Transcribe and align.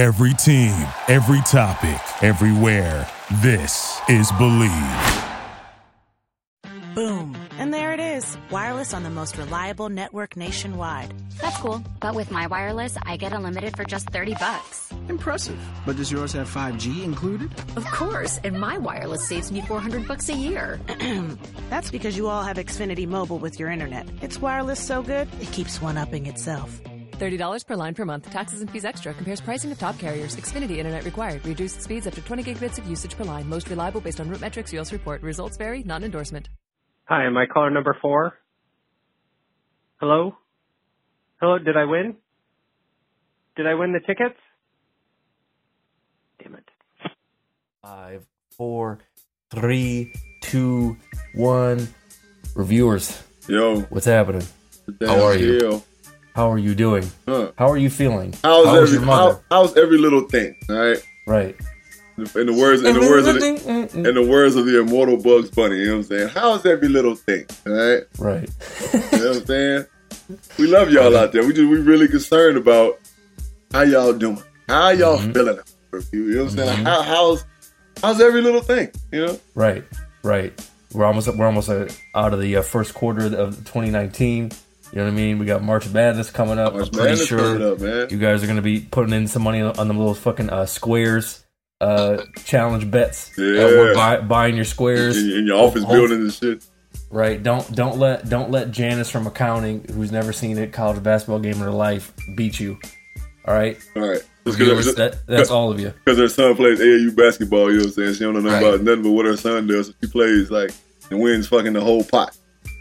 Every 0.00 0.32
team, 0.32 0.88
every 1.08 1.42
topic, 1.42 2.00
everywhere. 2.22 3.06
This 3.42 4.00
is 4.08 4.32
Believe. 4.38 5.24
Boom. 6.94 7.36
And 7.58 7.70
there 7.74 7.92
it 7.92 8.00
is. 8.00 8.38
Wireless 8.50 8.94
on 8.94 9.02
the 9.02 9.10
most 9.10 9.36
reliable 9.36 9.90
network 9.90 10.38
nationwide. 10.38 11.12
That's 11.36 11.58
cool. 11.58 11.84
But 12.00 12.14
with 12.14 12.30
my 12.30 12.46
wireless, 12.46 12.96
I 13.04 13.18
get 13.18 13.34
unlimited 13.34 13.76
for 13.76 13.84
just 13.84 14.08
30 14.08 14.36
bucks. 14.40 14.90
Impressive. 15.10 15.60
But 15.84 15.96
does 15.98 16.10
yours 16.10 16.32
have 16.32 16.48
5G 16.48 17.04
included? 17.04 17.50
Of 17.76 17.84
course. 17.84 18.40
And 18.42 18.58
my 18.58 18.78
wireless 18.78 19.28
saves 19.28 19.52
me 19.52 19.60
400 19.60 20.08
bucks 20.08 20.30
a 20.30 20.34
year. 20.34 20.80
That's 21.68 21.90
because 21.90 22.16
you 22.16 22.28
all 22.28 22.42
have 22.42 22.56
Xfinity 22.56 23.06
Mobile 23.06 23.38
with 23.38 23.60
your 23.60 23.68
internet. 23.70 24.08
It's 24.22 24.40
wireless 24.40 24.80
so 24.80 25.02
good, 25.02 25.28
it 25.42 25.52
keeps 25.52 25.82
one 25.82 25.98
upping 25.98 26.24
itself. 26.24 26.80
$30 27.20 27.66
per 27.66 27.76
line 27.76 27.94
per 27.94 28.04
month. 28.04 28.28
Taxes 28.30 28.60
and 28.62 28.70
fees 28.70 28.84
extra. 28.84 29.14
Compares 29.14 29.40
pricing 29.40 29.70
of 29.70 29.78
top 29.78 29.98
carriers. 29.98 30.36
Xfinity 30.36 30.78
Internet 30.78 31.04
required. 31.04 31.44
Reduced 31.46 31.82
speeds 31.82 32.06
up 32.06 32.14
to 32.14 32.22
20 32.22 32.42
gigabits 32.42 32.78
of 32.78 32.86
usage 32.88 33.16
per 33.16 33.24
line. 33.24 33.48
Most 33.48 33.68
reliable 33.70 34.00
based 34.00 34.20
on 34.20 34.28
root 34.28 34.40
metrics. 34.40 34.72
US 34.72 34.92
report. 34.92 35.22
Results 35.22 35.56
vary. 35.56 35.82
Not 35.84 36.02
endorsement. 36.02 36.48
Hi, 37.04 37.26
am 37.26 37.36
I 37.36 37.46
caller 37.46 37.70
number 37.70 37.96
four? 38.00 38.34
Hello? 40.00 40.36
Hello, 41.40 41.58
did 41.58 41.76
I 41.76 41.84
win? 41.84 42.16
Did 43.56 43.66
I 43.66 43.74
win 43.74 43.92
the 43.92 44.00
tickets? 44.00 44.38
Damn 46.42 46.54
it. 46.54 46.64
Five, 47.82 48.24
four, 48.56 49.00
three, 49.50 50.12
two, 50.40 50.96
one. 51.34 51.88
Reviewers, 52.54 53.22
Yo, 53.48 53.80
what's 53.90 54.06
happening? 54.06 54.42
how 55.00 55.22
are 55.24 55.36
you? 55.36 55.82
How 56.34 56.50
are 56.50 56.58
you 56.58 56.74
doing? 56.74 57.10
Huh. 57.26 57.52
How 57.58 57.68
are 57.70 57.76
you 57.76 57.90
feeling? 57.90 58.32
How's, 58.44 58.66
How 58.66 58.74
every 58.76 58.92
your 58.92 59.02
mother? 59.02 59.40
how, 59.50 59.62
how's 59.62 59.76
every 59.76 59.98
little 59.98 60.22
thing? 60.22 60.56
All 60.68 60.76
right. 60.76 60.98
Right. 61.26 61.56
In 62.36 62.46
the 62.46 62.52
words, 62.52 62.82
in 62.82 62.92
the 62.94 63.00
words 63.00 63.26
of 63.26 63.34
the, 63.36 63.90
in 64.08 64.14
the 64.14 64.26
words 64.26 64.54
of 64.54 64.66
the 64.66 64.80
immortal 64.80 65.16
Bugs 65.16 65.50
Bunny, 65.50 65.78
you 65.78 65.86
know 65.86 65.92
what 65.92 65.98
I'm 65.98 66.04
saying? 66.04 66.28
How's 66.28 66.66
every 66.66 66.88
little 66.88 67.14
thing? 67.14 67.46
All 67.66 67.72
right. 67.72 68.02
Right. 68.18 68.50
You 68.92 69.00
know 69.18 69.28
what 69.28 69.36
I'm 69.38 69.46
saying? 69.46 69.86
We 70.58 70.66
love 70.66 70.90
y'all 70.90 71.16
out 71.16 71.32
there. 71.32 71.42
We 71.46 71.52
just 71.54 71.68
we 71.70 71.78
really 71.78 72.08
concerned 72.08 72.56
about 72.58 72.98
how 73.72 73.82
y'all 73.82 74.12
doing. 74.12 74.42
How 74.68 74.90
y'all 74.90 75.18
Mm-hmm. 75.18 75.32
feeling 75.32 75.54
about 75.54 75.66
the 75.90 75.96
review? 75.98 76.24
You 76.26 76.34
know 76.36 76.44
what 76.44 76.52
I'm 76.52 76.58
saying? 76.58 76.84
How, 76.84 77.02
how's 77.02 77.44
how's 78.02 78.20
every 78.20 78.42
little 78.42 78.60
thing? 78.60 78.90
You 79.12 79.26
know? 79.26 79.40
Right. 79.54 79.84
Right. 80.22 80.68
We're 80.92 81.06
almost 81.06 81.34
we're 81.34 81.46
almost 81.46 81.70
uh, 81.70 81.88
out 82.14 82.34
of 82.34 82.40
the 82.40 82.56
uh, 82.56 82.62
first 82.62 82.92
quarter 82.94 83.24
of 83.34 83.56
2019. 83.58 84.50
You 84.92 84.98
know 84.98 85.04
what 85.04 85.12
I 85.12 85.14
mean? 85.16 85.38
We 85.38 85.46
got 85.46 85.62
March 85.62 85.88
Madness 85.88 86.30
coming 86.30 86.58
up. 86.58 86.72
March 86.74 86.86
I'm 86.86 86.92
pretty 86.92 87.08
Madness 87.10 87.26
sure 87.28 87.72
up, 87.72 87.80
man. 87.80 88.08
you 88.10 88.18
guys 88.18 88.42
are 88.42 88.46
going 88.46 88.56
to 88.56 88.62
be 88.62 88.80
putting 88.80 89.12
in 89.14 89.28
some 89.28 89.42
money 89.42 89.60
on 89.62 89.74
the 89.88 89.94
little 89.94 90.14
fucking 90.14 90.50
uh, 90.50 90.66
squares 90.66 91.44
uh, 91.80 92.22
challenge 92.44 92.90
bets. 92.90 93.30
Uh, 93.38 93.42
we're 93.42 93.88
Yeah. 93.88 93.94
buy, 93.94 94.20
buying 94.20 94.56
your 94.56 94.64
squares. 94.64 95.16
In, 95.16 95.30
in 95.38 95.46
your 95.46 95.58
office 95.64 95.84
building 95.84 96.20
and 96.22 96.32
shit. 96.32 96.64
Right. 97.10 97.42
Don't 97.42 97.70
don't 97.74 97.98
let 97.98 98.28
don't 98.28 98.50
let 98.50 98.70
Janice 98.70 99.10
from 99.10 99.26
accounting, 99.26 99.84
who's 99.94 100.12
never 100.12 100.32
seen 100.32 100.58
a 100.58 100.66
college 100.66 101.02
basketball 101.02 101.38
game 101.40 101.54
in 101.54 101.60
her 101.60 101.70
life, 101.70 102.12
beat 102.36 102.58
you. 102.60 102.78
All 103.46 103.54
right. 103.54 103.78
All 103.96 104.08
right. 104.08 104.22
Just 104.46 104.58
Viewers, 104.58 104.86
because 104.86 104.94
that, 104.96 105.26
that's 105.26 105.50
all 105.50 105.70
of 105.70 105.78
you. 105.80 105.92
Because 106.04 106.18
her 106.18 106.28
son 106.28 106.56
plays 106.56 106.80
AAU 106.80 107.14
basketball, 107.16 107.70
you 107.70 107.78
know 107.78 107.84
what 107.84 107.86
I'm 107.86 107.92
saying? 107.92 108.14
She 108.14 108.20
don't 108.24 108.34
know 108.34 108.40
nothing 108.40 108.62
Right. 108.64 108.74
about 108.74 108.84
nothing 108.84 109.02
but 109.04 109.10
what 109.10 109.26
her 109.26 109.36
son 109.36 109.66
does. 109.66 109.92
She 110.02 110.08
plays 110.10 110.50
like 110.50 110.70
and 111.10 111.20
wins 111.20 111.46
fucking 111.48 111.72
the 111.72 111.80
whole 111.80 112.04
pot. 112.04 112.36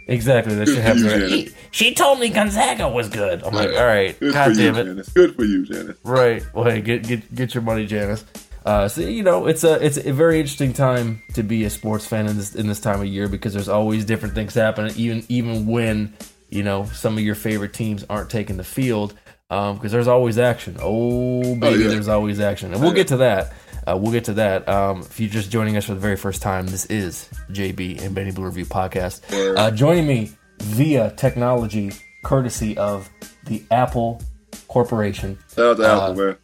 Exactly. 0.10 0.56
That 0.56 0.68
should 0.68 0.78
happen. 0.80 1.04
you, 1.04 1.10
Right? 1.10 1.30
She, 1.30 1.50
she 1.72 1.94
told 1.94 2.20
me 2.20 2.30
Gonzaga 2.30 2.90
was 2.90 3.10
good. 3.10 3.44
I'm 3.44 3.54
like, 3.54 3.70
all 3.70 3.86
right, 3.86 4.20
Good 4.20 4.34
god 4.34 4.56
for 4.56 4.62
you, 4.62 4.70
it. 4.70 4.74
Janice. 4.74 5.10
Good 5.10 5.36
for 5.36 5.44
you, 5.46 5.66
Janice. 5.66 5.98
Right. 6.04 6.44
Well, 6.54 6.66
hey, 6.66 6.82
get 6.82 7.08
get 7.08 7.34
get 7.34 7.54
your 7.54 7.64
money, 7.64 7.86
Janice. 7.86 8.26
Uh, 8.66 8.88
so 8.88 9.02
you 9.02 9.24
know, 9.24 9.46
it's 9.46 9.64
a 9.64 9.84
it's 9.86 9.98
a 9.98 10.12
very 10.12 10.40
interesting 10.40 10.74
time 10.74 11.22
to 11.34 11.44
be 11.44 11.64
a 11.64 11.70
sports 11.70 12.06
fan 12.06 12.28
in 12.28 12.38
this 12.38 12.56
in 12.56 12.68
this 12.68 12.80
time 12.80 13.00
of 13.02 13.08
year 13.08 13.28
because 13.28 13.54
there's 13.54 13.70
always 13.70 14.04
different 14.04 14.36
things 14.36 14.54
happening, 14.54 14.94
even 14.98 15.24
even 15.30 15.68
when 15.68 16.14
you 16.50 16.64
know 16.64 16.86
some 16.86 17.18
of 17.18 17.24
your 17.24 17.36
favorite 17.36 17.74
teams 17.74 18.04
aren't 18.10 18.30
taking 18.30 18.58
the 18.58 18.64
field. 18.64 19.14
Because 19.48 19.92
there's 19.92 20.08
always 20.08 20.38
action. 20.38 20.78
Oh 20.80 21.56
baby, 21.56 21.84
yeah. 21.84 21.90
there's 21.90 22.08
always 22.08 22.40
action, 22.40 22.72
and 22.72 22.82
we'll 22.84 22.94
get 22.94 23.08
to 23.08 23.18
that. 23.18 23.52
Uh, 23.90 23.98
we'll 23.98 24.12
get 24.12 24.26
to 24.26 24.34
that. 24.34 24.68
Um, 24.70 25.02
if 25.02 25.20
you're 25.20 25.30
just 25.30 25.50
joining 25.52 25.78
us 25.78 25.86
for 25.86 25.94
the 25.94 26.00
very 26.00 26.16
first 26.18 26.42
time, 26.42 26.68
this 26.68 26.86
is 26.88 27.28
JB 27.52 28.02
and 28.04 28.14
Benny 28.14 28.32
Blue 28.32 28.46
Review 28.46 28.66
podcast. 28.66 29.22
Uh, 29.58 29.72
joining 29.72 30.06
me 30.06 30.32
via 30.62 31.12
technology, 31.16 31.92
courtesy 32.24 32.78
of 32.78 33.10
the 33.46 33.64
Apple 33.72 34.22
Corporation 34.68 35.40
Shout 35.56 35.66
out 35.66 35.78
to 35.78 35.84
Uh, 35.84 36.02
Apple, 36.12 36.16
man. 36.16 36.38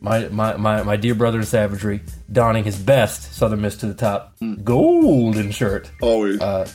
my, 0.00 0.28
my, 0.28 0.56
my, 0.56 0.82
my 0.84 0.96
dear 0.96 1.14
brother 1.14 1.38
in 1.38 1.44
savagery, 1.44 2.02
donning 2.30 2.62
his 2.64 2.78
best 2.78 3.32
Southern 3.34 3.62
Miss 3.62 3.76
to 3.78 3.86
the 3.86 3.94
top 3.94 4.36
golden 4.62 5.50
shirt. 5.50 5.90
Always. 6.00 6.40
uh, 6.40 6.68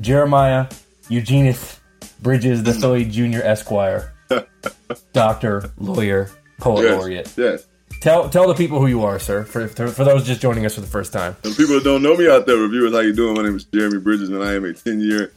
Jeremiah 0.00 0.68
Eugenius 1.10 1.80
Bridges 2.22 2.62
the 2.62 2.72
Jr. 3.10 3.42
Esquire, 3.42 4.14
doctor, 5.12 5.70
lawyer, 5.78 6.30
poet 6.58 6.84
yes. 6.84 6.98
laureate. 6.98 7.34
Yes. 7.36 7.66
Tell 8.00 8.30
tell 8.30 8.48
the 8.48 8.54
people 8.54 8.80
who 8.80 8.86
you 8.86 9.04
are, 9.04 9.18
sir. 9.18 9.44
For, 9.44 9.68
for 9.68 9.88
for 9.88 10.04
those 10.04 10.26
just 10.26 10.40
joining 10.40 10.64
us 10.64 10.74
for 10.74 10.80
the 10.80 10.86
first 10.86 11.12
time. 11.12 11.36
And 11.44 11.54
people 11.54 11.74
that 11.74 11.84
don't 11.84 12.02
know 12.02 12.16
me 12.16 12.30
out 12.30 12.46
there, 12.46 12.56
reviewers, 12.56 12.92
how 12.92 13.00
you 13.00 13.12
doing? 13.12 13.34
My 13.34 13.42
name 13.42 13.56
is 13.56 13.64
Jeremy 13.64 13.98
Bridges, 13.98 14.30
and 14.30 14.42
I 14.42 14.54
am 14.54 14.64
a 14.64 14.68
10-year 14.68 15.32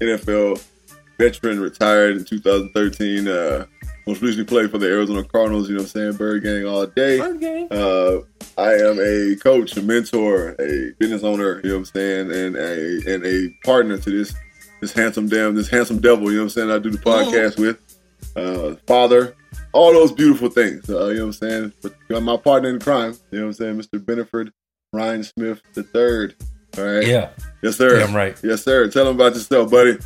NFL 0.00 0.64
veteran, 1.18 1.58
retired 1.58 2.16
in 2.16 2.24
2013. 2.24 3.26
Uh, 3.26 3.66
most 4.06 4.22
recently 4.22 4.44
played 4.44 4.70
for 4.70 4.78
the 4.78 4.86
Arizona 4.86 5.24
Cardinals. 5.24 5.68
You 5.68 5.74
know 5.74 5.82
what 5.82 5.86
I'm 5.86 5.90
saying? 5.90 6.12
Bird 6.12 6.44
gang 6.44 6.66
all 6.66 6.86
day. 6.86 7.20
Okay. 7.20 7.66
Uh, 7.68 8.20
I 8.56 8.74
am 8.74 9.00
a 9.00 9.34
coach, 9.42 9.76
a 9.76 9.82
mentor, 9.82 10.54
a 10.60 10.92
business 11.00 11.24
owner. 11.24 11.60
You 11.64 11.70
know 11.70 11.78
what 11.78 11.78
I'm 11.78 11.84
saying? 11.86 12.30
And 12.30 12.56
a 12.56 13.12
and 13.12 13.26
a 13.26 13.48
partner 13.64 13.98
to 13.98 14.10
this 14.10 14.32
this 14.80 14.92
handsome 14.92 15.28
damn 15.28 15.56
this 15.56 15.68
handsome 15.68 16.00
devil. 16.00 16.30
You 16.30 16.36
know 16.36 16.44
what 16.44 16.44
I'm 16.44 16.50
saying? 16.50 16.70
I 16.70 16.78
do 16.78 16.90
the 16.90 16.98
podcast 16.98 17.58
with 17.58 17.80
uh, 18.36 18.74
father. 18.86 19.36
All 19.72 19.92
those 19.92 20.12
beautiful 20.12 20.50
things. 20.50 20.88
Uh, 20.88 21.06
you 21.08 21.14
know 21.14 21.26
what 21.26 21.26
I'm 21.26 21.32
saying? 21.32 21.72
But 21.82 22.22
my 22.22 22.36
partner 22.36 22.70
in 22.70 22.78
crime. 22.78 23.16
You 23.30 23.40
know 23.40 23.46
what 23.46 23.60
I'm 23.60 23.78
saying? 23.78 23.80
Mr. 23.80 24.04
Beneford 24.04 24.52
Ryan 24.92 25.24
Smith 25.24 25.60
the 25.74 25.82
third. 25.82 26.36
All 26.78 26.84
right. 26.84 27.06
Yeah. 27.06 27.30
Yes, 27.62 27.76
sir. 27.76 27.98
Damn 27.98 28.14
right. 28.14 28.38
Yes, 28.42 28.62
sir. 28.62 28.88
Tell 28.88 29.04
them 29.04 29.16
about 29.16 29.34
yourself, 29.34 29.70
buddy. 29.70 29.98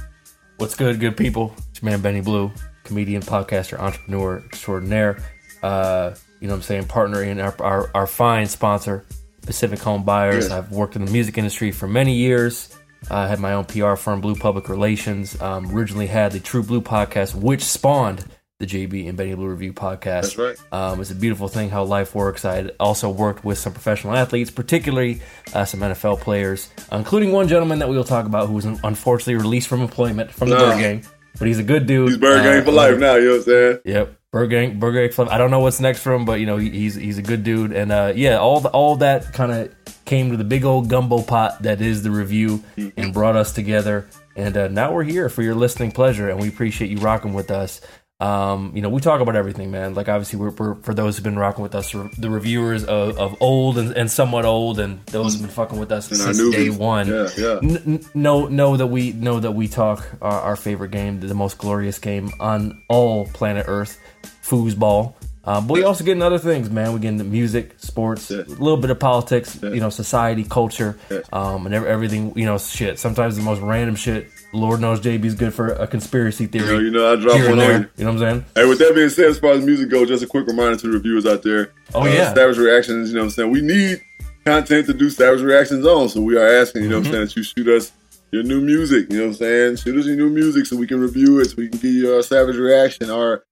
What's 0.56 0.74
good, 0.74 0.98
good 0.98 1.16
people? 1.16 1.54
It's 1.70 1.82
your 1.82 1.90
man 1.90 2.00
Benny 2.00 2.20
Blue, 2.20 2.50
comedian, 2.84 3.22
podcaster, 3.22 3.78
entrepreneur 3.78 4.42
extraordinaire. 4.44 5.22
Uh, 5.62 6.14
you 6.40 6.48
know 6.48 6.54
what 6.54 6.58
I'm 6.58 6.62
saying? 6.62 6.86
Partner 6.86 7.22
in 7.22 7.40
our, 7.40 7.54
our, 7.60 7.90
our 7.94 8.06
fine 8.06 8.46
sponsor, 8.46 9.04
Pacific 9.42 9.78
Home 9.80 10.04
Buyers. 10.04 10.44
Yes. 10.44 10.52
I've 10.52 10.72
worked 10.72 10.96
in 10.96 11.04
the 11.04 11.10
music 11.10 11.38
industry 11.38 11.70
for 11.70 11.86
many 11.86 12.14
years. 12.14 12.76
I 13.10 13.26
had 13.28 13.38
my 13.40 13.52
own 13.54 13.64
PR 13.64 13.94
firm, 13.94 14.20
Blue 14.20 14.34
Public 14.34 14.68
Relations. 14.68 15.40
Um, 15.40 15.74
originally 15.74 16.06
had 16.06 16.32
the 16.32 16.40
True 16.40 16.62
Blue 16.62 16.80
podcast, 16.80 17.34
which 17.34 17.62
spawned 17.64 18.24
the 18.58 18.66
JB 18.66 19.08
and 19.08 19.16
Benny 19.16 19.34
Blue 19.34 19.46
Review 19.48 19.72
podcast. 19.72 20.02
That's 20.34 20.38
right. 20.38 20.56
Um, 20.72 21.00
it's 21.00 21.12
a 21.12 21.14
beautiful 21.14 21.46
thing 21.46 21.70
how 21.70 21.84
life 21.84 22.14
works. 22.14 22.44
I 22.44 22.56
had 22.56 22.74
also 22.80 23.08
worked 23.08 23.44
with 23.44 23.56
some 23.56 23.72
professional 23.72 24.16
athletes, 24.16 24.50
particularly 24.50 25.20
uh, 25.54 25.64
some 25.64 25.78
NFL 25.80 26.20
players, 26.20 26.68
including 26.90 27.30
one 27.30 27.46
gentleman 27.46 27.78
that 27.78 27.88
we 27.88 27.96
will 27.96 28.02
talk 28.04 28.26
about 28.26 28.48
who 28.48 28.54
was 28.54 28.64
unfortunately 28.64 29.36
released 29.36 29.68
from 29.68 29.80
employment 29.80 30.32
from 30.32 30.48
the 30.50 30.56
Nah. 30.56 30.70
Bird 30.72 30.80
Gang. 30.80 31.04
But 31.38 31.46
he's 31.46 31.60
a 31.60 31.62
good 31.62 31.86
dude. 31.86 32.08
He's 32.08 32.16
Bird 32.18 32.40
Uh, 32.40 32.42
gang 32.42 32.64
for 32.64 32.72
life 32.72 32.98
now. 32.98 33.14
You 33.14 33.24
know 33.26 33.30
what 33.30 33.36
I'm 33.38 33.42
saying? 33.44 33.78
Yep, 33.84 34.17
Bird 34.30 34.50
Gang. 34.50 34.78
Club. 35.10 35.28
I 35.30 35.38
don't 35.38 35.50
know 35.50 35.60
what's 35.60 35.80
next 35.80 36.00
for 36.00 36.12
him, 36.12 36.24
but 36.26 36.38
you 36.40 36.46
know 36.46 36.58
he, 36.58 36.70
he's 36.70 36.94
he's 36.94 37.16
a 37.16 37.22
good 37.22 37.44
dude, 37.44 37.72
and 37.72 37.90
uh, 37.90 38.12
yeah, 38.14 38.36
all 38.36 38.60
the, 38.60 38.68
all 38.70 38.96
that 38.96 39.32
kind 39.32 39.52
of 39.52 39.74
came 40.04 40.30
to 40.30 40.36
the 40.36 40.44
big 40.44 40.64
old 40.64 40.88
gumbo 40.90 41.22
pot 41.22 41.62
that 41.62 41.80
is 41.80 42.02
the 42.02 42.10
review, 42.10 42.62
and 42.96 43.14
brought 43.14 43.36
us 43.36 43.52
together. 43.52 44.08
And 44.36 44.56
uh, 44.56 44.68
now 44.68 44.92
we're 44.92 45.04
here 45.04 45.28
for 45.28 45.42
your 45.42 45.54
listening 45.54 45.92
pleasure, 45.92 46.28
and 46.28 46.38
we 46.38 46.48
appreciate 46.48 46.90
you 46.90 46.98
rocking 46.98 47.32
with 47.32 47.50
us. 47.50 47.80
Um, 48.20 48.72
you 48.74 48.82
know, 48.82 48.88
we 48.88 49.00
talk 49.00 49.20
about 49.20 49.36
everything, 49.36 49.70
man. 49.70 49.94
Like 49.94 50.08
obviously, 50.08 50.40
we're, 50.40 50.50
we're 50.50 50.74
for 50.82 50.92
those 50.92 51.16
who've 51.16 51.22
been 51.24 51.38
rocking 51.38 51.62
with 51.62 51.76
us, 51.76 51.92
the 51.92 52.28
reviewers 52.28 52.82
of, 52.84 53.16
of 53.16 53.36
old 53.40 53.78
and, 53.78 53.92
and 53.96 54.10
somewhat 54.10 54.44
old, 54.44 54.80
and 54.80 55.04
those 55.06 55.34
who've 55.34 55.42
been 55.42 55.50
fucking 55.50 55.78
with 55.78 55.92
us 55.92 56.08
And 56.10 56.18
since 56.18 56.50
day 56.50 56.68
one. 56.68 57.06
Yeah, 57.06 57.28
yeah. 57.38 57.60
N- 57.62 58.04
know 58.14 58.48
know 58.48 58.76
that 58.76 58.88
we 58.88 59.12
know 59.12 59.38
that 59.38 59.52
we 59.52 59.68
talk 59.68 60.04
our, 60.20 60.40
our 60.40 60.56
favorite 60.56 60.90
game, 60.90 61.20
the 61.20 61.32
most 61.32 61.58
glorious 61.58 62.00
game 62.00 62.30
on 62.40 62.82
all 62.88 63.26
planet 63.28 63.66
Earth, 63.68 64.00
foosball. 64.42 65.14
Um, 65.44 65.68
but 65.68 65.74
we 65.74 65.84
also 65.84 66.02
get 66.04 66.12
into 66.12 66.26
other 66.26 66.38
things, 66.40 66.68
man. 66.68 66.92
We 66.92 66.98
get 67.00 67.08
into 67.10 67.24
music, 67.24 67.74
sports, 67.78 68.30
Yes. 68.32 68.48
a 68.48 68.50
little 68.50 68.76
bit 68.76 68.90
of 68.90 68.98
politics, 68.98 69.58
you 69.62 69.78
know, 69.80 69.88
society, 69.90 70.42
culture, 70.44 70.98
Yes. 71.08 71.24
um, 71.32 71.66
and 71.66 71.74
everything. 71.74 72.32
You 72.36 72.46
know, 72.46 72.58
shit. 72.58 72.98
Sometimes 72.98 73.36
the 73.36 73.42
most 73.42 73.60
random 73.62 73.94
shit. 73.94 74.26
Lord 74.52 74.80
knows 74.80 75.00
JB's 75.00 75.34
good 75.34 75.52
for 75.52 75.68
a 75.74 75.86
conspiracy 75.86 76.46
theory. 76.46 76.66
You 76.66 76.72
know, 76.74 76.78
you 76.80 76.90
know, 76.90 77.12
I 77.12 77.16
drop 77.16 77.48
one 77.48 77.58
there. 77.58 77.74
on 77.74 77.82
you. 77.82 77.88
You 77.98 78.04
know 78.04 78.12
what 78.14 78.22
I'm 78.22 78.30
saying? 78.40 78.44
Hey, 78.54 78.64
with 78.66 78.78
that 78.78 78.94
being 78.94 79.08
said, 79.10 79.26
as 79.26 79.38
far 79.38 79.52
as 79.52 79.64
music 79.64 79.90
goes, 79.90 80.08
just 80.08 80.22
a 80.22 80.26
quick 80.26 80.46
reminder 80.46 80.76
to 80.76 80.86
the 80.86 80.92
reviewers 80.92 81.26
out 81.26 81.42
there. 81.42 81.72
Oh, 81.94 82.02
uh, 82.02 82.06
yeah. 82.06 82.32
Savage 82.34 82.56
Reactions, 82.58 83.10
you 83.10 83.14
know 83.16 83.20
what 83.22 83.24
I'm 83.26 83.30
saying? 83.30 83.50
We 83.50 83.60
need 83.60 84.00
content 84.46 84.86
to 84.86 84.94
do 84.94 85.10
Savage 85.10 85.42
Reactions 85.42 85.84
on, 85.86 86.08
so 86.08 86.20
we 86.22 86.36
are 86.38 86.46
asking, 86.60 86.84
you 86.84 86.88
know 86.88 87.00
Mm-hmm. 87.00 87.10
what 87.10 87.20
I'm 87.20 87.26
saying, 87.26 87.26
that 87.26 87.36
you 87.36 87.42
shoot 87.42 87.68
us 87.68 87.92
your 88.32 88.42
new 88.42 88.60
music, 88.60 89.10
you 89.10 89.18
know 89.18 89.24
what 89.24 89.28
I'm 89.30 89.34
saying? 89.36 89.76
Shoot 89.76 89.98
us 89.98 90.06
your 90.06 90.16
new 90.16 90.30
music 90.30 90.64
so 90.66 90.76
we 90.76 90.86
can 90.86 91.00
review 91.00 91.40
it, 91.40 91.46
so 91.50 91.54
we 91.58 91.68
can 91.68 91.78
give 91.78 91.90
you 91.92 92.14
our 92.14 92.22
Savage 92.22 92.56
Reaction, 92.56 93.10
our 93.10 93.44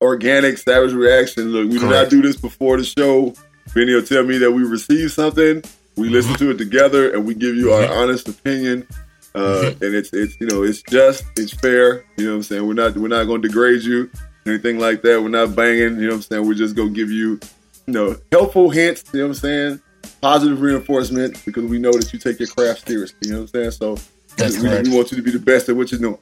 organic 0.00 0.58
savage 0.58 0.92
reaction. 0.92 1.48
Look, 1.50 1.70
we 1.70 1.78
did 1.78 1.88
not 1.88 2.10
do 2.10 2.20
this 2.20 2.36
before 2.36 2.76
the 2.76 2.84
show. 2.84 3.32
Benny 3.74 3.94
will 3.94 4.02
tell 4.02 4.22
me 4.22 4.36
that 4.38 4.50
we 4.52 4.62
received 4.62 5.12
something, 5.12 5.62
we 5.96 6.08
listen 6.10 6.34
to 6.34 6.50
it 6.50 6.58
together, 6.58 7.12
and 7.12 7.24
we 7.24 7.34
give 7.34 7.56
you 7.56 7.72
our 7.72 7.86
honest 7.90 8.28
opinion. 8.28 8.86
Uh, 9.34 9.72
and 9.80 9.94
it's 9.94 10.12
it's 10.12 10.40
you 10.40 10.46
know 10.46 10.62
it's 10.62 10.82
just 10.82 11.24
it's 11.36 11.52
fair. 11.52 12.04
You 12.16 12.26
know 12.26 12.30
what 12.32 12.36
I'm 12.36 12.42
saying. 12.44 12.66
We're 12.66 12.74
not 12.74 12.96
we're 12.96 13.08
not 13.08 13.24
going 13.24 13.42
to 13.42 13.48
degrade 13.48 13.82
you, 13.82 14.10
anything 14.46 14.78
like 14.78 15.02
that. 15.02 15.20
We're 15.20 15.28
not 15.28 15.56
banging. 15.56 15.96
You 15.96 16.02
know 16.02 16.08
what 16.08 16.14
I'm 16.14 16.22
saying. 16.22 16.46
We're 16.46 16.54
just 16.54 16.76
going 16.76 16.88
to 16.88 16.94
give 16.94 17.10
you 17.10 17.40
you 17.86 17.92
know 17.94 18.16
helpful 18.30 18.70
hints. 18.70 19.04
You 19.12 19.20
know 19.20 19.26
what 19.26 19.30
I'm 19.30 19.40
saying. 19.40 19.80
Positive 20.20 20.60
reinforcement 20.60 21.44
because 21.44 21.64
we 21.64 21.78
know 21.78 21.92
that 21.92 22.12
you 22.12 22.18
take 22.18 22.38
your 22.38 22.48
craft 22.48 22.86
seriously. 22.86 23.18
You 23.22 23.32
know 23.32 23.40
what 23.40 23.42
I'm 23.42 23.48
saying. 23.48 23.70
So 23.72 23.98
That's 24.36 24.56
we, 24.56 24.68
correct. 24.68 24.88
we 24.88 24.94
want 24.96 25.10
you 25.10 25.16
to 25.16 25.22
be 25.22 25.32
the 25.32 25.40
best 25.40 25.68
at 25.68 25.76
what 25.76 25.90
you're 25.90 26.00
doing. 26.00 26.18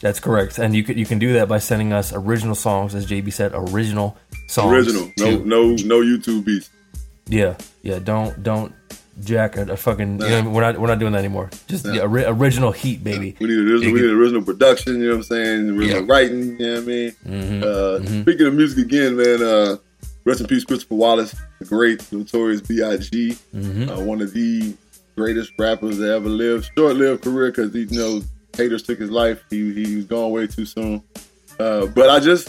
That's 0.00 0.18
correct, 0.18 0.58
and 0.58 0.74
you 0.74 0.82
can 0.82 0.96
you 0.98 1.04
can 1.06 1.18
do 1.18 1.34
that 1.34 1.46
by 1.46 1.58
sending 1.58 1.92
us 1.92 2.12
original 2.14 2.54
songs, 2.54 2.94
as 2.94 3.06
JB 3.06 3.32
said, 3.32 3.52
original 3.54 4.16
songs. 4.48 4.72
Original. 4.88 5.12
No 5.18 5.38
no 5.38 5.74
no 5.84 6.00
YouTube 6.00 6.46
beats. 6.46 6.70
Yeah, 7.28 7.56
yeah. 7.82 7.98
Don't 7.98 8.42
don't 8.42 8.74
jack 9.24 9.56
a, 9.56 9.76
fucking. 9.76 10.20
You 10.20 10.28
know, 10.28 10.50
we're 10.50 10.60
not 10.62 10.78
we're 10.78 10.86
not 10.88 10.98
doing 10.98 11.12
that 11.12 11.18
anymore. 11.18 11.50
Just 11.68 11.84
Nah. 11.86 11.92
yeah, 11.92 12.02
ori- 12.02 12.24
original 12.24 12.72
heat, 12.72 13.02
baby. 13.04 13.36
We 13.40 13.46
need 13.46 13.58
original, 13.58 13.92
we 13.94 14.00
need 14.00 14.10
original 14.10 14.42
production, 14.42 15.00
you 15.00 15.06
know 15.08 15.10
what 15.10 15.16
I'm 15.16 15.22
saying? 15.24 15.70
Original 15.70 16.04
Yeah. 16.06 16.12
writing, 16.12 16.58
you 16.60 16.66
know 16.66 16.74
what 16.74 16.82
I 16.82 16.86
mean? 16.86 17.12
Mhm, 17.26 17.62
Uh, 17.62 17.98
mhm. 18.00 18.22
Speaking 18.22 18.46
of 18.46 18.54
music 18.54 18.78
again, 18.86 19.16
man, 19.16 19.42
uh, 19.42 19.76
rest 20.24 20.40
in 20.40 20.46
peace, 20.46 20.64
Christopher 20.64 20.94
Wallace, 20.94 21.34
the 21.58 21.64
great, 21.64 22.02
notorious 22.12 22.60
B.I.G., 22.60 23.36
Mhm. 23.56 23.88
uh, 23.96 24.00
one 24.02 24.20
of 24.22 24.32
the 24.32 24.74
greatest 25.16 25.52
rappers 25.58 25.98
that 25.98 26.10
ever 26.14 26.28
lived. 26.28 26.70
Short 26.76 26.96
lived 26.96 27.22
career 27.22 27.50
because, 27.50 27.74
you 27.74 27.86
know, 27.90 28.22
haters 28.56 28.82
took 28.82 28.98
his 28.98 29.10
life. 29.10 29.42
He, 29.50 29.72
he 29.72 29.96
was 29.96 30.04
gone 30.06 30.30
way 30.32 30.46
too 30.46 30.64
soon. 30.66 31.02
Uh, 31.58 31.86
but 31.86 32.08
I 32.10 32.20
just, 32.20 32.48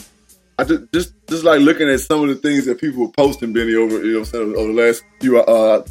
I 0.57 0.63
just, 0.63 0.83
just, 0.93 1.13
just 1.27 1.43
like 1.43 1.59
looking 1.61 1.89
at 1.89 1.99
some 2.01 2.21
of 2.21 2.29
the 2.29 2.35
things 2.35 2.65
that 2.65 2.79
people 2.79 3.01
were 3.05 3.11
posting, 3.11 3.51
Benny, 3.51 3.73
over, 3.75 3.95
you 4.05 4.13
know 4.13 4.19
what 4.19 4.27
I'm 4.27 4.31
saying, 4.33 4.55
over 4.55 4.73
the 4.73 4.81
last 4.81 5.03
few, 5.19 5.39
uh, 5.41 5.83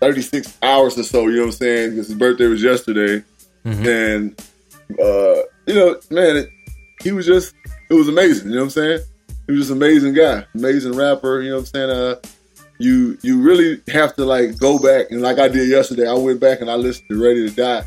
36 0.00 0.58
hours 0.62 0.98
or 0.98 1.02
so, 1.02 1.26
you 1.28 1.36
know 1.36 1.38
what 1.42 1.46
I'm 1.46 1.52
saying? 1.52 1.90
Because 1.90 2.08
his 2.08 2.16
birthday 2.16 2.46
was 2.46 2.62
yesterday. 2.62 3.22
And, 3.86 4.38
uh, 5.00 5.42
you 5.66 5.74
know, 5.74 5.98
man, 6.10 6.36
it, 6.36 6.50
he 7.02 7.12
was 7.12 7.26
just, 7.26 7.54
it 7.90 7.94
was 7.94 8.08
amazing, 8.08 8.48
you 8.48 8.54
know 8.54 8.62
what 8.62 8.64
I'm 8.64 8.70
saying? 8.70 9.00
He 9.46 9.52
was 9.52 9.62
just 9.62 9.70
an 9.70 9.76
amazing 9.78 10.14
guy, 10.14 10.44
amazing 10.54 10.94
rapper, 10.94 11.40
you 11.40 11.50
know 11.50 11.56
what 11.56 11.60
I'm 11.60 11.66
saying? 11.66 11.90
Uh, 11.90 12.16
you, 12.78 13.16
you 13.22 13.40
really 13.40 13.80
have 13.88 14.14
to 14.16 14.24
like 14.24 14.58
go 14.58 14.78
back 14.78 15.10
and 15.10 15.22
like 15.22 15.38
I 15.38 15.48
did 15.48 15.68
yesterday, 15.68 16.08
I 16.08 16.14
went 16.14 16.40
back 16.40 16.60
and 16.60 16.70
I 16.70 16.74
listened 16.74 17.08
to 17.10 17.22
Ready 17.22 17.48
to 17.48 17.54
Die, 17.54 17.84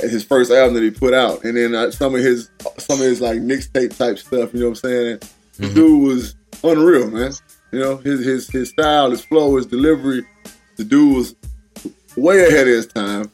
his 0.00 0.24
first 0.24 0.50
album 0.50 0.74
that 0.74 0.82
he 0.82 0.90
put 0.90 1.14
out, 1.14 1.44
and 1.44 1.56
then 1.56 1.74
uh, 1.74 1.90
some 1.90 2.14
of 2.14 2.20
his, 2.20 2.50
some 2.78 3.00
of 3.00 3.06
his 3.06 3.20
like 3.20 3.38
mixtape 3.38 3.96
type 3.96 4.18
stuff, 4.18 4.52
you 4.52 4.60
know 4.60 4.70
what 4.70 4.84
I'm 4.84 4.90
saying? 4.90 5.20
The 5.58 5.68
dude 5.74 6.02
was 6.02 6.34
unreal, 6.64 7.08
man. 7.10 7.32
You 7.70 7.78
know, 7.78 7.96
his 7.98 8.24
his 8.24 8.48
his 8.48 8.70
style, 8.70 9.10
his 9.10 9.24
flow, 9.24 9.56
his 9.56 9.66
delivery. 9.66 10.24
The 10.76 10.84
dude 10.84 11.16
was 11.16 11.34
way 12.16 12.46
ahead 12.46 12.66
of 12.68 12.74
his 12.74 12.86
time. 12.86 13.30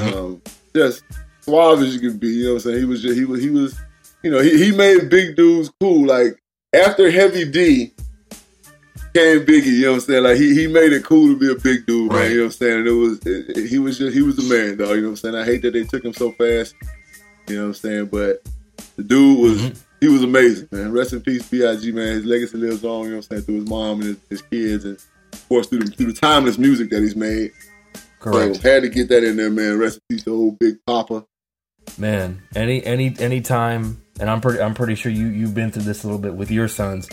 Um, 0.00 0.42
just 0.74 1.02
suave 1.40 1.80
as 1.82 1.94
you 1.94 2.00
can 2.08 2.18
be. 2.18 2.28
You 2.28 2.44
know 2.44 2.50
what 2.54 2.64
I'm 2.64 2.70
saying? 2.72 2.78
He 2.78 2.84
was 2.84 3.02
just, 3.02 3.18
he 3.18 3.24
was 3.24 3.42
he 3.42 3.50
was 3.50 3.78
you 4.22 4.30
know 4.30 4.40
he, 4.40 4.64
he 4.70 4.76
made 4.76 5.08
big 5.10 5.34
dudes 5.36 5.70
cool. 5.80 6.06
Like 6.06 6.40
after 6.72 7.10
Heavy 7.10 7.44
D 7.50 7.92
came 9.14 9.40
Biggie. 9.44 9.66
You 9.66 9.82
know 9.82 9.88
what 9.90 9.94
I'm 9.94 10.00
saying? 10.00 10.22
Like 10.24 10.36
he 10.36 10.54
he 10.54 10.66
made 10.66 10.92
it 10.92 11.04
cool 11.04 11.28
to 11.28 11.38
be 11.38 11.50
a 11.50 11.54
big 11.56 11.86
dude, 11.86 12.12
man. 12.12 12.30
You 12.30 12.36
know 12.38 12.42
what 12.44 12.46
I'm 12.46 12.50
saying? 12.52 12.78
And 12.78 12.88
it 12.88 12.92
was 12.92 13.18
it, 13.26 13.56
it- 13.58 13.68
he 13.68 13.78
was 13.78 13.98
just 13.98 14.14
he 14.14 14.22
was 14.22 14.36
the 14.36 14.42
man, 14.54 14.76
dog. 14.78 14.90
You 14.90 15.02
know 15.02 15.02
what 15.08 15.10
I'm 15.10 15.16
saying? 15.16 15.34
I 15.34 15.44
hate 15.44 15.62
that 15.62 15.72
they 15.72 15.84
took 15.84 16.04
him 16.04 16.12
so 16.12 16.32
fast. 16.32 16.74
You 17.48 17.56
know 17.56 17.62
what 17.62 17.66
I'm 17.68 17.74
saying? 17.74 18.06
But 18.06 18.42
the 18.96 19.02
dude 19.02 19.38
was 19.38 19.82
he 20.00 20.08
was 20.08 20.22
amazing, 20.22 20.68
man. 20.72 20.92
Rest 20.92 21.12
in 21.12 21.20
peace, 21.20 21.48
B.I.G. 21.48 21.92
Man. 21.92 22.14
His 22.14 22.24
legacy 22.24 22.56
lives 22.56 22.84
on. 22.84 23.04
You 23.04 23.10
know 23.10 23.16
what 23.16 23.24
I'm 23.26 23.30
saying? 23.30 23.42
Through 23.42 23.54
his 23.56 23.68
mom 23.68 24.00
and 24.00 24.04
his, 24.04 24.16
his 24.30 24.42
kids, 24.42 24.84
and 24.84 24.98
course 25.52 25.66
through 25.66 25.80
the, 25.80 25.90
through 25.90 26.12
the 26.12 26.18
timeless 26.18 26.56
music 26.56 26.88
that 26.90 27.02
he's 27.02 27.16
made. 27.16 27.52
Correct. 28.20 28.56
So 28.56 28.62
had 28.62 28.82
to 28.82 28.88
get 28.88 29.08
that 29.08 29.22
in 29.22 29.36
there, 29.36 29.50
man. 29.50 29.78
Rest 29.78 29.98
in 30.08 30.16
peace 30.16 30.24
to 30.24 30.32
old 30.32 30.58
Big 30.58 30.76
Papa. 30.86 31.26
Man, 31.98 32.40
any 32.54 32.84
any 32.84 33.14
any 33.18 33.40
time, 33.40 34.00
and 34.18 34.30
I'm 34.30 34.40
pretty 34.40 34.60
I'm 34.60 34.74
pretty 34.74 34.94
sure 34.94 35.12
you 35.12 35.26
you've 35.26 35.54
been 35.54 35.70
through 35.70 35.82
this 35.82 36.04
a 36.04 36.06
little 36.06 36.20
bit 36.20 36.34
with 36.34 36.50
your 36.50 36.68
sons. 36.68 37.08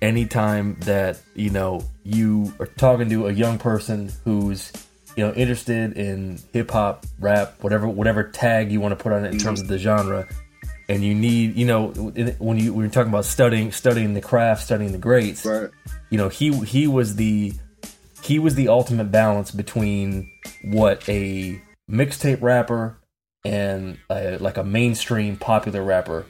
Anytime 0.00 0.76
that 0.80 1.20
you 1.34 1.50
know 1.50 1.82
you 2.04 2.52
are 2.60 2.66
talking 2.66 3.08
to 3.10 3.26
a 3.26 3.32
young 3.32 3.58
person 3.58 4.10
who's 4.24 4.72
you 5.16 5.26
know 5.26 5.34
interested 5.34 5.98
in 5.98 6.38
hip 6.52 6.70
hop, 6.70 7.04
rap, 7.18 7.62
whatever 7.62 7.88
whatever 7.88 8.22
tag 8.22 8.72
you 8.72 8.80
want 8.80 8.96
to 8.96 9.02
put 9.02 9.12
on 9.12 9.24
it 9.24 9.32
in 9.32 9.38
terms 9.38 9.60
of 9.60 9.66
the 9.66 9.78
genre, 9.78 10.28
and 10.88 11.02
you 11.02 11.14
need 11.14 11.56
you 11.56 11.66
know 11.66 11.88
when 11.88 12.58
you 12.58 12.72
when 12.72 12.84
you're 12.84 12.92
talking 12.92 13.10
about 13.10 13.24
studying 13.24 13.72
studying 13.72 14.14
the 14.14 14.22
craft, 14.22 14.62
studying 14.62 14.92
the 14.92 14.98
greats, 14.98 15.44
right? 15.44 15.70
You 16.10 16.18
know 16.18 16.28
he 16.28 16.52
he 16.60 16.86
was 16.86 17.16
the 17.16 17.52
he 18.22 18.38
was 18.38 18.54
the 18.54 18.68
ultimate 18.68 19.10
balance 19.10 19.50
between 19.50 20.30
what 20.64 21.06
a 21.08 21.60
mixtape 21.90 22.40
rapper 22.40 22.98
and 23.44 23.98
a, 24.10 24.38
like 24.38 24.56
a 24.56 24.64
mainstream 24.64 25.36
popular 25.36 25.82
rapper 25.82 26.24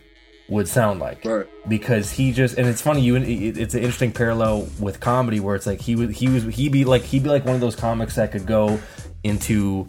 would 0.49 0.67
sound 0.67 0.99
like 1.00 1.25
right 1.25 1.47
because 1.69 2.11
he 2.11 2.33
just 2.33 2.59
and 2.59 2.67
it's 2.67 2.81
funny 2.83 3.00
you 3.00 3.17
it- 3.17 3.56
it's 3.59 3.75
an 3.75 3.81
interesting 3.81 4.12
parallel 4.12 4.67
with 4.81 4.99
comedy 5.00 5.39
where 5.41 5.55
it's 5.55 5.67
like 5.67 5.81
he 5.81 5.94
would 5.94 6.11
he 6.11 6.29
was 6.29 6.43
he'd 6.44 6.73
be 6.73 6.85
like 6.85 7.03
he'd 7.03 7.23
be 7.23 7.29
like 7.29 7.44
one 7.44 7.55
of 7.55 7.61
those 7.61 7.77
comics 7.77 8.17
that 8.17 8.33
could 8.33 8.44
go 8.47 8.79
into 9.23 9.87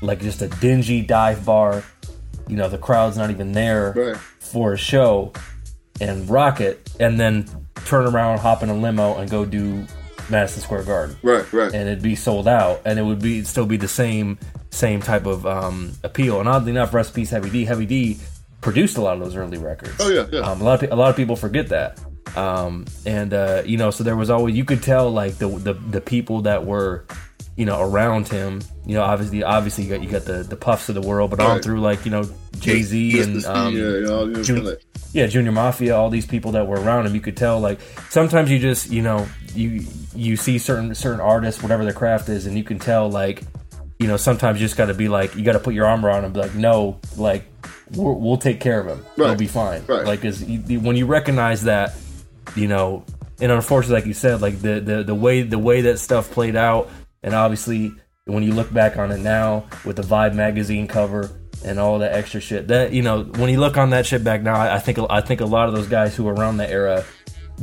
like 0.00 0.20
just 0.20 0.40
a 0.42 0.48
dingy 0.48 1.02
dive 1.02 1.44
bar 1.44 1.84
you 2.48 2.56
know 2.56 2.68
the 2.68 2.78
crowd's 2.78 3.16
not 3.16 3.30
even 3.30 3.52
there 3.52 3.92
Right. 3.96 4.16
for 4.16 4.72
a 4.72 4.76
show 4.78 5.32
and 6.00 6.28
rock 6.30 6.60
it 6.60 6.90
and 6.98 7.20
then 7.20 7.46
turn 7.84 8.06
around 8.06 8.38
hop 8.38 8.62
in 8.62 8.68
a 8.70 8.74
limo 8.74 9.16
and 9.18 9.30
go 9.30 9.44
do 9.44 9.86
Madison 10.30 10.62
Square 10.62 10.84
Garden 10.84 11.16
Right, 11.22 11.50
right. 11.52 11.72
and 11.74 11.88
it'd 11.88 12.02
be 12.02 12.14
sold 12.16 12.48
out 12.48 12.80
and 12.84 12.98
it 12.98 13.02
would 13.02 13.20
be 13.22 13.42
still 13.44 13.66
be 13.66 13.76
the 13.76 13.88
same 13.88 14.38
same 14.70 15.00
type 15.00 15.26
of 15.26 15.46
um, 15.46 15.92
appeal 16.02 16.40
and 16.40 16.48
oddly 16.48 16.70
enough 16.72 16.92
recipes 16.94 17.30
heavy 17.30 17.50
d 17.50 17.64
heavy 17.64 17.86
d 17.86 18.18
produced 18.60 18.96
a 18.96 19.00
lot 19.00 19.14
of 19.16 19.20
those 19.22 19.36
early 19.36 19.58
records 19.58 19.94
Oh 20.00 20.08
yeah, 20.10 20.26
yeah. 20.32 20.40
um, 20.40 20.60
a 20.60 20.64
lot 20.64 20.82
of 20.82 20.90
a 20.92 20.96
lot 20.96 21.10
of 21.10 21.16
people 21.16 21.36
forget 21.36 21.68
that 21.68 22.00
um, 22.36 22.84
and 23.06 23.32
uh, 23.34 23.62
you 23.64 23.76
know 23.76 23.90
so 23.90 24.02
there 24.04 24.16
was 24.16 24.30
always 24.30 24.56
you 24.56 24.64
could 24.64 24.82
tell 24.82 25.10
like 25.10 25.36
the, 25.36 25.48
the 25.48 25.74
the 25.74 26.00
people 26.00 26.40
that 26.42 26.64
were 26.64 27.04
you 27.56 27.64
know 27.66 27.80
around 27.80 28.26
him 28.26 28.60
you 28.84 28.94
know 28.94 29.02
obviously 29.02 29.44
obviously 29.44 29.84
you 29.84 29.90
got 29.90 30.02
you 30.02 30.10
got 30.10 30.24
the 30.24 30.42
the 30.42 30.56
puffs 30.56 30.88
of 30.88 30.94
the 30.96 31.00
world 31.02 31.30
but 31.30 31.38
on 31.40 31.50
Right. 31.56 31.62
through 31.62 31.80
like 31.80 32.04
you 32.04 32.10
know 32.10 32.24
jay-z 32.58 33.12
Mr. 33.12 33.22
and 33.22 33.44
um, 33.44 33.76
yeah, 33.76 33.82
you 33.82 34.00
know, 34.06 34.42
Jun- 34.42 34.76
yeah, 35.12 35.26
Junior 35.28 35.52
Mafia, 35.52 35.94
all 35.96 36.10
these 36.10 36.26
people 36.26 36.50
that 36.52 36.66
were 36.66 36.80
around 36.80 37.06
him, 37.06 37.14
you 37.14 37.20
could 37.20 37.36
tell 37.36 37.60
like 37.60 37.78
sometimes 38.10 38.50
you 38.50 38.58
just 38.58 38.90
you 38.90 39.00
know 39.02 39.24
you 39.54 39.86
you 40.14 40.36
see 40.36 40.58
certain 40.58 40.94
certain 40.94 41.20
artists, 41.20 41.62
whatever 41.62 41.84
their 41.84 41.92
craft 41.92 42.28
is, 42.28 42.46
and 42.46 42.56
you 42.56 42.64
can 42.64 42.78
tell 42.78 43.10
like 43.10 43.42
you 43.98 44.06
know 44.06 44.16
sometimes 44.16 44.60
you 44.60 44.66
just 44.66 44.76
got 44.76 44.86
to 44.86 44.94
be 44.94 45.08
like 45.08 45.34
you 45.34 45.44
got 45.44 45.52
to 45.52 45.60
put 45.60 45.74
your 45.74 45.86
arm 45.86 46.04
around 46.04 46.18
him, 46.18 46.24
and 46.26 46.34
be 46.34 46.40
like 46.40 46.54
no, 46.54 47.00
like 47.16 47.44
we'll, 47.92 48.14
we'll 48.14 48.36
take 48.36 48.60
care 48.60 48.80
of 48.80 48.86
him, 48.86 49.04
he'll 49.16 49.34
be 49.34 49.46
fine. 49.46 49.84
Right. 49.86 50.04
Like, 50.04 50.24
is 50.24 50.42
when 50.42 50.96
you 50.96 51.06
recognize 51.06 51.64
that, 51.64 51.94
you 52.54 52.68
know, 52.68 53.04
and 53.40 53.50
unfortunately, 53.50 53.96
like 53.96 54.06
you 54.06 54.14
said, 54.14 54.40
like 54.40 54.60
the 54.60 54.80
the 54.80 55.02
the 55.02 55.14
way 55.14 55.42
the 55.42 55.58
way 55.58 55.82
that 55.82 55.98
stuff 55.98 56.30
played 56.30 56.56
out, 56.56 56.90
and 57.22 57.34
obviously 57.34 57.92
when 58.26 58.42
you 58.42 58.52
look 58.52 58.72
back 58.72 58.96
on 58.96 59.12
it 59.12 59.18
now 59.18 59.64
with 59.84 59.96
the 59.96 60.02
Vibe 60.02 60.34
magazine 60.34 60.86
cover 60.86 61.30
and 61.64 61.78
all 61.78 61.98
that 61.98 62.12
extra 62.12 62.40
shit, 62.40 62.68
that 62.68 62.92
you 62.92 63.02
know, 63.02 63.24
when 63.24 63.50
you 63.50 63.60
look 63.60 63.76
on 63.76 63.90
that 63.90 64.06
shit 64.06 64.24
back 64.24 64.42
now, 64.42 64.54
I, 64.54 64.76
I 64.76 64.78
think 64.78 64.98
I 65.10 65.20
think 65.20 65.40
a 65.40 65.46
lot 65.46 65.68
of 65.68 65.74
those 65.74 65.88
guys 65.88 66.14
who 66.14 66.24
were 66.24 66.34
around 66.34 66.58
that 66.58 66.70
era, 66.70 67.04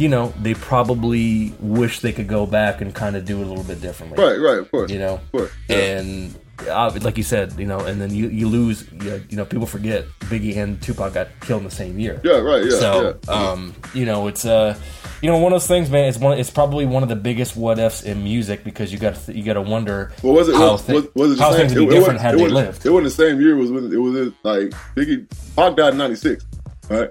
you 0.02 0.10
know, 0.10 0.34
they 0.42 0.54
probably 0.56 1.54
wish 1.60 2.00
they 2.00 2.12
could 2.12 2.28
go 2.28 2.46
back 2.46 2.82
and 2.82 2.94
kind 2.94 3.16
of 3.16 3.24
do 3.26 3.40
it 3.40 3.46
a 3.46 3.48
little 3.48 3.64
bit 3.64 3.82
differently. 3.82 4.18
Right, 4.24 4.38
right, 4.40 4.58
of 4.60 4.70
course. 4.72 4.90
You 4.92 5.00
know, 5.00 5.14
Of 5.16 5.32
course. 5.32 5.52
and 5.70 6.36
uh, 6.68 6.92
like 7.02 7.18
you 7.18 7.24
said, 7.24 7.54
you 7.60 7.66
know, 7.66 7.80
and 7.80 8.00
then 8.02 8.14
you 8.14 8.28
you 8.30 8.48
lose, 8.48 8.86
you 9.04 9.24
you 9.30 9.38
know, 9.38 9.46
people 9.46 9.66
forget 9.68 10.06
Biggie 10.22 10.58
and 10.58 10.82
Tupac 10.82 11.14
got 11.14 11.28
killed 11.42 11.62
in 11.62 11.66
the 11.70 11.76
same 11.84 11.98
year. 12.00 12.20
Yeah, 12.24 12.38
right, 12.40 12.64
yeah, 12.66 12.80
So, 12.80 13.20
yeah. 13.28 13.34
um, 13.34 13.74
you 13.94 14.06
know, 14.06 14.28
it's 14.28 14.46
uh, 14.46 14.78
you 15.22 15.30
know, 15.30 15.38
one 15.38 15.54
of 15.54 15.62
those 15.62 15.68
things, 15.68 15.90
man. 15.90 16.06
It's 16.10 16.18
one. 16.18 16.38
It's 16.38 16.50
probably 16.52 16.86
one 16.86 17.04
of 17.04 17.10
the 17.10 17.16
biggest 17.16 17.56
what 17.56 17.78
ifs 17.80 18.04
in 18.04 18.24
music 18.24 18.64
because 18.64 18.92
you 18.92 18.98
got 19.00 19.16
you 19.28 19.44
got 19.44 19.54
to 19.54 19.62
wonder 19.62 20.12
Well, 20.24 20.34
was 20.34 20.50
it 20.50 20.56
how, 20.56 20.72
was, 20.74 20.82
thi- 20.84 20.94
was, 20.94 21.08
was 21.16 21.32
it 21.34 21.40
how 21.40 21.54
things 21.54 21.74
would 21.74 21.80
be 21.80 21.86
it, 21.86 21.88
it 21.88 22.00
different 22.00 22.20
wasn't- 22.20 22.22
had 22.22 22.36
it 22.36 22.38
they 22.40 22.48
lived. 22.50 22.86
It 22.86 22.90
wasn't 22.90 23.16
the 23.16 23.24
same 23.24 23.42
year. 23.42 23.56
It 23.56 23.60
was 23.60 23.72
when 23.72 23.92
it 23.94 23.98
was 23.98 24.16
in, 24.16 24.34
like 24.44 24.70
Biggie 24.96 25.28
Pac 25.56 25.76
died 25.76 25.94
in 25.94 25.98
'96, 26.00 26.46
right? 26.90 27.10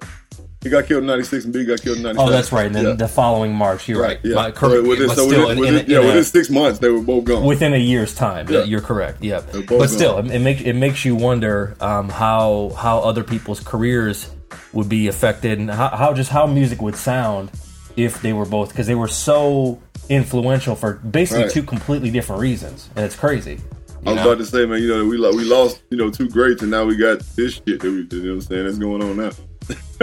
He 0.62 0.69
got 0.69 0.85
killed 0.87 1.00
in 1.02 1.07
'96 1.07 1.47
and 1.47 1.55
Biggie 1.55 1.67
got 1.69 1.81
killed 1.81 1.97
in 1.97 2.02
'97. 2.02 2.29
Oh, 2.29 2.31
that's 2.31 2.52
right. 2.52 2.67
And 2.67 2.75
then 2.75 2.85
yeah. 2.85 2.93
the 2.93 3.09
following 3.09 3.55
March, 3.55 3.88
you're 3.88 4.02
right. 4.02 4.19
Yeah. 4.23 4.35
My- 4.35 4.50
So 4.50 4.52
correct, 4.52 4.87
within, 4.87 5.07
but 5.09 5.17
so 5.17 5.26
still, 5.26 5.49
within, 5.49 5.50
in- 5.52 5.59
within- 5.61 5.85
in- 5.87 5.90
yeah, 5.90 5.99
in 5.99 6.05
a- 6.05 6.07
within 6.09 6.25
six 6.25 6.50
months 6.50 6.79
they 6.81 6.90
were 6.90 7.00
both 7.00 7.25
gone. 7.25 7.45
within 7.45 7.73
a 7.73 7.79
year's 7.79 8.14
time. 8.14 8.47
Yeah. 8.50 8.64
You're 8.64 8.83
correct. 8.83 9.21
Both 9.23 9.69
But 9.69 9.88
still, 9.88 10.17
gone. 10.17 10.26
it, 10.26 10.35
it 10.35 10.38
makes 10.40 10.61
it 10.61 10.75
makes 10.75 11.05
you 11.07 11.17
wonder 11.17 11.76
um, 11.81 12.11
how 12.11 12.73
how 12.76 12.99
other 12.99 13.25
people's 13.25 13.61
careers 13.61 14.29
would 14.75 14.88
be 14.88 15.09
affected 15.09 15.59
and 15.59 15.71
how, 15.71 15.88
how 15.88 16.12
just 16.12 16.29
how 16.31 16.47
music 16.47 16.83
would 16.83 16.97
sound 16.97 17.50
if 17.97 18.21
they 18.21 18.33
were 18.35 18.45
both 18.47 18.69
because 18.69 18.87
they 18.87 18.95
were 18.95 19.09
so 19.09 19.81
influential 20.11 20.75
for 20.75 20.95
basically 20.95 21.45
Right. 21.45 21.52
two 21.52 21.62
completely 21.62 22.11
different 22.11 22.43
reasons, 22.43 22.90
and 22.97 23.05
it's 23.07 23.17
crazy. 23.17 23.61
I 24.07 24.11
was 24.11 24.17
know? 24.17 24.23
about 24.31 24.38
to 24.38 24.47
say, 24.47 24.67
man, 24.67 24.83
you 24.83 24.88
know, 24.88 25.05
we 25.07 25.19
we 25.19 25.45
lost, 25.45 25.83
you 25.90 25.97
know, 25.97 26.11
two 26.11 26.29
greats, 26.29 26.61
and 26.62 26.71
now 26.71 26.85
we 26.85 26.97
got 26.97 27.21
this 27.37 27.55
shit 27.55 27.81
that 27.81 27.83
we, 27.85 28.07
you 28.11 28.23
know 28.25 28.29
what 28.29 28.35
I'm 28.35 28.40
saying, 28.43 28.64
that's 28.67 28.79
going 28.79 29.02
on 29.02 29.17
now. 29.17 29.31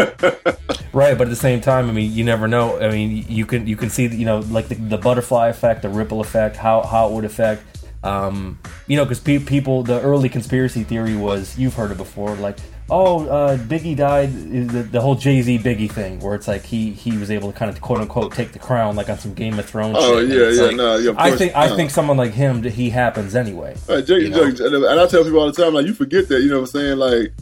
right, 0.94 1.18
but 1.18 1.22
at 1.22 1.30
the 1.30 1.36
same 1.36 1.62
time, 1.62 1.90
I 1.90 1.92
mean, 1.92 2.14
you 2.14 2.24
never 2.24 2.48
know. 2.48 2.80
I 2.80 2.90
mean, 2.92 3.26
you 3.28 3.46
can 3.46 3.68
you 3.68 3.76
can 3.76 3.90
see 3.90 4.08
you 4.08 4.26
know 4.26 4.40
like 4.40 4.68
the, 4.68 4.76
the 4.76 4.98
butterfly 4.98 5.48
effect, 5.48 5.82
the 5.82 5.90
ripple 5.90 6.22
effect, 6.22 6.56
how 6.56 6.84
how 6.84 7.10
it 7.10 7.14
would 7.14 7.26
affect. 7.26 7.64
Um, 8.04 8.60
you 8.86 8.96
know, 8.96 9.04
because 9.04 9.20
pe- 9.20 9.40
people, 9.40 9.84
the 9.84 10.00
early 10.02 10.30
conspiracy 10.30 10.84
theory 10.84 11.16
was 11.16 11.58
you've 11.58 11.74
heard 11.74 11.92
it 11.92 11.98
before, 11.98 12.36
like 12.36 12.58
oh, 12.90 13.28
uh, 13.28 13.58
Biggie 13.58 13.96
died, 13.96 14.32
the, 14.32 14.84
the 14.84 15.02
whole 15.02 15.16
Jay 15.16 15.42
Z 15.42 15.60
Biggie 15.60 15.92
thing, 15.92 16.20
where 16.20 16.36
it's 16.36 16.48
like 16.48 16.64
he 16.64 16.92
he 16.92 17.18
was 17.18 17.32
able 17.32 17.52
to 17.52 17.58
kind 17.58 17.70
of 17.70 17.82
quote 17.82 18.00
unquote 18.00 18.34
take 18.34 18.52
the 18.52 18.60
crown, 18.60 18.96
like 18.96 19.10
on 19.10 19.18
some 19.18 19.34
Game 19.34 19.60
of 19.60 19.66
Thrones. 19.66 19.98
Oh 20.00 20.20
shit. 20.20 20.30
Yeah, 20.30 20.50
yeah, 20.50 20.68
like, 20.68 20.76
no, 20.76 20.98
yeah. 20.98 21.14
I 21.18 21.36
think 21.36 21.56
I 21.56 21.76
think 21.76 21.92
someone 21.92 22.18
like 22.18 22.34
him, 22.34 22.64
he 22.64 22.90
happens 22.90 23.36
anyway. 23.36 23.76
Right, 23.88 24.06
Jay, 24.06 24.20
you 24.22 24.30
know? 24.30 24.52
Jay- 24.52 24.66
and 24.66 25.00
I 25.00 25.08
tell 25.08 25.24
people 25.24 25.40
all 25.40 25.52
the 25.52 25.64
time, 25.64 25.74
like 25.74 25.86
you 25.86 25.94
forget 25.94 26.28
that, 26.30 26.42
you 26.42 26.50
know 26.50 26.62
what 26.62 26.74
I'm 26.76 26.80
saying? 26.80 26.98
Like 26.98 27.34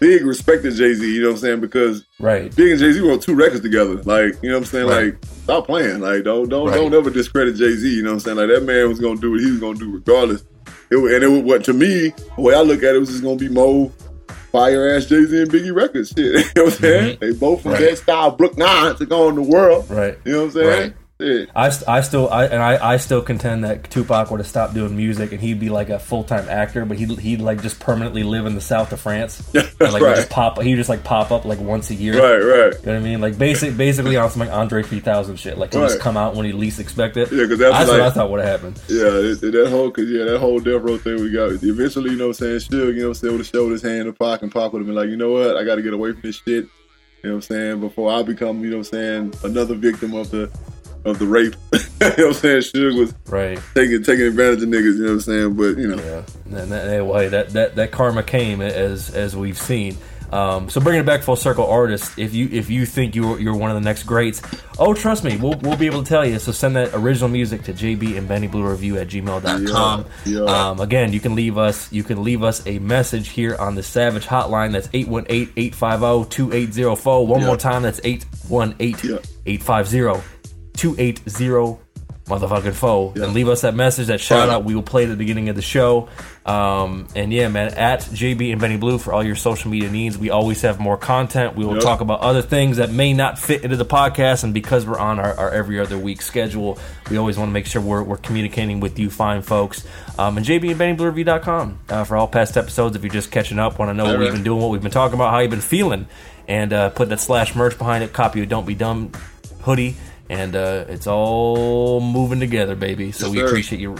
Big 0.00 0.24
respected 0.24 0.74
Jay 0.74 0.94
Z, 0.94 1.12
you 1.14 1.20
know 1.22 1.28
what 1.28 1.34
I'm 1.34 1.38
saying? 1.40 1.60
Because 1.60 2.04
Right. 2.20 2.54
Big 2.54 2.70
and 2.72 2.80
Jay 2.80 2.92
Z 2.92 3.00
wrote 3.00 3.22
two 3.22 3.34
records 3.34 3.60
together. 3.62 3.96
Like, 4.04 4.34
you 4.42 4.48
know 4.50 4.56
what 4.56 4.60
I'm 4.60 4.64
saying? 4.66 4.86
Right. 4.86 5.04
Like, 5.06 5.24
stop 5.44 5.66
playing. 5.66 6.00
Like, 6.00 6.24
don't 6.24 6.48
don't 6.48 6.68
Right. 6.68 6.76
don't 6.76 6.94
ever 6.94 7.10
discredit 7.10 7.56
Jay 7.56 7.74
Z. 7.74 7.88
You 7.88 8.02
know 8.02 8.10
what 8.10 8.14
I'm 8.14 8.20
saying? 8.20 8.36
Like 8.36 8.48
that 8.48 8.64
man 8.64 8.88
was 8.88 9.00
gonna 9.00 9.20
do 9.20 9.32
what 9.32 9.40
he 9.40 9.50
was 9.50 9.60
gonna 9.60 9.78
do 9.78 9.90
regardless. 9.92 10.44
It, 10.90 10.96
and 10.96 11.22
it 11.24 11.28
was 11.28 11.42
what 11.42 11.64
to 11.64 11.72
me, 11.72 12.12
the 12.36 12.40
way 12.42 12.54
I 12.54 12.60
look 12.62 12.78
at 12.78 12.90
it, 12.94 12.96
it 12.96 13.00
was 13.00 13.10
just 13.10 13.22
gonna 13.22 13.36
be 13.36 13.48
more 13.48 13.90
fire 14.52 14.94
ass 14.96 15.04
Jay 15.06 15.24
Z 15.24 15.42
and 15.42 15.50
Biggie 15.50 15.74
records. 15.74 16.10
Shit. 16.16 16.18
you 16.26 16.32
know 16.56 16.64
what 16.64 16.72
I'm 16.74 16.78
saying? 16.80 17.18
They 17.20 17.32
both 17.32 17.62
from 17.62 17.72
Mm-hmm. 17.72 17.82
Right. 17.82 17.90
that 17.90 17.98
style, 17.98 18.30
Brook 18.30 18.56
Nine 18.56 18.94
to 18.96 19.04
go 19.06 19.28
in 19.28 19.34
the 19.34 19.42
world. 19.42 19.90
Right. 19.90 20.16
You 20.24 20.32
know 20.32 20.38
what 20.38 20.44
I'm 20.44 20.50
saying? 20.52 20.82
Right. 20.82 20.94
I, 21.20 21.72
I 21.88 22.00
still 22.02 22.28
I 22.30 22.44
and 22.46 22.62
I, 22.62 22.92
I 22.94 22.96
still 22.98 23.22
contend 23.22 23.64
that 23.64 23.90
Tupac 23.90 24.30
would 24.30 24.38
have 24.38 24.46
stopped 24.46 24.74
doing 24.74 24.96
music 24.96 25.32
and 25.32 25.40
he'd 25.40 25.58
be 25.58 25.68
like 25.68 25.90
a 25.90 25.98
full 25.98 26.22
time 26.22 26.48
actor, 26.48 26.84
but 26.84 26.96
he'd 26.96 27.18
he'd 27.18 27.40
like 27.40 27.60
just 27.60 27.80
permanently 27.80 28.22
live 28.22 28.46
in 28.46 28.54
the 28.54 28.60
south 28.60 28.92
of 28.92 29.00
France. 29.00 29.42
And 29.80 29.92
like 29.92 30.02
right. 30.02 30.16
just 30.16 30.30
pop 30.30 30.60
he'd 30.60 30.74
just 30.74 30.88
like 30.88 31.04
pop 31.04 31.30
up 31.30 31.44
like 31.44 31.60
once 31.60 31.90
a 31.90 31.94
year. 31.94 32.14
Right, 32.14 32.42
right. 32.44 32.74
You 32.80 32.86
know 32.86 32.92
what 32.94 33.00
I 33.00 33.04
mean? 33.04 33.20
Like 33.20 33.38
basic 33.38 33.76
basically 33.76 34.16
on 34.16 34.28
some 34.30 34.40
like 34.40 34.50
Andre 34.50 34.82
three 34.82 34.98
thousand 35.00 35.36
shit. 35.36 35.56
Like 35.56 35.72
he'll 35.72 35.86
just 35.86 36.00
come 36.00 36.16
out 36.16 36.34
when 36.34 36.46
he 36.46 36.52
least 36.52 36.80
expect 36.80 37.16
it. 37.16 37.30
Yeah, 37.30 37.46
'cause 37.46 37.58
that's 37.58 37.76
that's 37.78 37.88
what 37.90 38.00
like- 38.00 38.10
I 38.10 38.14
thought 38.14 38.30
would 38.30 38.40
have 38.40 38.60
happened. 38.60 38.80
Yeah, 38.88 39.04
that 39.10 39.68
whole, 39.70 39.90
cause 39.90 40.08
yeah, 40.08 40.24
that 40.24 40.38
whole 40.38 40.58
death 40.58 40.82
row 40.82 40.98
thing 40.98 41.16
we 41.20 41.30
got. 41.30 41.52
Eventually, 41.62 42.10
you 42.10 42.16
know 42.16 42.28
what 42.28 42.40
I'm 42.40 42.58
saying? 42.60 42.80
Suge, 42.80 42.94
you 42.94 43.00
know 43.02 43.08
what 43.08 43.08
I'm 43.08 43.14
saying, 43.14 43.32
would 43.34 43.40
have 43.40 43.46
showed 43.46 43.70
his 43.72 43.82
hand 43.82 44.06
to 44.06 44.12
Pac, 44.12 44.42
and 44.42 44.52
Pac 44.52 44.72
would 44.72 44.80
have 44.80 44.86
been 44.86 44.96
like, 44.96 45.08
you 45.10 45.16
know 45.16 45.30
what? 45.32 45.56
I 45.56 45.64
got 45.64 45.76
to 45.76 45.82
get 45.82 45.92
away 45.94 46.12
from 46.12 46.22
this 46.22 46.36
shit. 46.36 46.64
You 47.22 47.30
know 47.30 47.30
what 47.30 47.34
I'm 47.36 47.42
saying? 47.42 47.80
Before 47.80 48.12
I 48.12 48.22
become, 48.22 48.62
you 48.64 48.70
know 48.70 48.78
what 48.78 48.92
I'm 48.92 49.30
saying, 49.32 49.34
another 49.44 49.74
victim 49.74 50.14
of 50.14 50.30
the 50.30 50.50
of 51.04 51.18
the 51.18 51.26
rape. 51.26 51.54
you 51.72 51.78
know 52.00 52.08
what 52.08 52.18
I'm 52.18 52.32
saying? 52.34 52.60
Suge 52.62 52.98
was 52.98 53.14
Right. 53.28 53.58
taking 53.74 54.02
taking 54.02 54.26
advantage 54.26 54.62
of 54.62 54.68
niggas. 54.68 54.94
You 54.96 55.00
know 55.00 55.04
what 55.04 55.12
I'm 55.12 55.20
saying? 55.20 55.54
But 55.54 55.76
you 55.78 55.88
know, 55.88 55.96
Yeah, 56.02 56.22
and 56.60 56.72
that, 56.72 56.88
anyway, 56.88 57.28
that, 57.28 57.50
that 57.50 57.76
that 57.76 57.90
karma 57.90 58.22
came 58.22 58.60
as 58.60 59.10
as 59.10 59.36
we've 59.36 59.58
seen. 59.58 59.96
Um, 60.30 60.68
so 60.68 60.78
bringing 60.82 61.00
it 61.00 61.06
back 61.06 61.22
full 61.22 61.36
circle, 61.36 61.66
artists. 61.66 62.18
If 62.18 62.34
you 62.34 62.50
if 62.52 62.68
you 62.68 62.84
think 62.84 63.14
you're 63.14 63.40
you're 63.40 63.56
one 63.56 63.70
of 63.70 63.76
the 63.76 63.80
next 63.80 64.02
greats, 64.02 64.42
oh 64.78 64.92
trust 64.92 65.24
me, 65.24 65.38
we'll 65.38 65.54
we'll 65.62 65.78
be 65.78 65.86
able 65.86 66.02
to 66.02 66.08
tell 66.08 66.22
you. 66.22 66.38
So 66.38 66.52
send 66.52 66.76
that 66.76 66.90
original 66.92 67.30
music 67.30 67.62
to 67.62 67.72
JB 67.72 68.18
and 68.18 68.28
Benny 68.28 68.46
Blue 68.46 68.68
Review 68.68 68.98
at 68.98 69.08
gmail.com. 69.08 70.04
Yeah, 70.26 70.40
yeah. 70.42 70.68
Um, 70.68 70.80
again, 70.80 71.14
you 71.14 71.20
can 71.20 71.34
leave 71.34 71.56
us 71.56 71.90
you 71.90 72.04
can 72.04 72.22
leave 72.24 72.42
us 72.42 72.60
a 72.66 72.78
message 72.78 73.28
here 73.30 73.56
on 73.56 73.74
the 73.74 73.82
Savage 73.82 74.26
Hotline. 74.26 74.72
That's 74.72 74.88
818-850-2804. 74.88 77.26
One 77.26 77.40
Yeah. 77.40 77.46
more 77.46 77.56
time, 77.56 77.80
that's 77.82 77.98
818-850-280 80.78 81.78
motherfucking 82.28 82.74
foe. 82.74 83.12
And 83.16 83.32
leave 83.32 83.48
us 83.48 83.62
that 83.62 83.74
message 83.74 84.08
that 84.08 84.20
shout 84.20 84.50
out. 84.50 84.62
We 84.64 84.74
will 84.74 84.82
play 84.82 85.04
at 85.04 85.08
the 85.08 85.16
beginning 85.16 85.48
of 85.48 85.56
the 85.56 85.62
show. 85.62 86.10
Um, 86.44 87.08
and 87.16 87.32
yeah 87.32 87.48
man 87.48 87.74
at 87.74 88.00
jb 88.00 88.52
and 88.52 88.60
benny 88.60 88.76
blue 88.78 88.98
for 88.98 89.12
all 89.14 89.22
your 89.24 89.34
social 89.34 89.70
media 89.70 89.90
needs. 89.90 90.16
We 90.18 90.28
always 90.30 90.60
have 90.62 90.78
more 90.78 90.96
content. 90.98 91.56
We 91.56 91.64
will 91.64 91.74
Yep. 91.74 91.82
talk 91.82 92.00
about 92.02 92.20
other 92.20 92.42
things 92.42 92.76
that 92.78 92.90
may 92.90 93.12
not 93.14 93.38
fit 93.38 93.64
into 93.64 93.76
the 93.76 93.84
podcast. 93.86 94.44
And 94.44 94.52
because 94.54 94.84
we're 94.86 94.98
on 94.98 95.18
our, 95.18 95.34
our 95.38 95.50
every 95.50 95.80
other 95.80 95.98
week 95.98 96.20
schedule 96.22 96.78
we 97.10 97.16
always 97.16 97.38
want 97.38 97.48
to 97.48 97.52
make 97.52 97.64
sure 97.66 97.80
we're, 97.80 98.02
we're 98.02 98.16
communicating 98.18 98.80
with 98.80 98.98
you 98.98 99.08
fine 99.08 99.40
folks. 99.42 99.86
Um, 100.18 100.36
and 100.36 100.44
jb 100.44 100.68
and 100.68 100.78
benny 100.78 100.92
blue 100.94 101.06
review.com 101.06 101.78
uh, 101.88 102.04
for 102.04 102.16
all 102.18 102.28
past 102.28 102.58
episodes. 102.58 102.94
If 102.94 103.02
you're 103.02 103.12
just 103.12 103.30
catching 103.30 103.58
up 103.58 103.78
want 103.78 103.88
to 103.88 103.94
know 103.94 104.04
what 104.04 104.16
All 104.16 104.20
we've 104.20 104.32
been 104.32 104.42
doing 104.42 104.60
what 104.60 104.70
we've 104.70 104.82
been 104.82 104.90
talking 104.90 105.14
about 105.14 105.30
how 105.30 105.38
you've 105.38 105.50
been 105.50 105.60
feeling 105.62 106.06
and 106.46 106.72
uh, 106.74 106.90
put 106.90 107.08
that 107.08 107.20
slash 107.20 107.54
merch 107.54 107.76
behind 107.78 108.04
it. 108.04 108.12
Copy 108.12 108.42
of 108.42 108.48
don't 108.50 108.66
be 108.66 108.74
dumb 108.74 109.12
hoodie 109.62 109.96
and 110.30 110.54
uh, 110.56 110.84
it's 110.88 111.06
all 111.06 112.00
moving 112.00 112.40
together, 112.40 112.74
baby. 112.74 113.12
So 113.12 113.26
Yes, 113.26 113.32
we 113.32 113.38
sir. 113.38 113.46
appreciate 113.46 113.80
you 113.80 113.96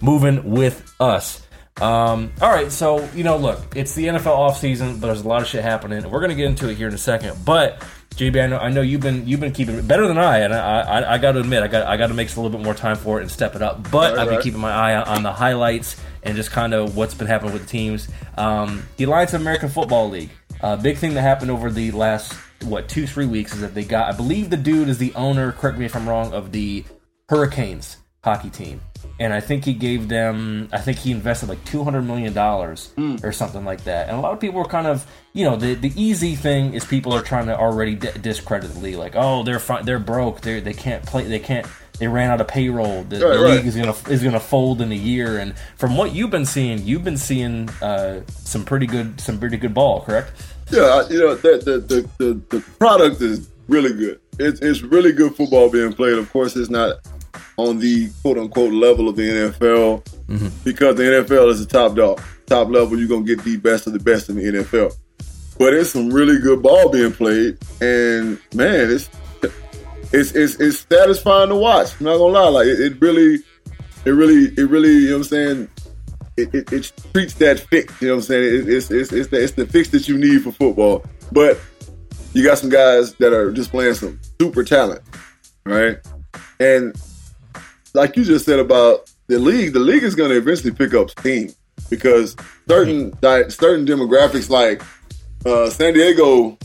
moving 0.00 0.50
with 0.50 0.94
us. 1.00 1.42
Um, 1.80 2.32
all 2.40 2.50
right, 2.50 2.72
so 2.72 3.06
you 3.14 3.22
know, 3.22 3.36
look, 3.36 3.76
it's 3.76 3.94
the 3.94 4.06
NFL 4.06 4.36
offseason, 4.36 4.98
but 5.00 5.08
there's 5.08 5.20
a 5.20 5.28
lot 5.28 5.42
of 5.42 5.48
shit 5.48 5.62
happening, 5.62 5.98
and 6.02 6.10
we're 6.10 6.20
gonna 6.20 6.34
get 6.34 6.46
into 6.46 6.70
it 6.70 6.76
here 6.76 6.88
in 6.88 6.94
a 6.94 6.98
second. 6.98 7.44
But 7.44 7.84
JB, 8.14 8.42
I 8.42 8.46
know, 8.46 8.56
I 8.56 8.70
know 8.70 8.80
you've 8.80 9.02
been 9.02 9.26
you've 9.28 9.40
been 9.40 9.52
keeping 9.52 9.74
it 9.76 9.86
better 9.86 10.08
than 10.08 10.16
I, 10.16 10.38
and 10.38 10.54
I, 10.54 10.80
I, 10.80 11.14
I 11.14 11.18
got 11.18 11.32
to 11.32 11.40
admit, 11.40 11.62
I 11.62 11.66
got 11.68 11.86
I 11.86 11.98
got 11.98 12.06
to 12.06 12.14
make 12.14 12.34
a 12.34 12.40
little 12.40 12.56
bit 12.56 12.64
more 12.64 12.72
time 12.72 12.96
for 12.96 13.18
it 13.18 13.22
and 13.22 13.30
step 13.30 13.54
it 13.54 13.60
up. 13.60 13.90
But 13.90 14.12
Right, 14.12 14.20
I've 14.20 14.26
been 14.28 14.36
right. 14.36 14.42
keeping 14.42 14.60
my 14.60 14.70
eye 14.72 15.02
on 15.02 15.22
the 15.22 15.32
highlights 15.32 16.00
and 16.22 16.34
just 16.34 16.50
kind 16.50 16.72
of 16.72 16.96
what's 16.96 17.12
been 17.12 17.26
happening 17.26 17.52
with 17.52 17.62
the 17.62 17.68
teams. 17.68 18.08
Um, 18.38 18.82
the 18.96 19.04
Alliance 19.04 19.34
of 19.34 19.42
American 19.42 19.68
Football 19.68 20.08
League, 20.08 20.30
uh, 20.62 20.76
big 20.76 20.96
thing 20.96 21.12
that 21.12 21.20
happened 21.20 21.50
over 21.50 21.70
the 21.70 21.90
last 21.90 22.32
what 22.64 22.88
two 22.88 23.06
three 23.06 23.26
weeks 23.26 23.54
is 23.54 23.60
that 23.60 23.74
they 23.74 23.84
got. 23.84 24.12
I 24.12 24.16
believe 24.16 24.50
the 24.50 24.56
dude 24.56 24.88
is 24.88 24.98
the 24.98 25.14
owner. 25.14 25.52
Correct 25.52 25.78
me 25.78 25.84
if 25.84 25.94
I'm 25.96 26.08
wrong. 26.08 26.32
Of 26.32 26.52
the 26.52 26.84
Hurricanes 27.28 27.96
hockey 28.22 28.50
team. 28.50 28.80
And 29.20 29.32
I 29.32 29.40
think 29.40 29.64
he 29.64 29.72
gave 29.72 30.08
them, 30.08 30.68
I 30.72 30.78
think 30.78 30.98
he 30.98 31.10
invested 31.12 31.48
like 31.48 31.64
$200 31.64 32.04
million 32.04 32.36
or 33.22 33.32
something 33.32 33.64
like 33.64 33.84
that. 33.84 34.08
And 34.08 34.18
a 34.18 34.20
lot 34.20 34.32
of 34.34 34.40
people 34.40 34.58
were 34.58 34.66
kind 34.66 34.86
of, 34.86 35.06
you 35.32 35.44
know, 35.44 35.56
the, 35.56 35.74
the 35.74 35.92
easy 36.00 36.34
thing 36.34 36.74
is 36.74 36.84
people 36.84 37.12
are 37.14 37.22
trying 37.22 37.46
to 37.46 37.56
already 37.56 37.94
di- 37.94 38.10
discredit 38.20 38.72
the 38.74 38.80
league. 38.80 38.96
Like, 38.96 39.12
oh, 39.14 39.42
they're 39.44 39.60
they're 39.84 39.98
broke. 40.00 40.40
They 40.40 40.60
they 40.60 40.74
can't 40.74 41.04
play. 41.06 41.22
They 41.24 41.38
can't. 41.38 41.66
They 41.98 42.08
ran 42.08 42.30
out 42.30 42.40
of 42.42 42.48
payroll. 42.48 43.04
The, 43.04 43.20
Right, 43.20 43.36
the 43.36 43.42
right. 43.44 43.56
league 43.56 43.66
is 43.66 43.76
gonna 43.76 43.94
is 44.10 44.22
gonna 44.22 44.40
fold 44.40 44.82
in 44.82 44.92
a 44.92 44.96
year. 44.96 45.38
And 45.38 45.56
from 45.76 45.96
what 45.96 46.12
you've 46.12 46.30
been 46.30 46.44
seeing, 46.46 46.84
you've 46.84 47.04
been 47.04 47.16
seeing 47.16 47.70
uh, 47.80 48.20
some 48.28 48.64
pretty 48.66 48.86
good 48.86 49.18
some 49.20 49.38
pretty 49.38 49.56
good 49.56 49.72
ball, 49.72 50.02
correct? 50.02 50.32
Yeah, 50.70 51.08
you 51.08 51.20
know 51.20 51.34
the 51.34 51.58
the, 51.58 51.78
the 51.78 52.08
the 52.18 52.34
the 52.50 52.60
product 52.78 53.20
is 53.20 53.48
really 53.68 53.92
good. 53.92 54.20
It's 54.38 54.60
it's 54.60 54.82
really 54.82 55.12
good 55.12 55.34
football 55.34 55.70
being 55.70 55.92
played. 55.92 56.18
Of 56.18 56.30
course, 56.32 56.56
it's 56.56 56.70
not 56.70 56.96
on 57.56 57.78
the 57.78 58.10
quote 58.22 58.38
unquote 58.38 58.72
level 58.72 59.08
of 59.08 59.16
the 59.16 59.22
NFL 59.22 60.04
mm-hmm. 60.26 60.48
because 60.64 60.96
the 60.96 61.04
NFL 61.04 61.50
is 61.50 61.64
the 61.64 61.70
top 61.70 61.96
dog, 61.96 62.20
top 62.46 62.68
level. 62.68 62.98
You're 62.98 63.08
gonna 63.08 63.24
get 63.24 63.42
the 63.44 63.56
best 63.56 63.86
of 63.86 63.92
the 63.92 63.98
best 63.98 64.28
in 64.28 64.36
the 64.36 64.42
NFL. 64.42 64.94
But 65.58 65.72
it's 65.72 65.90
some 65.90 66.10
really 66.10 66.38
good 66.38 66.62
ball 66.62 66.90
being 66.90 67.12
played, 67.12 67.58
and 67.80 68.38
man, 68.52 68.90
it's 68.90 69.08
it's 70.12 70.32
it's, 70.32 70.56
it's 70.56 70.86
satisfying 70.90 71.48
to 71.48 71.56
watch. 71.56 71.98
I'm 71.98 72.06
not 72.06 72.18
gonna 72.18 72.32
lie, 72.32 72.48
like 72.48 72.66
it, 72.66 72.80
it 72.80 73.00
really, 73.00 73.42
it 74.04 74.10
really, 74.10 74.52
it 74.56 74.68
really, 74.68 74.92
you 74.92 75.10
know 75.10 75.18
what 75.18 75.18
I'm 75.18 75.24
saying. 75.24 75.68
It, 76.36 76.54
it, 76.54 76.72
it 76.72 76.92
treats 77.12 77.34
that 77.34 77.60
fix. 77.60 78.00
You 78.00 78.08
know 78.08 78.14
what 78.14 78.18
I'm 78.20 78.26
saying? 78.26 78.54
It, 78.54 78.68
it's 78.68 78.90
it's 78.90 79.12
it's 79.12 79.28
the, 79.28 79.42
it's 79.42 79.52
the 79.54 79.66
fix 79.66 79.88
that 79.90 80.06
you 80.08 80.18
need 80.18 80.42
for 80.42 80.52
football. 80.52 81.04
But 81.32 81.58
you 82.32 82.44
got 82.44 82.58
some 82.58 82.70
guys 82.70 83.14
that 83.14 83.32
are 83.32 83.50
just 83.50 83.70
playing 83.70 83.94
some 83.94 84.20
super 84.40 84.62
talent, 84.62 85.00
right? 85.64 85.98
And 86.60 86.94
like 87.94 88.16
you 88.16 88.24
just 88.24 88.44
said 88.44 88.58
about 88.58 89.10
the 89.26 89.38
league, 89.38 89.72
the 89.72 89.80
league 89.80 90.02
is 90.02 90.14
going 90.14 90.30
to 90.30 90.36
eventually 90.36 90.72
pick 90.72 90.94
up 90.94 91.10
steam 91.10 91.52
because 91.88 92.36
certain 92.68 93.10
di- 93.20 93.48
certain 93.48 93.86
demographics, 93.86 94.50
like 94.50 94.82
uh, 95.46 95.70
San 95.70 95.94
Diego, 95.94 96.58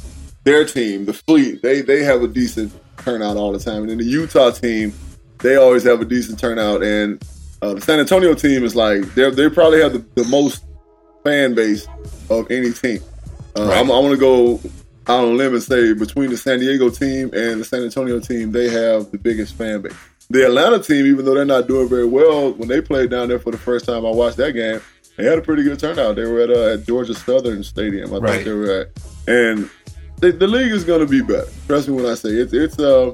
their 0.44 0.66
team, 0.66 1.06
the 1.06 1.14
Fleet, 1.14 1.62
they 1.62 1.82
they 1.82 2.04
have 2.04 2.22
a 2.22 2.28
decent 2.28 2.74
turnout 2.98 3.38
all 3.38 3.52
the 3.52 3.60
time, 3.60 3.82
and 3.84 3.90
then 3.90 3.98
the 3.98 4.06
Utah 4.06 4.52
team, 4.52 4.94
they 5.40 5.56
always 5.56 5.84
have 5.84 6.02
a 6.02 6.06
decent 6.06 6.38
turnout, 6.40 6.84
and 6.84 7.24
uh, 7.62 7.74
the 7.76 7.82
San 7.82 8.00
Antonio 8.00 8.34
team 8.34 8.64
is 8.64 8.76
like 8.76 9.02
they 9.16 9.30
they 9.32 9.50
probably 9.50 9.82
have 9.82 9.94
the, 9.94 10.06
the 10.22 10.28
most 10.30 10.64
fan 11.24 11.54
base 11.54 11.88
of 12.30 12.50
any 12.52 12.72
team. 12.74 13.00
Uh, 13.56 13.70
I'm, 13.72 13.92
I 13.92 14.00
want 14.00 14.12
to 14.14 14.18
go 14.20 14.56
out 15.08 15.24
on 15.24 15.32
a 15.32 15.34
limb 15.34 15.54
and 15.54 15.62
say 15.64 15.94
between 15.94 16.30
the 16.30 16.38
San 16.38 16.60
Diego 16.60 16.90
team 16.90 17.30
and 17.34 17.60
the 17.62 17.66
San 17.66 17.84
Antonio 17.84 18.20
team, 18.20 18.52
they 18.52 18.70
have 18.70 19.12
the 19.12 19.18
biggest 19.18 19.56
fan 19.56 19.82
base. 19.82 19.94
The 20.30 20.46
Atlanta 20.46 20.80
team, 20.80 21.06
even 21.08 21.26
though 21.26 21.36
they're 21.36 21.44
not 21.46 21.68
doing 21.68 21.90
very 21.90 22.06
well, 22.06 22.54
when 22.54 22.70
they 22.70 22.80
played 22.82 23.10
down 23.10 23.28
there 23.28 23.40
for 23.40 23.52
the 23.52 23.58
first 23.58 23.86
time, 23.86 24.06
I 24.06 24.10
watched 24.12 24.38
that 24.38 24.54
game. 24.54 24.80
They 25.18 25.26
had 25.26 25.38
a 25.38 25.42
pretty 25.42 25.64
good 25.64 25.78
turnout. 25.78 26.16
They 26.16 26.24
were 26.26 26.40
at, 26.42 26.50
uh, 26.50 26.74
at 26.80 26.86
Georgia 26.88 27.14
Southern 27.14 27.64
Stadium, 27.64 28.14
I 28.14 28.18
Right. 28.18 28.32
think 28.36 28.46
they 28.46 28.54
were 28.54 28.72
at, 28.82 28.88
and 29.28 29.70
the, 30.22 30.32
the 30.32 30.48
league 30.48 30.72
is 30.72 30.86
going 30.86 31.02
to 31.02 31.06
be 31.06 31.22
better. 31.22 31.50
Trust 31.68 31.90
me 31.90 31.96
when 31.96 32.06
I 32.06 32.14
say 32.16 32.30
it's 32.30 32.54
it's 32.54 32.80
uh 32.80 33.12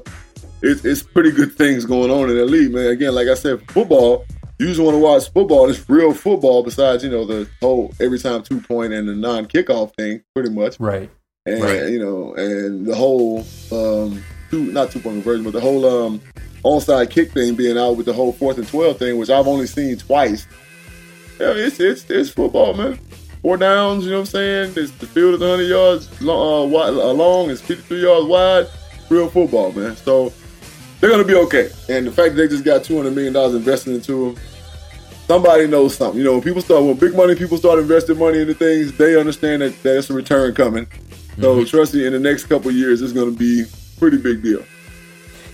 it's 0.62 0.84
it's 0.84 1.02
pretty 1.02 1.32
good 1.32 1.54
things 1.56 1.84
going 1.84 2.10
on 2.10 2.30
in 2.30 2.36
the 2.36 2.44
league, 2.44 2.72
man. 2.72 2.86
Again, 2.86 3.14
like 3.14 3.26
I 3.28 3.34
said, 3.34 3.60
football. 3.72 4.24
You 4.58 4.66
usually 4.66 4.86
want 4.86 4.94
to 4.96 4.98
watch 5.00 5.32
football. 5.32 5.70
It's 5.70 5.88
real 5.88 6.12
football. 6.12 6.62
Besides, 6.64 7.04
you 7.04 7.10
know, 7.10 7.24
the 7.24 7.48
whole 7.60 7.92
every 8.00 8.18
time 8.18 8.42
two 8.42 8.60
point 8.60 8.92
and 8.92 9.08
the 9.08 9.14
non 9.14 9.46
kickoff 9.46 9.94
thing, 9.96 10.22
pretty 10.34 10.50
much 10.50 10.78
Right. 10.80 11.08
and 11.46 11.62
Right. 11.62 11.88
you 11.88 12.00
know, 12.00 12.34
and 12.34 12.84
the 12.86 12.94
whole 12.94 13.44
um 13.70 14.22
two 14.50 14.64
not 14.72 14.90
two 14.90 14.98
point 15.00 15.16
conversion, 15.22 15.44
but 15.44 15.52
the 15.52 15.60
whole 15.60 15.86
um 15.86 16.20
onside 16.64 17.10
kick 17.10 17.30
thing 17.32 17.54
being 17.54 17.78
out 17.78 17.96
with 17.96 18.06
the 18.06 18.12
whole 18.12 18.32
fourth 18.32 18.58
and 18.58 18.66
twelve 18.66 18.98
thing, 18.98 19.16
which 19.16 19.30
I've 19.30 19.46
only 19.46 19.66
seen 19.68 19.96
twice. 19.96 20.46
Yeah, 21.38 21.52
it's 21.54 21.78
it's 21.78 22.04
it's 22.10 22.30
football, 22.30 22.74
man. 22.74 22.98
four 23.42 23.56
downs. 23.58 24.04
You 24.04 24.10
know 24.10 24.16
what 24.16 24.20
I'm 24.22 24.26
saying? 24.26 24.72
It's, 24.76 24.90
the 24.92 25.06
field 25.06 25.34
is 25.34 25.40
100 25.40 25.62
yards 25.62 26.20
long, 26.20 26.64
uh, 26.64 26.66
wide, 26.66 26.88
uh, 26.94 27.12
long. 27.12 27.48
It's 27.50 27.60
53 27.60 28.02
yards 28.02 28.26
wide. 28.26 28.66
Real 29.08 29.28
football, 29.30 29.70
man. 29.70 29.94
So 29.94 30.32
they're 31.00 31.10
gonna 31.10 31.24
be 31.24 31.34
okay. 31.34 31.70
And 31.88 32.06
the 32.06 32.12
fact 32.12 32.34
that 32.34 32.42
they 32.42 32.48
just 32.48 32.64
got 32.64 32.84
200 32.84 33.14
million 33.14 33.32
dollars 33.32 33.54
invested 33.54 33.94
into 33.94 34.34
them, 34.34 34.42
somebody 35.26 35.66
knows 35.66 35.96
something. 35.96 36.18
You 36.18 36.24
know, 36.24 36.32
when 36.32 36.42
people 36.42 36.62
start 36.62 36.82
when 36.82 36.96
big 36.96 37.14
money 37.14 37.34
people 37.34 37.56
start 37.56 37.78
investing 37.78 38.18
money 38.18 38.40
into 38.40 38.54
things, 38.54 38.96
they 38.96 39.18
understand 39.18 39.62
that 39.62 39.80
there's 39.82 40.10
a 40.10 40.14
return 40.14 40.54
coming. 40.54 40.86
So 41.40 41.64
trust 41.64 41.94
me, 41.94 42.04
in 42.04 42.12
the 42.12 42.18
next 42.18 42.44
couple 42.44 42.70
of 42.70 42.74
years, 42.74 43.00
it's 43.00 43.12
gonna 43.12 43.30
be 43.30 43.62
a 43.62 43.98
pretty 43.98 44.18
big 44.18 44.42
deal. 44.42 44.64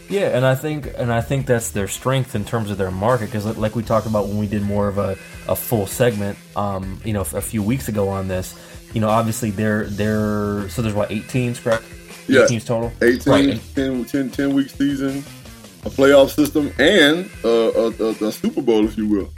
Yeah, 0.09 0.37
and 0.37 0.45
I 0.45 0.55
think 0.55 0.89
and 0.97 1.13
I 1.13 1.21
think 1.21 1.47
that's 1.47 1.71
their 1.71 1.89
strength 1.89 2.35
in 2.35 2.45
terms 2.45 2.71
of 2.71 2.79
their 2.79 2.91
market 2.91 3.27
because, 3.27 3.45
like 3.57 3.75
we 3.75 3.83
talked 3.83 4.07
about 4.07 4.29
when 4.29 4.39
we 4.39 4.47
did 4.47 4.63
more 4.63 4.89
of 4.89 4.99
a, 4.99 5.17
a 5.49 5.57
full 5.57 5.87
segment, 5.87 6.39
um, 6.57 7.01
you 7.05 7.13
know, 7.13 7.23
a 7.23 7.41
few 7.41 7.63
weeks 7.63 7.89
ago 7.89 8.09
on 8.09 8.29
this, 8.29 8.59
you 8.93 9.01
know, 9.01 9.09
obviously 9.09 9.51
they're 9.51 9.85
they're 9.85 10.69
so 10.69 10.83
there's 10.83 10.95
what 10.95 11.11
eight 11.11 11.29
teams, 11.29 11.59
correct? 11.59 11.85
Yeah. 12.29 12.47
Teams 12.47 12.65
total. 12.65 12.93
18, 13.03 13.33
Right, 13.33 13.61
10, 13.75 14.05
10, 14.05 14.31
10 14.31 14.55
week 14.55 14.71
season, 14.71 15.19
a 15.85 15.91
playoff 15.91 16.31
system, 16.31 16.73
and 16.79 17.31
a, 17.45 17.49
a, 17.49 18.29
a 18.29 18.33
Super 18.33 18.63
Bowl, 18.63 18.85
if 18.87 18.97
you 18.97 19.07
will. 19.09 19.31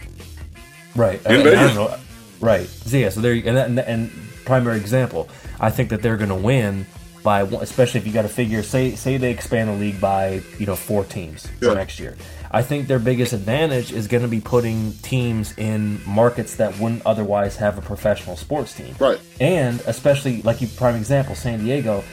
Right. 0.95 1.21
In 1.27 1.33
And- 1.33 1.41
and 1.41 1.49
I 1.49 1.51
Vegas. 1.63 1.75
don't 1.77 1.91
know- 1.91 1.97
Right. 2.41 2.69
So 2.69 2.97
yeah. 2.99 3.09
So 3.09 3.21
there 3.23 3.33
and, 3.33 3.57
that- 3.57 3.67
and 3.69 3.79
and 3.81 4.11
primary 4.45 4.77
example, 4.79 5.29
I 5.59 5.71
think 5.71 5.89
that 5.89 6.03
they're 6.03 6.19
going 6.19 6.29
to 6.29 6.35
win 6.35 6.87
by 7.23 7.43
one- 7.45 7.63
especially 7.63 7.99
if 8.01 8.07
you 8.07 8.13
got 8.13 8.23
to 8.23 8.29
figure 8.29 8.63
say 8.63 8.95
say 8.95 9.17
they 9.17 9.31
expand 9.31 9.71
the 9.71 9.75
league 9.75 9.99
by 10.01 10.43
you 10.59 10.67
know 10.67 10.77
four 10.77 11.03
teams 11.05 11.49
Yeah. 11.63 11.71
for 11.71 11.75
next 11.77 11.99
year. 11.99 12.15
I 12.51 12.61
think 12.63 12.89
their 12.89 12.99
biggest 12.99 13.33
advantage 13.33 13.91
is 13.91 14.07
going 14.07 14.23
to 14.23 14.29
be 14.29 14.41
putting 14.41 14.93
teams 15.03 15.53
in 15.59 15.99
markets 16.07 16.57
that 16.57 16.79
wouldn't 16.79 17.03
otherwise 17.07 17.57
have 17.57 17.77
a 17.79 17.83
professional 17.83 18.37
sports 18.37 18.75
team. 18.75 18.95
Right. 19.01 19.19
And 19.41 19.81
especially 19.87 20.43
like 20.43 20.61
you 20.61 20.69
prime 20.69 20.95
example 20.95 21.35
San 21.35 21.65
Diego. 21.65 22.05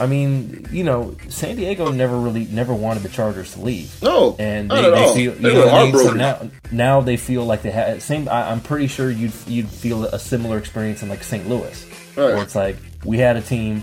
I 0.00 0.06
mean, 0.06 0.66
you 0.70 0.84
know, 0.84 1.16
San 1.28 1.56
Diego 1.56 1.90
never 1.90 2.18
really 2.18 2.46
never 2.46 2.74
wanted 2.74 3.02
the 3.02 3.08
Chargers 3.08 3.54
to 3.54 3.60
leave. 3.60 4.02
No, 4.02 4.36
and 4.38 4.70
they, 4.70 4.82
they 4.90 5.14
feel 5.14 5.32
They 5.32 5.48
you 5.50 5.54
know 5.54 5.68
I 5.68 5.84
mean? 5.84 5.94
So 5.96 6.10
now 6.12 6.50
now 6.70 7.00
they 7.00 7.16
feel 7.16 7.44
like 7.44 7.62
they 7.62 7.70
had 7.70 8.02
same. 8.02 8.28
I, 8.28 8.50
I'm 8.50 8.60
pretty 8.60 8.86
sure 8.88 9.10
you'd 9.10 9.32
you'd 9.46 9.68
feel 9.68 10.04
a 10.04 10.18
similar 10.18 10.58
experience 10.58 11.02
in 11.02 11.08
like 11.08 11.22
St. 11.24 11.48
Louis, 11.48 11.86
Right. 12.16 12.34
where 12.34 12.42
it's 12.42 12.54
like 12.54 12.76
we 13.04 13.18
had 13.18 13.36
a 13.36 13.42
team, 13.42 13.82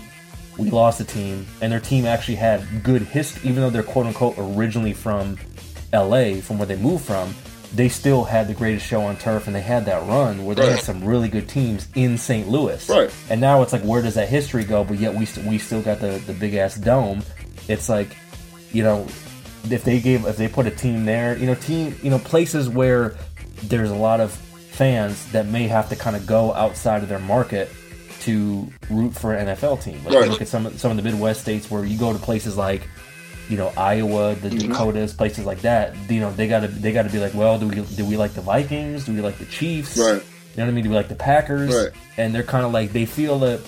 we 0.58 0.70
lost 0.70 1.00
a 1.00 1.04
team, 1.04 1.46
and 1.60 1.72
their 1.72 1.80
team 1.80 2.04
actually 2.04 2.36
had 2.36 2.82
good 2.84 3.02
history, 3.02 3.48
even 3.50 3.62
though 3.62 3.70
they're 3.70 3.82
quote 3.82 4.06
unquote 4.06 4.34
originally 4.38 4.92
from 4.92 5.36
L.A. 5.92 6.40
from 6.40 6.58
where 6.58 6.66
they 6.66 6.76
moved 6.76 7.04
from. 7.04 7.34
They 7.74 7.88
still 7.88 8.22
had 8.24 8.46
the 8.46 8.54
greatest 8.54 8.86
show 8.86 9.02
on 9.02 9.16
turf, 9.16 9.46
and 9.48 9.54
they 9.56 9.60
had 9.60 9.86
that 9.86 10.06
run 10.06 10.44
where 10.44 10.54
they 10.54 10.70
had 10.70 10.80
some 10.80 11.04
really 11.04 11.28
good 11.28 11.48
teams 11.48 11.88
in 11.96 12.16
St. 12.18 12.48
Louis. 12.48 12.88
Right. 12.88 13.10
And 13.28 13.40
now 13.40 13.62
it's 13.62 13.72
like, 13.72 13.82
where 13.82 14.00
does 14.00 14.14
that 14.14 14.28
history 14.28 14.62
go? 14.64 14.84
But 14.84 14.98
yet 15.00 15.12
we 15.14 15.24
st- 15.26 15.46
we 15.46 15.58
still 15.58 15.82
got 15.82 15.98
the 16.00 16.22
the 16.26 16.32
big 16.34 16.54
ass 16.54 16.76
dome. 16.76 17.22
It's 17.66 17.88
like, 17.88 18.16
you 18.72 18.82
know, 18.84 19.06
if 19.70 19.82
they 19.84 19.98
gave 20.00 20.24
if 20.26 20.36
they 20.36 20.46
put 20.48 20.66
a 20.66 20.70
team 20.70 21.04
there, 21.04 21.36
you 21.36 21.46
know, 21.46 21.54
team, 21.56 21.96
you 22.02 22.10
know, 22.10 22.18
places 22.20 22.68
where 22.68 23.16
there's 23.64 23.90
a 23.90 23.96
lot 23.96 24.20
of 24.20 24.30
fans 24.32 25.30
that 25.32 25.46
may 25.46 25.66
have 25.66 25.88
to 25.88 25.96
kind 25.96 26.14
of 26.16 26.26
go 26.26 26.52
outside 26.54 27.02
of 27.02 27.08
their 27.08 27.18
market 27.20 27.70
to 28.20 28.68
root 28.90 29.14
for 29.14 29.34
an 29.34 29.48
NFL 29.48 29.82
team. 29.82 30.02
Like 30.04 30.14
Right. 30.14 30.28
look 30.30 30.40
at 30.42 30.48
some 30.48 30.66
of 30.66 30.78
some 30.80 30.90
of 30.90 30.96
the 30.96 31.02
Midwest 31.02 31.40
states 31.40 31.70
where 31.70 31.84
you 31.84 31.98
go 31.98 32.12
to 32.12 32.18
places 32.18 32.56
like 32.56 32.82
you 33.48 33.56
know 33.56 33.72
Iowa, 33.76 34.34
the 34.36 34.48
Mm-hmm. 34.50 34.70
Dakotas, 34.72 35.12
places 35.12 35.44
like 35.44 35.60
that. 35.62 35.94
You 36.10 36.20
know 36.20 36.30
they 36.32 36.48
got 36.48 36.60
to 36.60 36.68
they 36.68 36.92
got 36.92 37.02
to 37.02 37.10
be 37.10 37.18
like, 37.18 37.34
well, 37.34 37.58
do 37.58 37.68
we 37.68 37.76
do 37.96 38.04
we 38.04 38.16
like 38.16 38.32
the 38.34 38.40
Vikings? 38.40 39.04
Do 39.06 39.12
we 39.12 39.20
like 39.20 39.38
the 39.38 39.46
Chiefs? 39.46 39.96
Right. 39.98 40.14
You 40.14 40.58
know 40.58 40.64
what 40.66 40.70
I 40.70 40.70
mean? 40.74 40.84
Do 40.84 40.90
we 40.90 40.96
like 40.96 41.08
the 41.08 41.14
Packers? 41.16 41.74
Right. 41.74 41.90
And 42.16 42.34
they're 42.34 42.42
kind 42.44 42.64
of 42.64 42.72
like 42.72 42.92
they 42.92 43.06
feel 43.06 43.38
that 43.40 43.60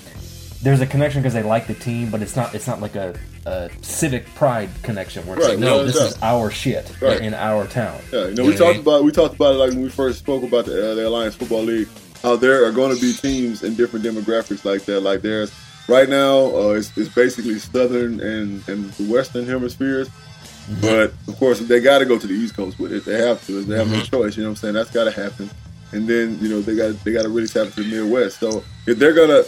there's 0.62 0.80
a 0.80 0.86
connection 0.86 1.20
because 1.20 1.34
they 1.34 1.42
like 1.42 1.66
the 1.66 1.74
team, 1.74 2.10
but 2.10 2.22
it's 2.22 2.36
not 2.36 2.54
it's 2.54 2.66
not 2.66 2.80
like 2.80 2.94
a, 2.96 3.14
a 3.44 3.70
civic 3.82 4.26
pride 4.34 4.70
connection 4.82 5.26
where 5.26 5.36
it's 5.36 5.46
Right, 5.46 5.52
like, 5.52 5.60
no, 5.60 5.78
no, 5.78 5.84
this 5.84 5.96
is 5.96 6.16
our 6.22 6.50
shit 6.50 6.90
Right. 7.02 7.20
in 7.20 7.34
our 7.34 7.66
town. 7.66 8.00
Yeah, 8.12 8.28
you 8.28 8.34
know, 8.34 8.44
we 8.44 8.50
what 8.52 8.54
I 8.54 8.58
talked 8.64 8.72
mean? 8.72 8.80
about 8.82 9.04
we 9.04 9.12
talked 9.12 9.34
about 9.34 9.54
it 9.54 9.58
like 9.58 9.70
when 9.70 9.82
we 9.82 9.88
first 9.90 10.18
spoke 10.20 10.42
about 10.42 10.64
the, 10.66 10.92
uh, 10.92 10.94
the 10.94 11.06
Alliance 11.08 11.34
Football 11.34 11.62
League. 11.64 11.88
How 12.22 12.34
there 12.34 12.64
are 12.64 12.72
going 12.72 12.94
to 12.94 13.00
be 13.00 13.12
teams 13.12 13.62
in 13.62 13.74
different 13.74 14.04
demographics 14.04 14.64
like 14.64 14.84
that. 14.86 15.00
Like 15.00 15.20
there's 15.22 15.52
right 15.88 16.08
now, 16.08 16.46
uh, 16.56 16.68
it's, 16.70 16.96
it's 16.96 17.08
basically 17.14 17.58
Southern 17.58 18.20
and 18.20 18.66
and 18.68 18.92
the 18.94 19.10
Western 19.12 19.46
hemispheres. 19.46 20.08
Mm-hmm. 20.08 20.80
But 20.80 21.12
of 21.28 21.38
course, 21.38 21.60
they 21.60 21.80
got 21.80 21.98
to 22.00 22.04
go 22.04 22.18
to 22.18 22.26
the 22.26 22.34
East 22.34 22.56
Coast 22.56 22.78
with 22.78 22.92
it. 22.92 23.04
They 23.04 23.18
have 23.24 23.44
to. 23.46 23.62
They 23.62 23.76
have 23.78 23.88
no 23.88 23.98
Mm-hmm. 23.98 24.16
choice. 24.16 24.36
You 24.36 24.42
know 24.42 24.48
what 24.50 24.52
I'm 24.52 24.56
saying? 24.56 24.74
That's 24.74 24.90
got 24.90 25.04
to 25.04 25.12
happen. 25.12 25.48
And 25.92 26.08
then 26.08 26.38
you 26.40 26.48
know 26.48 26.60
they 26.60 26.74
got 26.74 27.02
they 27.04 27.12
got 27.12 27.22
to 27.22 27.28
really 27.28 27.46
tap 27.46 27.66
into 27.66 27.84
the 27.84 27.90
Midwest. 28.02 28.40
So 28.40 28.64
if 28.86 28.98
they're 28.98 29.14
gonna 29.14 29.44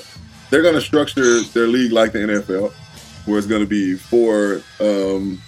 they're 0.51 0.63
gonna 0.63 0.81
structure 0.81 1.41
their 1.43 1.67
league 1.67 1.91
like 1.93 2.13
the 2.13 2.21
NFL, 2.21 2.73
where 3.27 3.39
it's 3.39 3.47
gonna 3.49 3.67
be 3.67 3.97
four 3.97 4.63
um, 4.81 5.41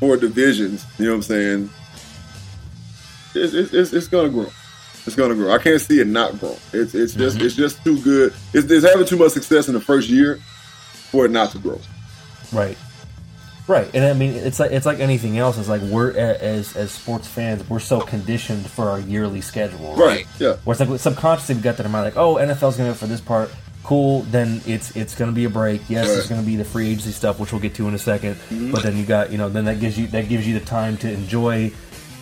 four 0.00 0.16
divisions. 0.16 0.84
You 0.98 1.04
know 1.06 1.10
what 1.12 1.16
I'm 1.18 1.22
saying? 1.22 1.70
It's, 3.34 3.54
it's, 3.54 3.72
it's, 3.72 3.92
it's 3.92 4.08
gonna 4.08 4.30
grow. 4.30 4.50
It's 5.08 5.16
gonna 5.16 5.34
grow. 5.34 5.52
I 5.52 5.58
can't 5.58 5.80
see 5.80 6.00
it 6.00 6.06
not 6.06 6.38
grow. 6.38 6.56
It's 6.72 6.94
it's 6.94 7.14
just 7.14 7.36
Mm-hmm. 7.36 7.46
it's 7.46 7.56
just 7.56 7.82
too 7.82 8.00
good. 8.02 8.32
It's, 8.54 8.70
it's 8.70 8.86
having 8.86 9.06
too 9.06 9.16
much 9.16 9.32
success 9.32 9.66
in 9.68 9.74
the 9.74 9.80
first 9.80 10.08
year 10.08 10.36
for 11.10 11.24
it 11.24 11.30
not 11.32 11.50
to 11.52 11.58
grow. 11.58 11.80
Right. 12.52 12.78
Right, 13.66 13.90
and 13.92 14.02
I 14.06 14.14
mean 14.14 14.32
it's 14.32 14.58
like 14.58 14.70
it's 14.70 14.86
like 14.86 14.98
anything 14.98 15.36
else. 15.36 15.58
It's 15.58 15.68
like 15.68 15.82
we're 15.82 16.12
as 16.16 16.74
as 16.74 16.90
sports 16.90 17.26
fans, 17.28 17.68
we're 17.68 17.80
so 17.80 18.00
conditioned 18.00 18.64
for 18.66 18.88
our 18.88 18.98
yearly 19.00 19.42
schedule, 19.42 19.94
Right. 19.94 20.26
Yeah. 20.38 20.56
Where 20.64 20.72
it's 20.72 20.80
like 20.88 20.98
subconsciously 21.00 21.56
we 21.56 21.60
got 21.60 21.76
that 21.76 21.84
in 21.84 21.92
mind, 21.92 22.04
like, 22.06 22.16
oh, 22.16 22.36
NFL's 22.36 22.78
gonna 22.78 22.88
go 22.90 22.94
for 22.94 23.06
this 23.06 23.20
part, 23.20 23.50
cool. 23.84 24.22
Then 24.22 24.62
it's 24.66 24.96
it's 24.96 25.14
gonna 25.14 25.32
be 25.32 25.44
a 25.44 25.50
break. 25.50 25.82
Yes, 25.90 26.06
Right. 26.06 26.14
there's 26.14 26.28
gonna 26.30 26.40
be 26.40 26.56
the 26.56 26.64
free 26.64 26.88
agency 26.88 27.10
stuff, 27.12 27.38
which 27.38 27.52
we'll 27.52 27.60
get 27.60 27.74
to 27.74 27.86
in 27.88 27.92
a 27.94 27.98
2nd 27.98 28.36
Mm-hmm. 28.36 28.70
But 28.70 28.84
then 28.84 28.96
you 28.96 29.04
got 29.04 29.30
you 29.32 29.36
know 29.36 29.50
then 29.50 29.66
that 29.66 29.80
gives 29.80 29.98
you 29.98 30.06
that 30.08 30.30
gives 30.30 30.48
you 30.48 30.58
the 30.58 30.64
time 30.64 30.96
to 30.98 31.12
enjoy 31.12 31.70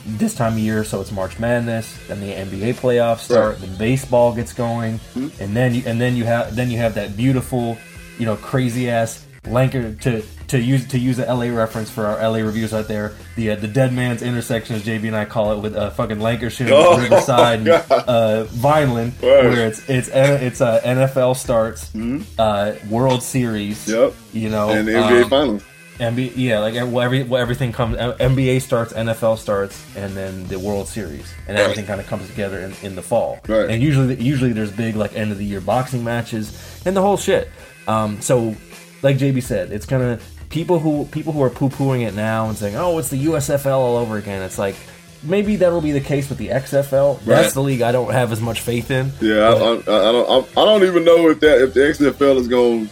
this 0.06 0.34
time 0.34 0.52
of 0.54 0.58
year. 0.58 0.84
So 0.84 1.00
it's 1.00 1.12
March 1.12 1.38
Madness, 1.38 1.96
then 2.08 2.20
the 2.20 2.32
NBA 2.32 2.74
playoffs 2.74 3.20
start, 3.20 3.58
Right. 3.58 3.68
then 3.68 3.76
baseball 3.76 4.34
gets 4.34 4.52
going, 4.52 4.98
Mm-hmm. 5.14 5.42
and 5.42 5.56
then 5.56 5.74
you 5.74 5.82
and 5.86 6.00
then 6.00 6.16
you 6.16 6.24
have 6.24 6.54
then 6.56 6.70
you 6.70 6.78
have 6.78 6.94
that 6.94 7.16
beautiful, 7.16 7.76
you 8.18 8.26
know, 8.26 8.36
crazy 8.36 8.88
ass 8.90 9.22
Lanker 9.44 9.98
to 10.00 10.22
to 10.48 10.58
use 10.60 10.86
to 10.88 10.98
use 10.98 11.16
the 11.18 11.24
LA 11.24 11.46
reference 11.56 11.88
for 11.90 12.04
our 12.06 12.16
LA 12.20 12.38
reviews 12.38 12.74
out 12.74 12.88
there. 12.88 13.14
The 13.36 13.50
uh, 13.52 13.56
the 13.56 13.68
dead 13.68 13.92
man's 13.92 14.20
intersection, 14.22 14.74
as 14.76 14.82
JB 14.82 15.06
and 15.06 15.16
I 15.16 15.24
call 15.24 15.52
it, 15.52 15.58
with 15.60 15.76
uh, 15.76 15.90
fucking 15.90 16.18
Lankershim, 16.18 16.68
Oh, 16.72 16.98
Riverside, 17.00 17.60
and, 17.60 17.68
uh, 17.68 18.44
Vineland, 18.44 19.12
where 19.20 19.66
it's 19.68 19.88
it's 19.88 20.08
it's 20.12 20.60
uh, 20.60 20.80
NFL 20.84 21.36
starts, 21.36 21.94
uh, 22.38 22.74
World 22.90 23.22
Series, 23.22 23.86
Mm-hmm. 23.86 24.00
Yep. 24.02 24.14
you 24.42 24.50
know, 24.50 24.70
And 24.70 24.86
the 24.88 24.92
NBA 24.92 25.22
um, 25.24 25.30
Finals. 25.30 25.62
NBA, 25.98 26.32
yeah, 26.37 26.59
like 26.59 26.74
well, 26.74 27.00
every 27.00 27.22
well, 27.22 27.40
everything 27.40 27.72
comes. 27.72 27.96
uh, 27.96 28.16
NBA 28.18 28.61
starts, 28.61 28.92
NFL 28.92 29.38
starts, 29.38 29.85
and 29.96 30.14
then 30.14 30.46
the 30.48 30.59
World 30.59 30.88
Series, 30.88 31.32
and 31.48 31.56
everything 31.56 31.87
kind 31.87 32.00
of 32.00 32.06
comes 32.06 32.28
together 32.28 32.59
in, 32.61 32.74
in 32.82 32.96
the 32.96 33.02
fall. 33.02 33.40
Right. 33.48 33.70
And 33.70 33.82
usually, 33.82 34.20
usually 34.20 34.52
there's 34.52 34.70
big 34.70 34.96
like 34.96 35.14
end 35.14 35.32
of 35.32 35.38
the 35.38 35.44
year 35.44 35.61
boxing 35.61 36.04
matches 36.04 36.82
and 36.85 36.96
the 36.96 37.00
whole 37.00 37.16
shit. 37.16 37.50
Um, 37.88 38.20
so, 38.20 38.54
like 39.02 39.16
JB 39.16 39.42
said, 39.42 39.72
it's 39.72 39.87
kind 39.87 40.02
of 40.02 40.22
people 40.50 40.78
who 40.78 41.06
people 41.06 41.32
who 41.32 41.42
are 41.42 41.50
poo 41.50 41.70
pooing 41.70 42.06
it 42.06 42.14
now 42.14 42.48
and 42.48 42.59
saying, 42.59 42.76
"Oh, 42.76 42.98
it's 42.98 43.09
the 43.09 43.24
USFL 43.26 43.78
all 43.78 43.96
over 43.96 44.18
again." 44.18 44.42
It's 44.42 44.59
like 44.59 44.76
maybe 45.22 45.56
that'll 45.56 45.80
be 45.80 45.92
the 45.92 46.00
case 46.00 46.28
with 46.28 46.38
the 46.38 46.48
XFL. 46.48 47.20
That's 47.24 47.54
the 47.54 47.62
league 47.62 47.82
I 47.82 47.92
don't 47.92 48.12
have 48.12 48.32
as 48.32 48.40
much 48.40 48.61
faith 48.61 48.90
in. 48.90 49.12
Yeah, 49.20 49.48
I, 49.48 49.52
I, 49.52 49.72
I 49.76 50.12
don't. 50.12 50.30
I, 50.30 50.61
I 50.61 50.64
don't 50.64 50.85
even 50.85 51.04
know 51.04 51.30
if 51.30 51.40
that 51.40 51.62
if 51.62 51.74
the 51.74 51.80
XFL 51.80 52.37
is 52.37 52.48
going 52.48 52.90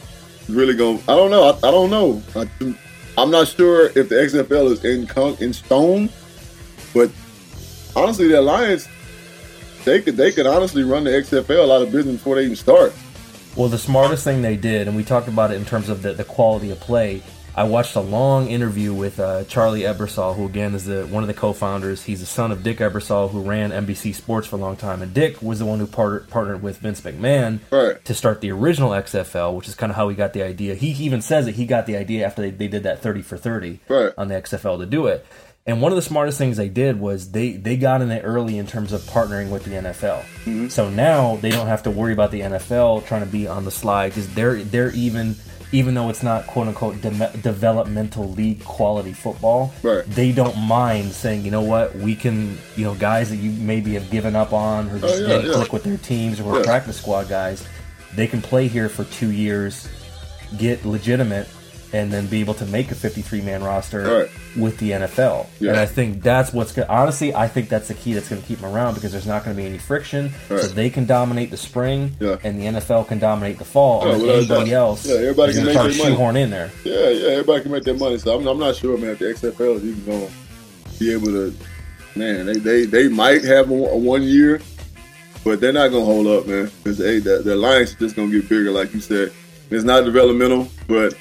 really 0.49 0.75
going. 0.75 1.01
I 1.09 1.14
don't 1.14 1.31
know. 1.31 1.45
I, 1.45 1.69
I 1.69 1.71
don't 1.71 1.90
know. 1.90 2.23
I'm 3.16 3.31
not 3.31 3.48
sure 3.48 3.87
if 3.87 4.09
the 4.09 4.16
XFL 4.16 4.72
is 4.72 4.85
in 4.85 5.09
in 5.42 5.53
stone, 5.53 6.11
but 6.92 7.11
honestly, 7.94 8.29
the 8.29 8.40
Alliance 8.40 8.88
they 9.85 10.00
could 10.00 10.16
they 10.16 10.33
could 10.33 10.46
honestly 10.46 10.83
run 10.83 11.05
the 11.05 11.11
XFL 11.11 11.74
out 11.74 11.83
of 11.83 11.92
business 11.92 12.16
before 12.16 12.37
they 12.37 12.44
even 12.44 12.57
start. 12.57 12.92
Well, 13.57 13.68
the 13.68 13.79
smartest 13.79 14.24
thing 14.24 14.42
they 14.42 14.57
did, 14.57 14.88
and 14.88 14.96
we 14.96 15.05
talked 15.05 15.29
about 15.29 15.53
it 15.53 15.55
in 15.55 15.64
terms 15.64 15.88
of 15.88 16.03
the, 16.03 16.12
the 16.12 16.24
quality 16.24 16.70
of 16.70 16.81
play. 16.81 17.22
I 17.57 17.64
watched 17.64 17.95
a 17.95 18.01
long 18.01 18.49
interview 18.49 18.93
with 18.93 19.21
uh, 19.21 19.45
Charlie 19.45 19.83
Ebersol, 19.83 20.35
who 20.35 20.45
again 20.47 20.75
is 20.75 20.87
the 20.87 21.07
one 21.07 21.23
of 21.23 21.29
the 21.29 21.35
co-founders. 21.35 22.03
He's 22.03 22.19
the 22.21 22.27
son 22.27 22.51
of 22.51 22.62
Dick 22.64 22.79
Ebersol, 22.79 23.31
who 23.31 23.43
ran 23.43 23.71
NBC 23.71 24.12
Sports 24.14 24.49
for 24.49 24.57
a 24.57 24.59
long 24.59 24.77
time, 24.77 25.03
and 25.03 25.14
Dick 25.14 25.40
was 25.40 25.61
the 25.61 25.64
one 25.64 25.79
who 25.79 25.87
part- 25.87 26.29
partnered 26.29 26.62
with 26.62 26.79
Vince 26.79 27.01
McMahon 27.03 27.61
Right. 27.71 28.05
to 28.05 28.12
start 28.14 28.40
the 28.40 28.51
original 28.51 28.90
XFL, 28.90 29.55
which 29.55 29.69
is 29.69 29.75
kind 29.77 29.90
of 29.90 29.97
how 29.97 30.09
he 30.09 30.17
got 30.17 30.33
the 30.33 30.43
idea. 30.43 30.75
He 30.75 30.88
even 31.05 31.23
says 31.23 31.45
that 31.45 31.55
he 31.55 31.64
got 31.64 31.87
the 31.87 31.97
idea 31.97 32.27
after 32.27 32.43
they, 32.43 32.51
they 32.51 32.67
did 32.69 32.83
that 32.83 33.01
thirty 33.03 33.23
for 33.23 33.37
thirty 33.37 33.79
Right. 33.88 34.12
on 34.19 34.27
the 34.29 34.35
XFL 34.35 34.79
to 34.81 34.87
do 34.87 35.07
it. 35.07 35.25
And 35.67 35.81
one 35.81 35.93
of 35.93 35.97
the 35.97 36.03
smartest 36.03 36.37
things 36.37 36.57
they 36.59 36.69
did 36.69 37.01
was 37.01 37.31
they 37.31 37.53
they 37.53 37.77
got 37.79 38.03
in 38.03 38.09
there 38.09 38.21
early 38.23 38.59
in 38.59 38.67
terms 38.67 38.93
of 38.93 39.01
partnering 39.03 39.49
with 39.51 39.64
the 39.64 39.71
NFL. 39.71 40.71
So 40.71 40.90
now 40.90 41.37
they 41.37 41.51
don't 41.51 41.69
have 41.69 41.85
to 41.85 41.90
worry 41.90 42.12
about 42.12 42.33
the 42.33 42.40
NFL 42.40 43.07
trying 43.07 43.25
to 43.25 43.31
be 43.31 43.47
on 43.49 43.64
the 43.64 43.71
slide 43.71 44.09
because 44.11 44.29
they're 44.35 44.57
they're 44.62 44.90
even 44.90 45.37
even 45.75 45.93
though 45.95 46.09
it's 46.09 46.23
not 46.23 46.47
quote 46.47 46.69
unquote 46.69 47.01
de- 47.03 47.31
developmental 47.43 48.31
league 48.31 48.63
quality 48.65 49.13
football, 49.13 49.73
Right. 49.83 50.05
they 50.07 50.31
don't 50.31 50.57
mind 50.57 51.11
saying, 51.13 51.45
you 51.45 51.51
know 51.51 51.63
what, 51.63 51.97
we 51.97 52.15
can, 52.15 52.57
you 52.77 52.85
know, 52.85 52.95
guys 52.95 53.29
that 53.31 53.37
you 53.37 53.51
maybe 53.51 53.95
have 53.95 54.09
given 54.09 54.37
up 54.37 54.53
on 54.53 54.89
or 54.89 55.01
just 55.01 55.17
Oh, 55.17 55.19
yeah, 55.23 55.27
didn't 55.29 55.47
yeah. 55.51 55.57
click 55.57 55.73
with 55.73 55.83
their 55.83 55.97
teams 55.97 56.39
or 56.39 56.45
were 56.45 56.59
Yeah. 56.59 56.65
practice 56.65 56.97
squad 56.99 57.29
guys, 57.29 57.65
they 58.15 58.29
can 58.29 58.41
play 58.41 58.69
here 58.69 58.89
for 58.89 59.03
two 59.05 59.33
years, 59.33 59.89
get 60.59 60.85
legitimate, 60.87 61.49
and 61.95 62.13
then 62.13 62.27
be 62.27 62.41
able 62.41 62.55
to 62.55 62.67
make 62.67 62.91
a 62.91 62.95
53 62.95 63.41
man 63.41 63.63
roster 63.63 64.03
Right. 64.03 64.31
with 64.61 64.77
the 64.79 64.91
NFL. 64.91 65.47
Yeah. 65.61 65.71
And 65.71 65.79
I 65.81 65.87
think 65.87 66.23
that's 66.23 66.53
what's 66.53 66.73
good. 66.73 66.87
Honestly, 66.89 67.33
I 67.35 67.47
think 67.47 67.69
that's 67.69 67.89
the 67.89 67.95
key 67.95 68.15
that's 68.15 68.29
going 68.29 68.43
to 68.43 68.47
keep 68.49 68.59
them 68.61 68.75
around 68.75 68.95
because 68.95 69.13
there's 69.13 69.27
not 69.27 69.45
going 69.45 69.57
to 69.57 69.63
be 69.63 69.67
any 69.69 69.79
friction. 69.79 70.33
So 70.49 70.57
they 70.59 70.91
can 70.91 71.07
dominate 71.07 71.51
the 71.51 71.57
spring, 71.57 72.17
Yeah. 72.21 72.37
and 72.43 72.61
the 72.61 72.65
NFL 72.67 73.07
can 73.07 73.19
dominate 73.21 73.59
the 73.59 73.65
fall. 73.65 74.05
Yeah, 74.07 74.13
and 74.15 74.21
then 74.21 74.29
without 74.29 74.35
a 74.35 74.39
anybody 74.57 74.73
else 74.75 75.07
Yeah, 75.07 75.15
everybody 75.17 75.53
can 75.55 75.65
make 75.67 75.75
try 75.75 75.83
to 75.87 75.89
their 75.93 75.99
money. 76.03 76.11
shoehorn 76.15 76.37
in 76.37 76.51
there. 76.51 76.71
Yeah, 76.85 77.09
yeah, 77.11 77.29
everybody 77.29 77.63
can 77.63 77.73
make 77.73 77.85
their 77.85 77.95
money. 77.95 78.19
So 78.19 78.37
I'm, 78.37 78.47
I'm 78.47 78.59
not 78.59 78.75
sure, 78.77 78.99
man, 78.99 79.11
if 79.11 79.19
the 79.21 79.27
XFL 79.27 79.77
is 79.77 79.85
even 79.85 80.05
going 80.05 80.27
to 80.29 80.99
be 80.99 81.13
able 81.13 81.27
to. 81.29 81.55
Man, 82.17 82.47
they, 82.47 82.59
they, 82.59 82.85
they 82.87 83.09
might 83.09 83.43
have 83.45 83.71
a, 83.71 83.75
a 83.75 83.97
one 83.97 84.23
year, 84.23 84.61
but 85.45 85.61
they're 85.61 85.73
not 85.73 85.89
going 85.89 86.03
to 86.07 86.13
hold 86.13 86.27
up, 86.29 86.47
man. 86.47 86.71
Because 86.83 86.99
hey, 86.99 87.19
the, 87.19 87.39
the 87.39 87.55
alliance 87.55 87.91
is 87.91 87.97
just 87.97 88.17
going 88.17 88.31
to 88.31 88.41
get 88.41 88.49
bigger, 88.49 88.71
like 88.71 88.95
you 88.95 89.01
said. 89.01 89.33
It's 89.71 89.83
not 89.85 90.05
developmental, 90.05 90.69
but 90.87 91.15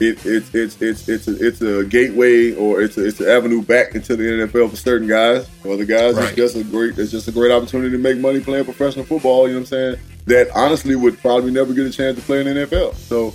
it, 0.00 0.24
it, 0.26 0.44
it's 0.54 0.80
it's 0.80 1.08
it's 1.08 1.28
a, 1.28 1.46
it's 1.46 1.60
a 1.60 1.84
gateway 1.84 2.54
or 2.54 2.80
it's 2.82 2.96
a, 2.96 3.06
it's 3.06 3.20
an 3.20 3.28
avenue 3.28 3.62
back 3.62 3.94
into 3.94 4.16
the 4.16 4.22
NFL 4.24 4.70
for 4.70 4.76
certain 4.76 5.06
guys. 5.08 5.48
For 5.62 5.72
other 5.72 5.84
guys, 5.84 6.14
Right. 6.14 6.26
it's 6.28 6.36
just 6.36 6.56
a 6.56 6.64
great 6.64 6.98
it's 6.98 7.10
just 7.10 7.28
a 7.28 7.32
great 7.32 7.52
opportunity 7.52 7.90
to 7.90 7.98
make 7.98 8.18
money 8.18 8.40
playing 8.40 8.64
professional 8.64 9.04
football. 9.04 9.46
You 9.46 9.54
know 9.54 9.60
what 9.60 9.72
I'm 9.72 9.94
saying? 9.94 9.96
That 10.26 10.50
honestly 10.54 10.96
would 10.96 11.18
probably 11.20 11.50
never 11.50 11.72
get 11.74 11.86
a 11.86 11.90
chance 11.90 12.16
to 12.18 12.22
play 12.22 12.40
in 12.40 12.46
the 12.46 12.66
NFL. 12.66 12.94
So 12.94 13.34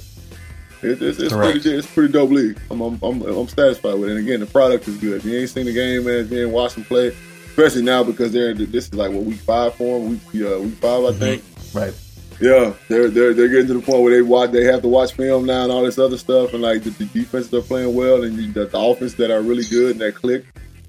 it, 0.81 1.01
it's, 1.01 1.19
it's 1.19 1.33
pretty 1.33 1.69
it's 1.71 1.87
pretty 1.87 2.11
dope 2.13 2.29
league. 2.31 2.59
I'm, 2.69 2.81
I'm 2.81 2.99
I'm 3.01 3.21
I'm 3.21 3.47
satisfied 3.47 3.95
with 3.95 4.09
it. 4.09 4.17
And 4.17 4.19
again, 4.19 4.39
the 4.39 4.45
product 4.45 4.87
is 4.87 4.97
good. 4.97 5.17
If 5.17 5.25
you 5.25 5.37
ain't 5.39 5.49
seen 5.49 5.65
the 5.65 5.73
game, 5.73 6.05
man, 6.05 6.15
if 6.25 6.31
you 6.31 6.43
ain't 6.45 6.51
watched 6.53 6.75
them 6.75 6.83
play, 6.85 7.15
especially 7.47 7.81
now 7.83 8.03
because 8.03 8.31
they're 8.31 8.53
this 8.53 8.85
is 8.87 8.93
like 8.93 9.11
what 9.11 9.23
week 9.23 9.39
five 9.39 9.73
for 9.75 9.99
them, 9.99 10.19
week 10.31 10.43
uh, 10.45 10.59
week 10.59 10.75
five 10.75 11.03
I 11.05 11.11
think. 11.13 11.43
Right. 11.73 11.93
Yeah, 12.41 12.73
they're 12.89 13.09
they're 13.09 13.33
they're 13.33 13.47
getting 13.47 13.67
to 13.67 13.73
the 13.75 13.81
point 13.81 14.03
where 14.03 14.13
they 14.13 14.21
watch 14.21 14.51
they 14.51 14.65
have 14.65 14.81
to 14.81 14.87
watch 14.89 15.13
film 15.13 15.45
now 15.45 15.63
and 15.63 15.71
all 15.71 15.83
this 15.83 15.97
other 15.97 16.17
stuff, 16.17 16.53
and 16.53 16.61
like 16.61 16.83
the, 16.83 16.89
the 16.91 17.05
defenses 17.05 17.53
are 17.53 17.61
playing 17.61 17.95
well, 17.95 18.23
and 18.23 18.35
you, 18.37 18.51
the, 18.51 18.65
the 18.65 18.77
offense 18.79 19.13
that 19.15 19.31
are 19.31 19.41
really 19.41 19.63
good 19.63 19.91
and 19.91 20.01
that 20.01 20.15
click, 20.15 20.43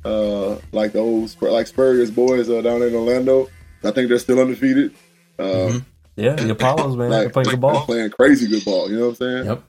uh, 0.05 0.57
like 0.73 0.93
the 0.93 0.99
old 0.99 1.35
like 1.41 1.67
Spurriers 1.69 2.11
boys 2.11 2.51
uh, 2.51 2.61
down 2.63 2.83
in 2.83 2.95
Orlando. 2.95 3.49
I 3.85 3.93
think 3.93 4.09
they're 4.09 4.19
still 4.19 4.41
undefeated. 4.41 4.95
Uh, 5.39 5.79
Yeah, 6.17 6.35
the 6.35 6.51
Apollos, 6.53 6.97
man, 6.97 7.11
like, 7.11 7.21
they're 7.21 7.31
playing 7.31 7.49
good 7.51 7.61
ball. 7.61 7.85
playing 7.85 8.11
crazy 8.11 8.49
good 8.49 8.65
ball. 8.65 8.91
You 8.91 8.97
know 8.97 9.03
what 9.09 9.09
I'm 9.11 9.15
saying? 9.17 9.45
Yep. 9.47 9.63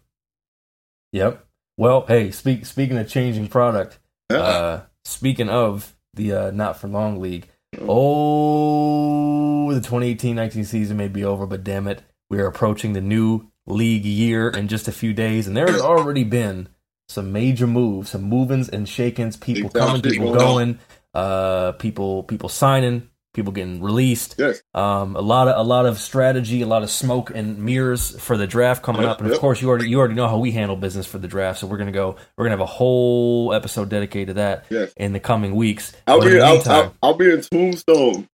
Yep. 1.12 1.46
Well, 1.78 2.06
hey, 2.08 2.32
speak 2.32 2.66
speaking 2.66 2.98
of 2.98 3.08
changing 3.08 3.50
product, 3.50 4.00
Yeah. 4.32 4.38
uh, 4.40 4.82
speaking 5.06 5.50
of 5.50 5.96
the 6.16 6.34
uh, 6.34 6.52
not 6.52 6.80
for 6.80 6.88
long 6.88 7.20
league, 7.20 7.48
oh, 7.82 9.74
the 9.74 9.82
2018-19 9.82 10.66
season 10.66 10.98
may 10.98 11.08
be 11.08 11.24
over, 11.24 11.46
but 11.46 11.64
damn 11.64 11.88
it, 11.88 12.02
we 12.30 12.40
are 12.40 12.48
approaching 12.48 12.94
the 12.94 13.02
new 13.02 13.48
league 13.66 14.06
year 14.06 14.50
in 14.50 14.68
just 14.68 14.88
a 14.88 14.92
few 14.92 15.14
days, 15.14 15.48
and 15.48 15.56
there 15.56 15.68
has 15.68 15.82
already 15.82 16.24
been 16.24 16.70
some 17.10 17.32
major 17.32 17.68
moves, 17.68 18.10
some 18.10 18.24
movings 18.24 18.70
and 18.70 18.88
shakings, 18.88 19.38
people 19.38 19.70
coming, 19.70 20.02
people 20.02 20.34
going 20.34 20.40
going, 20.40 20.80
uh, 21.14 21.74
people 21.74 22.24
people 22.24 22.50
signing, 22.50 23.10
people 23.38 23.54
getting 23.54 23.82
released. 23.82 24.36
Yes. 24.38 24.62
Um, 24.74 25.16
a 25.16 25.22
lot 25.22 25.48
of 25.48 25.58
a 25.58 25.64
lot 25.64 25.86
of 25.86 26.00
strategy, 26.00 26.62
a 26.62 26.66
lot 26.68 26.84
of 26.84 26.90
smoke 26.90 27.30
and 27.34 27.60
mirrors 27.60 28.20
for 28.20 28.36
the 28.36 28.48
draft 28.48 28.82
coming 28.84 29.04
Yep, 29.04 29.12
up, 29.12 29.22
and 29.22 29.32
of 29.32 29.40
course 29.40 29.62
you 29.62 29.70
already 29.70 29.90
you 29.90 30.00
already 30.00 30.16
know 30.16 30.28
how 30.28 30.40
we 30.40 30.52
handle 30.52 30.76
business 30.76 31.06
for 31.06 31.20
the 31.20 31.28
draft. 31.28 31.60
So 31.60 31.68
we're 31.68 31.78
gonna 31.78 31.92
go, 31.94 32.18
we're 32.36 32.46
gonna 32.46 32.54
have 32.58 32.60
a 32.62 32.66
whole 32.66 33.54
episode 33.54 33.90
dedicated 33.90 34.30
to 34.30 34.34
that 34.34 34.66
Yes. 34.70 34.92
in 34.98 35.14
the 35.14 35.20
coming 35.22 35.56
weeks. 35.56 35.94
I'll 36.08 36.20
But 36.20 36.26
be 36.26 36.32
the 36.34 36.42
I'll, 36.42 36.54
meantime, 36.56 36.92
I'll, 37.02 37.12
I'll 37.12 37.14
be 37.18 37.32
in 37.32 37.42
Tombstone 37.42 38.28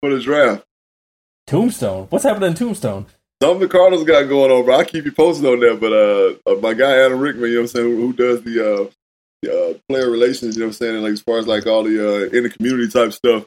for 0.00 0.10
the 0.12 0.20
draft. 0.20 0.64
Tombstone. 1.46 2.06
What's 2.10 2.24
happening 2.24 2.50
in 2.50 2.54
Tombstone? 2.56 3.06
Something 3.42 3.60
the 3.60 3.68
Cardinals 3.68 4.04
got 4.04 4.22
going 4.24 4.50
on, 4.50 4.64
bro. 4.64 4.76
I 4.78 4.84
keep 4.84 5.04
you 5.04 5.12
posted 5.12 5.44
on 5.44 5.60
that. 5.60 5.78
But 5.78 5.92
uh, 5.92 6.50
uh, 6.56 6.60
my 6.60 6.72
guy 6.74 7.04
Adam 7.04 7.20
Rickman, 7.20 7.50
you 7.50 7.56
know 7.56 7.60
what 7.60 7.64
I'm 7.64 7.68
saying, 7.68 7.86
who, 7.86 7.96
who 8.06 8.12
does 8.14 8.42
the 8.42 8.60
uh, 8.60 8.90
the, 9.42 9.52
uh, 9.52 9.78
player 9.88 10.10
relations, 10.10 10.56
you 10.56 10.60
know 10.60 10.66
what 10.68 10.70
I'm 10.70 10.72
saying, 10.78 10.94
and 10.94 11.04
like 11.04 11.12
as 11.12 11.20
far 11.20 11.38
as 11.38 11.46
like 11.46 11.66
all 11.66 11.82
the 11.84 12.00
uh, 12.00 12.28
in 12.34 12.42
the 12.44 12.48
community 12.50 12.88
type 12.88 13.12
stuff 13.12 13.44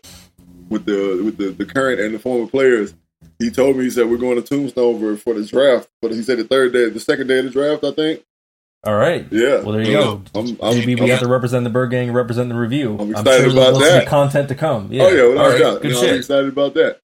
with 0.69 0.85
the 0.85 1.21
with 1.23 1.37
the, 1.37 1.49
the 1.51 1.65
current 1.65 1.99
and 1.99 2.13
the 2.15 2.19
former 2.19 2.47
players. 2.47 2.93
He 3.37 3.49
told 3.49 3.75
me 3.77 3.83
he 3.85 3.89
said 3.89 4.09
we're 4.09 4.17
going 4.17 4.35
to 4.35 4.41
Tombstone 4.41 4.99
for, 4.99 5.15
for 5.17 5.33
the 5.33 5.45
draft, 5.45 5.89
but 6.01 6.11
he 6.11 6.21
said 6.23 6.37
the 6.39 6.43
third 6.45 6.71
day, 6.73 6.89
the 6.89 6.99
second 6.99 7.27
day 7.27 7.39
of 7.39 7.45
the 7.45 7.51
draft, 7.51 7.83
I 7.83 7.91
think. 7.91 8.23
All 8.85 8.95
right. 8.95 9.27
Yeah. 9.31 9.59
Well, 9.61 9.73
there 9.73 9.81
you 9.81 9.91
Yeah. 9.91 9.97
go. 10.03 10.21
I'm, 10.35 10.57
I'm, 10.61 10.75
Maybe 10.77 10.95
we 10.95 11.01
I'm- 11.01 11.09
have 11.09 11.19
to 11.19 11.27
represent 11.27 11.63
the 11.65 11.69
Bird 11.69 11.91
Gang, 11.91 12.11
represent 12.13 12.47
the 12.49 12.55
review. 12.55 12.97
I'm 12.97 13.11
excited 13.11 13.41
sure 13.41 13.51
about 13.51 13.73
there'll 13.77 13.79
that. 13.79 14.05
be 14.05 14.09
content 14.09 14.47
to 14.49 14.55
come. 14.55 14.91
Yeah. 14.91 15.03
Oh 15.03 15.09
yeah, 15.09 15.27
without 15.27 15.45
All 15.45 15.51
a 15.51 15.79
Good 15.79 15.83
You 15.83 15.89
know, 15.91 15.99
I'm 15.99 16.05
shit. 16.05 16.15
excited 16.17 16.47
about 16.49 16.73
that. 16.75 16.99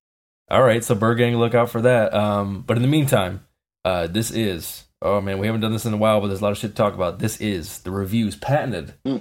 All 0.50 0.64
right, 0.64 0.84
so 0.84 0.96
Bird 0.96 1.18
Gang, 1.18 1.36
look 1.38 1.54
out 1.54 1.70
for 1.70 1.82
that. 1.82 2.14
Um, 2.14 2.64
but 2.66 2.78
in 2.78 2.82
the 2.84 2.88
meantime, 2.90 3.46
uh, 3.84 4.08
this 4.08 4.32
is 4.32 4.86
oh 5.02 5.20
man, 5.22 5.38
we 5.38 5.48
haven't 5.48 5.62
done 5.62 5.74
this 5.74 5.86
in 5.86 5.94
a 5.94 5.98
while, 5.98 6.22
but 6.22 6.28
there's 6.28 6.40
a 6.40 6.44
lot 6.44 6.52
of 6.52 6.58
shit 6.58 6.72
to 6.72 6.76
talk 6.78 6.94
about. 6.94 7.20
This 7.20 7.40
is 7.42 7.80
the 7.82 7.92
reviews 7.92 8.36
patented 8.38 8.94
Hmm. 9.06 9.18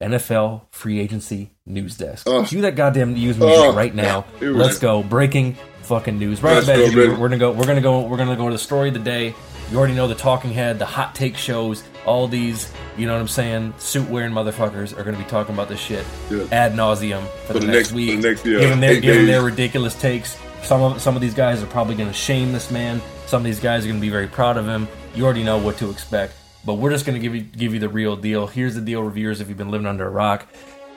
NFL 0.00 0.62
free 0.70 0.98
agency 0.98 1.50
news 1.66 1.96
desk. 1.96 2.26
Cue 2.46 2.62
that 2.62 2.74
goddamn 2.74 3.12
news 3.14 3.36
music 3.38 3.74
right 3.74 3.94
now. 3.94 4.24
We 4.40 4.48
Let's 4.48 4.78
go. 4.78 5.02
Breaking 5.02 5.56
fucking 5.82 6.18
news. 6.18 6.42
Right 6.42 6.66
back. 6.66 6.78
We're 6.94 7.16
gonna 7.16 7.38
go. 7.38 7.52
We're 7.52 7.66
gonna 7.66 7.80
go. 7.80 8.00
We're 8.00 8.16
gonna 8.16 8.36
go 8.36 8.46
to 8.48 8.52
the 8.52 8.58
story 8.58 8.88
of 8.88 8.94
the 8.94 9.00
day. 9.00 9.34
You 9.70 9.78
already 9.78 9.94
know 9.94 10.08
the 10.08 10.16
talking 10.16 10.50
head, 10.52 10.78
the 10.80 10.86
hot 10.86 11.14
take 11.14 11.36
shows. 11.36 11.84
All 12.06 12.26
these, 12.26 12.72
you 12.96 13.06
know 13.06 13.12
what 13.12 13.20
I'm 13.20 13.28
saying? 13.28 13.74
Suit 13.78 14.08
wearing 14.08 14.32
motherfuckers 14.32 14.98
are 14.98 15.04
gonna 15.04 15.18
be 15.18 15.24
talking 15.24 15.54
about 15.54 15.68
this 15.68 15.78
shit 15.78 16.04
Yeah. 16.30 16.44
ad 16.50 16.72
nauseum 16.72 17.22
for, 17.46 17.52
the, 17.52 17.60
the 17.60 17.66
next, 17.66 17.76
next- 17.76 17.92
week. 17.92 18.20
the 18.20 18.28
next, 18.28 18.44
yeah, 18.46 18.58
giving 18.58 18.80
their 18.80 18.94
giving 19.00 19.18
days. 19.20 19.26
their 19.28 19.42
ridiculous 19.42 19.94
takes. 19.94 20.36
Some 20.62 20.82
of 20.82 21.00
some 21.00 21.14
of 21.14 21.22
these 21.22 21.34
guys 21.34 21.62
are 21.62 21.66
probably 21.66 21.94
going 21.94 22.08
to 22.08 22.14
shame 22.14 22.52
this 22.52 22.70
man. 22.70 23.00
Some 23.26 23.42
of 23.42 23.44
these 23.44 23.60
guys 23.60 23.84
are 23.84 23.88
going 23.88 24.00
to 24.00 24.04
be 24.04 24.10
very 24.10 24.26
proud 24.26 24.56
of 24.56 24.66
him. 24.66 24.88
You 25.14 25.24
already 25.24 25.44
know 25.44 25.58
what 25.58 25.76
to 25.78 25.88
expect. 25.90 26.34
But 26.64 26.74
we're 26.74 26.90
just 26.90 27.06
going 27.06 27.20
to 27.20 27.22
give 27.22 27.34
you 27.34 27.42
give 27.42 27.72
you 27.74 27.80
the 27.80 27.88
real 27.88 28.16
deal. 28.16 28.46
Here's 28.46 28.74
the 28.74 28.80
deal, 28.80 29.02
reviewers. 29.02 29.40
If 29.40 29.48
you've 29.48 29.58
been 29.58 29.70
living 29.70 29.86
under 29.86 30.06
a 30.06 30.10
rock, 30.10 30.46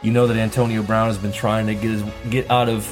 you 0.02 0.12
know 0.12 0.28
that 0.28 0.38
Antonio 0.38 0.84
Brown 0.84 1.08
has 1.08 1.18
been 1.18 1.32
trying 1.32 1.68
to 1.68 1.74
get 1.74 1.84
his, 1.84 2.04
get 2.30 2.52
out 2.52 2.68
of 2.70 2.84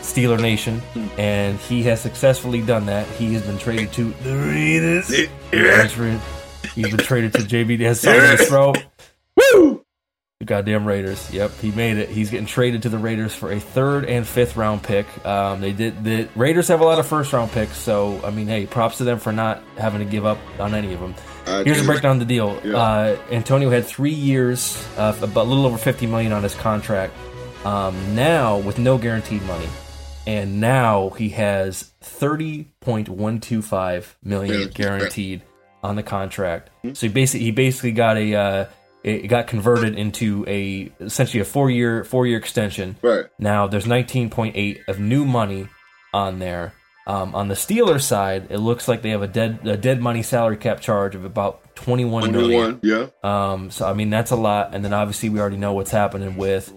Steeler 0.00 0.40
Nation, 0.40 0.80
and 1.18 1.58
he 1.58 1.82
has 1.84 2.00
successfully 2.00 2.62
done 2.62 2.86
that. 2.86 3.06
He 3.08 3.34
has 3.34 3.42
been 3.42 3.58
traded 3.58 3.92
to 3.94 4.10
the 4.22 4.36
Raiders. 4.36 5.08
He's 6.74 6.88
been 6.88 6.98
traded 6.98 7.32
to 7.34 7.40
JB. 7.40 7.80
Has 7.80 8.04
in 8.04 8.38
his 8.38 8.48
throat. 8.48 8.78
Woo! 9.36 9.84
The 10.40 10.44
goddamn 10.46 10.86
Raiders. 10.86 11.32
Yep, 11.32 11.50
he 11.60 11.72
made 11.72 11.96
it. 11.96 12.08
He's 12.08 12.30
getting 12.30 12.46
traded 12.46 12.82
to 12.82 12.88
the 12.88 12.98
Raiders 12.98 13.34
for 13.34 13.50
a 13.50 13.58
third 13.58 14.04
and 14.04 14.24
fifth 14.26 14.56
round 14.56 14.84
pick. 14.84 15.06
Um, 15.26 15.60
they 15.60 15.72
did. 15.72 16.04
The 16.04 16.28
Raiders 16.36 16.68
have 16.68 16.80
a 16.80 16.84
lot 16.84 17.00
of 17.00 17.06
first 17.06 17.32
round 17.32 17.50
picks, 17.50 17.76
so 17.76 18.20
I 18.24 18.30
mean, 18.30 18.46
hey, 18.46 18.66
props 18.66 18.98
to 18.98 19.04
them 19.04 19.18
for 19.18 19.32
not 19.32 19.62
having 19.76 19.98
to 19.98 20.06
give 20.10 20.24
up 20.24 20.38
on 20.60 20.74
any 20.74 20.94
of 20.94 21.00
them. 21.00 21.14
I 21.48 21.64
Here's 21.64 21.80
a 21.80 21.84
breakdown 21.84 22.20
of 22.20 22.20
the 22.20 22.24
deal. 22.34 22.60
Yeah. 22.64 22.76
Uh, 22.76 23.18
Antonio 23.30 23.70
had 23.70 23.84
three 23.84 24.12
years, 24.12 24.86
uh, 24.96 25.16
about 25.20 25.46
a 25.46 25.48
little 25.48 25.66
over 25.66 25.78
fifty 25.78 26.06
million 26.06 26.32
on 26.32 26.42
his 26.42 26.54
contract. 26.54 27.14
Um, 27.64 28.14
now 28.14 28.58
with 28.58 28.78
no 28.78 28.98
guaranteed 28.98 29.42
money, 29.42 29.68
and 30.26 30.60
now 30.60 31.10
he 31.10 31.30
has 31.30 31.92
thirty 32.00 32.68
point 32.80 33.08
one 33.08 33.40
two 33.40 33.62
five 33.62 34.16
million 34.22 34.54
Guaranteed, 34.54 34.74
guaranteed 34.74 35.42
on 35.82 35.96
the 35.96 36.02
contract. 36.02 36.70
So 36.94 37.06
he 37.06 37.12
basically 37.12 37.44
he 37.46 37.50
basically 37.50 37.92
got 37.92 38.16
a 38.16 38.34
uh, 38.34 38.66
it 39.04 39.28
got 39.28 39.46
converted 39.46 39.98
into 39.98 40.44
a 40.46 40.92
essentially 41.00 41.40
a 41.40 41.44
four 41.44 41.70
year 41.70 42.04
four 42.04 42.26
year 42.26 42.38
extension. 42.38 42.96
Right. 43.02 43.26
Now 43.38 43.66
there's 43.66 43.86
19.8 43.86 44.88
of 44.88 44.98
new 44.98 45.24
money 45.24 45.68
on 46.12 46.38
there. 46.38 46.74
Um, 47.08 47.34
on 47.34 47.48
the 47.48 47.54
Steelers 47.54 48.02
side, 48.02 48.48
it 48.50 48.58
looks 48.58 48.86
like 48.86 49.00
they 49.00 49.10
have 49.10 49.22
a 49.22 49.26
dead 49.26 49.66
a 49.66 49.78
dead 49.78 49.98
money 49.98 50.22
salary 50.22 50.58
cap 50.58 50.80
charge 50.80 51.14
of 51.14 51.24
about 51.24 51.74
21 51.74 52.30
million. 52.30 52.78
21, 52.78 52.80
yeah. 52.82 53.06
Um, 53.22 53.70
so 53.70 53.88
I 53.88 53.94
mean 53.94 54.10
that's 54.10 54.30
a 54.30 54.36
lot, 54.36 54.74
and 54.74 54.84
then 54.84 54.92
obviously 54.92 55.30
we 55.30 55.40
already 55.40 55.56
know 55.56 55.72
what's 55.72 55.90
happening 55.90 56.36
with 56.36 56.70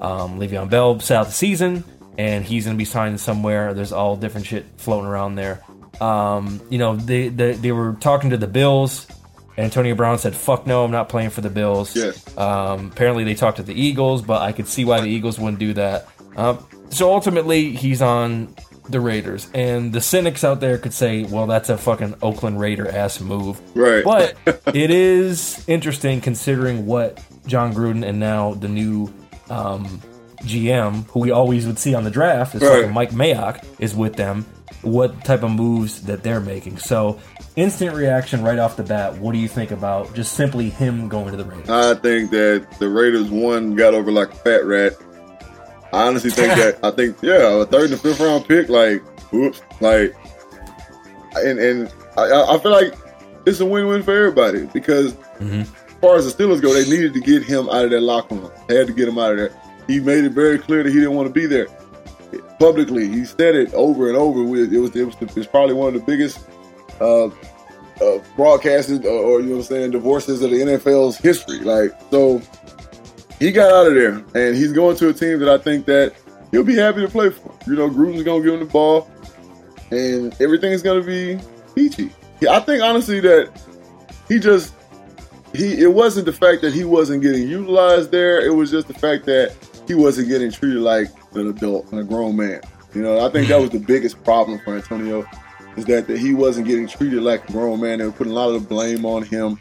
um, 0.00 0.38
Le'Veon 0.38 0.70
Bell 0.70 1.00
south 1.00 1.26
the 1.26 1.32
season, 1.32 1.82
and 2.16 2.44
he's 2.44 2.64
going 2.64 2.76
to 2.76 2.78
be 2.78 2.84
signing 2.84 3.18
somewhere. 3.18 3.74
There's 3.74 3.92
all 3.92 4.16
different 4.16 4.46
shit 4.46 4.66
floating 4.76 5.08
around 5.08 5.34
there. 5.34 5.64
Um, 6.00 6.60
you 6.70 6.78
know, 6.78 6.94
they, 6.94 7.28
they 7.28 7.54
they 7.54 7.72
were 7.72 7.94
talking 7.94 8.30
to 8.30 8.36
the 8.36 8.46
Bills. 8.46 9.08
And 9.56 9.64
Antonio 9.64 9.96
Brown 9.96 10.18
said, 10.18 10.34
"Fuck 10.34 10.64
no, 10.64 10.84
I'm 10.84 10.92
not 10.92 11.08
playing 11.08 11.30
for 11.30 11.40
the 11.40 11.50
Bills." 11.50 11.94
Yes. 11.96 12.24
Um, 12.38 12.92
apparently 12.92 13.24
they 13.24 13.34
talked 13.34 13.56
to 13.56 13.62
the 13.62 13.74
Eagles, 13.74 14.22
but 14.22 14.42
I 14.42 14.52
could 14.52 14.68
see 14.68 14.84
why 14.84 15.00
the 15.00 15.08
Eagles 15.08 15.40
wouldn't 15.40 15.58
do 15.58 15.74
that. 15.74 16.08
Um, 16.36 16.64
so 16.88 17.12
ultimately, 17.12 17.72
he's 17.72 18.00
on 18.00 18.54
the 18.88 19.00
Raiders, 19.00 19.48
and 19.54 19.92
the 19.92 20.00
cynics 20.00 20.42
out 20.44 20.60
there 20.60 20.76
could 20.78 20.92
say, 20.92 21.22
"Well, 21.24 21.46
that's 21.46 21.68
a 21.68 21.78
fucking 21.78 22.16
Oakland 22.22 22.58
Raider 22.60 22.88
ass 22.88 23.20
move." 23.20 23.60
Right. 23.76 24.04
But 24.04 24.34
it 24.74 24.90
is 24.90 25.64
interesting 25.68 26.20
considering 26.20 26.86
what 26.86 27.20
Jon 27.46 27.72
Gruden 27.74 28.04
and 28.06 28.18
now 28.18 28.54
the 28.54 28.68
new 28.68 29.12
um, 29.50 30.00
GM, 30.42 31.06
who 31.10 31.20
we 31.20 31.30
always 31.30 31.66
would 31.66 31.78
see 31.78 31.94
on 31.94 32.04
the 32.04 32.10
draft, 32.10 32.54
is 32.56 32.62
Right. 32.62 32.90
Mike 32.90 33.10
Mayock, 33.12 33.64
is 33.78 33.94
with 33.94 34.16
them. 34.16 34.44
what 34.82 35.24
type 35.24 35.44
of 35.44 35.50
moves 35.52 36.02
that 36.02 36.24
they're 36.24 36.40
making. 36.40 36.76
So, 36.78 37.20
instant 37.54 37.94
reaction 37.94 38.42
right 38.42 38.58
off 38.58 38.76
the 38.76 38.82
bat. 38.82 39.16
What 39.18 39.30
do 39.32 39.38
you 39.38 39.46
think 39.46 39.70
about 39.70 40.12
just 40.14 40.32
simply 40.34 40.70
him 40.70 41.08
going 41.08 41.30
to 41.30 41.36
the 41.36 41.44
Raiders? 41.44 41.68
I 41.70 41.94
think 41.94 42.32
that 42.32 42.66
the 42.80 42.88
Raiders 42.88 43.30
one 43.30 43.76
got 43.76 43.94
over 43.94 44.10
like 44.10 44.32
a 44.32 44.36
fat 44.36 44.64
rat. 44.64 44.94
I 45.92 46.06
honestly 46.08 46.30
think 46.30 46.54
that 46.54 46.78
I 46.82 46.90
think 46.90 47.16
yeah, 47.22 47.60
a 47.60 47.66
third 47.66 47.90
and 47.90 48.00
fifth 48.00 48.20
round 48.20 48.46
pick, 48.48 48.68
like 48.68 49.02
whoops, 49.32 49.60
like 49.80 50.14
and 51.36 51.58
and 51.58 51.92
I, 52.16 52.54
I 52.54 52.58
feel 52.58 52.72
like 52.72 52.94
it's 53.46 53.60
a 53.60 53.66
win 53.66 53.86
win 53.88 54.02
for 54.02 54.14
everybody 54.16 54.66
because 54.72 55.12
Mhm. 55.40 55.62
as 55.62 55.68
far 56.00 56.16
as 56.16 56.32
the 56.32 56.42
Steelers 56.44 56.60
go, 56.62 56.72
they 56.72 56.88
needed 56.88 57.12
to 57.14 57.20
get 57.20 57.42
him 57.42 57.68
out 57.68 57.84
of 57.84 57.90
that 57.90 58.00
locker 58.00 58.34
room. 58.34 58.50
They 58.68 58.76
had 58.76 58.86
to 58.86 58.92
get 58.92 59.08
him 59.08 59.18
out 59.18 59.32
of 59.32 59.38
there. 59.38 59.50
He 59.86 59.98
made 60.00 60.24
it 60.24 60.32
very 60.32 60.58
clear 60.58 60.82
that 60.84 60.90
he 60.90 60.96
didn't 60.98 61.14
want 61.14 61.26
to 61.28 61.32
be 61.32 61.46
there 61.46 61.66
publicly. 62.58 63.08
He 63.08 63.24
said 63.24 63.54
it 63.56 63.72
over 63.74 64.08
and 64.08 64.16
over. 64.16 64.42
With 64.42 64.72
it 64.72 64.78
was 64.78 64.94
it 64.96 65.04
was, 65.04 65.16
the, 65.16 65.26
it's 65.40 65.46
probably 65.48 65.74
one 65.74 65.88
of 65.88 65.94
the 65.94 66.06
biggest 66.06 66.38
uh, 67.00 67.26
uh, 67.26 67.30
broadcasted 68.36 69.04
or, 69.04 69.10
or 69.10 69.40
you 69.40 69.46
know 69.46 69.56
what 69.56 69.58
I'm 69.58 69.62
saying 69.64 69.90
divorces 69.90 70.42
of 70.42 70.50
the 70.50 70.56
NFL's 70.58 71.16
history. 71.18 71.58
Like 71.60 71.92
so, 72.10 72.40
he 73.42 73.50
got 73.50 73.72
out 73.72 73.88
of 73.88 73.94
there 73.94 74.24
and 74.34 74.56
he's 74.56 74.72
going 74.72 74.96
to 74.96 75.08
a 75.08 75.12
team 75.12 75.40
that 75.40 75.48
I 75.48 75.58
think 75.58 75.86
that 75.86 76.14
he'll 76.52 76.62
be 76.62 76.76
happy 76.76 77.00
to 77.00 77.08
play 77.08 77.30
for. 77.30 77.52
You 77.66 77.74
know, 77.74 77.90
Gruden's 77.90 78.22
gonna 78.22 78.42
give 78.42 78.54
him 78.54 78.60
the 78.60 78.66
ball, 78.66 79.10
and 79.90 80.32
everything's 80.40 80.82
gonna 80.82 81.02
be 81.02 81.38
peachy. 81.74 82.10
I 82.48 82.60
think 82.60 82.82
honestly 82.82 83.20
that 83.20 83.50
he 84.28 84.38
just 84.38 84.74
he 85.54 85.82
it 85.82 85.92
wasn't 85.92 86.26
the 86.26 86.32
fact 86.32 86.62
that 86.62 86.72
he 86.72 86.84
wasn't 86.84 87.22
getting 87.22 87.48
utilized 87.48 88.12
there. 88.12 88.44
It 88.44 88.54
was 88.54 88.70
just 88.70 88.86
the 88.86 88.94
fact 88.94 89.26
that 89.26 89.56
he 89.88 89.94
wasn't 89.94 90.28
getting 90.28 90.52
treated 90.52 90.80
like 90.80 91.08
an 91.34 91.48
adult 91.48 91.90
and 91.90 92.00
a 92.00 92.04
grown 92.04 92.36
man. 92.36 92.60
You 92.94 93.02
know, 93.02 93.26
I 93.26 93.30
think 93.30 93.48
that 93.48 93.60
was 93.60 93.70
the 93.70 93.78
biggest 93.86 94.22
problem 94.22 94.60
for 94.60 94.76
Antonio 94.76 95.26
is 95.76 95.84
that, 95.86 96.06
that 96.06 96.18
he 96.18 96.34
wasn't 96.34 96.66
getting 96.66 96.86
treated 96.86 97.22
like 97.22 97.48
a 97.48 97.52
grown 97.52 97.80
man. 97.80 97.98
They 97.98 98.04
were 98.04 98.12
putting 98.12 98.32
a 98.32 98.36
lot 98.36 98.50
of 98.50 98.62
the 98.62 98.68
blame 98.68 99.04
on 99.04 99.22
him 99.22 99.58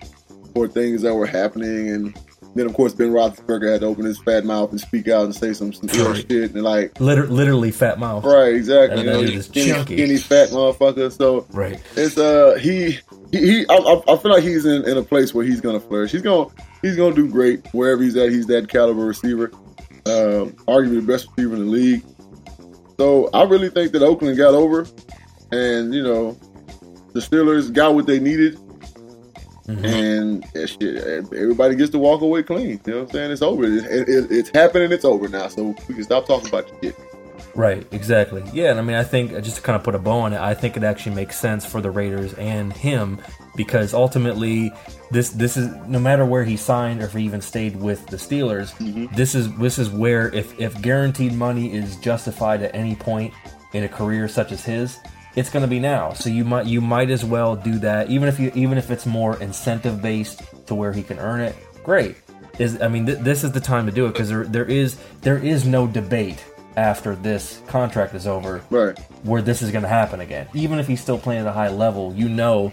for 0.53 0.67
things 0.67 1.01
that 1.03 1.15
were 1.15 1.25
happening. 1.25 1.89
And 1.89 2.19
then, 2.55 2.65
of 2.65 2.73
course, 2.73 2.93
Ben 2.93 3.11
Roethlisberger 3.11 3.71
had 3.71 3.81
to 3.81 3.87
open 3.87 4.05
his 4.05 4.17
fat 4.19 4.43
mouth 4.45 4.71
and 4.71 4.79
speak 4.79 5.07
out 5.07 5.23
and 5.25 5.33
say 5.35 5.53
some, 5.53 5.71
some 5.71 5.87
Right. 5.87 6.25
shit. 6.29 6.53
And 6.53 6.63
like, 6.63 6.99
Liter- 6.99 7.27
literally 7.27 7.71
fat 7.71 7.99
mouth. 7.99 8.23
right, 8.25 8.53
exactly. 8.53 8.97
That- 9.03 9.05
You 9.05 9.11
know, 9.11 9.21
that 9.21 9.31
dude 9.31 9.43
skinny, 9.45 9.81
skinny, 9.83 10.17
fat 10.17 10.49
motherfucker. 10.49 11.11
So 11.17 11.45
Right. 11.53 11.79
it's 11.95 12.17
uh 12.17 12.57
he 12.59 12.99
he, 13.31 13.37
he 13.37 13.65
I, 13.69 13.75
I- 13.75 14.13
I 14.13 14.17
feel 14.17 14.31
like 14.31 14.43
he's 14.43 14.65
in, 14.65 14.83
in 14.85 14.97
a 14.97 15.03
place 15.03 15.33
where 15.33 15.45
he's 15.45 15.61
gonna 15.61 15.79
flourish. 15.79 16.11
He's 16.11 16.21
gonna 16.21 16.47
he's 16.81 16.95
gonna 16.97 17.15
do 17.15 17.27
great 17.29 17.65
wherever 17.73 18.03
he's 18.03 18.15
at. 18.17 18.29
He's 18.29 18.47
that 18.47 18.67
caliber 18.67 19.05
receiver, 19.05 19.51
um, 20.05 20.51
arguably 20.67 20.95
the 20.95 21.07
best 21.07 21.27
receiver 21.37 21.55
in 21.55 21.65
the 21.65 21.71
league. 21.71 22.03
So 22.99 23.29
I 23.33 23.43
really 23.43 23.69
think 23.69 23.93
that 23.93 24.03
Oakland 24.03 24.37
got 24.37 24.53
over, 24.53 24.85
and 25.51 25.93
you 25.93 26.03
know, 26.03 26.37
the 27.13 27.19
Steelers 27.19 27.71
got 27.73 27.95
what 27.95 28.05
they 28.05 28.19
needed, 28.19 28.59
Mm-hmm. 29.67 29.85
and 29.85 30.69
shit, 30.69 31.03
everybody 31.05 31.75
gets 31.75 31.91
to 31.91 31.99
walk 31.99 32.21
away 32.21 32.41
clean. 32.43 32.81
You 32.85 32.93
know 32.93 32.99
what 32.99 33.01
I'm 33.03 33.11
saying? 33.11 33.31
It's 33.31 33.41
over. 33.41 33.63
It, 33.63 34.09
it, 34.09 34.31
it's 34.31 34.49
happening. 34.49 34.91
It's 34.91 35.05
over 35.05 35.27
now. 35.27 35.47
So 35.49 35.75
we 35.87 35.93
can 35.93 36.03
stop 36.03 36.25
talking 36.25 36.49
about 36.49 36.69
shit. 36.81 36.95
Right, 37.55 37.85
exactly. 37.91 38.43
Yeah, 38.53 38.71
and 38.71 38.79
I 38.79 38.81
mean, 38.81 38.95
I 38.95 39.03
think 39.03 39.33
uh, 39.33 39.41
just 39.41 39.57
to 39.57 39.61
kind 39.61 39.75
of 39.75 39.83
put 39.83 39.95
a 39.95 39.99
bow 39.99 40.19
on 40.19 40.33
it, 40.33 40.39
I 40.39 40.53
think 40.53 40.77
it 40.77 40.83
actually 40.83 41.15
makes 41.15 41.39
sense 41.39 41.65
for 41.65 41.81
the 41.81 41.91
Raiders 41.91 42.33
and 42.35 42.71
him 42.71 43.19
because 43.55 43.93
ultimately, 43.93 44.71
this 45.11 45.29
this 45.29 45.57
is 45.57 45.69
no 45.87 45.99
matter 45.99 46.25
where 46.25 46.43
he 46.43 46.55
signed 46.55 47.01
or 47.01 47.05
if 47.05 47.13
he 47.13 47.23
even 47.23 47.41
stayed 47.41 47.75
with 47.75 48.05
the 48.07 48.17
Steelers, 48.17 48.73
this 49.15 49.35
is 49.35 49.53
this 49.57 49.79
is 49.79 49.89
where 49.89 50.33
if 50.33 50.57
if 50.59 50.81
guaranteed 50.81 51.33
money 51.33 51.73
is 51.73 51.97
justified 51.97 52.61
at 52.63 52.73
any 52.73 52.95
point 52.95 53.33
in 53.73 53.83
a 53.83 53.89
career 53.89 54.27
such 54.27 54.51
as 54.51 54.63
his, 54.63 54.99
it's 55.35 55.49
going 55.49 55.63
to 55.63 55.67
be 55.69 55.79
now. 55.79 56.13
So 56.13 56.29
you 56.29 56.43
might 56.43 56.65
you 56.65 56.81
might 56.81 57.09
as 57.09 57.23
well 57.23 57.55
do 57.55 57.79
that, 57.79 58.09
even 58.09 58.27
if 58.27 58.39
you 58.39 58.51
even 58.55 58.77
if 58.77 58.91
it's 58.91 59.05
more 59.05 59.37
incentive 59.41 60.01
based 60.01 60.41
to 60.67 60.75
where 60.75 60.93
he 60.93 61.03
can 61.03 61.19
earn 61.19 61.41
it. 61.41 61.55
Great. 61.83 62.15
Is 62.59 62.81
I 62.81 62.87
mean, 62.89 63.05
th- 63.05 63.19
this 63.19 63.43
is 63.43 63.51
the 63.53 63.59
time 63.61 63.85
to 63.85 63.91
do 63.91 64.05
it 64.05 64.09
because 64.13 64.29
there 64.29 64.43
there 64.43 64.65
is 64.65 64.97
there 65.21 65.37
is 65.37 65.65
no 65.65 65.87
debate 65.87 66.43
after 66.77 67.15
this 67.15 67.61
contract 67.67 68.13
is 68.15 68.25
over 68.27 68.61
Right. 68.69 68.97
where 69.23 69.41
this 69.41 69.61
is 69.61 69.71
going 69.71 69.81
to 69.83 69.89
happen 69.89 70.19
again. 70.21 70.47
Even 70.53 70.79
if 70.79 70.87
he's 70.87 71.01
still 71.01 71.17
playing 71.17 71.41
at 71.41 71.47
a 71.47 71.51
high 71.51 71.67
level, 71.69 72.13
you 72.15 72.29
know, 72.29 72.71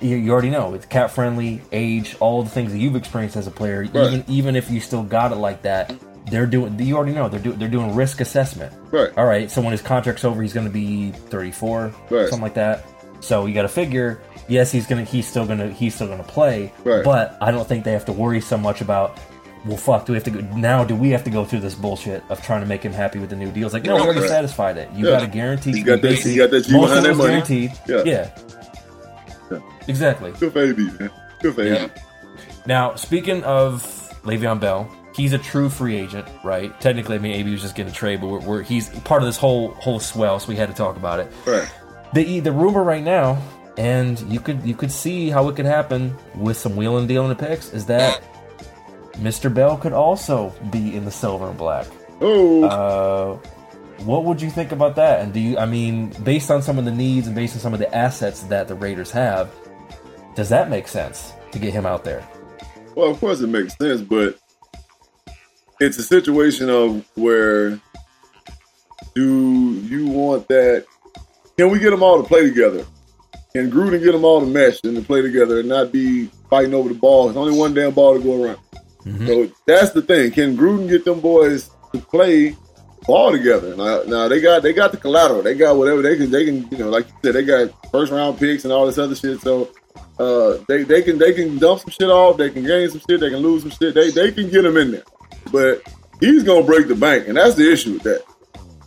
you, 0.00 0.16
you 0.16 0.30
already 0.32 0.48
know 0.50 0.72
it's 0.74 0.86
cap 0.86 1.10
friendly, 1.10 1.60
age, 1.72 2.16
all 2.20 2.42
the 2.42 2.48
things 2.50 2.72
that 2.72 2.78
you've 2.78 2.96
experienced 2.96 3.36
as 3.36 3.46
a 3.46 3.50
player. 3.50 3.82
Even 3.82 4.24
even 4.28 4.56
if 4.56 4.70
you 4.70 4.80
still 4.80 5.02
got 5.02 5.32
it 5.32 5.36
like 5.36 5.62
that, 5.62 5.92
they're 6.30 6.46
doing. 6.46 6.78
You 6.78 6.96
already 6.96 7.12
know 7.12 7.28
they're 7.28 7.40
doing. 7.40 7.58
They're 7.58 7.68
doing 7.68 7.94
risk 7.94 8.20
assessment. 8.20 8.72
Right. 8.90 9.10
All 9.16 9.24
right. 9.26 9.50
So 9.50 9.60
when 9.60 9.72
his 9.72 9.82
contract's 9.82 10.24
over, 10.24 10.42
he's 10.42 10.52
going 10.52 10.66
to 10.66 10.72
be 10.72 11.10
34, 11.12 11.94
Right. 12.10 12.28
something 12.28 12.40
like 12.42 12.54
that. 12.54 12.84
So 13.20 13.46
you 13.46 13.54
got 13.54 13.62
to 13.62 13.68
figure. 13.68 14.20
Yes, 14.48 14.70
he's 14.72 14.86
gonna. 14.86 15.04
He's 15.04 15.26
still 15.28 15.44
gonna. 15.46 15.68
He's 15.70 15.94
still 15.94 16.06
gonna 16.08 16.22
play. 16.22 16.72
Right. 16.84 17.04
But 17.04 17.36
I 17.40 17.50
don't 17.50 17.68
think 17.68 17.84
they 17.84 17.92
have 17.92 18.06
to 18.06 18.12
worry 18.12 18.40
so 18.40 18.56
much 18.56 18.80
about. 18.80 19.18
Well, 19.66 19.76
fuck. 19.76 20.06
Do 20.06 20.12
we 20.12 20.16
have 20.16 20.24
to 20.24 20.30
go 20.30 20.40
now? 20.56 20.84
Do 20.84 20.94
we 20.94 21.10
have 21.10 21.24
to 21.24 21.30
go 21.30 21.44
through 21.44 21.60
this 21.60 21.74
bullshit 21.74 22.22
of 22.30 22.40
trying 22.42 22.60
to 22.60 22.66
make 22.66 22.82
him 22.82 22.92
happy 22.92 23.18
with 23.18 23.28
the 23.28 23.36
new 23.36 23.50
deals? 23.50 23.74
Like, 23.74 23.82
no, 23.82 23.96
we 23.96 24.02
already 24.02 24.26
satisfied 24.26 24.78
it. 24.78 24.88
You 24.94 25.04
Yeah. 25.06 25.18
got 25.18 25.22
a 25.24 25.26
guaranteed. 25.26 25.76
You 25.76 25.84
got 25.84 26.00
that- 26.00 26.24
you 26.24 26.36
got 26.38 26.50
that 26.50 26.70
most 26.70 26.96
of 26.96 27.02
those 27.02 27.16
money. 27.18 27.28
guaranteed. 27.30 27.72
Yeah. 27.86 28.02
Yeah. 28.06 28.30
Yeah. 29.50 29.58
Exactly. 29.88 30.32
Good 30.38 30.56
AB, 30.56 30.90
man. 30.98 31.10
Good 31.42 31.54
for 31.54 31.62
AB. 31.62 31.90
Now, 32.66 32.94
speaking 32.94 33.42
of 33.44 33.82
Le'Veon 34.22 34.60
Bell, 34.60 34.88
he's 35.18 35.34
a 35.34 35.38
true 35.38 35.68
free 35.68 35.96
agent, 35.96 36.26
right? 36.42 36.80
Technically, 36.80 37.16
I 37.16 37.18
mean, 37.18 37.32
AB 37.32 37.50
was 37.50 37.60
just 37.60 37.74
getting 37.74 37.92
a 37.92 37.94
trade, 37.94 38.22
but 38.22 38.28
we're, 38.28 38.40
we're, 38.40 38.62
he's 38.62 38.88
part 39.00 39.20
of 39.20 39.28
this 39.28 39.36
whole 39.36 39.72
whole 39.74 40.00
swell, 40.00 40.40
so 40.40 40.48
we 40.48 40.56
had 40.56 40.68
to 40.70 40.74
talk 40.74 40.96
about 40.96 41.20
it. 41.20 41.30
Right. 41.44 41.70
The 42.14 42.40
the 42.40 42.52
rumor 42.52 42.82
right 42.82 43.02
now, 43.02 43.42
and 43.76 44.18
you 44.32 44.40
could 44.40 44.64
you 44.64 44.74
could 44.74 44.90
see 44.90 45.28
how 45.28 45.48
it 45.48 45.56
could 45.56 45.66
happen 45.66 46.16
with 46.34 46.56
some 46.56 46.76
wheeling 46.76 47.00
and 47.00 47.08
dealing 47.08 47.28
the 47.28 47.34
picks, 47.34 47.74
is 47.74 47.84
that 47.86 48.22
Mr. 49.16 49.52
Bell 49.52 49.76
could 49.76 49.92
also 49.92 50.54
be 50.70 50.96
in 50.96 51.04
the 51.04 51.10
silver 51.10 51.48
and 51.48 51.58
black. 51.58 51.86
Oh. 52.20 52.64
Uh, 52.64 53.48
what 54.04 54.24
would 54.24 54.40
you 54.40 54.48
think 54.48 54.70
about 54.70 54.94
that? 54.96 55.20
And 55.20 55.32
do 55.32 55.40
you, 55.40 55.58
I 55.58 55.66
mean, 55.66 56.10
based 56.22 56.52
on 56.52 56.62
some 56.62 56.78
of 56.78 56.84
the 56.84 56.92
needs 56.92 57.26
and 57.26 57.34
based 57.34 57.56
on 57.56 57.60
some 57.60 57.74
of 57.74 57.80
the 57.80 57.92
assets 57.92 58.42
that 58.44 58.68
the 58.68 58.76
Raiders 58.76 59.10
have, 59.10 59.50
does 60.36 60.48
that 60.50 60.70
make 60.70 60.86
sense 60.86 61.32
to 61.50 61.58
get 61.58 61.72
him 61.72 61.84
out 61.84 62.04
there? 62.04 62.26
Well, 62.94 63.10
of 63.10 63.18
course 63.18 63.40
it 63.40 63.48
makes 63.48 63.76
sense, 63.76 64.00
but 64.00 64.38
it's 65.80 65.98
a 65.98 66.02
situation 66.02 66.70
of 66.70 67.04
where 67.14 67.80
do 69.14 69.74
you 69.84 70.06
want 70.06 70.48
that? 70.48 70.84
Can 71.56 71.70
we 71.70 71.78
get 71.78 71.90
them 71.90 72.02
all 72.02 72.22
to 72.22 72.28
play 72.28 72.42
together? 72.42 72.84
Can 73.52 73.70
Gruden 73.70 74.02
get 74.02 74.12
them 74.12 74.24
all 74.24 74.40
to 74.40 74.46
mesh 74.46 74.80
and 74.84 74.96
to 74.96 75.02
play 75.02 75.22
together 75.22 75.60
and 75.60 75.68
not 75.68 75.90
be 75.90 76.26
fighting 76.50 76.74
over 76.74 76.88
the 76.88 76.94
ball? 76.94 77.24
There's 77.24 77.36
only 77.36 77.58
one 77.58 77.74
damn 77.74 77.92
ball 77.92 78.14
to 78.14 78.22
go 78.22 78.44
around. 78.44 78.58
So 79.26 79.50
that's 79.66 79.92
the 79.92 80.02
thing. 80.02 80.32
Can 80.32 80.56
Gruden 80.56 80.88
get 80.88 81.04
them 81.04 81.20
boys 81.20 81.70
to 81.92 81.98
play 81.98 82.54
ball 83.06 83.32
together? 83.32 83.74
Now, 83.74 84.02
now 84.06 84.28
they 84.28 84.40
got 84.40 84.62
they 84.62 84.72
got 84.72 84.92
the 84.92 84.98
collateral. 84.98 85.42
They 85.42 85.54
got 85.54 85.76
whatever 85.76 86.02
they 86.02 86.16
can. 86.16 86.30
They 86.30 86.44
can 86.44 86.68
you 86.70 86.78
know 86.78 86.90
like 86.90 87.06
you 87.08 87.14
said 87.24 87.34
they 87.34 87.44
got 87.44 87.90
first 87.90 88.12
round 88.12 88.38
picks 88.38 88.64
and 88.64 88.72
all 88.72 88.86
this 88.86 88.98
other 88.98 89.14
shit. 89.14 89.40
So 89.40 89.70
uh, 90.18 90.58
they 90.68 90.82
they 90.82 91.02
can 91.02 91.16
they 91.16 91.32
can 91.32 91.58
dump 91.58 91.80
some 91.80 91.90
shit 91.90 92.10
off. 92.10 92.36
They 92.36 92.50
can 92.50 92.64
gain 92.64 92.90
some 92.90 93.00
shit. 93.08 93.20
They 93.20 93.30
can 93.30 93.38
lose 93.38 93.62
some 93.62 93.70
shit. 93.70 93.94
They 93.94 94.10
they 94.10 94.30
can 94.30 94.50
get 94.50 94.62
them 94.62 94.76
in 94.76 94.90
there. 94.90 95.04
But 95.50 95.82
he's 96.20 96.42
gonna 96.42 96.64
break 96.66 96.88
the 96.88 96.94
bank, 96.94 97.28
and 97.28 97.36
that's 97.36 97.54
the 97.54 97.70
issue 97.72 97.94
with 97.94 98.02
that. 98.04 98.22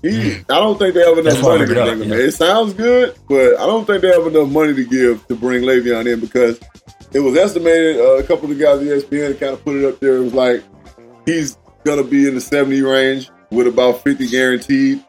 He, 0.02 0.38
I 0.38 0.44
don't 0.56 0.80
think 0.80 0.96
they 0.96 1.06
have 1.06 1.18
enough 1.18 1.34
That's 1.36 1.44
money 1.44 1.60
to 1.60 1.66
bring 1.68 1.78
it 1.78 1.84
bring 1.84 2.02
up, 2.02 2.06
him 2.08 2.10
yeah. 2.12 2.26
It 2.26 2.32
sounds 2.32 2.74
good, 2.74 3.16
but 3.30 3.60
I 3.60 3.68
don't 3.68 3.86
think 3.86 4.02
they 4.02 4.08
have 4.08 4.26
enough 4.26 4.50
money 4.50 4.74
to 4.74 4.84
give 4.84 5.28
to 5.28 5.36
bring 5.36 5.62
Le'Veon 5.64 6.12
in 6.12 6.20
because 6.20 6.60
it 7.14 7.20
was 7.20 7.38
estimated. 7.38 7.98
Uh, 7.98 8.18
a 8.18 8.24
couple 8.24 8.50
of 8.50 8.58
the 8.58 8.64
guys 8.64 8.80
at 8.82 8.88
ESPN 8.88 9.40
kind 9.40 9.54
of 9.54 9.64
put 9.64 9.76
it 9.76 9.86
up 9.86 10.00
there. 10.00 10.18
It 10.18 10.22
was 10.24 10.34
like 10.34 10.64
he's 11.26 11.58
gonna 11.84 12.04
be 12.04 12.28
in 12.28 12.34
the 12.36 12.42
seventy 12.42 12.82
range 12.82 13.30
with 13.52 13.68
about 13.68 14.04
fifty 14.04 14.28
guaranteed. 14.28 15.04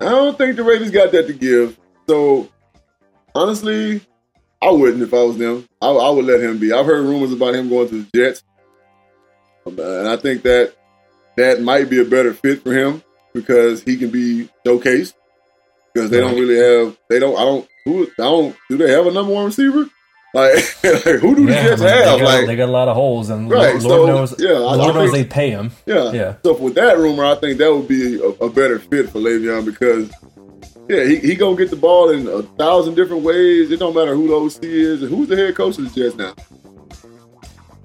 I 0.00 0.04
don't 0.10 0.36
think 0.36 0.56
the 0.56 0.64
Raiders 0.64 0.90
got 0.90 1.12
that 1.12 1.26
to 1.28 1.32
give. 1.32 1.78
So 2.06 2.50
honestly, 3.34 4.02
I 4.60 4.70
wouldn't 4.70 5.02
if 5.02 5.14
I 5.14 5.22
was 5.22 5.38
them. 5.38 5.66
I, 5.80 5.88
I 5.88 6.10
would 6.10 6.26
let 6.26 6.40
him 6.40 6.58
be. 6.58 6.72
I've 6.72 6.84
heard 6.84 7.06
rumors 7.06 7.32
about 7.32 7.54
him 7.54 7.70
going 7.70 7.88
to 7.88 8.02
the 8.02 8.08
Jets, 8.14 8.42
Um, 9.66 9.78
and 9.78 10.08
I 10.08 10.16
think 10.16 10.42
that 10.42 10.74
that 11.36 11.60
might 11.62 11.88
be 11.90 12.00
a 12.00 12.04
better 12.04 12.32
fit 12.34 12.62
for 12.62 12.72
him 12.72 13.02
because 13.34 13.82
he 13.82 13.96
can 13.96 14.10
be 14.10 14.48
showcased. 14.66 15.14
Because 15.94 16.10
they 16.10 16.20
don't 16.20 16.34
really 16.38 16.56
have, 16.58 16.96
they 17.08 17.18
don't, 17.18 17.36
I 17.38 17.40
don't, 17.44 17.68
who, 17.86 18.02
I 18.04 18.22
don't, 18.24 18.56
do 18.68 18.76
they 18.76 18.90
have 18.90 19.06
a 19.06 19.10
number 19.10 19.32
one 19.32 19.46
receiver? 19.46 19.88
Like, 20.34 20.54
like, 20.84 21.02
who 21.04 21.34
do 21.34 21.46
the 21.46 21.52
Yeah, 21.52 21.62
Jets 21.68 21.80
have? 21.80 21.80
They 21.80 22.04
got, 22.04 22.20
like, 22.20 22.46
they 22.46 22.56
got 22.56 22.68
a 22.68 22.72
lot 22.72 22.88
of 22.88 22.96
holes, 22.96 23.30
and 23.30 23.50
Right, 23.50 23.70
Lord, 23.80 23.82
so, 23.82 24.06
knows, 24.06 24.34
yeah, 24.38 24.50
I- 24.50 24.54
I 24.54 24.74
Lord 24.74 24.94
knows 24.94 25.10
think- 25.12 25.28
they 25.30 25.34
pay 25.34 25.50
him. 25.50 25.70
Yeah. 25.86 26.12
Yeah. 26.12 26.34
So 26.44 26.54
with 26.58 26.74
that 26.74 26.98
rumor, 26.98 27.24
I 27.24 27.34
think 27.36 27.56
that 27.58 27.72
would 27.74 27.88
be 27.88 28.20
a, 28.20 28.26
a 28.44 28.50
better 28.50 28.78
fit 28.78 29.08
for 29.08 29.20
Le'Veon 29.20 29.64
because, 29.64 30.10
yeah, 30.86 31.04
he, 31.04 31.16
he 31.16 31.34
gonna 31.34 31.56
get 31.56 31.70
the 31.70 31.76
ball 31.76 32.10
in 32.10 32.26
a 32.28 32.42
thousand 32.42 32.94
different 32.96 33.22
ways. 33.22 33.70
It 33.70 33.78
don't 33.78 33.94
matter 33.94 34.14
who 34.14 34.28
the 34.28 34.34
OC 34.34 34.64
is 34.64 35.02
and 35.02 35.10
who's 35.10 35.28
the 35.28 35.36
head 35.36 35.54
coach 35.56 35.78
of 35.78 35.94
the 35.94 35.98
Jets 36.00 36.16
now. 36.16 36.34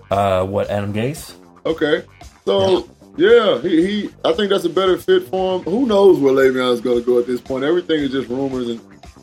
Uh, 0.10 0.46
what 0.46 0.70
Adam 0.70 0.94
Gase? 0.94 1.34
Okay, 1.66 2.04
so 2.46 2.90
yeah, 3.18 3.60
he, 3.62 3.86
he 4.04 4.10
I 4.26 4.34
think 4.34 4.50
that's 4.50 4.66
a 4.66 4.70
better 4.70 4.98
fit 4.98 5.28
for 5.28 5.58
him. 5.60 5.64
Who 5.66 5.86
knows 5.86 6.20
where 6.20 6.34
Le'Veon's 6.34 6.82
gonna 6.82 7.02
go 7.02 7.20
at 7.20 7.28
this 7.28 7.42
point? 7.42 7.64
Everything 7.64 8.00
is 8.02 8.12
just 8.12 8.30
rumors, 8.30 8.68
and 8.70 8.80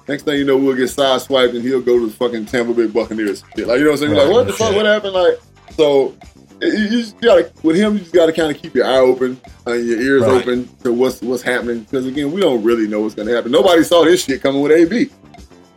Next 0.09 0.23
thing 0.23 0.39
you 0.39 0.45
know, 0.47 0.57
we'll 0.57 0.75
get 0.75 0.89
sideswiped 0.89 1.51
and 1.55 1.63
he'll 1.63 1.83
go 1.83 1.99
to 1.99 2.07
the 2.07 2.13
fucking 2.13 2.47
Tampa 2.47 2.73
Bay 2.73 2.87
Buccaneers. 2.87 3.45
Shit. 3.55 3.67
Like 3.67 3.79
you 3.79 3.85
know 3.85 3.91
what 3.91 4.01
I'm 4.01 4.09
saying? 4.09 4.13
Right, 4.13 4.23
like 4.25 4.33
what 4.33 4.47
the 4.47 4.53
fuck? 4.55 4.75
What 4.75 4.87
happened? 4.87 5.13
Like 5.13 5.39
so. 5.77 6.15
You 6.63 6.89
just 6.89 7.21
gotta 7.21 7.53
with 7.63 7.77
him. 7.77 7.93
You 7.93 7.99
just 8.01 8.13
gotta 8.15 8.33
kind 8.33 8.51
of 8.51 8.61
keep 8.61 8.75
your 8.75 8.87
eye 8.87 8.97
open 8.99 9.39
uh, 9.67 9.73
and 9.73 9.87
your 9.87 10.01
ears 10.01 10.23
Right. 10.23 10.41
open 10.43 10.67
to 10.83 10.93
what's 10.95 11.21
what's 11.21 11.43
happening. 11.43 11.81
Because 11.81 12.07
again, 12.07 12.33
we 12.33 12.41
don't 12.41 12.65
really 12.65 12.89
know 12.89 13.03
what's 13.03 13.15
gonna 13.15 13.33
happen. 13.35 13.53
Nobody 13.53 13.85
saw 13.85 14.03
this 14.05 14.25
shit 14.25 14.43
coming 14.43 14.63
with 14.63 14.73
AB, 14.73 15.11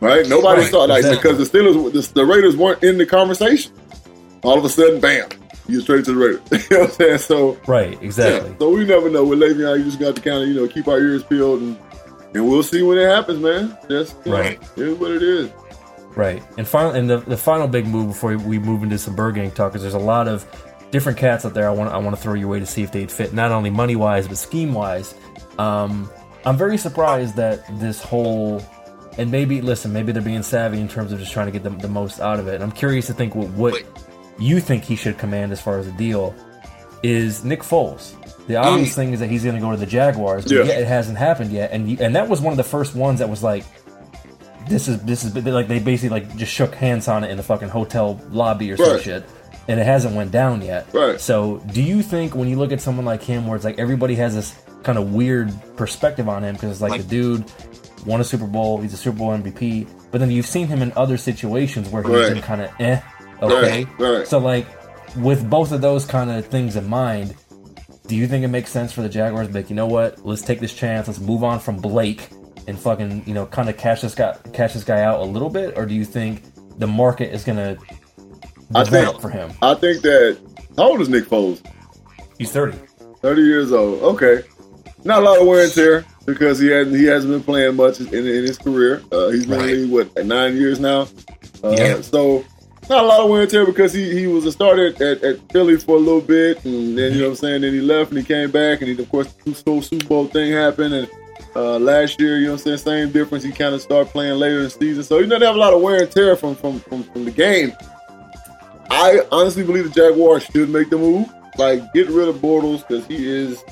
right? 0.00 0.26
Nobody 0.26 0.62
Right, 0.62 0.70
saw 0.70 0.84
like 0.84 1.04
exactly. 1.04 1.30
because 1.34 1.50
the 1.50 1.58
Steelers, 1.58 1.92
the, 1.92 2.14
the 2.14 2.24
Raiders 2.26 2.56
weren't 2.56 2.82
in 2.82 2.96
the 2.98 3.06
conversation. 3.06 3.70
All 4.42 4.58
of 4.58 4.64
a 4.64 4.68
sudden, 4.70 4.98
bam, 4.98 5.28
you 5.72 5.80
straight 5.80 6.04
to 6.04 6.12
the 6.12 6.18
Raiders. 6.18 6.42
you 6.70 6.76
know 6.76 6.80
what 6.82 6.90
I'm 6.90 6.94
saying? 6.96 7.18
So 7.18 7.58
Right, 7.66 8.00
exactly. 8.02 8.50
yeah, 8.50 8.56
so 8.58 8.70
we 8.70 8.84
never 8.84 9.08
know 9.10 9.24
with 9.24 9.38
Le'Veon. 9.40 9.78
You 9.78 9.84
just 9.84 9.98
got 9.98 10.14
to 10.16 10.22
kind 10.22 10.42
of 10.42 10.48
you 10.48 10.54
know 10.54 10.68
keep 10.68 10.86
our 10.88 10.98
ears 11.00 11.22
peeled 11.24 11.60
and 11.60 11.78
and 12.34 12.48
we'll 12.48 12.62
see 12.62 12.82
when 12.82 12.96
it 12.98 13.08
happens, 13.08 13.40
man. 13.40 13.76
Just 13.90 14.16
you 14.24 14.32
know, 14.32 14.38
Right. 14.38 14.62
it 14.76 14.82
is 14.88 14.98
what 14.98 15.10
it 15.10 15.22
is. 15.22 15.50
Right. 16.14 16.42
And 16.58 16.66
final 16.68 16.92
and 16.92 17.08
the, 17.10 17.18
the 17.18 17.36
final 17.36 17.66
big 17.68 17.86
move 17.86 18.08
before 18.08 18.36
we 18.36 18.58
move 18.58 18.82
into 18.82 18.98
some 18.98 19.16
Bird 19.16 19.34
Gang 19.34 19.50
talk 19.50 19.74
is 19.74 19.82
there's 19.82 19.94
a 19.94 19.98
lot 19.98 20.28
of 20.28 20.46
different 20.90 21.16
cats 21.18 21.44
out 21.46 21.54
there 21.54 21.66
I 21.66 21.72
want 21.72 21.90
I 21.92 21.96
want 21.96 22.14
to 22.16 22.20
throw 22.22 22.34
your 22.34 22.48
way 22.48 22.60
to 22.60 22.66
see 22.66 22.82
if 22.82 22.92
they'd 22.92 23.10
fit 23.10 23.32
not 23.32 23.50
only 23.50 23.70
money 23.70 23.96
wise 23.96 24.28
but 24.28 24.36
scheme 24.38 24.74
wise. 24.74 25.14
Um, 25.58 26.10
I'm 26.44 26.56
very 26.56 26.76
surprised 26.76 27.36
that 27.36 27.64
this 27.78 28.02
whole 28.02 28.62
and 29.18 29.30
maybe 29.30 29.60
listen 29.60 29.92
maybe 29.92 30.12
they're 30.12 30.22
being 30.22 30.42
savvy 30.42 30.80
in 30.80 30.88
terms 30.88 31.12
of 31.12 31.18
just 31.18 31.32
trying 31.32 31.46
to 31.46 31.52
get 31.52 31.62
the, 31.62 31.70
the 31.70 31.88
most 31.88 32.20
out 32.20 32.38
of 32.40 32.46
it. 32.48 32.54
And 32.56 32.62
I'm 32.64 32.72
curious 32.72 33.06
to 33.06 33.14
think 33.14 33.34
what 33.34 33.48
what 33.50 33.82
you 34.42 34.60
think 34.60 34.84
he 34.84 34.96
should 34.96 35.18
command 35.18 35.52
as 35.52 35.60
far 35.60 35.78
as 35.78 35.86
a 35.86 35.92
deal 35.92 36.34
is 37.02 37.44
Nick 37.44 37.60
Foles. 37.62 38.14
The 38.46 38.56
obvious 38.56 38.94
thing 38.94 39.12
is 39.12 39.20
that 39.20 39.28
he's 39.30 39.44
going 39.44 39.54
to 39.54 39.60
go 39.60 39.70
to 39.70 39.76
the 39.76 39.86
Jaguars, 39.86 40.44
but 40.44 40.52
Yeah. 40.52 40.62
yet 40.64 40.80
it 40.80 40.86
hasn't 40.88 41.16
happened 41.18 41.52
yet. 41.52 41.70
And 41.72 42.00
and 42.00 42.16
that 42.16 42.28
was 42.28 42.40
one 42.40 42.52
of 42.52 42.56
the 42.56 42.64
first 42.64 42.94
ones 42.94 43.20
that 43.20 43.28
was 43.28 43.42
like, 43.42 43.64
this 44.68 44.88
is 44.88 45.00
this 45.02 45.24
is 45.24 45.34
like 45.34 45.68
they 45.68 45.78
basically 45.78 46.08
like 46.20 46.36
just 46.36 46.52
shook 46.52 46.74
hands 46.74 47.08
on 47.08 47.24
it 47.24 47.30
in 47.30 47.36
the 47.36 47.42
fucking 47.42 47.68
hotel 47.68 48.20
lobby 48.30 48.70
or 48.72 48.76
some 48.76 49.00
shit, 49.00 49.24
and 49.68 49.78
it 49.80 49.84
hasn't 49.86 50.14
went 50.14 50.30
down 50.30 50.62
yet. 50.62 50.86
Right. 50.92 51.20
So, 51.20 51.58
do 51.72 51.82
you 51.82 52.02
think 52.02 52.34
when 52.34 52.48
you 52.48 52.56
look 52.56 52.72
at 52.72 52.80
someone 52.80 53.04
like 53.04 53.22
him, 53.22 53.46
where 53.46 53.56
it's 53.56 53.64
like 53.64 53.78
everybody 53.78 54.14
has 54.16 54.34
this 54.34 54.54
kind 54.82 54.98
of 54.98 55.12
weird 55.12 55.52
perspective 55.76 56.28
on 56.28 56.42
him 56.44 56.54
because 56.54 56.70
it's 56.70 56.80
like, 56.80 57.00
the 57.00 57.06
dude 57.08 57.44
won 58.06 58.20
a 58.20 58.24
Super 58.24 58.46
Bowl, 58.46 58.78
he's 58.78 58.92
a 58.92 58.96
Super 58.96 59.18
Bowl 59.18 59.30
MVP, 59.30 59.86
but 60.10 60.18
then 60.18 60.30
you've 60.30 60.46
seen 60.46 60.66
him 60.66 60.82
in 60.82 60.92
other 60.96 61.16
situations 61.16 61.88
where 61.88 62.02
he's 62.02 62.10
Right. 62.12 62.32
been 62.34 62.42
kind 62.42 62.62
of 62.62 62.70
eh, 62.80 63.00
okay. 63.42 63.84
Right, 63.98 64.18
right. 64.18 64.26
So 64.26 64.38
like 64.38 64.66
with 65.16 65.48
both 65.48 65.72
of 65.72 65.80
those 65.80 66.04
kind 66.04 66.30
of 66.30 66.46
things 66.46 66.76
in 66.76 66.88
mind. 66.88 67.34
Do 68.06 68.16
you 68.16 68.26
think 68.26 68.44
it 68.44 68.48
makes 68.48 68.70
sense 68.70 68.92
for 68.92 69.00
the 69.00 69.08
Jaguars 69.08 69.46
to 69.46 69.52
be 69.52 69.60
like, 69.60 69.70
you 69.70 69.76
know 69.76 69.86
what, 69.86 70.26
let's 70.26 70.42
take 70.42 70.60
this 70.60 70.74
chance, 70.74 71.06
let's 71.06 71.20
move 71.20 71.44
on 71.44 71.60
from 71.60 71.76
Blake 71.76 72.28
and 72.66 72.78
fucking, 72.78 73.22
you 73.26 73.32
know, 73.32 73.46
kind 73.46 73.68
of 73.68 73.76
cash 73.76 74.00
this 74.02 74.14
guy 74.14 74.36
cash 74.52 74.74
this 74.74 74.84
guy 74.84 75.02
out 75.02 75.20
a 75.20 75.24
little 75.24 75.48
bit, 75.48 75.78
or 75.78 75.86
do 75.86 75.94
you 75.94 76.04
think 76.04 76.42
the 76.78 76.86
market 76.86 77.32
is 77.32 77.44
gonna 77.44 77.76
I 78.74 78.84
think 78.84 79.20
for 79.20 79.30
him? 79.30 79.52
I 79.62 79.74
think 79.74 80.02
that 80.02 80.38
how 80.76 80.90
old 80.90 81.00
is 81.00 81.08
Nick 81.08 81.24
Foles? 81.24 81.64
He's 82.38 82.50
thirty. 82.52 82.78
Thirty 83.20 83.42
years 83.42 83.72
old. 83.72 84.02
Okay, 84.02 84.42
not 85.04 85.22
a 85.22 85.24
lot 85.24 85.40
of 85.40 85.46
wear 85.46 85.64
and 85.64 85.72
tear 85.72 86.04
because 86.26 86.58
he 86.58 86.68
hasn't 86.68 86.96
he 86.96 87.04
hasn't 87.04 87.32
been 87.32 87.42
playing 87.42 87.76
much 87.76 88.00
in, 88.00 88.08
in 88.08 88.24
his 88.24 88.58
career. 88.58 89.02
Uh, 89.12 89.28
he's 89.28 89.46
been 89.46 89.68
in 89.68 89.90
what 89.90 90.26
nine 90.26 90.56
years 90.56 90.80
now. 90.80 91.02
Uh, 91.62 91.70
Yeah. 91.78 92.00
So 92.00 92.44
not 92.88 93.04
a 93.04 93.06
lot 93.06 93.20
of 93.20 93.30
wear 93.30 93.42
and 93.42 93.50
tear 93.50 93.64
because 93.64 93.92
he, 93.92 94.12
he 94.18 94.26
was 94.26 94.44
a 94.44 94.52
starter 94.52 94.86
at, 94.88 95.00
at, 95.00 95.52
Philly 95.52 95.76
for 95.76 95.96
a 95.96 96.00
little 96.00 96.20
bit, 96.20 96.64
and 96.64 96.98
then 96.98 97.12
you 97.12 97.20
know 97.20 97.26
what 97.26 97.30
I'm 97.30 97.36
saying. 97.36 97.60
Then 97.62 97.72
he 97.72 97.80
left 97.80 98.10
and 98.10 98.18
he 98.18 98.24
came 98.24 98.50
back, 98.50 98.80
and 98.80 98.90
he, 98.90 99.00
of 99.00 99.08
course 99.08 99.32
the 99.32 99.62
whole 99.64 99.82
Super 99.82 100.06
Bowl 100.06 100.26
thing 100.26 100.52
happened, 100.52 100.94
and 100.94 101.08
uh, 101.54 101.78
last 101.78 102.20
year 102.20 102.38
you 102.38 102.46
know 102.46 102.52
what 102.52 102.66
I'm 102.66 102.76
saying. 102.76 103.06
Same 103.06 103.12
difference. 103.12 103.44
He 103.44 103.52
kind 103.52 103.74
of 103.74 103.82
started 103.82 104.10
playing 104.10 104.38
later 104.38 104.58
in 104.58 104.64
the 104.64 104.70
season, 104.70 105.04
so 105.04 105.20
he 105.20 105.26
doesn't 105.26 105.46
have 105.46 105.54
a 105.54 105.58
lot 105.58 105.72
of 105.72 105.80
wear 105.80 106.02
and 106.02 106.10
tear 106.10 106.36
from 106.36 106.54
from 106.54 106.80
from, 106.80 107.04
from 107.04 107.24
the 107.24 107.30
game. 107.30 107.72
I 108.90 109.26
honestly 109.30 109.64
believe 109.64 109.84
the 109.84 109.90
Jaguars 109.90 110.44
should 110.44 110.68
make 110.68 110.90
the 110.90 110.98
move. 110.98 111.28
Like, 111.56 111.92
get 111.92 112.08
rid 112.08 112.28
of 112.28 112.36
Bortles 112.36 112.86
because 112.86 113.06
he 113.06 113.28
is 113.28 113.62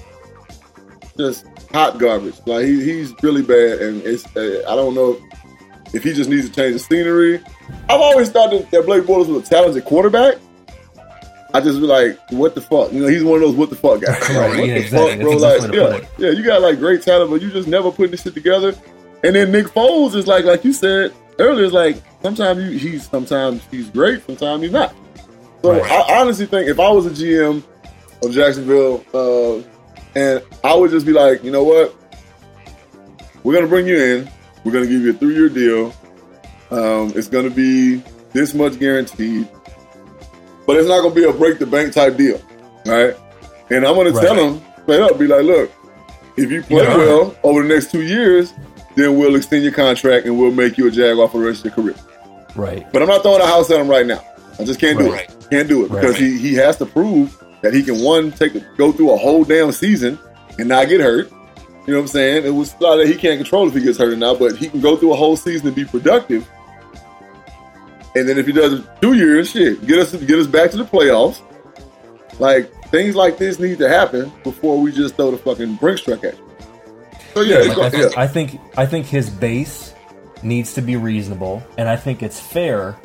just 1.17 1.47
hot 1.73 1.99
garbage. 1.99 2.35
Like, 2.47 2.65
he, 2.65 2.83
he's 2.83 3.15
really 3.23 3.43
bad, 3.43 3.81
and 3.81 4.03
it's 4.03 4.25
uh, 4.37 4.65
I 4.69 4.77
don't 4.77 4.95
know 4.95 5.19
if 5.93 6.05
he 6.05 6.13
just 6.13 6.31
needs 6.31 6.49
to 6.49 6.55
change 6.55 6.75
the 6.75 6.79
scenery. 6.79 7.41
I've 7.89 8.01
always 8.01 8.31
thought 8.31 8.51
that, 8.51 8.71
that 8.71 8.87
Blake 8.87 9.05
Bortles 9.05 9.29
was 9.29 9.47
a 9.47 9.51
talented 9.51 9.85
quarterback. 9.85 10.37
I 11.53 11.61
just 11.61 11.81
be 11.81 11.87
like, 11.87 12.17
what 12.31 12.55
the 12.55 12.61
fuck? 12.61 12.93
You 12.93 13.01
know, 13.03 13.09
he's 13.09 13.25
one 13.25 13.37
of 13.37 13.41
those 13.43 13.57
what 13.57 13.71
the 13.71 13.77
fuck 13.77 14.01
guys. 14.01 14.17
Like, 14.29 14.37
Right, 14.37 14.59
what 14.59 14.69
yeah, 14.69 14.75
the 14.75 14.81
exactly. 14.81 15.11
fuck, 15.17 15.21
bro? 15.21 15.31
Like, 15.37 15.53
exactly 15.59 15.79
the 15.79 15.85
way 15.85 16.01
to 16.01 16.07
yeah, 16.19 16.29
yeah, 16.31 16.39
you 16.39 16.45
got 16.45 16.63
like 16.63 16.79
great 16.79 17.03
talent, 17.03 17.31
but 17.31 17.43
you 17.43 17.51
just 17.51 17.67
never 17.67 17.91
putting 17.91 18.13
this 18.13 18.23
shit 18.23 18.35
together. 18.35 18.75
And 19.25 19.35
then 19.35 19.51
Nick 19.51 19.67
Foles 19.67 20.15
is 20.15 20.27
like, 20.29 20.45
like 20.45 20.65
you 20.65 20.73
said 20.73 21.13
earlier, 21.41 21.65
is 21.65 21.73
like 21.73 21.97
sometimes 22.23 22.63
you, 22.63 22.79
he's 22.79 23.09
sometimes 23.09 23.63
he's 23.71 23.89
great, 23.91 24.25
sometimes 24.25 24.63
he's 24.63 24.71
not. 24.73 24.95
So 25.63 25.73
Right. 25.73 25.91
I 25.91 26.21
honestly 26.21 26.47
think 26.47 26.69
if 26.69 26.79
I 26.79 26.89
was 26.91 27.07
a 27.07 27.11
GM 27.11 27.63
of 28.23 28.31
Jacksonville, 28.33 29.05
uh, 29.13 29.63
and 30.15 30.43
I 30.63 30.75
would 30.75 30.91
just 30.93 31.05
be 31.05 31.13
like, 31.13 31.43
you 31.43 31.51
know 31.51 31.65
what, 31.65 31.95
we're 33.43 33.55
gonna 33.55 33.67
bring 33.67 33.87
you 33.89 33.99
in, 33.99 34.31
we're 34.65 34.73
gonna 34.73 34.87
give 34.87 35.03
you 35.03 35.11
a 35.11 35.15
three-year 35.15 35.49
deal. 35.49 35.93
Um, 36.71 37.13
it's 37.17 37.29
gonna 37.29 37.51
be 37.51 38.03
this 38.33 38.55
much 38.55 38.79
guaranteed, 38.79 39.49
but 40.67 40.77
it's 40.77 40.89
not 40.89 41.03
gonna 41.03 41.15
be 41.15 41.25
a 41.25 41.33
break 41.33 41.59
the 41.59 41.67
bank 41.67 41.93
type 41.93 42.17
deal, 42.17 42.41
right? 42.87 43.15
And 43.71 43.85
I'm 43.87 43.95
gonna 43.97 44.13
tell 44.13 44.35
them 44.35 44.63
straight 44.83 45.01
up, 45.01 45.19
be 45.19 45.27
like, 45.27 45.45
look, 45.45 45.71
if 46.37 46.51
you 46.51 46.63
play 46.63 46.83
Yeah. 46.85 46.97
well 46.97 47.35
over 47.43 47.63
the 47.63 47.69
next 47.69 47.91
two 47.91 48.03
years, 48.03 48.53
then 48.97 49.19
we'll 49.19 49.35
extend 49.37 49.63
your 49.65 49.73
contract 49.73 50.27
and 50.27 50.39
we'll 50.39 50.51
make 50.53 50.79
you 50.79 50.87
a 50.89 50.91
Jaguar 50.91 51.29
for 51.29 51.39
the 51.41 51.47
rest 51.47 51.61
of 51.61 51.65
your 51.67 51.75
career. 51.75 51.95
Right. 52.57 52.87
But 52.93 53.03
I'm 53.03 53.09
not 53.09 53.23
throwing 53.23 53.41
a 53.43 53.47
house 53.47 53.71
at 53.71 53.81
him 53.81 53.89
right 53.89 54.07
now. 54.07 54.23
I 54.59 54.65
just 54.65 54.81
can't 54.81 54.99
do 54.99 55.13
it. 55.13 55.35
Can't 55.51 55.69
do 55.69 55.85
it 55.85 55.91
Right. 55.91 56.01
because 56.01 56.17
he, 56.17 56.37
he 56.39 56.55
has 56.55 56.77
to 56.79 56.87
prove 56.87 57.37
that 57.63 57.73
he 57.75 57.83
can 57.83 58.01
one 58.03 58.31
take 58.33 58.55
a, 58.55 58.61
go 58.77 58.93
through 58.93 59.13
a 59.13 59.17
whole 59.17 59.45
damn 59.45 59.73
season 59.73 60.19
and 60.59 60.69
not 60.69 60.89
get 60.89 61.01
hurt. 61.01 61.31
You 61.87 61.95
know 61.95 62.01
what 62.01 62.03
I'm 62.03 62.09
saying? 62.09 62.45
It 62.47 62.51
was 62.51 62.75
a 62.79 62.83
lot 62.83 62.97
that 62.97 63.07
he 63.07 63.15
can't 63.15 63.39
control 63.39 63.67
if 63.69 63.75
he 63.75 63.81
gets 63.81 63.99
hurt 63.99 64.13
or 64.13 64.17
not, 64.17 64.39
but 64.39 64.57
he 64.57 64.69
can 64.69 64.81
go 64.81 64.97
through 64.97 65.13
a 65.13 65.17
whole 65.17 65.37
season 65.37 65.69
and 65.69 65.77
be 65.77 65.85
productive. 65.85 66.47
And 68.15 68.29
then 68.29 68.39
if 68.39 68.47
he 68.47 68.53
does 68.53 68.83
two 69.01 69.15
years, 69.15 69.51
shit, 69.51 69.87
get 69.87 69.99
us 70.01 70.13
get 70.15 70.39
us 70.39 70.47
back 70.47 70.71
to 70.73 70.77
the 70.77 70.85
playoffs. 70.85 71.41
Like 72.39 72.73
things 72.87 73.15
like 73.15 73.39
this 73.39 73.59
need 73.59 73.79
to 73.79 73.89
happen 73.89 74.33
before 74.43 74.81
we 74.81 74.93
just 74.93 75.15
throw 75.17 75.31
the 75.31 75.39
fucking 75.39 75.77
Brinks 75.77 76.03
truck 76.03 76.25
at 76.25 76.37
you. 76.37 76.47
So 77.35 77.41
yeah, 77.43 77.59
Like, 77.59 77.79
I, 77.79 77.83
yeah. 77.85 77.91
think, 77.91 78.19
I 78.19 78.27
think 78.27 78.61
I 78.77 78.87
think 78.87 79.07
his 79.07 79.31
base 79.31 79.95
needs 80.43 80.73
to 80.75 80.81
be 80.83 80.97
reasonable, 80.97 81.63
and 81.79 81.89
I 81.89 81.97
think 81.97 82.23
it's 82.23 82.41
fair 82.41 82.97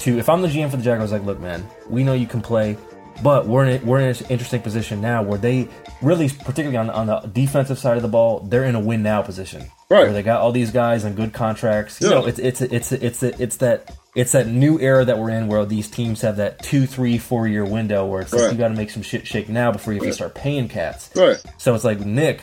to 0.00 0.18
if 0.18 0.28
I'm 0.28 0.42
the 0.42 0.48
GM 0.48 0.70
for 0.70 0.76
the 0.76 0.82
Jaguars, 0.82 1.12
like, 1.12 1.22
look, 1.24 1.40
man, 1.40 1.66
we 1.88 2.02
know 2.02 2.12
you 2.12 2.26
can 2.26 2.42
play, 2.42 2.76
but 3.22 3.46
we're 3.46 3.64
in 3.64 3.80
a, 3.82 3.84
we're 3.86 4.00
in 4.00 4.08
an 4.14 4.16
interesting 4.28 4.60
position 4.60 5.00
now 5.00 5.22
where 5.22 5.38
they 5.38 5.68
really, 6.02 6.28
particularly 6.28 6.76
on 6.76 6.90
on 6.90 7.06
the 7.06 7.20
defensive 7.32 7.78
side 7.78 7.96
of 7.96 8.02
the 8.02 8.08
ball, 8.08 8.40
they're 8.40 8.64
in 8.64 8.74
a 8.74 8.80
win 8.80 9.02
now 9.02 9.22
position, 9.22 9.62
Right. 9.88 10.02
Where 10.04 10.12
they 10.12 10.22
got 10.22 10.40
all 10.42 10.52
these 10.52 10.70
guys 10.72 11.04
on 11.06 11.14
good 11.14 11.32
contracts. 11.32 12.00
You 12.02 12.08
Yeah. 12.10 12.14
know, 12.16 12.26
it's 12.26 12.38
it's 12.40 12.60
it's 12.60 12.92
it's 12.92 13.22
it's 13.22 13.56
that. 13.58 13.96
It's 14.14 14.32
that 14.32 14.46
new 14.46 14.78
era 14.78 15.04
that 15.04 15.18
we're 15.18 15.30
in 15.30 15.48
where 15.48 15.64
these 15.64 15.88
teams 15.88 16.20
have 16.20 16.36
that 16.36 16.62
two, 16.62 16.86
three, 16.86 17.18
four 17.18 17.48
year 17.48 17.64
window 17.64 18.06
where 18.06 18.20
it's 18.22 18.32
like 18.32 18.52
you 18.52 18.58
got 18.58 18.68
to 18.68 18.74
make 18.74 18.90
some 18.90 19.02
shit 19.02 19.26
shake 19.26 19.48
now 19.48 19.72
before 19.72 19.92
you 19.92 20.00
have 20.00 20.08
to 20.08 20.14
start 20.14 20.34
paying 20.34 20.68
cats. 20.68 21.10
Right. 21.16 21.42
So 21.58 21.74
it's 21.74 21.82
like 21.84 21.98
Nick, 22.00 22.42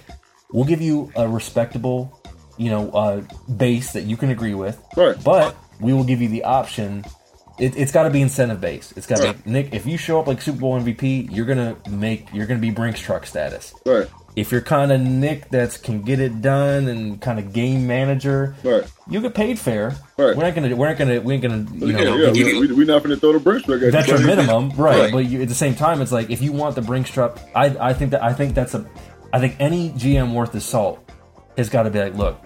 we'll 0.52 0.66
give 0.66 0.82
you 0.82 1.12
a 1.16 1.28
respectable, 1.30 2.22
you 2.58 2.70
know, 2.72 2.92
uh, 2.92 3.22
base 3.56 3.94
that 3.94 4.02
you 4.04 4.18
can 4.18 4.30
agree 4.32 4.54
with. 4.54 4.82
Right. 4.98 5.16
But 5.24 5.56
we 5.80 5.94
will 5.94 6.04
give 6.04 6.22
you 6.22 6.28
the 6.28 6.44
option. 6.44 7.06
It, 7.58 7.78
it's 7.78 7.92
got 7.92 8.04
to 8.04 8.10
be 8.10 8.22
incentive 8.22 8.60
based. 8.60 8.98
It's 8.98 9.08
got 9.08 9.18
to 9.20 9.24
Right. 9.28 9.44
be 9.46 9.52
Nick. 9.52 9.74
If 9.74 9.86
you 9.86 9.98
show 9.98 10.20
up 10.20 10.28
like 10.28 10.42
Super 10.42 10.60
Bowl 10.60 10.78
MVP, 10.80 11.32
you're 11.32 11.46
gonna 11.46 11.78
make. 11.90 12.34
You're 12.34 12.48
gonna 12.48 12.60
be 12.60 12.72
Brinks 12.72 13.00
truck 13.00 13.26
status. 13.26 13.74
Right. 13.86 14.08
If 14.36 14.52
you're 14.52 14.62
kind 14.62 14.94
of 14.94 15.02
Nick 15.02 15.50
that's 15.50 15.76
can 15.78 16.04
get 16.04 16.22
it 16.22 16.42
done 16.42 16.88
and 16.88 17.20
kind 17.22 17.38
of 17.38 17.52
game 17.52 17.86
manager, 17.86 18.56
Right. 18.64 18.84
you 19.10 19.20
get 19.20 19.34
paid 19.34 19.60
fair. 19.60 19.90
Right. 20.18 20.36
We're 20.38 20.44
not 20.44 20.56
gonna. 20.56 20.74
We're 20.76 20.88
not 20.88 20.98
gonna. 20.98 21.20
We 21.20 21.34
ain't 21.34 21.44
gonna. 21.44 21.66
You 21.74 21.92
know, 21.94 22.16
yeah, 22.16 22.28
yeah, 22.28 22.32
give 22.34 22.48
you- 22.48 22.60
we, 22.62 22.68
we, 22.68 22.74
we're 22.74 22.86
not 22.86 23.04
going 23.04 23.14
to 23.14 23.20
throw 23.20 23.34
the 23.34 23.40
Brinks 23.40 23.66
truck 23.66 23.82
at 23.82 23.92
that's 23.92 24.08
your 24.08 24.26
minimum, 24.26 24.70
right? 24.78 25.00
Right. 25.02 25.12
But 25.12 25.26
you, 25.26 25.42
at 25.42 25.50
the 25.50 25.54
same 25.56 25.76
time, 25.76 26.02
it's 26.02 26.14
like 26.14 26.30
if 26.30 26.42
you 26.42 26.54
want 26.54 26.76
the 26.76 26.82
Brinks 26.82 27.10
truck, 27.10 27.40
I 27.54 27.76
I 27.90 27.94
think 27.94 28.12
that 28.12 28.24
I 28.24 28.32
think 28.34 28.56
that's 28.56 28.74
a, 28.74 28.90
I 29.34 29.40
think 29.42 29.58
any 29.60 29.90
GM 29.90 30.34
worth 30.34 30.54
his 30.54 30.64
salt 30.66 31.08
has 31.58 31.70
got 31.70 31.84
to 31.84 31.90
be 31.90 32.00
like, 32.00 32.16
look, 32.16 32.40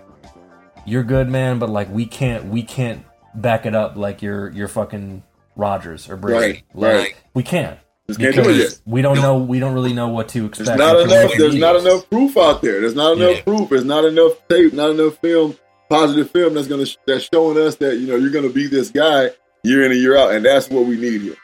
you're 0.87 1.03
good, 1.03 1.29
man, 1.29 1.59
but 1.59 1.69
like 1.69 1.89
we 1.91 2.07
can't 2.07 2.45
we 2.45 2.63
can't 2.63 3.05
back 3.35 3.67
it 3.67 3.75
up 3.75 3.95
like 3.95 4.23
you're 4.23 4.49
you're 4.49 4.67
fucking 4.67 5.21
Rodgers 5.55 6.09
or 6.09 6.17
Brady. 6.17 6.35
Right, 6.39 6.63
Like, 6.73 6.93
right. 6.93 7.15
We 7.35 7.43
can't. 7.43 7.77
Just 8.07 8.19
can't 8.19 8.35
do 8.35 8.41
it 8.41 8.43
because 8.43 8.59
yet. 8.73 8.79
we 8.85 9.01
don't 9.01 9.17
know. 9.19 9.37
We 9.37 9.59
don't 9.59 9.73
really 9.73 9.93
know 9.93 10.09
what 10.09 10.29
to 10.29 10.45
expect. 10.45 10.67
There's 10.67 10.77
not 10.79 10.95
enough. 10.99 11.31
There's 11.37 11.53
the 11.53 11.59
not 11.59 11.75
enough 11.77 12.09
proof 12.09 12.37
out 12.37 12.61
there. 12.61 12.81
There's 12.81 12.95
not 12.95 13.17
enough 13.17 13.37
Yeah. 13.37 13.41
proof. 13.43 13.69
There's 13.69 13.85
not 13.85 14.05
enough 14.05 14.33
tape. 14.47 14.73
Not 14.73 14.91
enough 14.91 15.17
film, 15.17 15.55
positive 15.89 16.29
film 16.29 16.53
that's 16.53 16.67
gonna 16.67 16.85
that's 17.07 17.27
showing 17.33 17.57
us 17.57 17.75
that 17.77 17.97
you 17.97 18.05
know 18.07 18.15
you're 18.15 18.29
gonna 18.31 18.49
be 18.49 18.67
this 18.67 18.91
guy 18.91 19.31
year 19.63 19.83
in 19.83 19.91
and 19.91 19.99
year 19.99 20.15
out, 20.17 20.31
and 20.33 20.45
that's 20.45 20.69
what 20.69 20.85
we 20.85 20.97
need 20.97 21.21
here. 21.21 21.35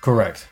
Correct. 0.00 0.48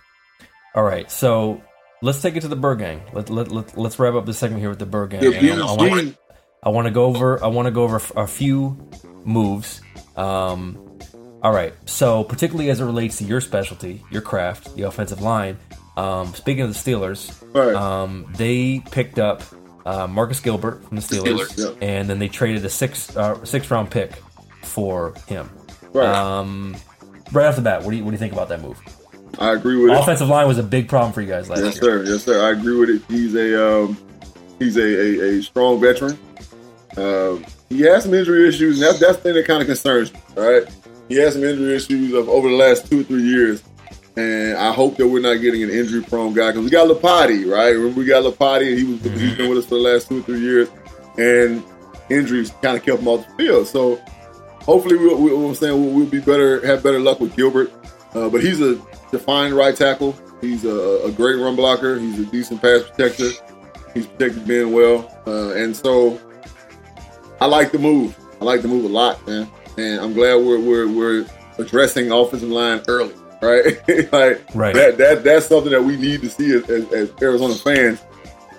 All 0.74 0.82
right, 0.82 1.08
so 1.08 1.62
let's 2.02 2.20
take 2.20 2.34
it 2.34 2.40
to 2.40 2.48
the 2.48 2.56
Bird 2.56 2.80
Gang. 2.80 3.00
Let, 3.12 3.30
let, 3.30 3.52
let, 3.52 3.78
let's 3.78 3.96
wrap 4.00 4.14
up 4.14 4.26
the 4.26 4.34
segment 4.34 4.60
here 4.60 4.70
with 4.70 4.80
the 4.80 4.86
Bird 4.86 5.10
Gang. 5.10 5.20
The 5.20 5.28
I- 5.28 5.54
I 5.60 5.64
want- 5.76 5.78
BG, 5.92 6.16
I 6.64 6.68
want 6.70 6.86
to 6.86 6.90
go 6.90 7.04
over. 7.04 7.42
I 7.44 7.46
want 7.46 7.66
to 7.66 7.70
go 7.70 7.84
over 7.84 8.00
a 8.16 8.26
few 8.26 8.76
moves. 9.24 9.80
Um, 10.16 10.93
all 11.44 11.52
right. 11.52 11.72
So 11.88 12.24
particularly 12.24 12.70
as 12.70 12.80
it 12.80 12.84
relates 12.84 13.18
to 13.18 13.24
your 13.24 13.40
specialty, 13.40 14.02
your 14.10 14.22
craft, 14.22 14.74
the 14.74 14.82
offensive 14.82 15.20
line. 15.20 15.58
Um, 15.96 16.34
speaking 16.34 16.64
of 16.64 16.72
the 16.74 16.78
Steelers, 16.90 17.32
Right. 17.54 17.74
um, 17.74 18.26
they 18.36 18.80
picked 18.90 19.20
up 19.20 19.44
uh, 19.86 20.08
Marcus 20.08 20.40
Gilbert 20.40 20.82
from 20.88 20.96
the 20.96 21.02
Steelers, 21.02 21.52
Steelers, 21.52 21.76
yeah. 21.80 21.86
and 21.86 22.08
then 22.10 22.18
they 22.18 22.26
traded 22.26 22.64
a 22.64 22.68
six 22.70 23.14
uh, 23.16 23.44
six 23.44 23.70
round 23.70 23.90
pick 23.92 24.12
for 24.62 25.14
him. 25.28 25.48
Right. 25.92 26.08
Um, 26.08 26.74
right 27.30 27.46
off 27.46 27.54
the 27.56 27.62
bat, 27.62 27.82
what 27.84 27.92
do 27.92 27.98
you 27.98 28.04
what 28.04 28.10
do 28.10 28.14
you 28.14 28.18
think 28.18 28.32
about 28.32 28.48
that 28.48 28.60
move? 28.60 28.80
I 29.38 29.52
agree 29.52 29.76
with 29.76 29.92
it. 29.92 29.98
Offensive 29.98 30.28
line 30.28 30.48
was 30.48 30.58
a 30.58 30.62
big 30.62 30.88
problem 30.88 31.12
for 31.12 31.20
you 31.20 31.28
guys 31.28 31.48
last 31.50 31.62
Yes, 31.62 31.74
year. 31.82 32.04
sir. 32.04 32.12
Yes, 32.12 32.24
sir. 32.24 32.44
I 32.44 32.50
agree 32.58 32.76
with 32.78 32.88
it. 32.90 33.02
He's 33.08 33.34
a 33.34 33.82
um, 33.84 33.98
he's 34.58 34.76
a, 34.76 34.82
a, 34.82 35.38
a 35.38 35.42
strong 35.42 35.80
veteran. 35.80 36.18
Um, 36.96 37.44
he 37.68 37.80
has 37.82 38.04
some 38.04 38.14
injury 38.14 38.48
issues, 38.48 38.80
and 38.80 38.86
that's 38.88 38.98
that's 39.00 39.16
the 39.18 39.22
thing 39.22 39.34
that 39.34 39.46
kind 39.46 39.60
of 39.60 39.66
concerns 39.66 40.12
me. 40.12 40.20
All 40.36 40.50
right, 40.50 40.64
he 41.08 41.16
has 41.16 41.34
some 41.34 41.44
injury 41.44 41.76
issues 41.76 42.12
of 42.14 42.28
over 42.28 42.48
the 42.48 42.56
last 42.56 42.90
two 42.90 43.00
or 43.00 43.04
three 43.04 43.22
years, 43.22 43.62
and 44.16 44.56
I 44.56 44.72
hope 44.72 44.96
that 44.96 45.08
we're 45.08 45.20
not 45.20 45.34
getting 45.36 45.62
an 45.62 45.70
injury-prone 45.70 46.34
guy 46.34 46.50
because 46.50 46.64
we 46.64 46.70
got 46.70 46.88
Lapati, 46.88 47.50
right? 47.50 47.70
Remember 47.70 48.00
we 48.00 48.06
got 48.06 48.22
Lapati, 48.24 48.68
and 48.68 48.78
he 48.78 48.84
was 48.84 49.02
he's 49.20 49.36
been 49.36 49.48
with 49.48 49.58
us 49.58 49.66
for 49.66 49.74
the 49.76 49.80
last 49.80 50.08
two 50.08 50.20
or 50.20 50.22
three 50.22 50.40
years, 50.40 50.68
and 51.18 51.62
injuries 52.10 52.50
kind 52.62 52.76
of 52.76 52.84
kept 52.84 53.00
him 53.00 53.08
off 53.08 53.26
the 53.26 53.34
field. 53.34 53.66
So 53.66 53.96
hopefully, 54.60 54.96
we'll, 54.96 55.20
we'll, 55.20 55.48
I'm 55.48 55.54
saying 55.54 55.80
we'll, 55.80 55.94
we'll 55.94 56.06
be 56.06 56.20
better, 56.20 56.64
have 56.66 56.82
better 56.82 57.00
luck 57.00 57.20
with 57.20 57.34
Gilbert. 57.36 57.72
Uh, 58.14 58.28
but 58.28 58.42
he's 58.42 58.60
a 58.60 58.80
defined 59.10 59.54
right 59.54 59.76
tackle. 59.76 60.16
He's 60.40 60.64
a, 60.64 61.02
a 61.04 61.10
great 61.10 61.34
run 61.36 61.56
blocker. 61.56 61.98
He's 61.98 62.20
a 62.20 62.26
decent 62.26 62.62
pass 62.62 62.82
protector. 62.82 63.30
He's 63.92 64.06
protected 64.06 64.46
Ben 64.46 64.72
well, 64.72 65.10
uh, 65.26 65.54
and 65.54 65.74
so 65.76 66.20
I 67.40 67.46
like 67.46 67.72
the 67.72 67.78
move. 67.78 68.16
I 68.40 68.44
like 68.44 68.62
the 68.62 68.68
move 68.68 68.84
a 68.84 68.88
lot, 68.88 69.26
man. 69.26 69.48
And 69.76 70.00
I'm 70.00 70.12
glad 70.12 70.36
we're 70.36 70.60
we're, 70.60 70.88
we're 70.88 71.26
addressing 71.58 72.10
offensive 72.12 72.48
line 72.48 72.82
early, 72.88 73.14
right? 73.42 73.64
like 74.12 74.44
Right. 74.54 74.74
that 74.74 74.96
that 74.98 75.24
that's 75.24 75.46
something 75.46 75.72
that 75.72 75.82
we 75.82 75.96
need 75.96 76.20
to 76.22 76.28
see 76.30 76.52
as, 76.54 76.68
as, 76.70 76.92
as 76.92 77.12
Arizona 77.22 77.54
fans. 77.54 78.00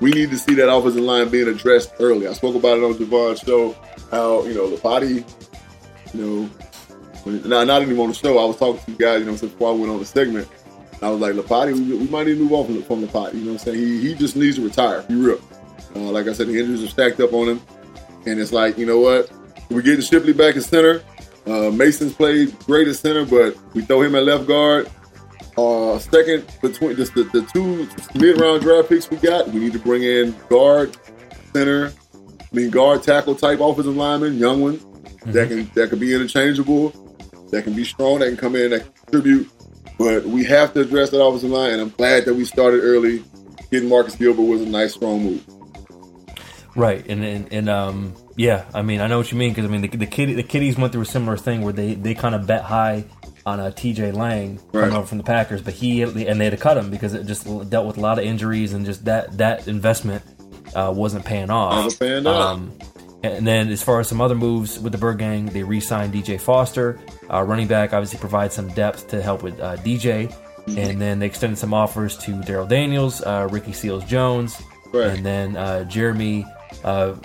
We 0.02 0.12
need 0.12 0.30
to 0.32 0.38
see 0.38 0.56
that 0.56 0.70
offensive 0.74 1.02
line 1.04 1.30
being 1.30 1.48
addressed 1.48 1.94
early. 2.00 2.28
I 2.28 2.34
spoke 2.34 2.56
about 2.56 2.78
it 2.78 2.84
on 2.84 2.94
Javon's 2.96 3.40
show. 3.40 3.74
How 4.12 4.44
you 4.44 4.54
know 4.54 4.70
the 4.70 4.78
body, 4.82 5.26
you 6.14 6.22
know, 6.22 6.44
when- 7.24 7.48
not 7.48 7.68
not 7.68 7.82
anymore 7.82 8.04
on 8.06 8.10
the 8.12 8.16
show. 8.16 8.38
I 8.38 8.46
was 8.46 8.58
talking 8.58 8.82
to 8.84 8.92
you 8.92 8.98
guys, 8.98 9.20
you 9.22 9.26
know, 9.26 9.38
before 9.38 9.70
I 9.70 9.76
went 9.76 9.92
on 9.92 10.00
the 10.00 10.06
segment. 10.06 10.48
I 11.02 11.10
was 11.10 11.20
like, 11.20 11.34
Lapati, 11.34 11.74
we, 11.74 11.98
we 11.98 12.08
might 12.08 12.26
need 12.26 12.36
to 12.36 12.40
move 12.40 12.54
on 12.54 12.66
from, 12.66 12.82
from 12.84 13.06
Lapati. 13.08 13.34
You 13.36 13.42
know 13.42 13.52
what 13.54 13.68
I'm 13.68 13.74
saying? 13.74 13.78
He, 13.78 14.02
he 14.10 14.16
just 14.16 14.36
needs 14.38 14.56
to 14.56 14.64
retire. 14.64 15.02
Be 15.04 15.16
real. 15.16 15.40
Uh, 15.96 16.00
like 16.00 16.28
I 16.28 16.34
said, 16.34 16.48
the 16.48 16.58
injuries 16.58 16.84
are 16.84 16.88
stacked 16.88 17.20
up 17.20 17.34
on 17.34 17.50
him. 17.50 17.62
And 18.26 18.40
it's 18.40 18.54
like, 18.54 18.78
you 18.78 18.86
know 18.86 19.00
what? 19.02 19.30
We're 19.70 19.82
getting 19.82 20.02
Shipley 20.02 20.34
back 20.34 20.56
at 20.56 20.64
center. 20.64 21.04
Uh, 21.46 21.70
Mason's 21.72 22.14
played 22.14 22.58
great 22.60 22.88
at 22.88 22.96
center, 22.96 23.26
but 23.26 23.58
we 23.74 23.82
throw 23.82 24.02
him 24.02 24.16
at 24.16 24.24
left 24.24 24.48
guard. 24.48 24.90
Uh, 25.58 25.98
second, 26.00 26.46
between 26.62 26.96
just 26.96 27.14
the, 27.14 27.24
the 27.26 27.42
two 27.54 27.88
mid 28.20 28.40
round 28.40 28.62
draft 28.62 28.90
picks 28.90 29.10
we 29.10 29.18
got, 29.18 29.48
we 29.50 29.60
need 29.60 29.74
to 29.74 29.80
bring 29.80 30.04
in 30.04 30.36
guard, 30.50 30.98
center, 31.54 31.94
I 32.14 32.56
mean 32.56 32.70
guard 32.70 33.04
tackle 33.04 33.36
type 33.36 33.60
offensive 33.60 33.96
linemen, 33.96 34.38
young 34.38 34.62
ones 34.62 34.86
that 35.26 35.48
can 35.48 35.70
that 35.76 35.90
can 35.90 36.00
be 36.00 36.14
interchangeable, 36.14 36.90
that 37.52 37.64
can 37.64 37.74
be 37.74 37.84
strong, 37.84 38.20
that 38.20 38.28
can 38.28 38.38
come 38.38 38.56
in, 38.56 38.72
that 38.72 38.84
can 38.84 38.92
contribute. 38.92 39.50
But 39.98 40.26
we 40.26 40.44
have 40.44 40.74
to 40.74 40.82
address 40.82 41.12
that 41.12 41.24
offensive 41.24 41.52
line, 41.52 41.72
and 41.72 41.82
I'm 41.82 41.90
glad 41.90 42.26
that 42.26 42.34
we 42.34 42.44
started 42.44 42.82
early. 42.82 43.24
Getting 43.72 43.90
Marcus 43.90 44.16
Gilbert 44.16 44.44
was 44.44 44.62
a 44.62 44.66
nice, 44.66 44.94
strong 44.94 45.24
move. 45.24 45.44
Right, 46.76 47.06
and 47.08 47.24
and, 47.24 47.54
and 47.54 47.70
um, 47.70 48.14
yeah, 48.36 48.66
I 48.74 48.82
mean, 48.82 49.00
I 49.02 49.08
know 49.08 49.18
what 49.18 49.32
you 49.32 49.38
mean 49.38 49.52
because 49.52 49.66
I 49.66 49.70
mean, 49.70 49.82
the, 49.82 49.88
the 49.88 50.06
kid, 50.06 50.36
the 50.36 50.44
kiddies 50.44 50.78
went 50.78 50.92
through 50.92 51.04
a 51.04 51.06
similar 51.06 51.38
thing 51.38 51.62
where 51.62 51.74
they 51.74 51.94
they 51.96 52.14
kind 52.16 52.36
of 52.36 52.46
bet 52.46 52.64
high 52.64 53.06
on 53.46 53.60
a 53.60 53.72
T.J. 53.72 54.12
Lang 54.12 54.58
coming 54.58 54.90
Right. 54.90 54.92
over 54.92 55.06
from 55.06 55.20
the 55.20 55.24
Packers, 55.24 55.62
but 55.62 55.74
he 55.74 56.02
and 56.02 56.14
they 56.14 56.44
had 56.46 56.52
to 56.52 56.58
cut 56.58 56.78
him 56.78 56.90
because 56.90 57.14
it 57.14 57.26
just 57.28 57.46
dealt 57.70 57.86
with 57.88 57.98
a 57.98 58.02
lot 58.02 58.18
of 58.20 58.26
injuries 58.26 58.74
and 58.74 58.86
just 58.86 59.06
that 59.06 59.38
that 59.38 59.68
investment 59.68 60.24
uh, 60.76 60.92
wasn't 60.96 61.24
paying 61.24 61.50
off. 61.50 61.84
Wasn't 61.86 62.00
paying 62.00 62.28
off. 62.28 62.56
Um, 62.56 62.72
and 63.24 63.48
then 63.48 63.70
as 63.70 63.82
far 63.82 64.00
as 64.02 64.08
some 64.10 64.20
other 64.22 64.36
moves 64.36 64.78
with 64.78 64.92
the 64.92 64.98
Bird 65.00 65.18
Gang, 65.20 65.46
they 65.48 65.64
re-signed 65.64 66.14
DJ 66.14 66.40
Foster, 66.40 67.00
uh, 67.32 67.42
running 67.42 67.68
back. 67.68 67.94
Obviously, 67.94 68.20
provides 68.20 68.54
some 68.54 68.68
depth 68.70 69.08
to 69.08 69.22
help 69.22 69.42
with 69.44 69.60
uh, 69.60 69.78
DJ. 69.78 70.32
And 70.68 71.00
then 71.02 71.20
they 71.20 71.28
extended 71.28 71.58
some 71.58 71.74
offers 71.74 72.18
to 72.20 72.34
Darrell 72.42 72.66
Daniels, 72.68 73.22
uh, 73.22 73.48
Ricky 73.52 73.72
Seals 73.72 74.04
Jones, 74.06 74.62
Right. 74.92 75.08
and 75.12 75.26
then 75.26 75.56
uh, 75.56 75.84
Jeremy. 75.86 76.46
Uh, 76.84 77.16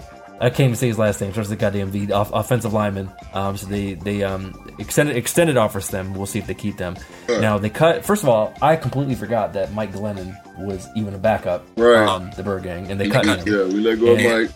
I 0.43 0.49
can't 0.49 0.61
even 0.61 0.77
say 0.77 0.89
his 0.89 0.99
last 0.99 1.21
name. 1.21 1.33
Starts 1.33 1.51
the 1.51 1.57
goddamn 1.57 1.91
V. 1.91 2.11
Off- 2.13 2.33
offensive 2.33 2.73
lineman. 2.73 3.11
Um, 3.35 3.57
so 3.59 3.67
they 3.67 3.93
they 3.95 4.23
um, 4.23 4.55
extended 4.79 5.17
extended 5.17 5.57
offers 5.59 5.89
them. 5.89 6.15
We'll 6.15 6.25
see 6.27 6.39
if 6.39 6.47
they 6.47 6.55
keep 6.55 6.79
them. 6.79 6.97
Now 7.29 7.59
they 7.59 7.69
cut. 7.69 8.05
First 8.07 8.23
of 8.23 8.31
all, 8.31 8.55
I 8.63 8.77
completely 8.77 9.15
forgot 9.17 9.53
that 9.53 9.73
Mike 9.75 9.93
Glennon 9.93 10.35
was 10.59 10.89
even 10.97 11.13
a 11.15 11.19
backup 11.19 11.67
Right. 11.77 12.09
on 12.09 12.31
the 12.37 12.43
Bird 12.43 12.63
Gang, 12.63 12.91
and 12.91 12.99
they 12.99 13.11
cut 13.11 13.27
him. 13.27 13.39
Yeah, 13.47 13.65
we 13.65 13.81
let 13.81 14.01
go 14.01 14.13
of 14.13 14.19
Mike. 14.19 14.51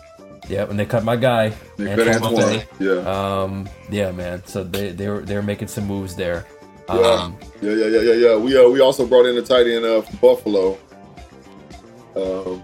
Yeah, 0.49 0.63
and 0.69 0.79
they 0.79 0.85
cut 0.85 1.03
my 1.03 1.15
guy. 1.15 1.53
They 1.77 1.95
cut 1.95 2.07
Antoine. 2.23 2.63
Yeah. 2.79 2.93
Um, 3.41 3.69
yeah, 3.91 4.11
man. 4.11 4.43
So 4.45 4.63
they 4.63 4.89
they 4.91 5.07
were 5.07 5.21
they 5.21 5.35
were 5.35 5.43
making 5.43 5.67
some 5.67 5.85
moves 5.85 6.15
there. 6.15 6.45
Yeah. 6.89 6.95
Um, 6.95 7.37
yeah, 7.61 7.71
yeah, 7.71 7.85
yeah, 7.87 8.01
yeah, 8.01 8.13
yeah. 8.13 8.35
We 8.37 8.57
uh, 8.57 8.69
we 8.69 8.79
also 8.79 9.05
brought 9.07 9.25
in 9.27 9.37
a 9.37 9.41
tight 9.43 9.67
end 9.67 9.85
uh, 9.85 10.01
from 10.01 10.17
Buffalo. 10.17 10.77
Um, 12.15 12.63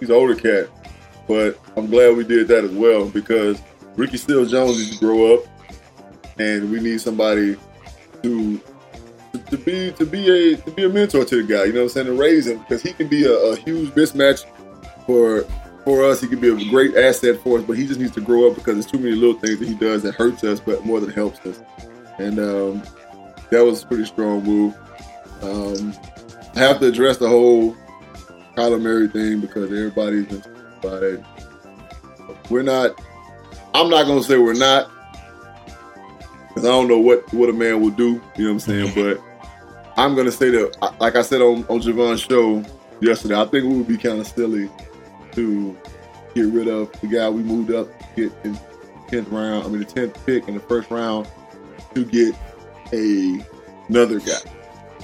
he's 0.00 0.10
an 0.10 0.16
older 0.16 0.34
cat, 0.34 0.68
but 1.26 1.58
I'm 1.76 1.86
glad 1.86 2.16
we 2.16 2.24
did 2.24 2.48
that 2.48 2.64
as 2.64 2.72
well 2.72 3.08
because 3.08 3.60
Ricky 3.96 4.16
Seals 4.16 4.50
Jones 4.50 4.78
needs 4.78 4.98
to 4.98 5.04
grow 5.04 5.34
up, 5.34 5.44
and 6.38 6.70
we 6.70 6.80
need 6.80 7.00
somebody 7.00 7.56
to 8.22 8.60
to, 9.50 9.58
be 9.58 9.92
to 9.92 10.06
be 10.06 10.52
a 10.52 10.56
to 10.56 10.70
be 10.70 10.84
a 10.84 10.88
mentor 10.88 11.24
to 11.24 11.42
the 11.42 11.42
guy. 11.42 11.64
You 11.64 11.72
know 11.72 11.80
what 11.80 11.84
I'm 11.84 11.88
saying? 11.90 12.06
To 12.06 12.14
raise 12.14 12.46
him 12.46 12.58
because 12.60 12.82
he 12.82 12.92
can 12.92 13.08
be 13.08 13.24
a, 13.24 13.32
a 13.32 13.56
huge 13.56 13.90
mismatch 13.90 14.44
for 15.06 15.42
for 15.84 16.04
us. 16.04 16.20
He 16.20 16.28
can 16.28 16.40
be 16.40 16.48
a 16.48 16.70
great 16.70 16.96
asset 16.96 17.40
for 17.42 17.58
us, 17.58 17.64
but 17.64 17.76
he 17.76 17.86
just 17.86 18.00
needs 18.00 18.12
to 18.12 18.20
grow 18.20 18.48
up 18.48 18.54
because 18.54 18.74
there's 18.74 18.86
too 18.86 18.98
many 18.98 19.14
little 19.14 19.38
things 19.38 19.58
that 19.58 19.68
he 19.68 19.74
does 19.74 20.02
that 20.02 20.14
hurts 20.14 20.44
us, 20.44 20.60
but 20.60 20.84
more 20.84 21.00
than 21.00 21.10
helps 21.10 21.40
us. 21.46 21.60
And 22.18 22.38
um, 22.38 22.82
that 23.50 23.64
was 23.64 23.82
a 23.82 23.86
pretty 23.86 24.04
strong 24.04 24.44
move. 24.44 24.76
Um, 25.42 25.94
I 26.54 26.60
have 26.60 26.80
to 26.80 26.86
address 26.86 27.18
the 27.18 27.28
whole 27.28 27.76
Kyler 28.58 28.82
Murray 28.82 29.06
thing 29.06 29.38
because 29.38 29.70
everybody's 29.70 30.26
about 30.80 31.04
it. 31.04 31.24
We're 32.50 32.64
not. 32.64 33.00
I'm 33.72 33.88
not 33.88 34.06
gonna 34.06 34.24
say 34.24 34.36
we're 34.36 34.52
not 34.54 34.90
because 36.48 36.64
I 36.64 36.68
don't 36.68 36.88
know 36.88 36.98
what 36.98 37.32
what 37.32 37.48
a 37.48 37.52
man 37.52 37.80
will 37.80 37.90
do. 37.90 38.20
You 38.36 38.44
know 38.44 38.44
what 38.46 38.50
I'm 38.50 38.58
saying? 38.58 38.92
But 38.96 39.22
I'm 39.96 40.16
gonna 40.16 40.32
say 40.32 40.50
that, 40.50 40.96
like 40.98 41.14
I 41.14 41.22
said 41.22 41.40
on 41.40 41.58
on 41.68 41.80
Javon's 41.80 42.22
show 42.22 42.64
yesterday, 43.00 43.40
I 43.40 43.44
think 43.44 43.64
we 43.64 43.76
would 43.76 43.86
be 43.86 43.96
kind 43.96 44.18
of 44.18 44.26
silly 44.26 44.68
to 45.32 45.76
get 46.34 46.46
rid 46.46 46.66
of 46.66 46.90
the 47.00 47.06
guy 47.06 47.30
we 47.30 47.44
moved 47.44 47.72
up 47.72 47.86
to 47.96 48.06
get 48.16 48.32
in 48.42 48.58
tenth 49.06 49.28
round. 49.28 49.66
I 49.66 49.68
mean, 49.68 49.78
the 49.78 49.84
tenth 49.84 50.26
pick 50.26 50.48
in 50.48 50.54
the 50.54 50.60
first 50.60 50.90
round 50.90 51.28
to 51.94 52.04
get 52.04 52.34
a 52.92 53.40
another 53.88 54.18
guy, 54.18 54.40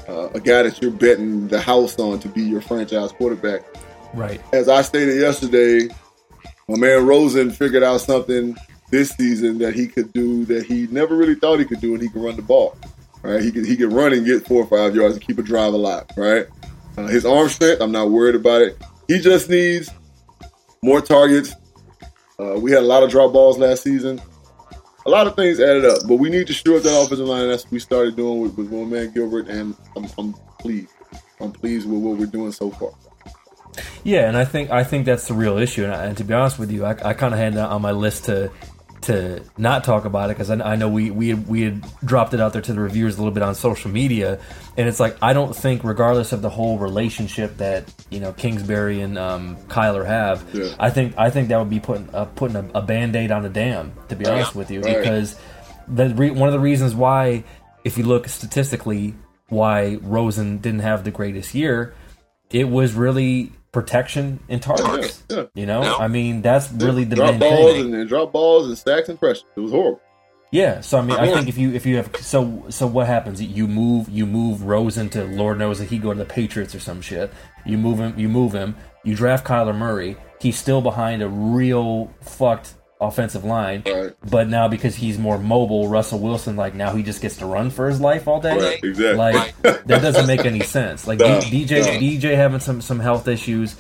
uh, 0.09 0.29
a 0.31 0.41
guy 0.41 0.63
that 0.63 0.81
you're 0.81 0.91
betting 0.91 1.49
the 1.49 1.61
house 1.61 1.99
on 1.99 2.19
to 2.21 2.29
be 2.29 2.43
your 2.43 2.61
franchise 2.61 3.13
quarterback. 3.13 3.63
right. 4.15 4.41
As 4.53 4.69
I 4.69 4.83
stated 4.83 5.21
yesterday, 5.21 5.89
my 6.69 6.79
man 6.79 7.07
Rosen 7.07 7.51
figured 7.51 7.83
out 7.83 8.01
something 8.01 8.57
this 8.91 9.11
season 9.11 9.59
that 9.59 9.75
he 9.75 9.87
could 9.89 10.13
do 10.13 10.45
that 10.47 10.65
he 10.65 10.87
never 10.89 11.17
really 11.17 11.35
thought 11.35 11.59
he 11.59 11.65
could 11.65 11.81
do, 11.81 11.95
and 11.95 12.03
he 12.03 12.09
can 12.09 12.23
run 12.23 12.37
the 12.37 12.43
ball. 12.43 12.77
Right? 13.23 13.43
He 13.43 13.51
could 13.51 13.67
he 13.67 13.77
could 13.77 13.93
run 13.93 14.13
and 14.13 14.25
get 14.25 14.47
four 14.47 14.63
or 14.63 14.67
five 14.67 14.95
yards 14.95 15.17
and 15.17 15.27
keep 15.27 15.39
a 15.39 15.43
drive 15.43 15.73
alive. 15.73 16.05
Right? 16.17 16.47
Uh, 16.97 17.07
his 17.07 17.25
arm 17.25 17.49
strength, 17.49 17.81
I'm 17.81 17.93
not 17.93 18.11
worried 18.11 18.35
about 18.35 18.63
it. 18.63 18.79
He 19.09 19.19
just 19.19 19.51
needs 19.51 19.91
more 20.83 21.01
targets. 21.01 21.55
Uh, 22.39 22.59
we 22.59 22.71
had 22.71 22.83
a 22.83 22.87
lot 22.87 23.03
of 23.03 23.11
drop 23.11 23.33
balls 23.33 23.59
last 23.59 23.83
season. 23.83 24.21
A 25.07 25.11
lot 25.11 25.27
of 25.27 25.37
things 25.37 25.61
added 25.61 25.85
up, 25.85 25.99
but 26.09 26.17
we 26.17 26.31
need 26.31 26.47
to 26.47 26.53
shore 26.55 26.79
up 26.79 26.83
that 26.83 27.03
offensive 27.03 27.27
line. 27.27 27.49
That's 27.49 27.65
what 27.65 27.73
we 27.73 27.79
started 27.79 28.17
doing 28.17 28.41
with, 28.41 28.57
with 28.57 28.73
my 28.73 28.85
man 28.85 29.13
Gilbert, 29.13 29.49
and 29.49 29.77
I'm, 29.97 30.07
I'm 30.17 30.33
pleased. 30.59 30.93
I'm 31.41 31.53
pleased 31.53 31.89
with 31.89 32.01
what 32.01 32.17
we're 32.19 32.27
doing 32.27 32.53
so 32.53 32.71
far. 32.71 32.93
Yeah, 34.05 34.29
and 34.29 34.37
I 34.37 34.45
think 34.45 34.71
I 34.71 34.85
think 34.85 35.05
that's 35.05 35.29
the 35.29 35.35
real 35.35 35.59
issue. 35.59 35.85
And, 35.85 35.93
I, 35.93 36.05
and 36.07 36.17
to 36.17 36.25
be 36.25 36.33
honest 36.33 36.59
with 36.59 36.71
you, 36.71 36.85
I, 36.85 36.91
I 36.91 37.13
kind 37.15 37.35
of 37.35 37.41
had 37.41 37.55
that 37.55 37.71
on 37.71 37.83
my 37.83 37.91
list 37.91 38.27
to 38.27 38.51
to 39.05 39.43
not 39.59 39.85
talk 39.85 40.05
about 40.05 40.31
it 40.31 40.35
because 40.37 40.51
I, 40.51 40.73
I 40.73 40.77
know 40.77 40.89
we 40.89 41.11
we 41.11 41.29
had, 41.31 41.47
we 41.49 41.63
had 41.63 41.85
dropped 42.05 42.35
it 42.35 42.41
out 42.41 42.53
there 42.53 42.63
to 42.63 42.73
the 42.73 42.81
reviewers 42.81 43.15
a 43.17 43.19
little 43.19 43.33
bit 43.33 43.43
on 43.43 43.55
social 43.55 43.91
media, 43.91 44.39
and 44.77 44.89
it's 44.89 45.01
like 45.01 45.17
I 45.23 45.33
don't 45.33 45.55
think, 45.55 45.85
regardless 45.85 46.33
of 46.33 46.43
the 46.43 46.51
whole 46.51 46.79
relationship 46.79 47.57
that 47.59 47.93
you 48.11 48.21
know 48.21 48.33
Kingsbury 48.33 49.01
and 49.01 49.17
um, 49.19 49.57
Kyler 49.69 50.07
have, 50.07 50.45
Yeah. 50.53 50.75
I 50.79 50.91
think 50.91 51.15
I 51.19 51.31
think 51.31 51.49
that 51.49 51.59
would 51.59 51.71
be 51.71 51.81
putting 51.81 52.09
uh, 52.15 52.25
putting 52.27 52.57
a, 52.57 52.69
a 52.77 52.83
band 52.83 53.15
aid 53.17 53.31
on 53.31 53.45
a 53.45 53.49
dam. 53.49 53.93
To 54.09 54.17
be 54.17 54.27
honest 54.27 54.55
with 54.55 54.71
you, 54.71 54.81
Right. 54.83 54.99
because 54.99 55.39
the 55.89 56.09
re- 56.15 56.31
one 56.31 56.49
of 56.49 56.53
the 56.53 56.61
reasons 56.61 56.95
why, 56.95 57.45
if 57.85 57.99
you 57.99 58.05
look 58.05 58.29
statistically, 58.29 59.15
why 59.49 59.99
Rosen 60.03 60.59
didn't 60.59 60.81
have 60.81 61.05
the 61.05 61.11
greatest 61.11 61.55
year, 61.55 61.95
it 62.51 62.65
was 62.69 62.95
really 62.95 63.53
protection 63.75 64.41
and 64.49 64.62
targets. 64.62 65.22
Yeah, 65.29 65.37
yeah. 65.37 65.45
You 65.55 65.66
know, 65.66 65.83
I 65.83 66.09
mean, 66.09 66.41
that's 66.41 66.72
really 66.72 67.05
the 67.05 67.16
drop 67.16 67.33
main 67.33 67.41
balls 67.41 67.72
thing. 67.72 67.85
and, 67.87 67.95
and 67.95 68.09
drop 68.09 68.33
balls 68.33 68.66
and 68.68 68.79
stacks 68.79 69.11
and 69.11 69.18
pressure. 69.18 69.45
It 69.57 69.61
was 69.61 69.72
horrible. 69.72 70.01
Yeah, 70.51 70.81
so 70.83 70.99
I 70.99 71.03
mean, 71.03 71.18
I 71.18 71.27
Yeah. 71.27 71.35
think 71.35 71.49
if 71.49 71.59
you 71.59 71.72
if 71.75 71.85
you 71.85 71.97
have 71.97 72.14
so 72.20 72.64
so 72.68 72.87
what 72.87 73.09
happens? 73.09 73.43
You 73.43 73.66
move 73.66 74.09
you 74.09 74.25
move 74.25 74.62
Rosen 74.62 75.09
to 75.11 75.25
Lord 75.25 75.59
knows 75.59 75.81
that 75.81 75.87
he 75.91 75.99
go 75.99 76.12
to 76.12 76.18
the 76.18 76.25
Patriots 76.25 76.75
or 76.75 76.81
some 76.81 77.03
shit. 77.03 77.31
You 77.66 77.77
move 77.77 77.99
him, 77.99 78.14
you 78.16 78.29
move 78.29 78.53
him. 78.53 78.77
You 79.03 79.16
draft 79.16 79.45
Kyler 79.45 79.77
Murray. 79.77 80.16
He's 80.41 80.57
still 80.57 80.81
behind 80.81 81.22
a 81.22 81.29
real 81.29 82.11
fucked 82.22 82.75
offensive 83.01 83.45
line, 83.45 83.83
Right. 83.87 84.13
but 84.31 84.49
now 84.49 84.69
because 84.69 84.95
he's 84.95 85.19
more 85.19 85.39
mobile, 85.39 85.89
Russell 85.89 86.21
Wilson 86.21 86.57
like 86.57 86.75
now 86.75 86.95
he 86.95 87.03
just 87.03 87.21
gets 87.21 87.37
to 87.39 87.47
run 87.47 87.71
for 87.71 87.89
his 87.89 88.01
life 88.01 88.27
all 88.29 88.41
day. 88.41 88.57
Right, 88.57 88.83
exactly. 88.85 89.15
Like 89.17 89.63
that 89.63 90.01
doesn't 90.03 90.27
make 90.27 90.45
any 90.47 90.61
sense. 90.61 91.07
Like 91.07 91.19
No, 91.19 91.39
DJ 91.41 91.81
no. 91.81 91.99
DJ 92.01 92.35
having 92.37 92.61
some 92.61 92.81
some 92.81 93.01
health 93.01 93.29
issues. 93.29 93.77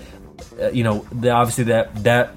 Uh, 0.60 0.68
you 0.70 0.84
know, 0.84 1.06
the, 1.12 1.30
obviously 1.30 1.64
that 1.64 1.94
that 2.04 2.34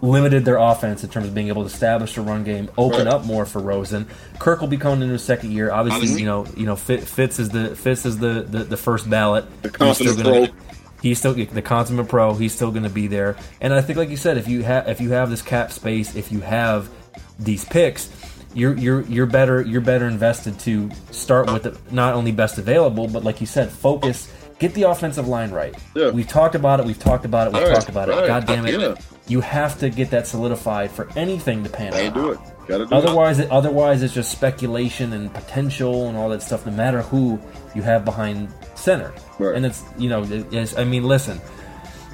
limited 0.00 0.44
their 0.44 0.58
offense 0.58 1.02
in 1.02 1.10
terms 1.10 1.26
of 1.26 1.34
being 1.34 1.48
able 1.48 1.62
to 1.62 1.66
establish 1.66 2.16
a 2.18 2.22
run 2.22 2.44
game, 2.44 2.70
open 2.78 3.06
Right. 3.06 3.14
up 3.14 3.24
more 3.24 3.44
for 3.44 3.58
Rosen. 3.60 4.06
Kirk 4.38 4.60
will 4.60 4.68
be 4.68 4.76
coming 4.76 5.02
into 5.02 5.14
his 5.14 5.24
second 5.24 5.50
year. 5.52 5.72
Obviously, 5.72 6.20
you 6.20 6.26
know, 6.26 6.46
you 6.56 6.66
know, 6.66 6.76
Fit- 6.76 7.02
Fitz 7.02 7.40
is 7.40 7.48
the 7.48 7.74
Fitz 7.74 8.06
is 8.06 8.18
the 8.18 8.42
the, 8.48 8.58
the 8.64 8.76
first 8.76 9.10
ballot. 9.10 9.44
The 9.62 9.68
He's 9.70 9.96
still 9.96 10.14
consummate 10.14 10.24
gonna- 10.24 10.46
pro. 10.48 10.54
He's 11.00 11.18
still 11.18 11.34
the 11.34 11.62
consummate 11.62 12.08
pro. 12.08 12.34
He's 12.34 12.52
still 12.54 12.70
going 12.70 12.82
to 12.82 12.90
be 12.90 13.06
there. 13.06 13.36
And 13.60 13.72
I 13.72 13.80
think, 13.80 13.98
like 13.98 14.10
you 14.10 14.16
said, 14.16 14.36
if 14.36 14.48
you 14.48 14.62
have 14.64 14.88
if 14.88 15.00
you 15.00 15.10
have 15.10 15.30
this 15.30 15.42
cap 15.42 15.72
space, 15.72 16.14
if 16.16 16.32
you 16.32 16.40
have 16.40 16.90
these 17.38 17.64
picks, 17.64 18.10
you're 18.54 18.76
you're 18.76 19.02
you're 19.02 19.26
better 19.26 19.62
you're 19.62 19.80
better 19.80 20.06
invested 20.06 20.58
to 20.60 20.90
start 21.12 21.52
with 21.52 21.62
the, 21.64 21.78
not 21.92 22.14
only 22.14 22.32
best 22.32 22.58
available, 22.58 23.06
but 23.06 23.22
like 23.24 23.40
you 23.40 23.46
said, 23.46 23.70
focus. 23.70 24.32
Get 24.58 24.74
the 24.74 24.82
offensive 24.90 25.28
line 25.28 25.52
right. 25.52 25.72
Yeah. 25.94 26.10
We've 26.10 26.26
talked 26.26 26.56
about 26.56 26.80
it. 26.80 26.86
We've 26.86 26.98
talked 26.98 27.24
about 27.24 27.46
it. 27.46 27.52
We've 27.54 27.62
Right, 27.62 27.74
talked 27.76 27.88
about 27.90 28.08
it. 28.08 28.16
right. 28.16 28.26
God 28.26 28.44
damn 28.44 28.66
it! 28.66 28.80
Yeah. 28.80 28.96
You 29.28 29.40
have 29.40 29.78
to 29.78 29.88
get 29.88 30.10
that 30.10 30.26
solidified 30.26 30.90
for 30.90 31.08
anything 31.14 31.62
to 31.62 31.70
pan 31.70 31.94
out. 31.94 32.12
do 32.14 32.32
it. 32.32 32.40
Gotta 32.66 32.86
do 32.86 32.92
Otherwise, 32.92 33.38
it, 33.38 33.48
otherwise 33.52 34.02
it's 34.02 34.12
just 34.14 34.32
speculation 34.32 35.12
and 35.12 35.32
potential 35.32 36.08
and 36.08 36.18
all 36.18 36.28
that 36.30 36.42
stuff. 36.42 36.66
No 36.66 36.72
matter 36.72 37.02
who 37.02 37.38
you 37.76 37.82
have 37.82 38.04
behind 38.04 38.48
center, 38.78 39.12
Right. 39.38 39.54
and 39.56 39.66
it's 39.66 39.82
you 39.98 40.08
know, 40.08 40.24
it's, 40.28 40.76
I 40.76 40.84
mean, 40.84 41.04
listen, 41.04 41.40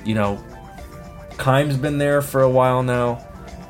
you 0.04 0.14
know, 0.14 0.42
Keim's 1.38 1.76
been 1.76 1.98
there 1.98 2.22
for 2.22 2.42
a 2.42 2.50
while 2.50 2.82
now, 2.82 3.24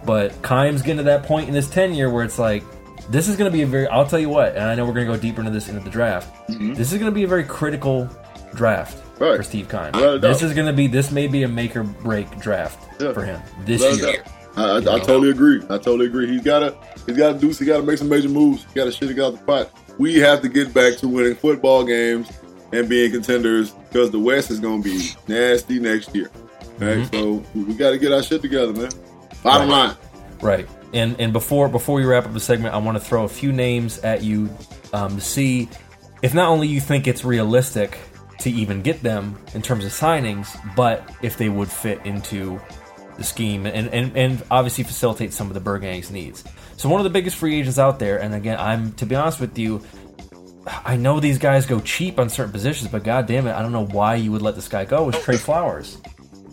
but 0.04 0.30
Keim's 0.42 0.82
getting 0.82 0.98
to 0.98 1.02
that 1.04 1.22
point 1.24 1.48
in 1.48 1.54
his 1.54 1.68
tenure 1.68 2.10
where 2.10 2.24
it's 2.24 2.38
like, 2.38 2.62
this 3.10 3.28
is 3.28 3.36
going 3.36 3.50
to 3.50 3.56
be 3.56 3.62
a 3.62 3.66
very. 3.66 3.86
I'll 3.88 4.06
tell 4.06 4.18
you 4.18 4.28
what, 4.28 4.54
and 4.56 4.64
I 4.64 4.74
know 4.74 4.84
we're 4.86 4.92
going 4.94 5.06
to 5.06 5.12
go 5.12 5.18
deeper 5.18 5.40
into 5.40 5.50
this 5.52 5.68
into 5.68 5.80
the 5.82 5.90
draft. 5.90 6.28
This 6.48 6.92
is 6.92 6.98
going 6.98 7.10
to 7.10 7.14
be 7.14 7.24
a 7.24 7.28
very 7.28 7.44
critical 7.44 8.08
draft 8.54 8.98
Mm-hmm. 9.14 9.24
Right. 9.24 9.36
for 9.36 9.42
Steve. 9.44 9.66
Without 9.72 10.20
This 10.20 10.42
is 10.42 10.54
going 10.54 10.66
to 10.66 10.72
be. 10.72 10.88
This 10.88 11.12
may 11.12 11.28
be 11.28 11.44
a 11.44 11.48
make 11.48 11.76
or 11.76 11.84
break 11.84 12.36
draft 12.40 13.00
Yeah. 13.00 13.12
for 13.12 13.22
him 13.22 13.40
this 13.64 13.80
Without 13.80 14.12
year. 14.12 14.24
I, 14.56 14.62
I, 14.64 14.76
I 14.78 14.80
totally 14.98 15.30
agree. 15.30 15.62
I 15.64 15.78
totally 15.78 16.06
agree. 16.06 16.26
He's 16.28 16.42
gotta 16.42 16.76
he's 17.06 17.16
gotta 17.16 17.38
do 17.38 17.48
he 17.50 17.64
gotta 17.64 17.82
make 17.84 17.98
some 17.98 18.08
major 18.08 18.28
moves. 18.28 18.64
He 18.64 18.74
gotta 18.74 18.90
shit 18.90 19.10
it 19.10 19.18
out 19.20 19.32
the 19.32 19.38
pot. 19.38 19.70
We 19.98 20.18
have 20.18 20.42
to 20.42 20.48
get 20.48 20.74
back 20.74 20.96
to 20.98 21.08
winning 21.08 21.36
football 21.36 21.84
games 21.84 22.28
and 22.74 22.88
being 22.88 23.10
contenders 23.12 23.70
because 23.70 24.10
the 24.10 24.18
West 24.18 24.50
is 24.50 24.60
gonna 24.60 24.82
be 24.82 25.10
nasty 25.28 25.78
next 25.78 26.14
year. 26.14 26.30
Right? 26.78 27.08
So 27.12 27.44
we, 27.54 27.64
we 27.64 27.74
gotta 27.74 27.98
get 27.98 28.12
our 28.12 28.22
shit 28.22 28.42
together, 28.42 28.72
man. 28.72 28.90
Bottom 29.42 29.68
Right. 29.68 29.86
line. 29.86 29.96
Right. 30.40 30.68
And 30.92 31.16
and 31.20 31.32
before 31.32 31.68
before 31.68 31.96
we 31.96 32.04
wrap 32.04 32.26
up 32.26 32.32
the 32.32 32.40
segment, 32.40 32.74
I 32.74 32.78
want 32.78 32.96
to 32.98 33.04
throw 33.04 33.24
a 33.24 33.28
few 33.28 33.52
names 33.52 33.98
at 34.00 34.22
you 34.22 34.50
um, 34.92 35.16
to 35.16 35.20
see 35.20 35.68
if 36.22 36.34
not 36.34 36.48
only 36.48 36.68
you 36.68 36.80
think 36.80 37.06
it's 37.06 37.24
realistic 37.24 37.98
to 38.40 38.50
even 38.50 38.82
get 38.82 39.02
them 39.02 39.38
in 39.54 39.62
terms 39.62 39.84
of 39.84 39.92
signings, 39.92 40.48
but 40.74 41.08
if 41.22 41.36
they 41.38 41.48
would 41.48 41.70
fit 41.70 42.00
into 42.04 42.60
the 43.16 43.22
scheme 43.24 43.64
and, 43.64 43.88
and, 43.88 44.16
and 44.16 44.42
obviously 44.50 44.82
facilitate 44.82 45.32
some 45.32 45.46
of 45.46 45.54
the 45.54 45.60
Bird 45.60 45.82
Gang's 45.82 46.10
needs. 46.10 46.42
So 46.76 46.88
one 46.88 46.98
of 47.00 47.04
the 47.04 47.10
biggest 47.10 47.36
free 47.36 47.58
agents 47.60 47.78
out 47.78 47.98
there, 48.00 48.20
and 48.20 48.34
again, 48.34 48.58
I'm 48.58 48.92
to 48.94 49.06
be 49.06 49.14
honest 49.14 49.38
with 49.40 49.56
you, 49.56 49.80
I 50.66 50.96
know 50.96 51.20
these 51.20 51.38
guys 51.38 51.66
go 51.66 51.80
cheap 51.80 52.18
on 52.18 52.28
certain 52.30 52.52
positions, 52.52 52.90
but 52.90 53.04
god 53.04 53.26
damn 53.26 53.46
it, 53.46 53.52
I 53.52 53.62
don't 53.62 53.72
know 53.72 53.84
why 53.86 54.14
you 54.16 54.32
would 54.32 54.42
let 54.42 54.54
this 54.54 54.68
guy 54.68 54.84
go. 54.84 55.08
Is 55.10 55.22
Trey 55.22 55.36
Flowers. 55.36 55.98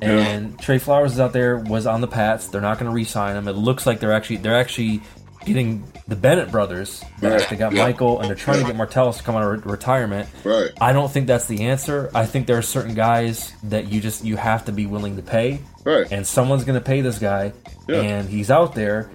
And 0.01 0.59
Trey 0.59 0.79
Flowers 0.79 1.13
is 1.13 1.19
out 1.19 1.31
there 1.31 1.57
was 1.57 1.85
on 1.85 2.01
the 2.01 2.07
Pats. 2.07 2.47
They're 2.47 2.59
not 2.61 2.79
going 2.79 2.89
to 2.89 2.95
re-sign 2.95 3.35
him. 3.35 3.47
It 3.47 3.53
looks 3.53 3.85
like 3.85 3.99
they're 3.99 4.13
actually 4.13 4.37
they're 4.37 4.57
actually 4.59 5.01
getting 5.45 5.83
the 6.07 6.15
Bennett 6.15 6.51
brothers. 6.51 7.03
Right. 7.21 7.47
They 7.49 7.55
got 7.55 7.71
Yeah. 7.73 7.83
Michael, 7.83 8.19
and 8.19 8.27
they're 8.27 8.35
trying 8.35 8.59
to 8.59 8.65
get 8.65 8.75
Martellus 8.75 9.17
to 9.17 9.23
come 9.23 9.35
out 9.35 9.43
of 9.43 9.65
re- 9.65 9.71
retirement. 9.71 10.27
Right. 10.43 10.71
I 10.81 10.91
don't 10.93 11.11
think 11.11 11.27
that's 11.27 11.45
the 11.47 11.63
answer. 11.65 12.09
I 12.15 12.25
think 12.25 12.47
there 12.47 12.57
are 12.57 12.61
certain 12.63 12.95
guys 12.95 13.53
that 13.63 13.91
you 13.91 14.01
just 14.01 14.25
you 14.25 14.37
have 14.37 14.65
to 14.65 14.71
be 14.71 14.87
willing 14.87 15.15
to 15.17 15.21
pay, 15.21 15.59
Right. 15.83 16.11
and 16.11 16.25
someone's 16.25 16.63
going 16.63 16.79
to 16.79 16.85
pay 16.85 17.01
this 17.01 17.17
guy, 17.19 17.53
Yeah. 17.87 18.01
and 18.01 18.27
he's 18.29 18.49
out 18.51 18.73
there. 18.75 19.09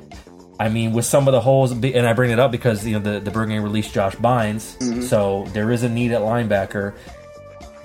I 0.59 0.69
mean, 0.71 0.93
with 0.93 1.05
some 1.05 1.29
of 1.29 1.33
the 1.33 1.41
holes, 1.41 1.71
and 1.73 1.85
I 2.07 2.13
bring 2.15 2.31
it 2.31 2.39
up 2.39 2.51
because 2.51 2.87
you 2.87 2.99
know 2.99 3.13
the 3.13 3.21
the 3.21 3.31
Bird 3.31 3.49
Gang 3.51 3.63
released 3.63 3.93
Josh 3.93 4.17
Bynes, 4.17 4.77
Mm-hmm. 4.79 5.03
so 5.03 5.45
there 5.53 5.71
is 5.71 5.83
a 5.83 5.89
need 5.89 6.13
at 6.13 6.23
linebacker. 6.23 6.95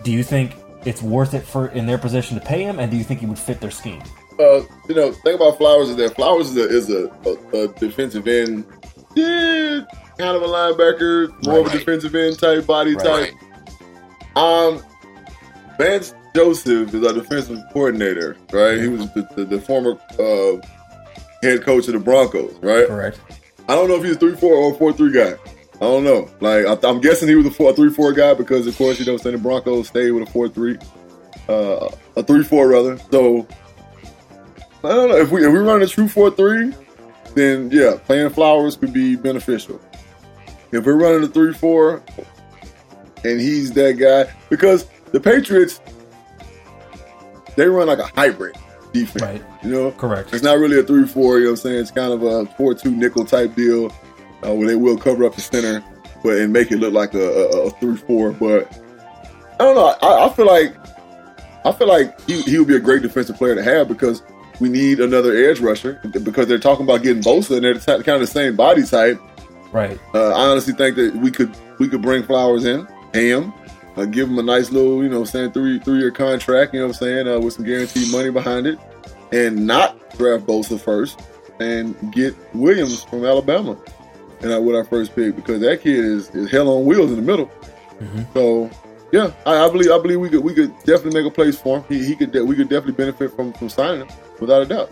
Do 0.03 0.11
you 0.11 0.23
think 0.23 0.55
it's 0.85 1.01
worth 1.01 1.33
it 1.33 1.41
for 1.43 1.67
in 1.67 1.85
their 1.85 1.97
position 1.97 2.39
to 2.39 2.45
pay 2.45 2.63
him, 2.63 2.79
and 2.79 2.89
do 2.89 2.97
you 2.97 3.03
think 3.03 3.19
he 3.19 3.25
would 3.25 3.37
fit 3.39 3.59
their 3.59 3.71
scheme? 3.71 4.01
Uh, 4.39 4.61
you 4.87 4.95
know, 4.95 5.11
thing 5.11 5.35
about 5.35 5.57
Flowers 5.57 5.89
is 5.89 5.97
that 5.97 6.15
Flowers 6.15 6.55
is 6.55 6.57
a 6.57 6.69
is 6.69 6.89
a, 6.89 7.11
a, 7.53 7.63
a 7.65 7.67
defensive 7.73 8.27
end, 8.27 8.65
yeah, 9.15 9.81
kind 10.17 10.35
of 10.37 10.41
a 10.41 10.47
linebacker, 10.47 11.29
more 11.45 11.59
of 11.59 11.65
a 11.65 11.69
Right. 11.69 11.79
defensive 11.79 12.15
end 12.15 12.39
type 12.39 12.65
body 12.65 12.95
Right. 12.95 13.33
type. 14.35 14.37
Um, 14.37 14.81
Vance 15.77 16.13
Joseph 16.35 16.93
is 16.93 17.05
our 17.05 17.13
defensive 17.13 17.59
coordinator, 17.73 18.37
right? 18.53 18.79
He 18.79 18.87
was 18.87 19.01
the, 19.13 19.27
the, 19.35 19.45
the 19.45 19.59
former 19.61 19.97
uh, 20.17 20.65
head 21.41 21.63
coach 21.63 21.87
of 21.87 21.93
the 21.93 21.99
Broncos, 21.99 22.53
right? 22.61 22.87
Correct. 22.87 23.19
I 23.67 23.75
don't 23.75 23.87
know 23.87 23.95
if 23.95 24.03
he's 24.03 24.15
a 24.15 24.19
three 24.19 24.35
four 24.35 24.53
or 24.53 24.73
four 24.75 24.93
three 24.93 25.11
guy. 25.11 25.35
I 25.75 25.85
don't 25.85 26.03
know. 26.03 26.29
Like 26.39 26.65
I, 26.65 26.87
I'm 26.87 27.01
guessing 27.01 27.27
he 27.27 27.35
was 27.35 27.45
a 27.45 27.51
four 27.51 27.73
three 27.73 27.89
four 27.89 28.13
guy 28.13 28.33
because 28.33 28.67
of 28.67 28.77
course 28.77 28.99
you 28.99 29.05
know 29.05 29.17
saying 29.17 29.35
the 29.35 29.41
Broncos 29.41 29.87
stayed 29.87 30.11
with 30.11 30.27
a 30.27 30.31
four 30.31 30.47
three, 30.47 30.77
uh, 31.49 31.89
a 32.15 32.23
three 32.23 32.43
four 32.43 32.67
rather. 32.67 32.97
So 33.11 33.47
I 34.83 34.89
don't 34.89 35.09
know 35.09 35.17
if 35.17 35.31
we 35.31 35.45
if 35.45 35.51
we 35.51 35.59
run 35.59 35.81
a 35.81 35.87
true 35.87 36.07
four 36.07 36.31
three, 36.31 36.73
then 37.35 37.69
yeah, 37.71 37.97
playing 38.05 38.29
Flowers 38.31 38.75
could 38.75 38.93
be 38.93 39.15
beneficial. 39.15 39.79
If 40.71 40.85
we're 40.85 40.95
running 40.95 41.23
a 41.23 41.27
three 41.27 41.53
four, 41.53 42.03
and 43.23 43.39
he's 43.39 43.71
that 43.73 43.93
guy 43.93 44.31
because 44.49 44.85
the 45.11 45.19
Patriots 45.19 45.81
they 47.55 47.67
run 47.67 47.87
like 47.87 47.99
a 47.99 48.07
hybrid 48.07 48.55
defense. 48.93 49.21
Right. 49.23 49.43
You 49.63 49.69
know, 49.69 49.91
Correct. 49.91 50.33
it's 50.33 50.43
not 50.43 50.57
really 50.57 50.79
a 50.79 50.83
three 50.83 51.07
four. 51.07 51.37
You 51.37 51.45
know 51.45 51.51
what 51.51 51.59
I'm 51.59 51.63
saying? 51.63 51.79
It's 51.81 51.91
kind 51.91 52.13
of 52.13 52.23
a 52.23 52.45
four 52.53 52.73
two 52.73 52.91
nickel 52.91 53.25
type 53.25 53.55
deal 53.55 53.93
uh, 54.45 54.53
where 54.53 54.67
they 54.67 54.75
will 54.75 54.97
cover 54.97 55.23
up 55.23 55.35
the 55.35 55.41
center, 55.41 55.83
but 56.23 56.37
and 56.37 56.51
make 56.51 56.71
it 56.71 56.77
look 56.77 56.93
like 56.93 57.13
a, 57.13 57.19
a, 57.19 57.67
a 57.67 57.69
three 57.71 57.97
four. 57.97 58.31
But 58.31 58.71
I 59.59 59.63
don't 59.63 59.75
know. 59.75 59.95
I, 60.01 60.25
I 60.25 60.33
feel 60.33 60.47
like 60.47 60.75
I 61.65 61.71
feel 61.71 61.87
like 61.87 62.19
he 62.21 62.41
he 62.41 62.57
would 62.57 62.67
be 62.67 62.75
a 62.75 62.79
great 62.79 63.03
defensive 63.03 63.37
player 63.37 63.55
to 63.55 63.63
have 63.63 63.87
because 63.87 64.23
we 64.59 64.69
need 64.69 64.99
another 64.99 65.35
edge 65.35 65.59
rusher 65.59 65.99
because 66.23 66.47
they're 66.47 66.59
talking 66.59 66.85
about 66.85 67.03
getting 67.03 67.21
Bosa 67.21 67.55
and 67.55 67.63
they're 67.63 67.73
the 67.73 68.03
kind 68.03 68.09
of 68.09 68.21
the 68.21 68.27
same 68.27 68.55
body 68.55 68.83
type. 68.83 69.19
Right. 69.71 69.99
Uh, 70.13 70.29
I 70.29 70.49
honestly 70.49 70.73
think 70.73 70.95
that 70.97 71.15
we 71.15 71.31
could 71.31 71.55
we 71.79 71.87
could 71.87 72.01
bring 72.01 72.23
Flowers 72.23 72.65
in, 72.65 72.87
Ham, 73.13 73.53
uh, 73.95 74.05
give 74.05 74.29
him 74.29 74.37
a 74.37 74.43
nice 74.43 74.71
little, 74.71 75.03
you 75.03 75.09
know, 75.09 75.23
saying 75.23 75.51
three 75.51 75.79
three 75.79 75.99
year 75.99 76.11
contract, 76.11 76.73
you 76.73 76.79
know, 76.79 76.87
what 76.87 76.95
I'm 76.97 76.99
saying 76.99 77.27
uh, 77.27 77.39
with 77.39 77.53
some 77.53 77.65
guaranteed 77.65 78.11
money 78.11 78.29
behind 78.29 78.67
it, 78.67 78.79
and 79.31 79.65
not 79.65 79.97
draft 80.17 80.45
Bosa 80.45 80.79
first 80.79 81.21
and 81.59 81.95
get 82.11 82.35
Williams 82.53 83.03
from 83.03 83.25
Alabama, 83.25 83.77
and 84.41 84.53
uh, 84.53 84.61
with 84.61 84.75
our 84.75 84.83
first 84.83 85.15
pick 85.15 85.35
because 85.35 85.61
that 85.61 85.81
kid 85.81 86.03
is, 86.03 86.29
is 86.31 86.49
hell 86.49 86.69
on 86.69 86.85
wheels 86.85 87.11
in 87.11 87.17
the 87.17 87.21
middle. 87.21 87.49
So 88.33 88.69
yeah, 89.11 89.31
I, 89.45 89.65
I 89.65 89.69
believe 89.69 89.91
I 89.91 89.99
believe 89.99 90.19
we 90.19 90.29
could 90.29 90.43
we 90.43 90.53
could 90.53 90.75
definitely 90.79 91.21
make 91.21 91.31
a 91.31 91.33
place 91.33 91.59
for 91.59 91.79
him. 91.79 91.85
He, 91.87 92.03
he 92.03 92.15
could 92.15 92.31
de- 92.31 92.43
we 92.43 92.55
could 92.55 92.69
definitely 92.69 92.93
benefit 92.93 93.35
from 93.35 93.53
from 93.53 93.69
signing 93.69 94.07
him 94.07 94.17
without 94.39 94.61
a 94.61 94.65
doubt. 94.65 94.91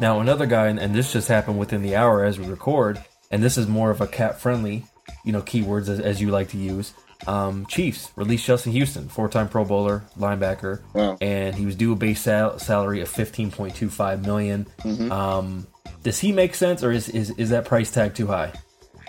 Now 0.00 0.18
another 0.20 0.46
guy, 0.46 0.66
and, 0.66 0.80
and 0.80 0.94
this 0.94 1.12
just 1.12 1.28
happened 1.28 1.58
within 1.58 1.82
the 1.82 1.94
hour 1.94 2.24
as 2.24 2.38
we 2.38 2.46
record, 2.46 3.02
and 3.30 3.42
this 3.42 3.56
is 3.56 3.68
more 3.68 3.90
of 3.90 4.00
a 4.00 4.06
cap 4.06 4.36
friendly, 4.36 4.84
you 5.24 5.30
know, 5.30 5.42
keywords 5.42 5.88
as, 5.88 6.00
as 6.00 6.20
you 6.20 6.30
like 6.30 6.48
to 6.48 6.58
use. 6.58 6.92
Um, 7.26 7.66
Chiefs 7.66 8.10
released 8.16 8.46
Justin 8.46 8.72
Houston, 8.72 9.08
four 9.08 9.28
time 9.28 9.48
Pro 9.48 9.64
Bowler, 9.64 10.02
linebacker, 10.18 10.80
Wow. 10.92 11.16
and 11.20 11.54
he 11.54 11.64
was 11.66 11.76
due 11.76 11.92
a 11.92 11.96
base 11.96 12.20
sal- 12.20 12.58
salary 12.58 13.00
of 13.00 13.08
fifteen 13.08 13.50
point 13.50 13.74
two 13.76 13.88
five 13.90 14.26
million. 14.26 14.66
Mm-hmm. 14.80 15.12
Um, 15.12 15.66
does 16.02 16.18
he 16.18 16.32
make 16.32 16.54
sense, 16.56 16.82
or 16.82 16.90
is, 16.90 17.08
is 17.08 17.30
is 17.38 17.50
that 17.50 17.64
price 17.64 17.90
tag 17.90 18.14
too 18.14 18.26
high? 18.26 18.52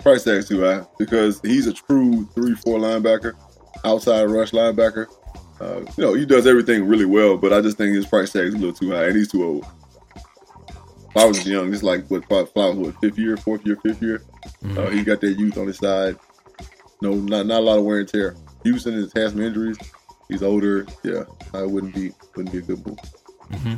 price 0.02 0.22
tag 0.22 0.46
too 0.46 0.62
high 0.62 0.82
because 0.98 1.40
he's 1.40 1.66
a 1.66 1.72
true 1.72 2.26
three 2.34 2.54
four 2.56 2.78
linebacker, 2.78 3.32
outside 3.84 4.24
rush 4.24 4.50
linebacker. 4.52 5.06
Uh, 5.60 5.80
you 5.96 6.04
know, 6.04 6.12
he 6.14 6.26
does 6.26 6.46
everything 6.46 6.84
really 6.86 7.06
well, 7.06 7.36
but 7.38 7.52
I 7.52 7.60
just 7.62 7.78
think 7.78 7.94
his 7.96 8.06
price 8.06 8.30
tag 8.32 8.48
is 8.48 8.54
a 8.54 8.58
little 8.58 8.74
too 8.74 8.90
high, 8.90 9.06
and 9.06 9.16
he's 9.16 9.30
too 9.32 9.42
old. 9.44 9.66
If 10.16 11.16
I 11.16 11.24
was 11.26 11.46
young, 11.46 11.70
just 11.72 11.84
like 11.84 12.06
what 12.10 12.26
Flowers 12.26 12.76
what 12.76 13.00
fifth 13.00 13.18
year, 13.18 13.36
fourth 13.36 13.64
year, 13.64 13.76
fifth 13.76 14.02
year. 14.02 14.22
Uh, 14.76 14.90
he 14.90 15.02
got 15.04 15.20
that 15.20 15.38
youth 15.38 15.56
on 15.56 15.66
his 15.68 15.78
side. 15.78 16.16
No, 17.02 17.14
not 17.14 17.46
not 17.46 17.60
a 17.60 17.64
lot 17.64 17.78
of 17.78 17.84
wear 17.84 18.00
and 18.00 18.08
tear. 18.08 18.36
Houston 18.62 18.94
has 18.94 19.12
had 19.14 19.30
some 19.30 19.42
injuries. 19.42 19.76
He's 20.28 20.42
older. 20.42 20.86
Yeah, 21.02 21.24
I 21.52 21.62
wouldn't 21.62 21.94
be 21.94 22.12
wouldn't 22.34 22.52
be 22.52 22.58
a 22.58 22.62
good 22.62 22.86
move. 22.86 22.98
Mm-hmm. 23.52 23.74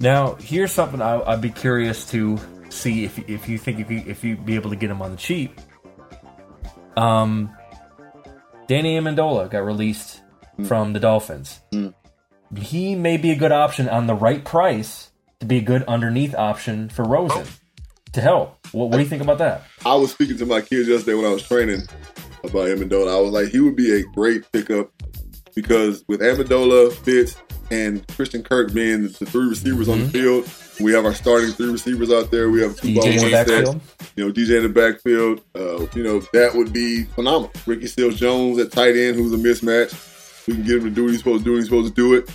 Now, 0.00 0.34
here's 0.36 0.72
something 0.72 1.00
I, 1.02 1.20
I'd 1.22 1.40
be 1.40 1.50
curious 1.50 2.08
to 2.10 2.38
see 2.70 3.04
if 3.04 3.18
if 3.28 3.48
you 3.48 3.58
think 3.58 3.80
if 3.80 3.90
you 3.90 4.02
if 4.06 4.24
you 4.24 4.36
be 4.36 4.54
able 4.54 4.70
to 4.70 4.76
get 4.76 4.90
him 4.90 5.02
on 5.02 5.10
the 5.10 5.16
cheap. 5.16 5.58
Um, 6.96 7.54
Danny 8.68 8.98
Amendola 8.98 9.50
got 9.50 9.64
released 9.64 10.22
Mm. 10.58 10.66
from 10.68 10.92
the 10.94 11.00
Dolphins. 11.00 11.60
He 12.56 12.94
may 12.94 13.18
be 13.18 13.30
a 13.30 13.36
good 13.36 13.52
option 13.52 13.90
on 13.90 14.06
the 14.06 14.14
right 14.14 14.42
price 14.42 15.10
to 15.40 15.44
be 15.44 15.58
a 15.58 15.60
good 15.60 15.82
underneath 15.82 16.34
option 16.34 16.88
for 16.88 17.04
Rosen 17.04 17.44
to 18.16 18.20
help. 18.20 18.58
What, 18.72 18.90
what 18.90 18.96
do 18.96 19.02
you 19.02 19.08
think 19.08 19.22
about 19.22 19.38
that? 19.38 19.62
I 19.84 19.94
was 19.94 20.10
speaking 20.10 20.36
to 20.38 20.46
my 20.46 20.60
kids 20.60 20.88
yesterday 20.88 21.14
when 21.14 21.24
I 21.24 21.30
was 21.30 21.42
training 21.42 21.82
about 22.42 22.68
Amendola. 22.68 23.16
I 23.16 23.20
was 23.20 23.30
like, 23.30 23.48
he 23.48 23.60
would 23.60 23.76
be 23.76 23.94
a 23.94 24.02
great 24.02 24.50
pickup 24.52 24.90
because 25.54 26.04
with 26.08 26.20
Amendola, 26.20 26.92
Fitz, 26.92 27.36
and 27.70 28.06
Christian 28.08 28.42
Kirk 28.42 28.72
being 28.72 29.02
the 29.02 29.08
three 29.08 29.48
receivers 29.48 29.88
on 29.88 30.00
the 30.00 30.08
field, 30.08 30.48
we 30.80 30.92
have 30.92 31.04
our 31.04 31.14
starting 31.14 31.50
three 31.50 31.70
receivers 31.70 32.12
out 32.12 32.30
there. 32.30 32.48
We 32.48 32.62
have 32.62 32.76
two 32.76 32.88
DJ 32.88 32.94
ball 32.94 33.04
one 33.22 33.76
sets. 33.76 34.12
You 34.16 34.26
know, 34.26 34.32
DJ 34.32 34.58
in 34.58 34.62
the 34.62 34.68
backfield. 34.68 35.42
Uh, 35.54 35.86
you 35.94 36.04
know, 36.04 36.20
that 36.32 36.54
would 36.54 36.72
be 36.72 37.04
phenomenal. 37.04 37.52
Ricky 37.66 37.86
Seals 37.86 38.16
Jones 38.16 38.58
at 38.58 38.70
tight 38.70 38.96
end, 38.96 39.16
who's 39.16 39.32
a 39.32 39.36
mismatch. 39.36 40.46
We 40.46 40.54
can 40.54 40.62
get 40.62 40.76
him 40.76 40.84
to 40.84 40.90
do 40.90 41.04
what 41.04 41.10
he's 41.10 41.18
supposed 41.18 41.44
to 41.44 41.50
do 41.50 41.56
he's 41.56 41.64
supposed 41.64 41.94
to 41.94 42.00
do 42.00 42.14
it. 42.14 42.30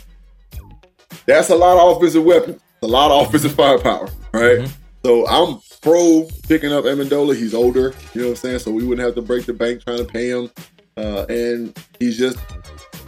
That's 1.25 1.49
a 1.49 1.55
lot 1.55 1.77
of 1.77 1.97
offensive 1.97 2.23
weapons, 2.23 2.61
a 2.82 2.88
lot 2.88 3.11
of 3.11 3.27
offensive 3.27 3.53
firepower, 3.53 4.09
right? 4.34 4.67
So 5.05 5.27
I'm 5.27 5.59
pro 5.82 6.27
picking 6.47 6.71
up 6.71 6.86
Amendola. 6.86 7.36
He's 7.36 7.53
older, 7.53 7.93
you 8.13 8.21
know 8.21 8.27
what 8.27 8.32
I'm 8.32 8.36
saying? 8.38 8.59
So 8.59 8.71
we 8.71 8.86
wouldn't 8.86 9.05
have 9.05 9.15
to 9.15 9.21
break 9.21 9.45
the 9.45 9.53
bank 9.53 9.84
trying 9.84 9.97
to 9.97 10.05
pay 10.05 10.29
him. 10.29 10.49
Uh, 10.97 11.25
and 11.29 11.77
he's 11.99 12.17
just, 12.17 12.38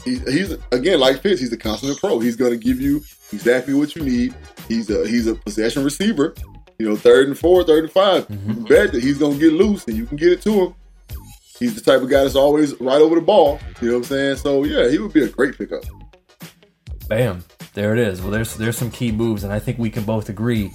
he's, 0.03 0.21
he's 0.31 0.57
again, 0.71 0.99
like 0.99 1.21
Fitz, 1.21 1.39
he's 1.39 1.53
a 1.53 1.57
consummate 1.57 1.99
pro. 1.99 2.19
He's 2.19 2.35
going 2.35 2.51
to 2.51 2.57
give 2.57 2.81
you 2.81 3.01
exactly 3.31 3.73
what 3.73 3.95
you 3.95 4.03
need. 4.03 4.35
He's 4.67 4.89
a, 4.89 5.07
he's 5.07 5.27
a 5.27 5.35
possession 5.35 5.83
receiver, 5.83 6.33
you 6.79 6.89
know, 6.89 6.95
third 6.95 7.27
and 7.27 7.37
four, 7.37 7.63
third 7.63 7.83
and 7.83 7.91
5 7.91 8.27
You 8.29 8.37
can 8.37 8.63
bet 8.63 8.91
that 8.93 9.03
he's 9.03 9.17
going 9.17 9.33
to 9.33 9.39
get 9.39 9.53
loose 9.53 9.85
and 9.87 9.95
you 9.95 10.05
can 10.05 10.17
get 10.17 10.31
it 10.31 10.41
to 10.43 10.51
him. 10.51 10.75
He's 11.59 11.75
the 11.75 11.81
type 11.81 12.01
of 12.01 12.09
guy 12.09 12.23
that's 12.23 12.35
always 12.35 12.79
right 12.81 13.01
over 13.01 13.15
the 13.15 13.21
ball. 13.21 13.59
You 13.81 13.89
know 13.89 13.93
what 13.93 13.97
I'm 13.99 14.03
saying? 14.05 14.35
So 14.37 14.63
yeah, 14.63 14.89
he 14.89 14.97
would 14.97 15.13
be 15.13 15.23
a 15.23 15.29
great 15.29 15.57
pickup. 15.57 15.83
Bam. 17.07 17.43
There 17.73 17.93
it 17.93 17.99
is. 17.99 18.21
Well, 18.21 18.31
there's 18.31 18.55
there's 18.55 18.77
some 18.77 18.91
key 18.91 19.11
moves, 19.11 19.43
and 19.43 19.51
I 19.51 19.59
think 19.59 19.79
we 19.79 19.89
can 19.89 20.03
both 20.03 20.29
agree. 20.29 20.71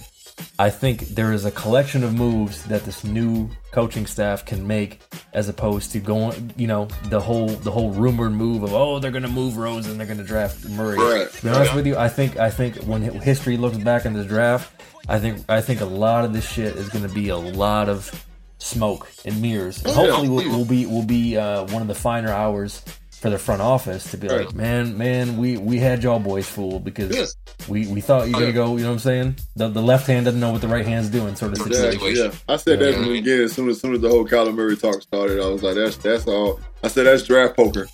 I 0.58 0.70
think 0.70 1.08
there 1.08 1.32
is 1.32 1.44
a 1.44 1.50
collection 1.50 2.02
of 2.02 2.14
moves 2.14 2.64
that 2.64 2.84
this 2.84 3.04
new 3.04 3.48
coaching 3.70 4.06
staff 4.06 4.44
can 4.44 4.66
make, 4.66 5.00
as 5.32 5.48
opposed 5.48 5.92
to 5.92 6.00
going, 6.00 6.52
you 6.56 6.66
know, 6.66 6.86
the 7.04 7.20
whole 7.20 7.48
the 7.48 7.70
whole 7.70 7.90
rumored 7.90 8.32
move 8.32 8.62
of 8.62 8.72
oh 8.74 8.98
they're 8.98 9.10
going 9.10 9.22
to 9.22 9.28
move 9.28 9.56
Rosen 9.56 9.92
and 9.92 10.00
they're 10.00 10.06
going 10.06 10.18
to 10.18 10.24
draft 10.24 10.68
Murray. 10.68 10.98
Right. 10.98 11.30
To 11.30 11.42
be 11.42 11.48
honest 11.48 11.74
with 11.74 11.86
you, 11.86 11.96
I 11.96 12.08
think 12.08 12.36
I 12.38 12.50
think 12.50 12.76
when 12.76 13.02
history 13.02 13.56
looks 13.56 13.76
back 13.78 14.04
in 14.04 14.14
the 14.14 14.24
draft, 14.24 14.82
I 15.08 15.18
think 15.18 15.44
I 15.48 15.60
think 15.60 15.80
a 15.80 15.86
lot 15.86 16.24
of 16.24 16.32
this 16.32 16.48
shit 16.50 16.76
is 16.76 16.88
going 16.88 17.06
to 17.06 17.14
be 17.14 17.28
a 17.28 17.36
lot 17.36 17.88
of 17.88 18.24
smoke 18.58 19.10
and 19.24 19.40
mirrors. 19.40 19.82
And 19.84 19.92
hopefully, 19.94 20.28
will 20.28 20.48
will 20.50 20.64
be 20.64 20.86
will 20.86 21.04
be 21.04 21.36
uh, 21.36 21.66
one 21.66 21.82
of 21.82 21.88
the 21.88 21.94
finer 21.94 22.30
hours 22.30 22.82
for 23.18 23.30
the 23.30 23.38
front 23.38 23.60
office 23.60 24.10
to 24.12 24.16
be 24.16 24.28
like, 24.28 24.54
man, 24.54 24.96
man, 24.96 25.36
we 25.36 25.56
we 25.56 25.78
had 25.78 26.02
y'all 26.04 26.20
boys 26.20 26.48
fooled 26.48 26.84
because 26.84 27.14
Yeah. 27.14 27.26
we 27.66 27.86
we 27.88 28.00
thought 28.00 28.28
you 28.28 28.34
were 28.34 28.40
gonna 28.40 28.52
go. 28.52 28.76
You 28.76 28.84
know 28.84 28.90
what 28.90 28.94
I'm 28.94 28.98
saying? 29.00 29.36
The 29.56 29.68
the 29.68 29.82
left 29.82 30.06
hand 30.06 30.26
doesn't 30.26 30.38
know 30.38 30.52
what 30.52 30.60
the 30.60 30.68
right 30.68 30.86
hand's 30.86 31.08
doing, 31.08 31.34
sort 31.34 31.52
of 31.52 31.58
situation. 31.58 32.00
Yeah, 32.00 32.24
yeah. 32.24 32.32
I 32.48 32.56
said 32.56 32.78
that 32.78 32.90
Yeah. 32.90 32.92
from 32.94 33.04
the 33.06 33.12
beginning. 33.12 33.44
As 33.46 33.52
soon 33.52 33.68
as, 33.68 33.80
soon 33.80 33.94
as 33.94 34.00
the 34.00 34.08
whole 34.08 34.24
Kyler 34.24 34.54
Murray 34.54 34.76
talk 34.76 35.02
started, 35.02 35.40
I 35.40 35.48
was 35.48 35.62
like, 35.62 35.74
"That's 35.74 35.96
that's 35.96 36.26
all." 36.28 36.60
I 36.84 36.88
said, 36.88 37.06
"That's 37.06 37.24
draft 37.24 37.56
poker." 37.56 37.88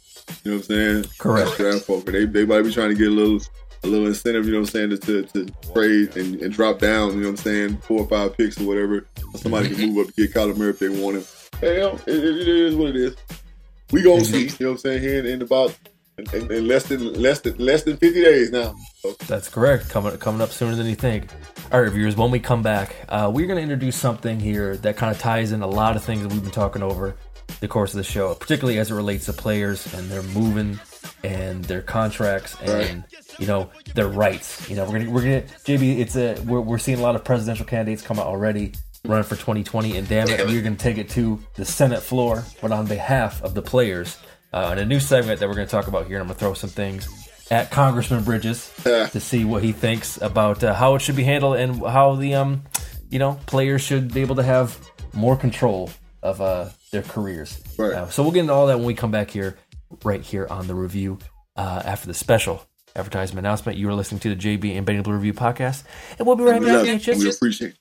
You 0.45 0.51
know 0.51 0.57
what 0.59 0.71
I'm 0.71 0.77
saying? 0.77 1.05
Correct. 1.19 1.47
That's 1.47 1.57
draft 1.57 1.87
poker. 1.87 2.13
They 2.13 2.27
they 2.27 2.45
might 2.45 2.63
be 2.63 2.73
trying 2.73 2.91
to 2.91 2.95
get 2.95 3.09
a 3.09 3.11
little 3.11 3.41
a 3.83 3.87
little 3.87 4.07
incentive. 4.07 4.45
You 4.45 4.53
know 4.53 4.61
what 4.61 4.75
I'm 4.75 4.91
saying? 4.91 4.91
To 4.91 5.23
to, 5.23 5.47
to 5.47 5.73
trade 5.73 6.17
and, 6.19 6.41
and 6.43 6.53
drop 6.53 6.81
down. 6.81 7.15
You 7.15 7.21
know 7.21 7.31
what 7.31 7.41
I'm 7.41 7.45
saying? 7.45 7.77
Four 7.79 8.01
or 8.01 8.09
five 8.09 8.37
picks 8.37 8.61
or 8.61 8.67
whatever. 8.67 9.07
Somebody 9.37 9.69
can 9.69 9.77
mm-hmm. 9.79 9.95
move 9.95 10.07
up 10.07 10.15
to 10.15 10.27
get 10.27 10.35
Kyler 10.35 10.57
Murray 10.57 10.71
if 10.71 10.79
they 10.81 10.91
want 10.91 11.17
him. 11.17 11.25
Hell, 11.61 11.99
it, 12.07 12.15
it, 12.15 12.37
it 12.41 12.49
is 12.49 12.75
what 12.75 12.91
it 12.91 12.97
is. 12.97 13.17
We 13.93 14.03
gonna 14.03 14.25
see. 14.25 14.47
You 14.47 14.55
know 14.61 14.67
what 14.67 14.73
I'm 14.73 14.79
saying? 14.79 15.03
Here 15.03 15.25
in, 15.25 15.43
about 15.43 15.77
in, 16.19 16.27
in, 16.35 16.53
in 16.53 16.69
less 16.69 16.87
than 16.87 17.13
less 17.15 17.41
than 17.41 17.57
less 17.59 17.83
than 17.83 17.97
50 17.97 18.23
days 18.23 18.51
now. 18.51 18.75
So, 19.01 19.15
That's 19.27 19.49
correct. 19.49 19.89
Coming 19.91 20.17
coming 20.19 20.41
up 20.41 20.51
sooner 20.51 20.75
than 20.75 20.87
you 20.87 20.95
think. 20.95 21.27
All 21.73 21.83
right, 21.83 21.91
viewers. 21.91 22.17
When 22.17 22.31
we 22.31 22.41
come 22.41 22.63
back, 22.63 22.95
uh, 23.09 23.31
we're 23.33 23.47
going 23.47 23.57
to 23.57 23.63
introduce 23.63 23.97
something 23.97 24.39
here 24.39 24.77
that 24.79 24.97
kind 24.97 25.11
of 25.15 25.21
ties 25.21 25.53
in 25.53 25.63
a 25.63 25.67
lot 25.67 25.97
of 25.97 26.05
things 26.05 26.23
that 26.23 26.33
we've 26.33 26.43
been 26.43 26.53
talking 26.53 26.83
over 26.83 27.17
the 27.61 27.69
course 27.69 27.93
of 27.93 27.99
the 27.99 28.05
show, 28.05 28.35
particularly 28.35 28.79
as 28.79 28.91
it 28.91 28.95
relates 28.95 29.27
to 29.27 29.33
players 29.33 29.93
and 29.95 30.11
their 30.11 30.23
moving 30.23 30.79
and 31.23 31.65
their 31.65 31.83
contracts 31.83 32.57
and 32.63 33.05
you 33.39 33.47
know 33.47 33.71
their 33.95 34.09
rights. 34.09 34.69
You 34.69 34.77
know, 34.77 34.85
we're 34.85 34.99
gonna 35.01 35.11
we're 35.11 35.23
gonna 35.23 35.43
JB. 35.43 35.99
It's 35.99 36.17
a 36.17 36.41
we're 36.47 36.61
we're 36.61 36.79
seeing 36.79 36.99
a 36.99 37.03
lot 37.03 37.17
of 37.17 37.25
presidential 37.25 37.67
candidates 37.67 38.03
come 38.03 38.19
out 38.19 38.27
already 38.27 38.73
running 39.05 39.25
for 39.25 39.37
2020, 39.37 39.97
and 39.97 40.09
damn 40.09 40.29
it, 40.29 40.47
we're 40.47 40.63
gonna 40.63 40.77
take 40.77 40.99
it 40.99 41.11
to 41.11 41.41
the 41.55 41.65
Senate 41.65 42.03
floor, 42.03 42.45
but 42.61 42.73
on 42.73 42.87
behalf 42.87 43.43
of 43.43 43.55
the 43.55 43.63
players. 43.63 44.19
Uh, 44.53 44.71
in 44.71 44.79
a 44.79 44.85
new 44.85 45.01
segment 45.01 45.41
that 45.41 45.49
we're 45.49 45.55
going 45.57 45.67
to 45.67 45.71
talk 45.71 45.89
about 45.89 46.07
here, 46.07 46.15
and 46.15 46.23
I'm 46.23 46.29
going 46.29 46.37
to 46.37 46.39
throw 46.39 46.55
some 46.55 46.71
things 46.71 47.09
at 47.51 47.73
Congressman 47.73 48.23
Bridges 48.23 48.73
to 48.85 49.19
see 49.19 49.45
what 49.45 49.65
he 49.65 49.73
thinks 49.73 50.17
about 50.23 50.63
uh, 50.63 50.73
how 50.73 50.95
it 50.95 51.01
should 51.01 51.17
be 51.17 51.25
handled 51.25 51.57
and 51.57 51.85
how 51.85 52.15
the 52.15 52.37
um, 52.37 52.63
you 53.11 53.19
know, 53.19 53.39
players 53.47 53.83
should 53.83 54.13
be 54.15 54.21
able 54.21 54.37
to 54.37 54.43
have 54.43 54.79
more 55.13 55.37
control 55.37 55.91
of 56.23 56.41
uh 56.41 56.69
their 56.91 57.03
careers. 57.03 57.61
Right. 57.79 57.93
Uh, 57.93 58.09
so 58.09 58.23
we'll 58.23 58.33
get 58.33 58.41
into 58.41 58.53
all 58.53 58.69
that 58.69 58.79
when 58.79 58.87
we 58.87 58.95
come 58.95 59.11
back 59.11 59.31
here, 59.31 59.57
right 60.05 60.21
here 60.21 60.47
on 60.49 60.67
the 60.67 60.75
review 60.75 61.19
uh, 61.57 61.83
after 61.85 62.07
the 62.07 62.15
special 62.15 62.67
advertisement 62.97 63.45
announcement. 63.45 63.79
You 63.79 63.89
are 63.89 63.95
listening 63.95 64.21
to 64.21 64.35
the 64.35 64.37
JB 64.37 64.77
and 64.77 64.87
Benny 64.87 65.01
Blue 65.01 65.15
Review 65.15 65.35
podcast, 65.35 65.85
and 66.19 66.27
we'll 66.27 66.37
be 66.37 66.45
right 66.45 66.61
we, 66.61 66.67
back. 66.67 66.87
love 66.87 67.19
we 67.19 67.31
appreciate 67.31 67.75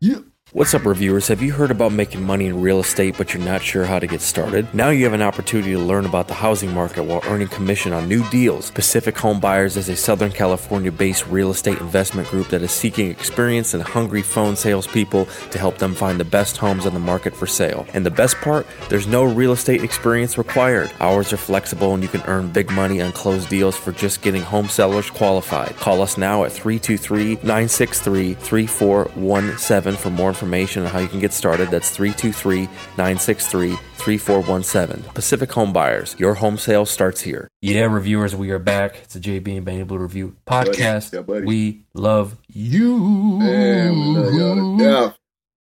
it. 0.00 0.24
What's 0.54 0.72
up, 0.72 0.86
reviewers? 0.86 1.28
Have 1.28 1.42
you 1.42 1.52
heard 1.52 1.70
about 1.70 1.92
making 1.92 2.22
money 2.22 2.46
in 2.46 2.62
real 2.62 2.80
estate 2.80 3.18
but 3.18 3.34
you're 3.34 3.44
not 3.44 3.60
sure 3.60 3.84
how 3.84 3.98
to 3.98 4.06
get 4.06 4.22
started? 4.22 4.72
Now 4.72 4.88
you 4.88 5.04
have 5.04 5.12
an 5.12 5.20
opportunity 5.20 5.72
to 5.72 5.78
learn 5.78 6.06
about 6.06 6.26
the 6.26 6.32
housing 6.32 6.72
market 6.72 7.02
while 7.02 7.20
earning 7.26 7.48
commission 7.48 7.92
on 7.92 8.08
new 8.08 8.26
deals. 8.30 8.70
Pacific 8.70 9.18
Home 9.18 9.40
Buyers 9.40 9.76
is 9.76 9.90
a 9.90 9.94
Southern 9.96 10.32
California 10.32 10.90
based 10.90 11.26
real 11.26 11.50
estate 11.50 11.78
investment 11.82 12.28
group 12.28 12.48
that 12.48 12.62
is 12.62 12.70
seeking 12.70 13.10
experienced 13.10 13.74
and 13.74 13.82
hungry 13.82 14.22
phone 14.22 14.56
salespeople 14.56 15.26
to 15.50 15.58
help 15.58 15.76
them 15.76 15.94
find 15.94 16.18
the 16.18 16.24
best 16.24 16.56
homes 16.56 16.86
on 16.86 16.94
the 16.94 16.98
market 16.98 17.36
for 17.36 17.46
sale. 17.46 17.86
And 17.92 18.06
the 18.06 18.10
best 18.10 18.36
part, 18.36 18.66
there's 18.88 19.06
no 19.06 19.24
real 19.24 19.52
estate 19.52 19.84
experience 19.84 20.38
required. 20.38 20.90
Hours 21.00 21.30
are 21.30 21.36
flexible 21.36 21.92
and 21.92 22.02
you 22.02 22.08
can 22.08 22.22
earn 22.22 22.48
big 22.48 22.70
money 22.70 23.02
on 23.02 23.12
closed 23.12 23.50
deals 23.50 23.76
for 23.76 23.92
just 23.92 24.22
getting 24.22 24.40
home 24.40 24.70
sellers 24.70 25.10
qualified. 25.10 25.76
Call 25.76 26.00
us 26.00 26.16
now 26.16 26.44
at 26.44 26.52
323 26.52 27.34
963 27.46 28.32
3417 28.32 29.96
for 29.96 30.08
more 30.08 30.37
information 30.38 30.84
on 30.84 30.90
how 30.90 31.00
you 31.00 31.08
can 31.08 31.18
get 31.18 31.32
started. 31.32 31.68
That's 31.68 31.90
323 31.90 32.66
963 32.96 33.74
3417. 33.96 35.02
Pacific 35.12 35.50
Home 35.52 35.72
Buyers, 35.72 36.14
your 36.18 36.34
home 36.34 36.56
sale 36.56 36.86
starts 36.86 37.20
here. 37.22 37.48
Yeah, 37.60 37.82
reviewers, 37.92 38.36
we 38.36 38.50
are 38.52 38.60
back. 38.60 39.00
It's 39.02 39.16
a 39.16 39.20
JB 39.20 39.56
and 39.56 39.64
Benny 39.64 39.82
Blue 39.82 39.98
Review 39.98 40.36
podcast. 40.46 41.12
Yeah, 41.12 41.22
buddy. 41.22 41.44
We 41.44 41.82
love 41.92 42.36
you. 42.46 42.96
Man, 43.40 43.92
we 43.98 44.04
love 44.20 44.32
y'all 44.34 44.78
to 44.78 44.84
death. 44.84 45.18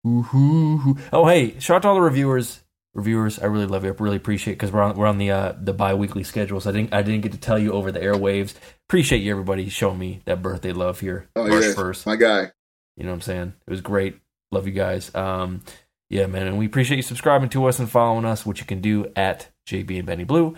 Ooh-hoo-hoo. 0.06 0.98
Oh, 1.14 1.26
hey! 1.26 1.58
Shout 1.60 1.78
out 1.78 1.82
to 1.84 1.88
all 1.88 1.96
the 1.96 2.02
reviewers. 2.02 2.62
Reviewers, 2.94 3.40
I 3.40 3.46
really 3.46 3.66
love 3.66 3.84
you. 3.86 3.92
I 3.92 3.96
really 3.98 4.18
appreciate 4.18 4.54
because 4.54 4.72
we're 4.72 4.82
on 4.82 4.96
we're 4.98 5.08
on 5.08 5.18
the 5.18 5.32
uh, 5.32 5.54
the 5.60 5.74
bi-weekly 5.74 6.24
schedule, 6.24 6.60
so 6.60 6.70
I 6.70 6.74
didn't 6.74 6.94
I 6.94 7.02
didn't 7.02 7.22
get 7.22 7.32
to 7.32 7.38
tell 7.38 7.58
you 7.58 7.72
over 7.72 7.92
the 7.92 8.00
airwaves. 8.02 8.54
Appreciate 8.90 9.20
you, 9.20 9.32
everybody, 9.32 9.68
showing 9.70 9.98
me 9.98 10.22
that 10.26 10.42
birthday 10.42 10.74
love 10.74 11.00
here, 11.00 11.28
Oh 11.36 11.48
March 11.48 11.64
yeah, 11.64 11.74
first. 11.74 12.06
my 12.06 12.18
guy. 12.18 12.52
You 12.98 13.04
know 13.04 13.10
what 13.10 13.16
I'm 13.16 13.22
saying? 13.22 13.54
It 13.68 13.70
was 13.72 13.82
great. 13.82 14.18
Love 14.56 14.68
you 14.68 14.74
guys. 14.74 15.14
Um, 15.14 15.62
yeah, 16.10 16.28
man, 16.28 16.48
and 16.48 16.58
we 16.58 16.66
appreciate 16.66 16.96
you 16.96 17.04
subscribing 17.04 17.50
to 17.50 17.66
us 17.66 17.78
and 17.80 17.90
following 17.90 18.24
us, 18.24 18.46
which 18.46 18.62
you 18.62 18.66
can 18.66 18.80
do 18.80 19.12
at 19.18 19.50
JB 19.68 19.98
and 19.98 20.06
Benny 20.06 20.24
Blue. 20.24 20.56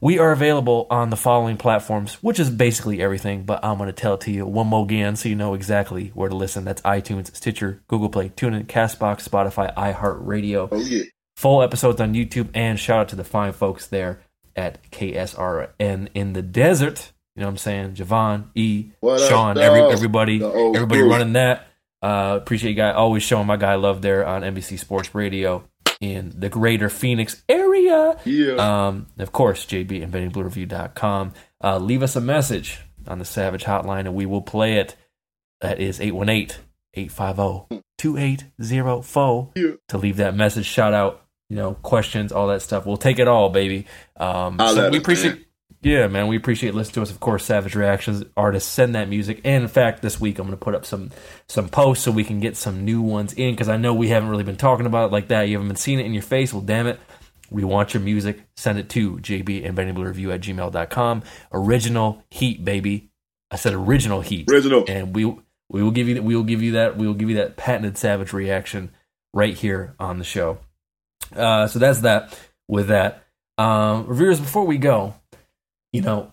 We 0.00 0.18
are 0.18 0.32
available 0.32 0.86
on 0.88 1.10
the 1.10 1.16
following 1.16 1.58
platforms, 1.58 2.14
which 2.22 2.40
is 2.40 2.48
basically 2.48 3.02
everything, 3.02 3.42
but 3.42 3.62
I'm 3.62 3.76
going 3.76 3.88
to 3.88 3.92
tell 3.92 4.14
it 4.14 4.22
to 4.22 4.30
you 4.30 4.46
one 4.46 4.68
more 4.68 4.82
again 4.84 5.16
so 5.16 5.28
you 5.28 5.34
know 5.34 5.52
exactly 5.52 6.10
where 6.14 6.30
to 6.30 6.34
listen. 6.34 6.64
That's 6.64 6.80
iTunes, 6.82 7.36
Stitcher, 7.36 7.82
Google 7.86 8.08
Play, 8.08 8.30
TuneIn, 8.30 8.64
Castbox, 8.66 9.28
Spotify, 9.28 9.74
iHeartRadio. 9.74 10.68
Oh 10.72 10.78
yeah. 10.80 11.02
Full 11.36 11.62
episodes 11.62 12.00
on 12.00 12.14
YouTube, 12.14 12.48
and 12.54 12.80
shout 12.80 13.00
out 13.00 13.08
to 13.10 13.16
the 13.16 13.24
fine 13.24 13.52
folks 13.52 13.86
there 13.88 14.20
at 14.56 14.90
KSRN 14.90 16.08
in 16.14 16.32
the 16.32 16.42
desert. 16.42 17.12
You 17.36 17.40
know 17.40 17.48
what 17.48 17.50
I'm 17.50 17.58
saying? 17.58 17.94
Javon, 17.94 18.44
E, 18.54 18.92
What 19.00 19.20
Sean, 19.20 19.58
every, 19.58 19.82
everybody, 19.82 20.42
everybody 20.42 21.00
crew. 21.00 21.10
running 21.10 21.32
that. 21.34 21.66
Uh, 22.04 22.36
appreciate 22.36 22.70
you 22.70 22.76
guys 22.76 22.94
always 22.96 23.22
showing 23.22 23.46
my 23.46 23.56
guy 23.56 23.74
love 23.76 24.02
there 24.02 24.26
on 24.26 24.42
NBC 24.42 24.78
Sports 24.78 25.14
Radio 25.14 25.64
in 26.00 26.32
the 26.36 26.48
greater 26.50 26.90
Phoenix 26.90 27.42
area. 27.48 28.18
Yeah. 28.26 28.54
Um, 28.88 29.06
of 29.18 29.32
course, 29.32 29.64
JB 29.64 30.02
and 30.02 30.12
BennyBlueReview.com. 30.12 31.32
Uh, 31.62 31.78
leave 31.78 32.02
us 32.02 32.14
a 32.16 32.20
message 32.20 32.80
on 33.06 33.18
the 33.18 33.24
Savage 33.24 33.64
Hotline 33.64 34.00
and 34.00 34.14
we 34.14 34.26
will 34.26 34.42
play 34.42 34.74
it. 34.74 34.96
That 35.60 35.80
is 35.80 36.00
818 36.00 36.56
850 36.94 37.82
2804 37.98 39.50
Yeah. 39.54 39.70
to 39.88 39.98
leave 39.98 40.16
that 40.18 40.34
message, 40.34 40.66
shout 40.66 40.92
out, 40.94 41.22
you 41.48 41.56
know, 41.56 41.74
questions, 41.74 42.32
all 42.32 42.48
that 42.48 42.60
stuff. 42.62 42.84
We'll 42.86 42.96
take 42.98 43.18
it 43.18 43.28
all, 43.28 43.48
baby. 43.50 43.86
Um, 44.16 44.58
so 44.58 44.90
we 44.90 44.98
appreciate. 44.98 45.46
Yeah, 45.84 46.06
man, 46.08 46.28
we 46.28 46.36
appreciate 46.36 46.74
listening 46.74 46.94
to 46.94 47.02
us. 47.02 47.10
Of 47.10 47.20
course, 47.20 47.44
Savage 47.44 47.76
Reactions 47.76 48.24
artists 48.38 48.70
send 48.70 48.94
that 48.94 49.10
music, 49.10 49.42
and 49.44 49.62
in 49.62 49.68
fact, 49.68 50.00
this 50.00 50.18
week 50.18 50.38
I'm 50.38 50.46
going 50.46 50.58
to 50.58 50.64
put 50.64 50.74
up 50.74 50.86
some 50.86 51.10
some 51.46 51.68
posts 51.68 52.04
so 52.04 52.10
we 52.10 52.24
can 52.24 52.40
get 52.40 52.56
some 52.56 52.86
new 52.86 53.02
ones 53.02 53.34
in 53.34 53.52
because 53.52 53.68
I 53.68 53.76
know 53.76 53.92
we 53.92 54.08
haven't 54.08 54.30
really 54.30 54.44
been 54.44 54.56
talking 54.56 54.86
about 54.86 55.10
it 55.10 55.12
like 55.12 55.28
that. 55.28 55.42
You 55.42 55.56
haven't 55.56 55.68
been 55.68 55.76
seeing 55.76 56.00
it 56.00 56.06
in 56.06 56.14
your 56.14 56.22
face. 56.22 56.54
Well, 56.54 56.62
damn 56.62 56.86
it, 56.86 56.98
we 57.50 57.64
want 57.64 57.92
your 57.92 58.02
music. 58.02 58.40
Send 58.56 58.78
it 58.78 58.88
to 58.90 59.18
JB 59.18 59.66
and 59.66 59.76
Benny 59.76 59.92
Blue 59.92 60.06
Review 60.06 60.32
at 60.32 60.40
gmail.com. 60.40 61.22
Original 61.52 62.24
heat, 62.30 62.64
baby. 62.64 63.10
I 63.50 63.56
said 63.56 63.74
original 63.74 64.22
heat. 64.22 64.50
Original. 64.50 64.86
and 64.88 65.14
we 65.14 65.26
we 65.68 65.82
will 65.82 65.90
give 65.90 66.08
you 66.08 66.22
we 66.22 66.34
will 66.34 66.44
give 66.44 66.62
you 66.62 66.72
that 66.72 66.96
we 66.96 67.06
will 67.06 67.14
give 67.14 67.28
you 67.28 67.36
that 67.36 67.58
patented 67.58 67.98
Savage 67.98 68.32
reaction 68.32 68.90
right 69.34 69.54
here 69.54 69.94
on 69.98 70.18
the 70.18 70.24
show. 70.24 70.60
Uh, 71.36 71.66
so 71.66 71.78
that's 71.78 72.00
that. 72.00 72.38
With 72.66 72.88
that, 72.88 73.24
um, 73.58 74.06
reviewers, 74.06 74.40
before 74.40 74.64
we 74.64 74.78
go, 74.78 75.14
you 75.94 76.02
know, 76.02 76.28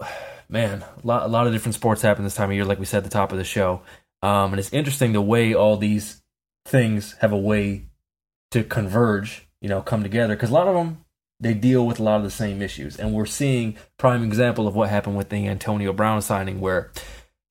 man, 0.50 0.82
a 0.82 1.08
lot, 1.08 1.22
a 1.22 1.28
lot 1.28 1.46
of 1.46 1.54
different 1.54 1.76
sports 1.76 2.02
happen 2.02 2.24
this 2.24 2.34
time 2.34 2.50
of 2.50 2.56
year, 2.56 2.66
like 2.66 2.80
we 2.80 2.86
said 2.86 2.98
at 2.98 3.04
the 3.04 3.12
top 3.12 3.32
of 3.32 3.38
the 3.38 3.44
show. 3.44 3.84
Um, 4.24 4.54
and 4.54 4.60
it's 4.60 4.74
interesting 4.74 5.14
the 5.14 5.22
way 5.22 5.54
all 5.54 5.78
these 5.78 6.24
things 6.66 7.14
have 7.22 7.32
a 7.32 7.38
way 7.38 7.84
to 8.50 8.64
converge, 8.64 9.48
you 9.62 9.70
know, 9.70 9.84
come 9.84 10.02
together. 10.02 10.36
Because 10.36 10.50
a 10.50 10.54
lot 10.54 10.68
of 10.68 10.74
them, 10.74 11.06
they 11.40 11.54
deal 11.54 11.86
with 11.86 12.00
a 12.00 12.04
lot 12.04 12.18
of 12.18 12.24
the 12.24 12.32
same 12.32 12.60
issues. 12.60 12.98
And 12.98 13.14
we're 13.14 13.28
seeing 13.28 13.78
prime 14.00 14.24
example 14.24 14.68
of 14.68 14.76
what 14.76 14.90
happened 14.90 15.16
with 15.16 15.30
the 15.30 15.48
Antonio 15.48 15.94
Brown 15.94 16.24
signing, 16.24 16.60
where 16.60 16.92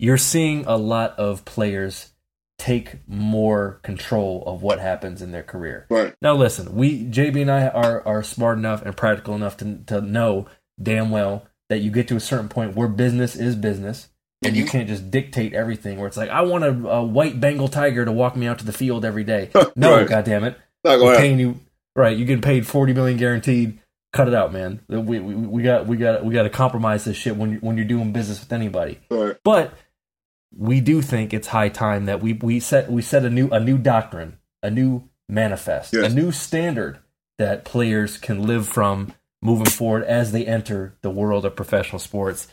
you're 0.00 0.18
seeing 0.18 0.66
a 0.66 0.76
lot 0.76 1.16
of 1.16 1.44
players 1.44 2.10
take 2.58 3.06
more 3.06 3.78
control 3.84 4.42
of 4.46 4.62
what 4.62 4.80
happens 4.80 5.22
in 5.22 5.30
their 5.30 5.44
career. 5.44 5.86
Right. 5.88 6.12
Now, 6.20 6.34
listen, 6.34 6.74
we 6.74 7.04
JB 7.04 7.42
and 7.42 7.50
I 7.52 7.68
are 7.68 8.04
are 8.04 8.24
smart 8.24 8.58
enough 8.58 8.84
and 8.84 8.96
practical 8.96 9.36
enough 9.36 9.56
to 9.58 9.78
to 9.86 10.00
know 10.00 10.48
damn 10.82 11.10
well 11.10 11.46
that 11.70 11.78
you 11.78 11.90
get 11.90 12.08
to 12.08 12.16
a 12.16 12.20
certain 12.20 12.48
point 12.50 12.76
where 12.76 12.88
business 12.88 13.34
is 13.36 13.56
business, 13.56 14.08
and 14.44 14.54
you 14.54 14.64
mm-hmm. 14.64 14.70
can't 14.72 14.88
just 14.88 15.10
dictate 15.10 15.54
everything. 15.54 15.96
Where 15.96 16.06
it's 16.06 16.16
like, 16.16 16.28
I 16.28 16.42
want 16.42 16.64
a, 16.64 16.88
a 16.88 17.02
white 17.02 17.40
Bengal 17.40 17.68
tiger 17.68 18.04
to 18.04 18.12
walk 18.12 18.36
me 18.36 18.46
out 18.46 18.58
to 18.58 18.66
the 18.66 18.72
field 18.72 19.04
every 19.06 19.24
day. 19.24 19.50
No, 19.76 19.96
Right. 19.96 20.08
God 20.08 20.24
damn 20.24 20.44
it, 20.44 20.58
Not 20.84 20.96
gonna 20.96 21.04
we're 21.04 21.10
happen. 21.12 21.22
paying 21.22 21.38
you 21.38 21.60
right. 21.96 22.14
You 22.14 22.26
get 22.26 22.42
paid 22.42 22.66
forty 22.66 22.92
million 22.92 23.16
guaranteed. 23.16 23.78
Cut 24.12 24.26
it 24.26 24.34
out, 24.34 24.52
man. 24.52 24.80
We, 24.88 24.98
we, 24.98 25.20
we 25.20 25.62
got 25.62 25.86
we 25.86 25.96
got 25.96 26.24
we 26.24 26.34
got 26.34 26.42
to 26.42 26.50
compromise 26.50 27.04
this 27.04 27.16
shit 27.16 27.36
when 27.36 27.52
you, 27.52 27.58
when 27.58 27.76
you're 27.76 27.86
doing 27.86 28.12
business 28.12 28.40
with 28.40 28.52
anybody. 28.52 28.98
Right. 29.08 29.36
But 29.44 29.72
we 30.52 30.80
do 30.80 31.00
think 31.00 31.32
it's 31.32 31.46
high 31.46 31.68
time 31.68 32.06
that 32.06 32.20
we 32.20 32.32
we 32.32 32.58
set 32.58 32.90
we 32.90 33.02
set 33.02 33.24
a 33.24 33.30
new 33.30 33.48
a 33.50 33.60
new 33.60 33.78
doctrine, 33.78 34.38
a 34.64 34.70
new 34.70 35.08
manifest, 35.28 35.92
Yes. 35.92 36.10
a 36.10 36.14
new 36.14 36.32
standard 36.32 36.98
that 37.38 37.64
players 37.64 38.18
can 38.18 38.42
live 38.42 38.66
from 38.66 39.14
moving 39.42 39.66
forward 39.66 40.04
as 40.04 40.32
they 40.32 40.44
enter 40.46 40.96
the 41.02 41.10
world 41.10 41.44
of 41.44 41.56
professional 41.56 41.98
sports. 41.98 42.48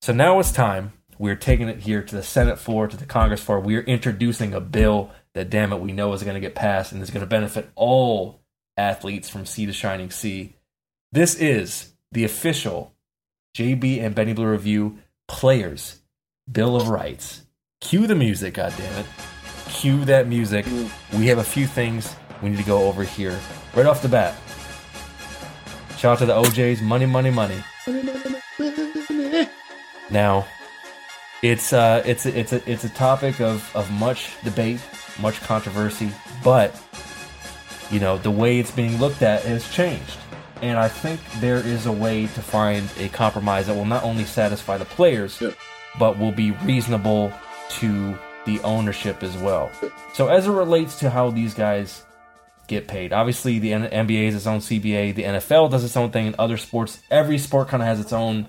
So 0.00 0.12
now 0.12 0.38
it's 0.40 0.52
time. 0.52 0.92
We're 1.18 1.36
taking 1.36 1.68
it 1.68 1.80
here 1.80 2.02
to 2.02 2.14
the 2.14 2.22
Senate 2.22 2.58
floor, 2.58 2.86
to 2.86 2.96
the 2.96 3.06
Congress 3.06 3.40
floor. 3.42 3.60
We're 3.60 3.82
introducing 3.82 4.52
a 4.52 4.60
bill 4.60 5.10
that, 5.34 5.50
damn 5.50 5.72
it, 5.72 5.80
we 5.80 5.92
know 5.92 6.12
is 6.12 6.22
going 6.22 6.34
to 6.34 6.40
get 6.40 6.54
passed 6.54 6.92
and 6.92 7.02
is 7.02 7.10
going 7.10 7.22
to 7.22 7.26
benefit 7.26 7.70
all 7.74 8.40
athletes 8.76 9.28
from 9.28 9.46
sea 9.46 9.66
to 9.66 9.72
shining 9.72 10.10
sea. 10.10 10.54
This 11.12 11.34
is 11.34 11.94
the 12.12 12.24
official 12.24 12.94
JB 13.56 14.02
and 14.02 14.14
Benny 14.14 14.34
Blue 14.34 14.46
Review 14.46 14.98
Players 15.28 16.00
Bill 16.50 16.76
of 16.76 16.88
Rights. 16.88 17.42
Cue 17.80 18.06
the 18.06 18.14
music, 18.14 18.54
goddammit. 18.54 19.06
Cue 19.70 20.04
that 20.04 20.28
music. 20.28 20.66
We 21.14 21.26
have 21.28 21.38
a 21.38 21.44
few 21.44 21.66
things 21.66 22.14
we 22.42 22.50
need 22.50 22.58
to 22.58 22.64
go 22.64 22.86
over 22.86 23.02
here 23.02 23.38
right 23.74 23.86
off 23.86 24.02
the 24.02 24.08
bat. 24.08 24.34
Shout 25.96 26.12
out 26.12 26.18
to 26.18 26.26
the 26.26 26.34
O'Jays, 26.36 26.82
money, 26.82 27.06
money, 27.06 27.30
money. 27.30 27.62
Now, 30.10 30.46
it's 31.42 31.72
uh, 31.72 32.02
it's 32.06 32.26
a, 32.26 32.38
it's 32.38 32.52
a 32.52 32.70
it's 32.70 32.84
a 32.84 32.88
topic 32.90 33.40
of 33.40 33.74
of 33.74 33.90
much 33.92 34.36
debate, 34.44 34.80
much 35.20 35.40
controversy, 35.40 36.10
but 36.44 36.74
you 37.90 37.98
know 38.00 38.18
the 38.18 38.30
way 38.30 38.58
it's 38.58 38.70
being 38.70 38.98
looked 38.98 39.22
at 39.22 39.42
has 39.42 39.68
changed, 39.72 40.16
and 40.62 40.78
I 40.78 40.88
think 40.88 41.20
there 41.40 41.56
is 41.56 41.86
a 41.86 41.92
way 41.92 42.22
to 42.22 42.40
find 42.42 42.88
a 42.98 43.08
compromise 43.08 43.66
that 43.66 43.74
will 43.74 43.84
not 43.84 44.04
only 44.04 44.24
satisfy 44.24 44.78
the 44.78 44.84
players, 44.84 45.40
Yeah. 45.40 45.50
but 45.98 46.18
will 46.18 46.32
be 46.32 46.52
reasonable 46.52 47.32
to 47.80 48.16
the 48.44 48.60
ownership 48.60 49.22
as 49.24 49.36
well. 49.38 49.70
So 50.14 50.28
as 50.28 50.46
it 50.46 50.52
relates 50.52 50.98
to 51.00 51.10
how 51.10 51.30
these 51.30 51.52
guys 51.52 52.05
get 52.66 52.88
paid. 52.88 53.12
Obviously, 53.12 53.58
the 53.58 53.70
NBA 53.72 54.26
has 54.26 54.34
its 54.34 54.46
own 54.46 54.60
CBA. 54.60 55.14
The 55.14 55.24
NFL 55.24 55.70
does 55.70 55.84
its 55.84 55.96
own 55.96 56.10
thing. 56.10 56.26
In 56.26 56.34
other 56.38 56.56
sports, 56.56 57.00
every 57.10 57.38
sport 57.38 57.68
kind 57.68 57.82
of 57.82 57.86
has 57.86 58.00
its 58.00 58.12
own, 58.12 58.46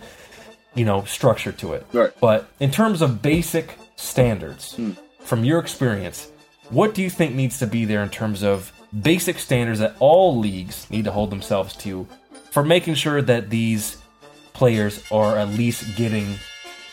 you 0.76 0.86
know, 0.86 1.04
structure 1.06 1.52
to 1.54 1.74
it. 1.74 1.86
Right. 1.94 2.12
But 2.20 2.48
in 2.60 2.72
terms 2.72 3.02
of 3.02 3.22
basic 3.22 3.76
standards, 3.96 4.76
hmm. 4.76 4.92
from 5.22 5.44
your 5.44 5.60
experience, 5.60 6.32
what 6.70 6.94
do 6.94 7.02
you 7.02 7.10
think 7.10 7.34
needs 7.36 7.60
to 7.60 7.68
be 7.68 7.86
there 7.86 8.04
in 8.04 8.10
terms 8.10 8.44
of 8.44 8.72
basic 9.02 9.40
standards 9.40 9.80
that 9.80 9.96
all 10.00 10.38
leagues 10.38 10.90
need 10.90 11.06
to 11.06 11.12
hold 11.12 11.30
themselves 11.30 11.76
to 11.78 12.08
for 12.52 12.64
making 12.64 12.96
sure 12.96 13.22
that 13.22 13.50
these 13.50 13.98
players 14.54 15.04
are 15.12 15.38
at 15.38 15.50
least 15.50 15.96
getting 15.96 16.36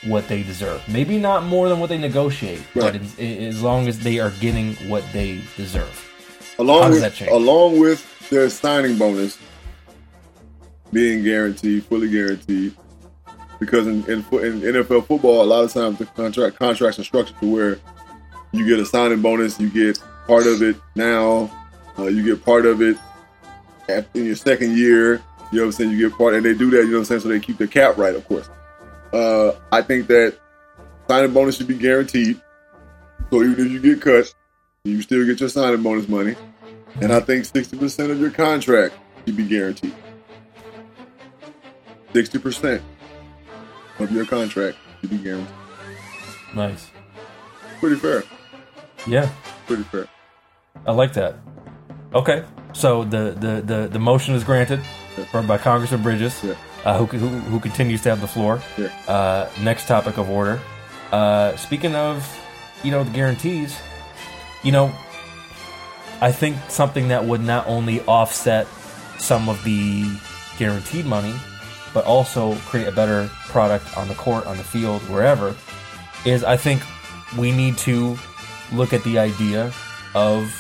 what 0.07 0.29
they 0.29 0.43
deserve? 0.43 0.87
Maybe 0.89 1.19
not 1.19 1.45
more 1.45 1.69
than 1.69 1.81
what 1.81 1.89
they 1.89 1.99
negotiate, 1.99 2.63
but 2.75 2.93
Right. 2.93 3.01
as, 3.01 3.19
as 3.19 3.63
long 3.63 3.89
as 3.89 4.01
they 4.01 4.19
are 4.21 4.31
getting 4.41 4.75
what 4.89 5.05
they 5.13 5.41
deserve. 5.57 6.11
Along 6.59 6.93
with 6.93 7.21
along 7.29 7.81
with 7.81 8.31
their 8.31 8.49
signing 8.49 8.97
bonus 8.97 9.39
being 10.93 11.25
guaranteed, 11.25 11.85
fully 11.85 12.09
guaranteed, 12.09 12.75
because 13.59 13.87
in, 13.87 14.05
in 14.05 14.19
in 14.19 14.61
NFL 14.61 15.07
football, 15.07 15.43
a 15.43 15.45
lot 15.45 15.65
of 15.65 15.73
times 15.73 15.99
the 15.99 16.07
contract 16.07 16.57
contracts 16.59 16.99
are 16.99 17.05
structured 17.05 17.39
to 17.41 17.53
where 17.53 17.79
you 18.53 18.67
get 18.67 18.79
a 18.79 18.87
signing 18.87 19.21
bonus, 19.21 19.59
you 19.59 19.69
get 19.69 19.99
part 20.27 20.47
of 20.47 20.63
it 20.63 20.77
now, 20.95 21.51
uh, 21.99 22.05
you 22.05 22.25
get 22.25 22.45
part 22.45 22.67
of 22.67 22.81
it 22.81 22.97
at, 23.89 24.07
in 24.15 24.27
your 24.27 24.37
second 24.37 24.77
year. 24.77 25.23
You 25.53 25.61
know 25.61 25.67
what 25.67 25.67
I'm 25.67 25.73
saying? 25.73 25.91
You 25.91 26.09
get 26.09 26.19
part, 26.19 26.35
and 26.35 26.45
they 26.45 26.55
do 26.55 26.71
that. 26.71 26.79
You 26.79 26.87
know 26.87 26.93
what 26.93 26.99
I'm 27.01 27.05
saying? 27.05 27.21
So 27.21 27.29
they 27.29 27.41
keep 27.41 27.59
the 27.59 27.69
cap 27.69 27.97
right, 27.97 28.15
of 28.15 28.27
course. 28.27 28.49
Uh, 29.13 29.53
I 29.71 29.83
think 29.83 30.07
that 30.09 30.37
signing 31.09 31.33
bonus 31.33 31.57
should 31.57 31.69
be 31.69 31.77
guaranteed. 31.77 32.41
So 33.31 33.43
even 33.43 33.67
if 33.67 33.73
you 33.73 33.81
get 33.81 34.01
cut, 34.01 34.35
you 34.85 35.01
still 35.01 35.25
get 35.25 35.41
your 35.41 35.49
signing 35.49 35.83
bonus 35.83 36.09
money. 36.09 36.37
And 37.01 37.11
I 37.11 37.21
think 37.21 37.45
60% 37.47 38.11
of 38.11 38.21
your 38.21 38.31
contract 38.31 38.95
should 39.25 39.37
be 39.37 39.47
guaranteed. 39.49 39.95
60% 42.13 42.83
of 43.99 44.13
your 44.13 44.27
contract 44.27 44.77
should 45.01 45.09
be 45.11 45.17
guaranteed. 45.19 45.55
Nice. 46.55 46.91
Pretty 47.81 47.97
fair. 47.97 48.23
Yeah, 49.07 49.31
Pretty 49.67 49.83
fair. 49.85 50.07
I 50.87 50.93
like 50.93 51.15
that. 51.15 51.37
Okay, 52.15 52.45
so 52.75 53.05
the 53.05 53.31
the 53.33 53.63
the, 53.65 53.89
the 53.89 53.99
motion 53.99 54.35
is 54.35 54.45
granted 54.45 54.81
for, 55.31 55.43
by 55.43 55.57
Congressman 55.59 56.03
Bridges, 56.03 56.39
Yeah. 56.45 56.55
uh, 56.85 56.99
who, 56.99 57.07
who 57.07 57.29
who 57.29 57.59
continues 57.61 58.03
to 58.03 58.11
have 58.11 58.21
the 58.21 58.27
floor. 58.27 58.63
Yeah. 58.79 58.89
Uh, 59.09 59.49
next 59.63 59.89
topic 59.89 60.17
of 60.19 60.29
order. 60.31 60.61
Uh, 61.11 61.57
speaking 61.57 61.95
of, 61.95 62.25
you 62.83 62.91
know, 62.91 63.03
the 63.05 63.11
guarantees, 63.11 63.77
you 64.65 64.73
know, 64.73 64.93
I 66.21 66.33
think 66.33 66.57
something 66.69 67.09
that 67.09 67.25
would 67.25 67.43
not 67.43 67.67
only 67.67 68.01
offset 68.03 68.67
some 69.19 69.49
of 69.49 69.63
the 69.63 70.07
guaranteed 70.59 71.05
money, 71.07 71.35
but 71.93 72.05
also 72.05 72.55
create 72.67 72.89
a 72.89 72.93
better 72.93 73.31
product 73.45 73.97
on 73.97 74.09
the 74.09 74.15
court, 74.15 74.47
on 74.47 74.57
the 74.57 74.65
field, 74.65 75.01
wherever, 75.03 75.55
is 76.25 76.43
I 76.43 76.57
think 76.57 76.83
we 77.39 77.53
need 77.53 77.79
to 77.79 78.19
look 78.73 78.93
at 78.93 79.05
the 79.05 79.19
idea 79.19 79.73
of 80.15 80.51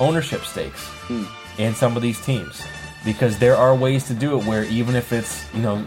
ownership 0.00 0.44
stakes 0.44 0.86
hmm. 1.06 1.24
in 1.58 1.74
some 1.74 1.96
of 1.96 2.02
these 2.02 2.24
teams. 2.24 2.62
Because 3.04 3.38
there 3.38 3.56
are 3.56 3.74
ways 3.74 4.04
to 4.04 4.14
do 4.14 4.38
it 4.38 4.46
where 4.46 4.64
even 4.64 4.94
if 4.94 5.12
it's 5.12 5.52
you 5.52 5.60
know 5.60 5.84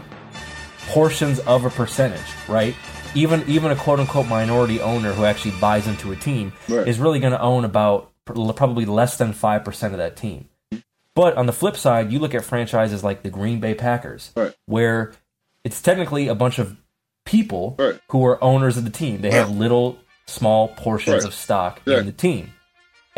portions 0.88 1.38
of 1.40 1.64
a 1.64 1.70
percentage 1.70 2.20
right 2.46 2.76
even 3.14 3.44
even 3.48 3.70
a 3.70 3.76
quote 3.76 4.00
unquote 4.00 4.26
minority 4.28 4.80
owner 4.80 5.12
who 5.12 5.24
actually 5.24 5.52
buys 5.60 5.86
into 5.86 6.12
a 6.12 6.16
team 6.16 6.52
Right. 6.68 6.86
is 6.88 6.98
really 6.98 7.20
going 7.20 7.32
to 7.32 7.40
own 7.40 7.64
about 7.64 8.12
probably 8.24 8.84
less 8.86 9.16
than 9.18 9.32
5% 9.32 9.92
of 9.92 9.98
that 9.98 10.16
team 10.16 10.48
but 11.14 11.36
on 11.36 11.46
the 11.46 11.52
flip 11.52 11.76
side 11.76 12.10
you 12.12 12.18
look 12.18 12.34
at 12.34 12.44
franchises 12.44 13.04
like 13.04 13.22
the 13.22 13.30
Green 13.30 13.60
Bay 13.60 13.74
Packers 13.74 14.32
Right. 14.36 14.54
where 14.66 15.12
it's 15.64 15.80
technically 15.80 16.28
a 16.28 16.34
bunch 16.34 16.58
of 16.58 16.76
people 17.24 17.76
Right. 17.78 18.00
who 18.10 18.24
are 18.26 18.42
owners 18.42 18.76
of 18.76 18.84
the 18.84 18.90
team 18.90 19.20
they 19.20 19.30
have 19.30 19.50
little 19.50 19.98
small 20.26 20.68
portions 20.68 21.24
of 21.24 21.32
stock 21.34 21.80
in 21.86 22.06
the 22.06 22.12
team 22.12 22.52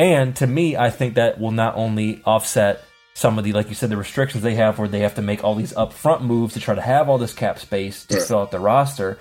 and 0.01 0.36
to 0.36 0.47
me, 0.47 0.76
I 0.76 0.91
think 0.91 1.14
that 1.14 1.41
will 1.41 1.51
not 1.51 1.74
only 1.74 2.22
offset 2.24 2.84
some 3.14 3.36
of 3.36 3.43
the, 3.43 3.53
like 3.53 3.68
you 3.68 3.74
said, 3.74 3.91
the 3.91 3.97
restrictions 3.97 4.45
they 4.45 4.55
have 4.55 4.78
where 4.78 4.86
they 4.86 5.01
have 5.01 5.16
to 5.16 5.22
make 5.22 5.43
all 5.43 5.57
these 5.57 5.72
upfront 5.72 6.20
moves 6.20 6.55
to 6.55 6.61
try 6.61 6.76
to 6.76 6.80
have 6.80 7.09
all 7.09 7.18
this 7.18 7.34
cap 7.34 7.59
space 7.59 8.05
to 8.07 8.14
Right. 8.18 8.22
fill 8.22 8.39
out 8.39 8.53
the 8.53 8.61
roster, 8.61 9.18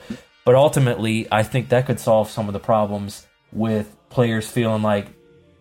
but 0.48 0.56
ultimately, 0.56 1.28
I 1.30 1.44
think 1.44 1.68
that 1.70 1.88
could 1.88 2.00
solve 2.00 2.30
some 2.30 2.48
of 2.48 2.54
the 2.54 2.60
problems 2.62 3.28
with 3.52 3.94
players 4.10 4.50
feeling 4.50 4.82
like, 4.82 5.08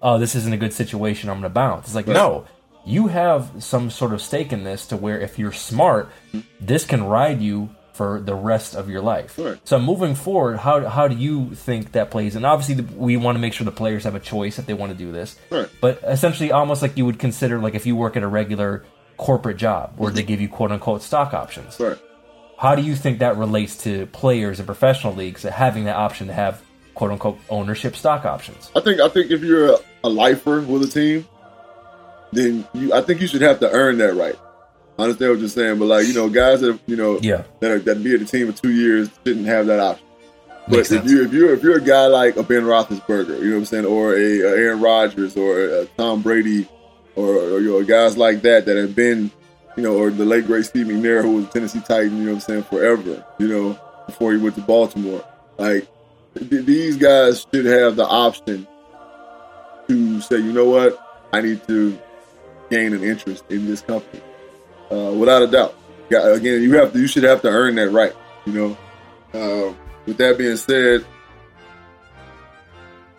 oh, 0.00 0.20
this 0.20 0.36
isn't 0.36 0.52
a 0.52 0.56
good 0.56 0.72
situation, 0.72 1.28
I'm 1.28 1.40
going 1.40 1.42
to 1.42 1.48
bounce. 1.48 1.86
It's 1.86 1.96
like, 1.96 2.06
Right. 2.06 2.14
no, 2.14 2.44
you 2.84 3.08
have 3.08 3.50
some 3.58 3.90
sort 3.90 4.12
of 4.12 4.22
stake 4.22 4.52
in 4.52 4.62
this 4.62 4.86
to 4.86 4.96
where 4.96 5.20
if 5.20 5.40
you're 5.40 5.50
smart, 5.50 6.08
this 6.60 6.84
can 6.84 7.02
ride 7.02 7.42
you 7.42 7.70
for 7.94 8.20
the 8.20 8.36
rest 8.36 8.76
of 8.76 8.88
your 8.88 9.02
life. 9.02 9.36
So 9.64 9.80
moving 9.80 10.14
forward, 10.14 10.58
how 10.58 10.86
how 10.86 11.08
do 11.08 11.16
you 11.16 11.52
think 11.56 11.90
that 11.92 12.12
plays? 12.12 12.36
And 12.36 12.46
obviously, 12.46 12.76
the, 12.76 12.94
we 12.94 13.16
want 13.16 13.34
to 13.34 13.40
make 13.40 13.54
sure 13.54 13.64
the 13.64 13.72
players 13.72 14.04
have 14.04 14.14
a 14.14 14.20
choice 14.20 14.60
if 14.60 14.66
they 14.66 14.74
want 14.74 14.92
to 14.92 14.98
do 14.98 15.10
this. 15.10 15.34
Right. 15.50 15.68
But 15.80 16.00
essentially, 16.04 16.52
almost 16.52 16.80
like 16.80 16.96
you 16.96 17.06
would 17.06 17.18
consider 17.18 17.58
like 17.58 17.74
if 17.74 17.86
you 17.86 17.96
work 17.96 18.16
at 18.16 18.22
a 18.22 18.28
regular 18.28 18.84
corporate 19.16 19.56
job 19.56 19.94
where 19.96 20.10
mm-hmm. 20.10 20.16
they 20.16 20.22
give 20.22 20.40
you 20.40 20.48
quote 20.48 20.70
unquote 20.70 21.02
stock 21.02 21.34
options. 21.34 21.80
Right. 21.80 21.98
How 22.58 22.74
do 22.74 22.82
you 22.82 22.96
think 22.96 23.18
that 23.18 23.36
relates 23.36 23.76
to 23.84 24.06
players 24.06 24.60
in 24.60 24.66
professional 24.66 25.14
leagues 25.14 25.42
having 25.42 25.84
that 25.84 25.96
option 25.96 26.28
to 26.28 26.32
have 26.32 26.62
quote 26.94 27.10
unquote 27.10 27.38
ownership 27.50 27.94
stock 27.96 28.24
options? 28.24 28.70
I 28.74 28.80
think 28.80 29.00
I 29.00 29.08
think 29.08 29.30
if 29.30 29.42
you're 29.42 29.74
a, 29.74 29.78
a 30.04 30.08
lifer 30.08 30.60
with 30.62 30.82
a 30.82 30.88
team, 30.88 31.26
then 32.32 32.66
you 32.74 32.92
I 32.92 33.00
think 33.02 33.20
you 33.20 33.26
should 33.26 33.42
have 33.42 33.60
to 33.60 33.70
earn 33.70 33.98
that 33.98 34.14
right. 34.14 34.34
I 34.98 35.02
understand 35.02 35.32
what 35.32 35.40
you're 35.40 35.48
saying, 35.48 35.78
but 35.78 35.84
like 35.86 36.06
you 36.06 36.14
know, 36.14 36.28
guys 36.30 36.60
that 36.62 36.78
you 36.86 36.96
know 36.96 37.18
Yeah. 37.20 37.42
that 37.60 37.70
are, 37.70 37.78
that 37.80 38.02
be 38.02 38.14
at 38.14 38.20
the 38.20 38.26
team 38.26 38.50
for 38.52 38.62
two 38.62 38.70
years 38.72 39.08
didn't 39.24 39.44
have 39.44 39.66
that 39.66 39.78
option. 39.80 40.06
But 40.68 40.76
Makes 40.78 40.90
if 40.92 41.00
sense. 41.02 41.10
you 41.12 41.24
if 41.24 41.32
you 41.32 41.52
if 41.52 41.62
you're 41.62 41.76
a 41.76 41.80
guy 41.82 42.06
like 42.06 42.36
a 42.36 42.42
Ben 42.42 42.62
Roethlisberger, 42.62 43.38
you 43.38 43.44
know 43.50 43.50
what 43.52 43.58
I'm 43.58 43.64
saying, 43.66 43.84
or 43.84 44.14
a, 44.14 44.40
a 44.40 44.48
Aaron 44.56 44.80
Rodgers 44.80 45.36
or 45.36 45.60
a, 45.60 45.84
Tom 45.98 46.22
Brady, 46.22 46.66
or, 47.14 47.26
or 47.36 47.60
you 47.60 47.70
know 47.70 47.84
guys 47.84 48.16
like 48.16 48.42
that 48.42 48.64
that 48.66 48.76
have 48.76 48.96
been, 48.96 49.30
you 49.76 49.82
know, 49.82 49.96
or 49.96 50.10
the 50.10 50.24
late 50.24 50.46
great 50.46 50.64
Steve 50.64 50.86
McNair 50.86 51.22
who 51.22 51.36
was 51.36 51.44
a 51.46 51.48
Tennessee 51.48 51.80
Titan, 51.80 52.16
you 52.16 52.24
know 52.24 52.34
what 52.34 52.36
I'm 52.36 52.40
saying, 52.40 52.62
forever, 52.64 53.24
you 53.38 53.48
know, 53.48 53.78
before 54.06 54.32
he 54.32 54.38
went 54.38 54.54
to 54.56 54.62
Baltimore. 54.62 55.24
Like 55.58 55.86
th- 56.34 56.64
these 56.64 56.96
guys 56.96 57.46
should 57.52 57.66
have 57.66 57.96
the 57.96 58.06
option 58.06 58.66
to 59.88 60.20
say, 60.20 60.36
you 60.36 60.52
know 60.52 60.64
what, 60.64 60.98
I 61.32 61.40
need 61.40 61.66
to 61.68 61.98
gain 62.70 62.92
an 62.92 63.04
interest 63.04 63.44
in 63.50 63.66
this 63.66 63.80
company, 63.82 64.22
uh, 64.90 65.12
without 65.12 65.42
a 65.42 65.46
doubt. 65.46 65.74
Again, 66.08 66.62
you 66.62 66.74
have 66.76 66.92
to, 66.92 66.98
you 66.98 67.06
should 67.06 67.24
have 67.24 67.42
to 67.42 67.48
earn 67.48 67.74
that 67.76 67.90
right. 67.90 68.12
You 68.44 68.52
know. 68.52 68.76
Uh, 69.34 69.74
with 70.06 70.16
that 70.18 70.38
being 70.38 70.56
said, 70.56 71.04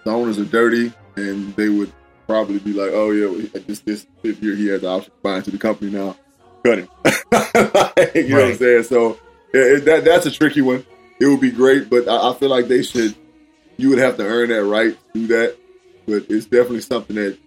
the 0.05 0.11
owners 0.11 0.39
are 0.39 0.45
dirty, 0.45 0.93
and 1.17 1.53
they 1.55 1.67
would 1.67 1.91
probably 2.25 2.59
be 2.59 2.71
like, 2.71 2.91
"Oh 2.93 3.11
yeah, 3.11 3.49
this 3.67 3.79
this 3.81 4.07
fifth 4.21 4.41
year 4.41 4.55
he 4.55 4.67
has 4.67 4.81
the 4.81 4.87
option 4.87 5.11
to 5.11 5.17
buy 5.21 5.37
into 5.37 5.51
the 5.51 5.57
company 5.57 5.91
now, 5.91 6.15
cut 6.67 6.79
him." 6.79 6.89
Like, 7.33 8.13
you 8.15 8.29
know 8.29 8.41
what 8.41 8.51
I'm 8.51 8.57
saying? 8.57 8.83
So 8.83 9.17
it, 9.53 9.85
that 9.85 10.05
that's 10.05 10.25
a 10.25 10.31
tricky 10.31 10.61
one. 10.61 10.85
It 11.19 11.25
would 11.25 11.41
be 11.41 11.51
great, 11.51 11.89
but 11.89 12.07
I, 12.07 12.29
I 12.29 12.33
feel 12.35 12.49
like 12.49 12.67
they 12.67 12.83
should. 12.83 13.15
You 13.77 13.89
would 13.89 13.99
have 13.99 14.17
to 14.17 14.23
earn 14.23 14.49
that 14.49 14.63
right 14.63 14.95
to 15.13 15.19
do 15.19 15.27
that, 15.27 15.57
but 16.05 16.25
it's 16.29 16.45
definitely 16.45 16.81
something 16.81 17.15
that 17.15 17.37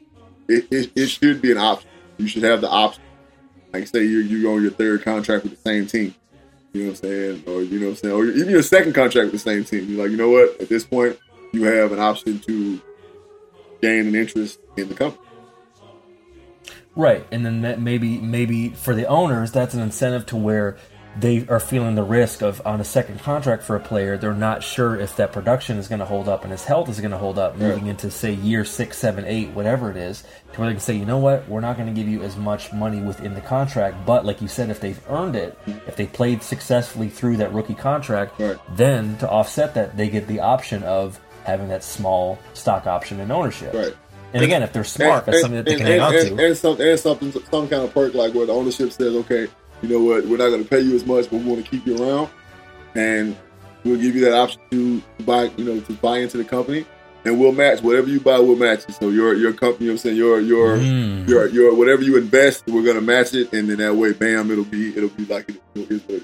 it, 0.49 0.66
it, 0.71 0.93
it 0.95 1.07
should 1.07 1.41
be 1.41 1.53
an 1.53 1.59
option. 1.59 1.89
You 2.18 2.29
should 2.29 2.43
have 2.43 2.61
the 2.61 2.68
option. 2.68 3.03
Like 3.73 3.87
say 3.87 4.05
you're 4.05 4.23
you 4.23 4.51
on 4.51 4.62
your 4.62 4.73
third 4.73 5.03
contract 5.03 5.45
with 5.45 5.53
the 5.53 5.71
same 5.71 5.87
team. 5.87 6.14
You 6.73 6.83
know 6.83 6.91
what 6.91 6.99
I'm 6.99 7.09
saying? 7.09 7.45
Or 7.47 7.62
you 7.62 7.79
know 7.81 7.87
what 7.87 7.93
I'm 7.93 7.97
saying? 7.97 8.14
Or 8.14 8.25
even 8.25 8.51
your 8.51 8.62
second 8.62 8.93
contract 8.95 9.33
with 9.33 9.43
the 9.43 9.51
same 9.51 9.64
team. 9.64 9.89
You're 9.89 10.03
like, 10.03 10.11
you 10.11 10.16
know 10.16 10.31
what? 10.31 10.61
At 10.61 10.68
this 10.68 10.85
point, 10.85 11.18
you 11.53 11.64
have 11.64 11.93
an 11.93 11.99
option 11.99 12.39
to 12.41 12.81
gain 13.81 14.07
an 14.07 14.14
interest 14.14 14.61
in 14.77 14.89
the 14.89 14.95
company. 14.95 15.27
Right, 16.97 17.26
and 17.30 17.45
then 17.47 17.62
that 17.62 17.80
maybe 17.80 18.18
maybe 18.18 18.70
for 18.70 18.95
the 18.95 19.07
owners, 19.07 19.53
that's 19.53 19.74
an 19.74 19.80
incentive 19.80 20.26
to 20.26 20.36
where 20.36 20.76
they 21.18 21.45
are 21.49 21.59
feeling 21.59 21.97
the 21.97 22.05
risk 22.05 22.41
of 22.41 22.64
on 22.64 22.80
a 22.80 22.84
second 22.84 23.18
contract 23.20 23.64
for 23.64 23.74
a 23.74 23.80
player. 23.80 24.16
They're 24.16 24.32
not 24.32 24.62
sure 24.62 24.97
if 24.99 25.16
that 25.16 25.32
production 25.32 25.76
is 25.78 25.88
going 25.88 25.99
to 25.99 26.05
hold 26.05 26.28
up 26.28 26.43
and 26.45 26.53
his 26.53 26.64
health 26.64 26.88
is 26.88 27.01
going 27.01 27.11
to 27.11 27.18
hold 27.18 27.36
up 27.36 27.57
moving 27.57 27.88
into 27.88 28.11
say 28.12 28.32
year 28.32 28.64
six, 28.64 28.97
seven, 28.97 29.24
eight, 29.24 29.49
whatever 29.51 29.91
it 29.91 29.97
is, 29.97 30.22
to 30.53 30.61
where 30.61 30.68
they 30.68 30.74
can 30.74 30.80
say, 30.80 30.95
you 30.95 31.05
know 31.05 31.18
what, 31.18 31.49
we're 31.49 31.61
not 31.61 31.76
going 31.76 31.88
to 31.88 31.93
give 32.01 32.09
you 32.09 32.22
as 32.22 32.36
much 32.36 32.72
money 32.72 33.01
within 33.01 33.34
the 33.34 33.41
contract, 33.41 33.97
but 34.07 34.24
like 34.24 34.41
you 34.41 34.47
said, 34.47 34.70
if 34.70 34.78
they've 34.80 35.01
earned 35.09 35.34
it, 35.34 35.59
if 35.88 35.97
they 35.97 36.07
played 36.07 36.45
successfully 36.45 37.09
through 37.09 37.36
that 37.38 37.53
rookie 37.53 37.74
contract, 37.74 38.38
Right. 38.38 38.57
then 38.76 39.16
to 39.18 39.28
offset 39.28 39.74
that, 39.74 39.97
they 39.97 40.09
get 40.11 40.28
the 40.28 40.38
option 40.38 40.84
of 40.84 41.18
having 41.45 41.68
that 41.68 41.82
small 41.82 42.38
stock 42.55 42.86
option 42.86 43.18
and 43.18 43.32
ownership. 43.32 43.74
Right. 43.74 43.97
And 44.33 44.45
again, 44.45 44.62
if 44.62 44.72
they're 44.72 44.85
smart, 44.85 45.26
that's 45.26 45.41
something 45.41 45.57
that 45.57 45.64
they 45.64 45.76
can 45.76 45.87
hang 45.87 46.01
on 46.01 46.12
to. 46.12 46.37
and 46.47 46.57
some 46.57 46.81
and 46.81 46.99
something 46.99 47.33
some 47.33 47.68
kind 47.68 47.83
of 47.83 47.93
perk 47.93 48.14
like 48.14 48.33
where 48.35 48.47
the 48.47 48.53
ownership 48.53 48.93
says, 48.93 49.14
okay, 49.16 49.49
you 49.83 49.89
know 49.89 50.03
what, 50.03 50.24
we're 50.26 50.37
not 50.39 50.49
going 50.51 50.62
to 50.62 50.68
pay 50.68 50.81
you 50.81 50.95
as 50.95 51.05
much, 51.05 51.31
but 51.31 51.39
we 51.41 51.45
want 51.45 51.64
to 51.64 51.70
keep 51.70 51.85
you 51.87 51.97
around, 52.03 52.28
and 52.95 53.37
we'll 53.85 53.97
give 54.01 54.14
you 54.14 54.24
that 54.26 54.35
option 54.35 54.61
to 54.70 55.03
buy, 55.24 55.45
you 55.57 55.64
know, 55.64 55.81
to 55.81 55.93
buy 55.95 56.18
into 56.18 56.37
the 56.37 56.45
company, 56.45 56.87
and 57.24 57.41
we'll 57.41 57.53
match 57.53 57.83
whatever 57.83 58.09
you 58.09 58.20
buy, 58.20 58.39
we'll 58.39 58.57
match 58.57 58.85
it. 58.89 58.95
So 58.95 59.09
your 59.09 59.35
your 59.35 59.53
company, 59.53 59.87
you 59.87 59.91
know 59.93 59.95
what 59.95 60.01
I'm 60.01 60.03
saying, 60.05 60.16
your 60.16 60.41
your 60.41 60.76
Mm. 60.78 61.28
your 61.28 61.49
your 61.49 61.74
whatever 61.74 62.03
you 62.03 62.16
invest, 62.16 62.64
we're 62.68 62.83
going 62.85 62.97
to 62.97 63.03
match 63.03 63.35
it, 63.35 63.53
and 63.53 63.68
then 63.68 63.78
that 63.78 63.95
way, 63.97 64.12
bam, 64.12 64.51
it'll 64.51 64.64
be 64.64 64.97
it'll 64.97 65.09
be 65.11 65.24
like 65.26 65.49
it 65.49 65.61
is. 65.91 66.03
It 66.09 66.22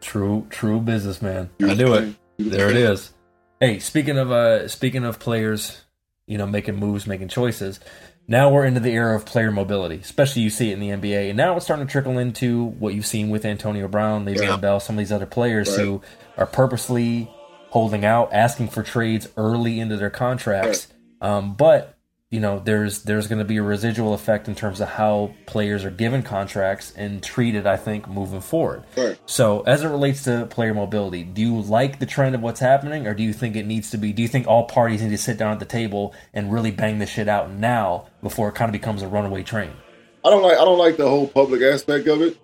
True, 0.00 0.46
true 0.50 0.80
businessman. 0.80 1.50
I 1.62 1.74
knew 1.74 1.94
it. 1.94 2.14
There 2.38 2.68
it 2.70 2.76
is. 2.76 3.12
Hey, 3.60 3.78
speaking 3.78 4.18
of 4.18 4.30
uh 4.30 4.68
speaking 4.68 5.04
of 5.04 5.18
players, 5.18 5.82
you 6.26 6.38
know, 6.38 6.46
making 6.46 6.76
moves, 6.76 7.06
making 7.06 7.28
choices. 7.28 7.80
Now 8.28 8.50
we're 8.50 8.64
into 8.64 8.80
the 8.80 8.90
era 8.90 9.14
of 9.14 9.24
player 9.24 9.52
mobility, 9.52 9.96
especially 9.96 10.42
you 10.42 10.50
see 10.50 10.70
it 10.70 10.74
in 10.74 10.80
the 10.80 10.88
NBA, 10.90 11.28
and 11.28 11.36
now 11.36 11.56
it's 11.56 11.64
starting 11.64 11.86
to 11.86 11.90
trickle 11.90 12.18
into 12.18 12.64
what 12.64 12.92
you've 12.94 13.06
seen 13.06 13.30
with 13.30 13.44
Antonio 13.44 13.86
Brown, 13.86 14.24
Le'Veon 14.26 14.42
Yeah. 14.42 14.56
Bell, 14.56 14.80
some 14.80 14.96
of 14.96 14.98
these 14.98 15.12
other 15.12 15.26
players 15.26 15.68
Right. 15.68 15.78
who 15.84 16.02
are 16.36 16.46
purposely 16.46 17.30
holding 17.70 18.04
out, 18.04 18.30
asking 18.32 18.68
for 18.68 18.82
trades 18.82 19.28
early 19.36 19.78
into 19.78 19.96
their 19.96 20.10
contracts. 20.10 20.88
Um, 21.20 21.54
but 21.54 21.95
you 22.30 22.40
know, 22.40 22.58
there's 22.58 23.02
there's 23.04 23.28
going 23.28 23.38
to 23.38 23.44
be 23.44 23.58
a 23.58 23.62
residual 23.62 24.12
effect 24.12 24.48
in 24.48 24.56
terms 24.56 24.80
of 24.80 24.88
how 24.88 25.32
players 25.46 25.84
are 25.84 25.90
given 25.90 26.24
contracts 26.24 26.92
and 26.96 27.22
treated. 27.22 27.68
I 27.68 27.76
think 27.76 28.08
moving 28.08 28.40
forward. 28.40 28.82
Right. 28.96 29.16
So, 29.26 29.60
as 29.60 29.84
it 29.84 29.88
relates 29.88 30.24
to 30.24 30.46
player 30.46 30.74
mobility, 30.74 31.22
do 31.22 31.40
you 31.40 31.60
like 31.60 32.00
the 32.00 32.06
trend 32.06 32.34
of 32.34 32.40
what's 32.40 32.58
happening, 32.58 33.06
or 33.06 33.14
do 33.14 33.22
you 33.22 33.32
think 33.32 33.54
it 33.54 33.64
needs 33.64 33.90
to 33.90 33.96
be? 33.96 34.12
Do 34.12 34.22
you 34.22 34.28
think 34.28 34.48
all 34.48 34.64
parties 34.64 35.02
need 35.02 35.10
to 35.10 35.18
sit 35.18 35.38
down 35.38 35.52
at 35.52 35.60
the 35.60 35.66
table 35.66 36.14
and 36.34 36.52
really 36.52 36.72
bang 36.72 36.98
this 36.98 37.10
shit 37.10 37.28
out 37.28 37.52
now 37.52 38.08
before 38.22 38.48
it 38.48 38.56
kind 38.56 38.68
of 38.68 38.72
becomes 38.72 39.02
a 39.02 39.08
runaway 39.08 39.44
train? 39.44 39.70
I 40.24 40.30
don't 40.30 40.42
like 40.42 40.58
I 40.58 40.64
don't 40.64 40.78
like 40.78 40.96
the 40.96 41.08
whole 41.08 41.28
public 41.28 41.62
aspect 41.62 42.08
of 42.08 42.22
it. 42.22 42.36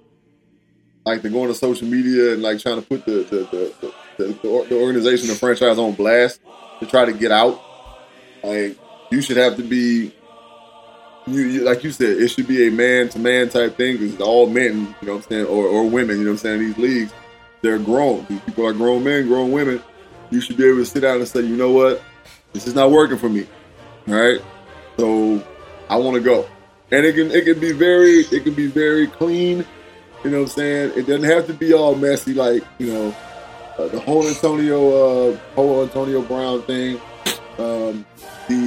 Like 1.05 1.23
the 1.23 1.31
going 1.31 1.49
to 1.49 1.55
social 1.57 1.89
media 1.89 2.35
and 2.35 2.43
like 2.43 2.61
trying 2.61 2.81
to 2.81 2.87
put 2.87 3.05
the 3.05 3.25
the 3.25 3.73
the, 4.17 4.25
the, 4.25 4.67
the, 4.69 4.81
organization, 4.81 5.27
the 5.27 5.35
franchise 5.35 5.77
on 5.77 5.95
blast 5.95 6.41
to 6.79 6.87
try 6.87 7.05
to 7.05 7.13
get 7.13 7.33
out. 7.33 7.61
Like 8.45 8.79
you 9.13 9.23
should 9.23 9.37
have 9.37 9.57
to 9.57 9.63
be, 9.63 10.13
you, 11.27 11.41
you 11.41 11.61
like 11.63 11.85
you 11.85 11.93
said, 11.93 12.17
it 12.19 12.29
should 12.29 12.49
be 12.49 12.69
a 12.69 12.71
man 12.71 13.09
to 13.11 13.19
man 13.19 13.49
type 13.49 13.77
thing 13.77 13.99
because 13.99 14.21
all 14.21 14.49
men, 14.49 14.95
you 15.01 15.07
know 15.07 15.15
what 15.15 15.25
I'm 15.25 15.29
saying, 15.29 15.47
or, 15.47 15.67
or 15.67 15.89
women, 15.89 16.19
you 16.19 16.25
know 16.25 16.31
what 16.31 16.45
I'm 16.45 16.59
saying, 16.59 16.61
these 16.61 16.79
leagues, 16.79 17.13
they're 17.61 17.79
grown. 17.79 18.27
These 18.29 18.41
people 18.41 18.67
are 18.67 18.73
grown 18.73 19.05
men, 19.05 19.29
grown 19.29 19.53
women. 19.53 19.81
You 20.31 20.41
should 20.41 20.57
be 20.57 20.67
able 20.67 20.79
to 20.79 20.87
sit 20.87 21.01
down 21.01 21.19
and 21.19 21.29
say, 21.29 21.41
you 21.41 21.57
know 21.57 21.71
what, 21.71 22.03
this 22.53 22.67
is 22.67 22.75
not 22.75 22.91
working 22.91 23.19
for 23.19 23.29
me. 23.29 23.47
All 24.09 24.15
right, 24.15 24.41
so 24.97 25.45
I 25.89 25.97
want 25.97 26.17
to 26.17 26.21
go 26.21 26.49
and 26.93 27.07
it 27.07 27.15
can 27.15 27.31
it 27.31 27.45
can 27.45 27.59
be 27.59 27.73
very 27.73 28.21
it 28.21 28.45
can 28.45 28.55
be 28.55 28.67
very 28.67 29.07
clean. 29.07 29.65
You 30.23 30.31
know 30.31 30.43
what 30.43 30.51
I'm 30.51 30.57
saying? 30.57 30.93
It 30.95 31.07
doesn't 31.07 31.29
have 31.29 31.47
to 31.49 31.55
be 31.55 31.73
all 31.73 31.97
messy 31.97 32.35
like 32.35 32.63
you 32.79 32.93
know 32.93 33.17
uh, 33.79 33.89
the 33.89 33.99
whole 33.99 34.27
Antonio 34.29 35.33
uh, 35.33 35.37
whole 35.55 35.83
Antonio 35.83 36.23
Brown 36.23 36.63
thing, 36.63 37.01
um, 37.59 38.05
the 38.47 38.62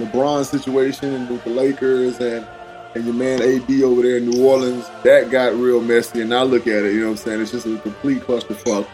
LeBron 0.00 0.44
situation 0.44 1.28
with 1.28 1.44
the 1.44 1.50
Lakers 1.50 2.18
and 2.20 2.46
and 2.94 3.04
your 3.04 3.14
man 3.14 3.40
AD 3.40 3.70
over 3.84 4.02
there 4.02 4.16
in 4.16 4.28
New 4.28 4.44
Orleans 4.44 4.84
that 5.04 5.30
got 5.30 5.54
real 5.54 5.80
messy. 5.80 6.22
And 6.22 6.34
I 6.34 6.42
look 6.42 6.66
at 6.66 6.84
it, 6.84 6.94
you 6.94 7.00
know 7.02 7.06
what 7.06 7.10
I'm 7.12 7.16
saying? 7.18 7.40
It's 7.42 7.52
just 7.52 7.66
a 7.66 7.78
complete 7.78 8.20
clusterfuck 8.22 8.84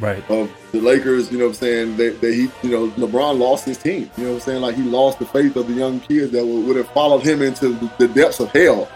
Right. 0.00 0.28
of 0.30 0.50
the 0.72 0.80
Lakers, 0.80 1.30
you 1.30 1.38
know 1.38 1.44
what 1.44 1.50
I'm 1.50 1.54
saying, 1.54 1.96
that, 1.98 2.20
that 2.20 2.32
he, 2.34 2.42
you 2.62 2.70
know, 2.70 2.88
LeBron 2.90 3.38
lost 3.38 3.64
his 3.64 3.78
team. 3.78 4.10
You 4.16 4.24
know 4.24 4.30
what 4.30 4.34
I'm 4.36 4.40
saying? 4.40 4.62
Like 4.62 4.74
he 4.74 4.82
lost 4.82 5.18
the 5.20 5.26
faith 5.26 5.54
of 5.56 5.68
the 5.68 5.74
young 5.74 6.00
kids 6.00 6.32
that 6.32 6.44
would, 6.44 6.66
would 6.66 6.76
have 6.76 6.88
followed 6.90 7.22
him 7.24 7.40
into 7.42 7.68
the, 7.70 7.92
the 7.98 8.08
depths 8.08 8.40
of 8.40 8.50
hell 8.50 8.88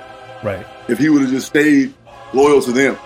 Right. 0.42 0.66
if 0.88 0.98
he 0.98 1.09
would 1.09 1.22
have 1.22 1.30
just 1.30 1.46
stayed 1.46 1.94
loyal 2.32 2.61
to 2.62 2.72
them 2.72 2.96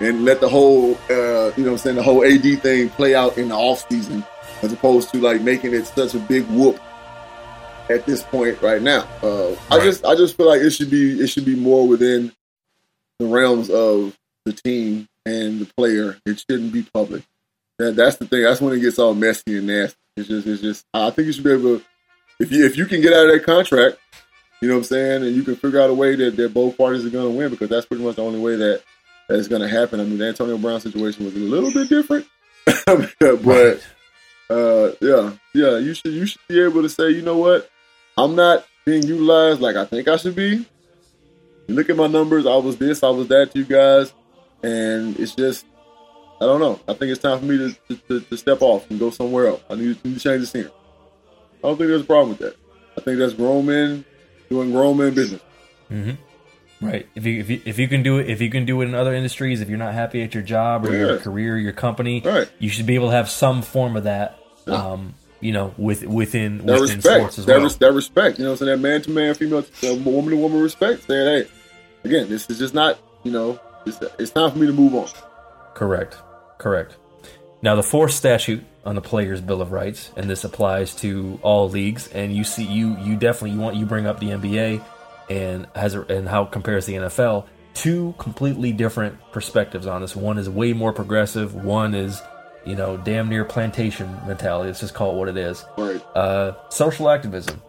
and 0.00 0.24
let 0.26 0.40
the 0.40 0.48
whole, 0.50 0.98
uh, 1.08 1.52
you 1.56 1.64
know 1.64 1.70
what 1.70 1.70
I'm 1.72 1.78
saying, 1.78 1.96
the 1.96 2.02
whole 2.02 2.24
AD 2.24 2.60
thing 2.60 2.90
play 2.90 3.14
out 3.14 3.38
in 3.38 3.48
the 3.48 3.54
off 3.54 3.86
season 3.90 4.22
as 4.62 4.70
opposed 4.70 5.10
to 5.12 5.18
like 5.18 5.40
making 5.40 5.72
it 5.72 5.86
such 5.86 6.14
a 6.14 6.18
big 6.18 6.44
whoop 6.48 6.78
at 7.90 8.06
this 8.06 8.22
point 8.22 8.60
right 8.62 8.82
now. 8.82 9.06
Uh, 9.22 9.54
I 9.70 9.80
just, 9.80 10.04
I 10.04 10.14
just 10.14 10.36
feel 10.36 10.46
like 10.46 10.60
it 10.60 10.70
should 10.70 10.90
be, 10.90 11.20
it 11.20 11.28
should 11.28 11.44
be 11.44 11.56
more 11.56 11.86
within 11.86 12.32
the 13.18 13.26
realms 13.26 13.70
of 13.70 14.16
the 14.44 14.52
team 14.52 15.08
and 15.26 15.60
the 15.60 15.66
player. 15.76 16.18
It 16.26 16.44
shouldn't 16.48 16.72
be 16.72 16.82
public. 16.82 17.24
That, 17.78 17.96
that's 17.96 18.16
the 18.16 18.26
thing. 18.26 18.42
That's 18.42 18.60
when 18.60 18.74
it 18.74 18.80
gets 18.80 18.98
all 18.98 19.14
messy 19.14 19.58
and 19.58 19.66
nasty. 19.66 19.98
It's 20.16 20.28
just, 20.28 20.46
it's 20.46 20.62
just. 20.62 20.84
I 20.94 21.10
think 21.10 21.26
you 21.26 21.32
should 21.32 21.44
be 21.44 21.52
able 21.52 21.78
to, 21.78 21.84
if 22.38 22.52
you 22.52 22.64
if 22.64 22.76
you 22.76 22.86
can 22.86 23.00
get 23.00 23.12
out 23.12 23.26
of 23.26 23.32
that 23.32 23.44
contract, 23.44 23.98
you 24.60 24.68
know 24.68 24.74
what 24.74 24.78
I'm 24.78 24.84
saying, 24.84 25.24
and 25.24 25.34
you 25.34 25.42
can 25.42 25.56
figure 25.56 25.80
out 25.80 25.90
a 25.90 25.94
way 25.94 26.14
that, 26.14 26.36
that 26.36 26.54
both 26.54 26.78
parties 26.78 27.04
are 27.04 27.10
going 27.10 27.32
to 27.32 27.36
win 27.36 27.50
because 27.50 27.68
that's 27.68 27.86
pretty 27.86 28.04
much 28.04 28.16
the 28.16 28.22
only 28.22 28.38
way 28.38 28.56
that 28.56 28.82
that's 29.28 29.48
going 29.48 29.62
to 29.62 29.68
happen. 29.68 30.00
I 30.00 30.04
mean, 30.04 30.18
the 30.18 30.28
Antonio 30.28 30.56
Brown 30.58 30.80
situation 30.80 31.24
was 31.24 31.34
a 31.34 31.38
little 31.38 31.72
bit 31.72 31.88
different, 31.88 32.26
but 32.86 33.82
uh, 34.50 34.92
yeah, 35.00 35.32
yeah, 35.52 35.78
you 35.78 35.94
should 35.94 36.12
you 36.12 36.26
should 36.26 36.40
be 36.48 36.62
able 36.62 36.82
to 36.82 36.88
say, 36.88 37.10
you 37.10 37.22
know 37.22 37.38
what, 37.38 37.68
I'm 38.16 38.34
not 38.34 38.66
being 38.84 39.02
utilized 39.02 39.60
like 39.60 39.76
I 39.76 39.84
think 39.84 40.08
I 40.08 40.16
should 40.16 40.34
be. 40.36 40.66
You 41.66 41.74
look 41.74 41.88
at 41.88 41.96
my 41.96 42.06
numbers. 42.06 42.46
I 42.46 42.56
was 42.56 42.76
this, 42.76 43.02
I 43.02 43.08
was 43.08 43.28
that 43.28 43.52
to 43.52 43.58
you 43.58 43.64
guys, 43.64 44.12
and 44.62 45.18
it's 45.18 45.34
just 45.34 45.64
I 46.40 46.46
don't 46.46 46.60
know. 46.60 46.78
I 46.88 46.94
think 46.94 47.10
it's 47.12 47.22
time 47.22 47.38
for 47.38 47.44
me 47.46 47.56
to, 47.58 47.72
to, 47.88 47.96
to, 48.08 48.20
to 48.20 48.36
step 48.36 48.60
off 48.60 48.90
and 48.90 48.98
go 48.98 49.10
somewhere 49.10 49.46
else. 49.46 49.62
I 49.70 49.76
need, 49.76 50.04
need 50.04 50.14
to 50.14 50.20
change 50.20 50.40
the 50.40 50.46
scenery. 50.46 50.70
I 51.62 51.68
don't 51.68 51.76
think 51.78 51.88
there's 51.88 52.02
a 52.02 52.04
problem 52.04 52.30
with 52.30 52.38
that. 52.40 52.56
I 52.98 53.00
think 53.00 53.18
that's 53.18 53.32
grown 53.32 53.66
men 53.66 54.04
doing 54.50 54.72
grown 54.72 54.98
men 54.98 55.14
business. 55.14 55.40
Mm-hmm. 55.90 56.86
Right. 56.86 57.08
If 57.14 57.24
you, 57.24 57.40
if 57.40 57.48
you 57.48 57.62
if 57.64 57.78
you 57.78 57.88
can 57.88 58.02
do 58.02 58.18
it, 58.18 58.28
if 58.28 58.42
you 58.42 58.50
can 58.50 58.66
do 58.66 58.82
it 58.82 58.86
in 58.86 58.94
other 58.94 59.14
industries, 59.14 59.60
if 59.62 59.68
you're 59.70 59.78
not 59.78 59.94
happy 59.94 60.22
at 60.22 60.34
your 60.34 60.42
job 60.42 60.84
or 60.84 60.92
Yeah. 60.92 61.06
your 61.06 61.18
career, 61.18 61.56
your 61.56 61.72
company, 61.72 62.20
Right. 62.22 62.50
you 62.58 62.68
should 62.68 62.84
be 62.84 62.94
able 62.96 63.08
to 63.08 63.14
have 63.14 63.30
some 63.30 63.62
form 63.62 63.96
of 63.96 64.04
that. 64.04 64.38
Um, 64.66 65.14
you 65.44 65.52
know, 65.52 65.74
with 65.76 66.04
within 66.06 66.58
That 66.64 66.80
within 66.80 66.96
respect, 66.96 67.04
sports 67.04 67.38
as 67.38 67.44
that, 67.46 67.56
well. 67.56 67.64
res- 67.64 67.76
that 67.76 67.92
respect. 67.92 68.38
You 68.38 68.46
know, 68.46 68.54
saying 68.54 68.70
that 68.70 68.78
man 68.78 69.02
to 69.02 69.10
man, 69.10 69.34
female, 69.34 69.62
to, 69.62 69.94
woman 69.96 70.30
to 70.30 70.36
woman 70.36 70.62
respect. 70.62 71.06
Saying, 71.06 71.44
hey, 71.44 71.50
again, 72.08 72.30
this 72.30 72.48
is 72.48 72.58
just 72.58 72.72
not. 72.72 72.98
You 73.24 73.32
know, 73.32 73.60
it's, 73.84 73.98
it's 74.18 74.30
time 74.30 74.50
for 74.52 74.58
me 74.58 74.66
to 74.66 74.72
move 74.72 74.94
on. 74.94 75.08
Correct. 75.74 76.16
Correct. 76.56 76.96
Now 77.60 77.74
the 77.76 77.82
fourth 77.82 78.12
statute 78.12 78.64
on 78.86 78.94
the 78.94 79.02
Players 79.02 79.42
Bill 79.42 79.60
of 79.60 79.70
Rights, 79.70 80.10
and 80.16 80.30
this 80.30 80.44
applies 80.44 80.94
to 80.96 81.38
all 81.42 81.68
leagues. 81.68 82.08
And 82.08 82.34
you 82.34 82.44
see, 82.44 82.64
you 82.64 82.96
you 82.98 83.16
definitely 83.16 83.50
you 83.50 83.60
want 83.60 83.76
you 83.76 83.84
bring 83.84 84.06
up 84.06 84.20
the 84.20 84.28
NBA 84.28 84.82
and 85.28 85.66
has 85.74 85.94
a, 85.94 86.02
and 86.02 86.26
how 86.26 86.44
it 86.44 86.52
compares 86.52 86.86
the 86.86 86.94
NFL. 86.94 87.46
Two 87.74 88.14
completely 88.18 88.72
different 88.72 89.18
perspectives 89.32 89.86
on 89.86 90.00
this. 90.00 90.16
One 90.16 90.38
is 90.38 90.48
way 90.48 90.72
more 90.72 90.92
progressive. 90.94 91.54
One 91.54 91.94
is 91.94 92.22
you 92.66 92.76
know 92.76 92.96
damn 92.96 93.28
near 93.28 93.44
plantation 93.44 94.18
mentality. 94.26 94.68
Let's 94.68 94.80
just 94.80 94.94
call 94.94 95.12
it 95.12 95.16
what 95.16 95.28
it 95.28 95.36
is. 95.36 95.64
Right. 95.76 96.02
Uh, 96.16 96.52
social 96.70 97.08
activism. 97.10 97.60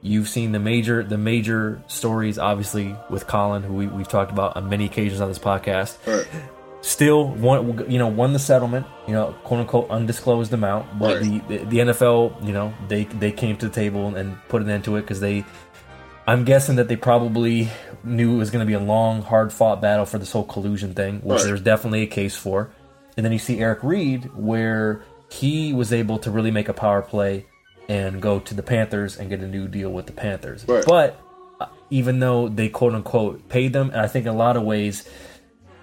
You've 0.00 0.28
seen 0.28 0.52
the 0.52 0.60
major 0.60 1.02
the 1.02 1.18
major 1.18 1.82
stories, 1.88 2.38
obviously 2.38 2.94
with 3.10 3.26
Colin, 3.26 3.62
who 3.64 3.74
we, 3.74 3.86
we've 3.88 4.08
talked 4.08 4.30
about 4.30 4.56
on 4.56 4.68
many 4.68 4.84
occasions 4.84 5.20
on 5.20 5.28
this 5.28 5.40
podcast 5.40 5.96
Right. 6.06 6.26
still 6.82 7.26
won 7.28 7.90
you 7.90 7.98
know 7.98 8.06
won 8.06 8.32
the 8.32 8.38
settlement 8.38 8.86
you 9.08 9.12
know 9.12 9.34
quote 9.42 9.58
unquote 9.60 9.90
undisclosed 9.90 10.52
amount 10.52 10.96
but 11.00 11.16
Right. 11.20 11.48
the, 11.48 11.58
the 11.58 11.64
the 11.64 11.78
NFL 11.78 12.46
you 12.46 12.52
know 12.52 12.72
they 12.86 13.04
they 13.04 13.32
came 13.32 13.56
to 13.56 13.68
the 13.68 13.74
table 13.74 14.14
and 14.14 14.38
put 14.48 14.62
an 14.62 14.70
end 14.70 14.84
to 14.84 14.94
it 14.96 15.00
because 15.02 15.18
they 15.18 15.44
I'm 16.28 16.44
guessing 16.44 16.76
that 16.76 16.86
they 16.88 16.94
probably 16.96 17.68
knew 18.04 18.34
it 18.34 18.38
was 18.38 18.50
going 18.52 18.60
to 18.64 18.66
be 18.66 18.74
a 18.74 18.80
long 18.80 19.22
hard 19.22 19.52
fought 19.52 19.80
battle 19.82 20.04
for 20.06 20.18
this 20.18 20.30
whole 20.30 20.44
collusion 20.44 20.94
thing 20.94 21.16
which 21.22 21.38
Right. 21.38 21.44
there's 21.46 21.60
definitely 21.60 22.02
a 22.02 22.06
case 22.06 22.36
for 22.36 22.70
and 23.18 23.24
then 23.24 23.32
you 23.32 23.38
see 23.38 23.58
Eric 23.58 23.80
Reid 23.82 24.30
where 24.34 25.02
he 25.30 25.74
was 25.74 25.92
able 25.92 26.18
to 26.20 26.30
really 26.30 26.50
make 26.50 26.68
a 26.70 26.72
power 26.72 27.02
play 27.02 27.44
and 27.88 28.22
go 28.22 28.38
to 28.38 28.54
the 28.54 28.62
Panthers 28.62 29.18
and 29.18 29.28
get 29.28 29.40
a 29.40 29.46
new 29.46 29.68
deal 29.68 29.90
with 29.90 30.06
the 30.06 30.12
Panthers 30.12 30.64
Right. 30.66 30.84
but 30.86 31.20
uh, 31.60 31.66
even 31.90 32.20
though 32.20 32.48
they 32.48 32.68
quote 32.68 32.94
unquote 32.94 33.48
paid 33.50 33.72
them 33.74 33.90
and 33.90 34.00
I 34.00 34.06
think 34.06 34.24
in 34.26 34.32
a 34.32 34.36
lot 34.36 34.56
of 34.56 34.62
ways 34.62 35.06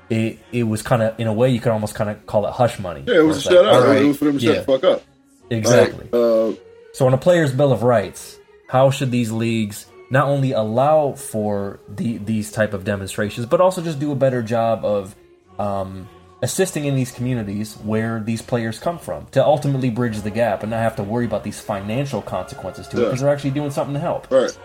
it 0.10 0.40
it 0.52 0.64
was 0.64 0.82
kind 0.82 1.02
of 1.02 1.20
in 1.20 1.28
a 1.28 1.34
way 1.34 1.50
you 1.50 1.60
could 1.60 1.72
almost 1.72 1.94
kind 1.96 2.10
of 2.10 2.26
call 2.26 2.46
it 2.48 2.54
hush 2.54 2.80
money. 2.80 3.04
Yeah, 3.06 3.16
it 3.18 3.26
was 3.26 3.42
shut 3.44 3.54
like, 3.66 3.74
up. 3.74 3.84
all 3.86 3.92
It 3.92 4.06
was 4.06 4.18
for 4.18 4.26
them 4.26 4.40
to 4.40 4.40
shut 4.40 4.56
yeah, 4.56 4.62
the 4.62 4.66
fuck 4.66 4.84
up. 4.84 5.04
Exactly. 5.50 6.08
Uh, 6.14 6.54
so 6.94 7.06
on 7.08 7.14
a 7.14 7.18
player's 7.18 7.52
bill 7.52 7.72
of 7.72 7.84
rights, 7.84 8.40
how 8.70 8.90
should 8.92 9.12
these 9.12 9.32
leagues 9.32 9.86
not 10.12 10.28
only 10.28 10.52
allow 10.54 11.14
for 11.14 11.80
the 11.90 12.18
these 12.20 12.52
type 12.52 12.74
of 12.74 12.84
demonstrations, 12.84 13.46
but 13.48 13.60
also 13.62 13.82
just 13.82 14.00
do 14.00 14.12
a 14.12 14.16
better 14.16 14.42
job 14.44 14.86
of 14.86 15.16
um, 15.60 16.08
assisting 16.46 16.86
in 16.86 16.94
these 16.94 17.12
communities 17.12 17.74
where 17.78 18.20
these 18.20 18.40
players 18.40 18.78
come 18.78 19.00
from 19.00 19.26
to 19.32 19.44
ultimately 19.44 19.90
bridge 19.90 20.22
the 20.22 20.30
gap 20.30 20.62
and 20.62 20.70
not 20.70 20.80
have 20.80 20.96
to 20.96 21.02
worry 21.04 21.26
about 21.26 21.44
these 21.44 21.60
financial 21.60 22.22
consequences 22.22 22.88
to 22.88 22.98
it 22.98 23.06
because 23.06 23.22
they're 23.22 23.34
actually 23.34 23.50
doing 23.50 23.72
something 23.72 23.96
to 23.96 24.00
help. 24.00 24.30
Right. 24.30 24.56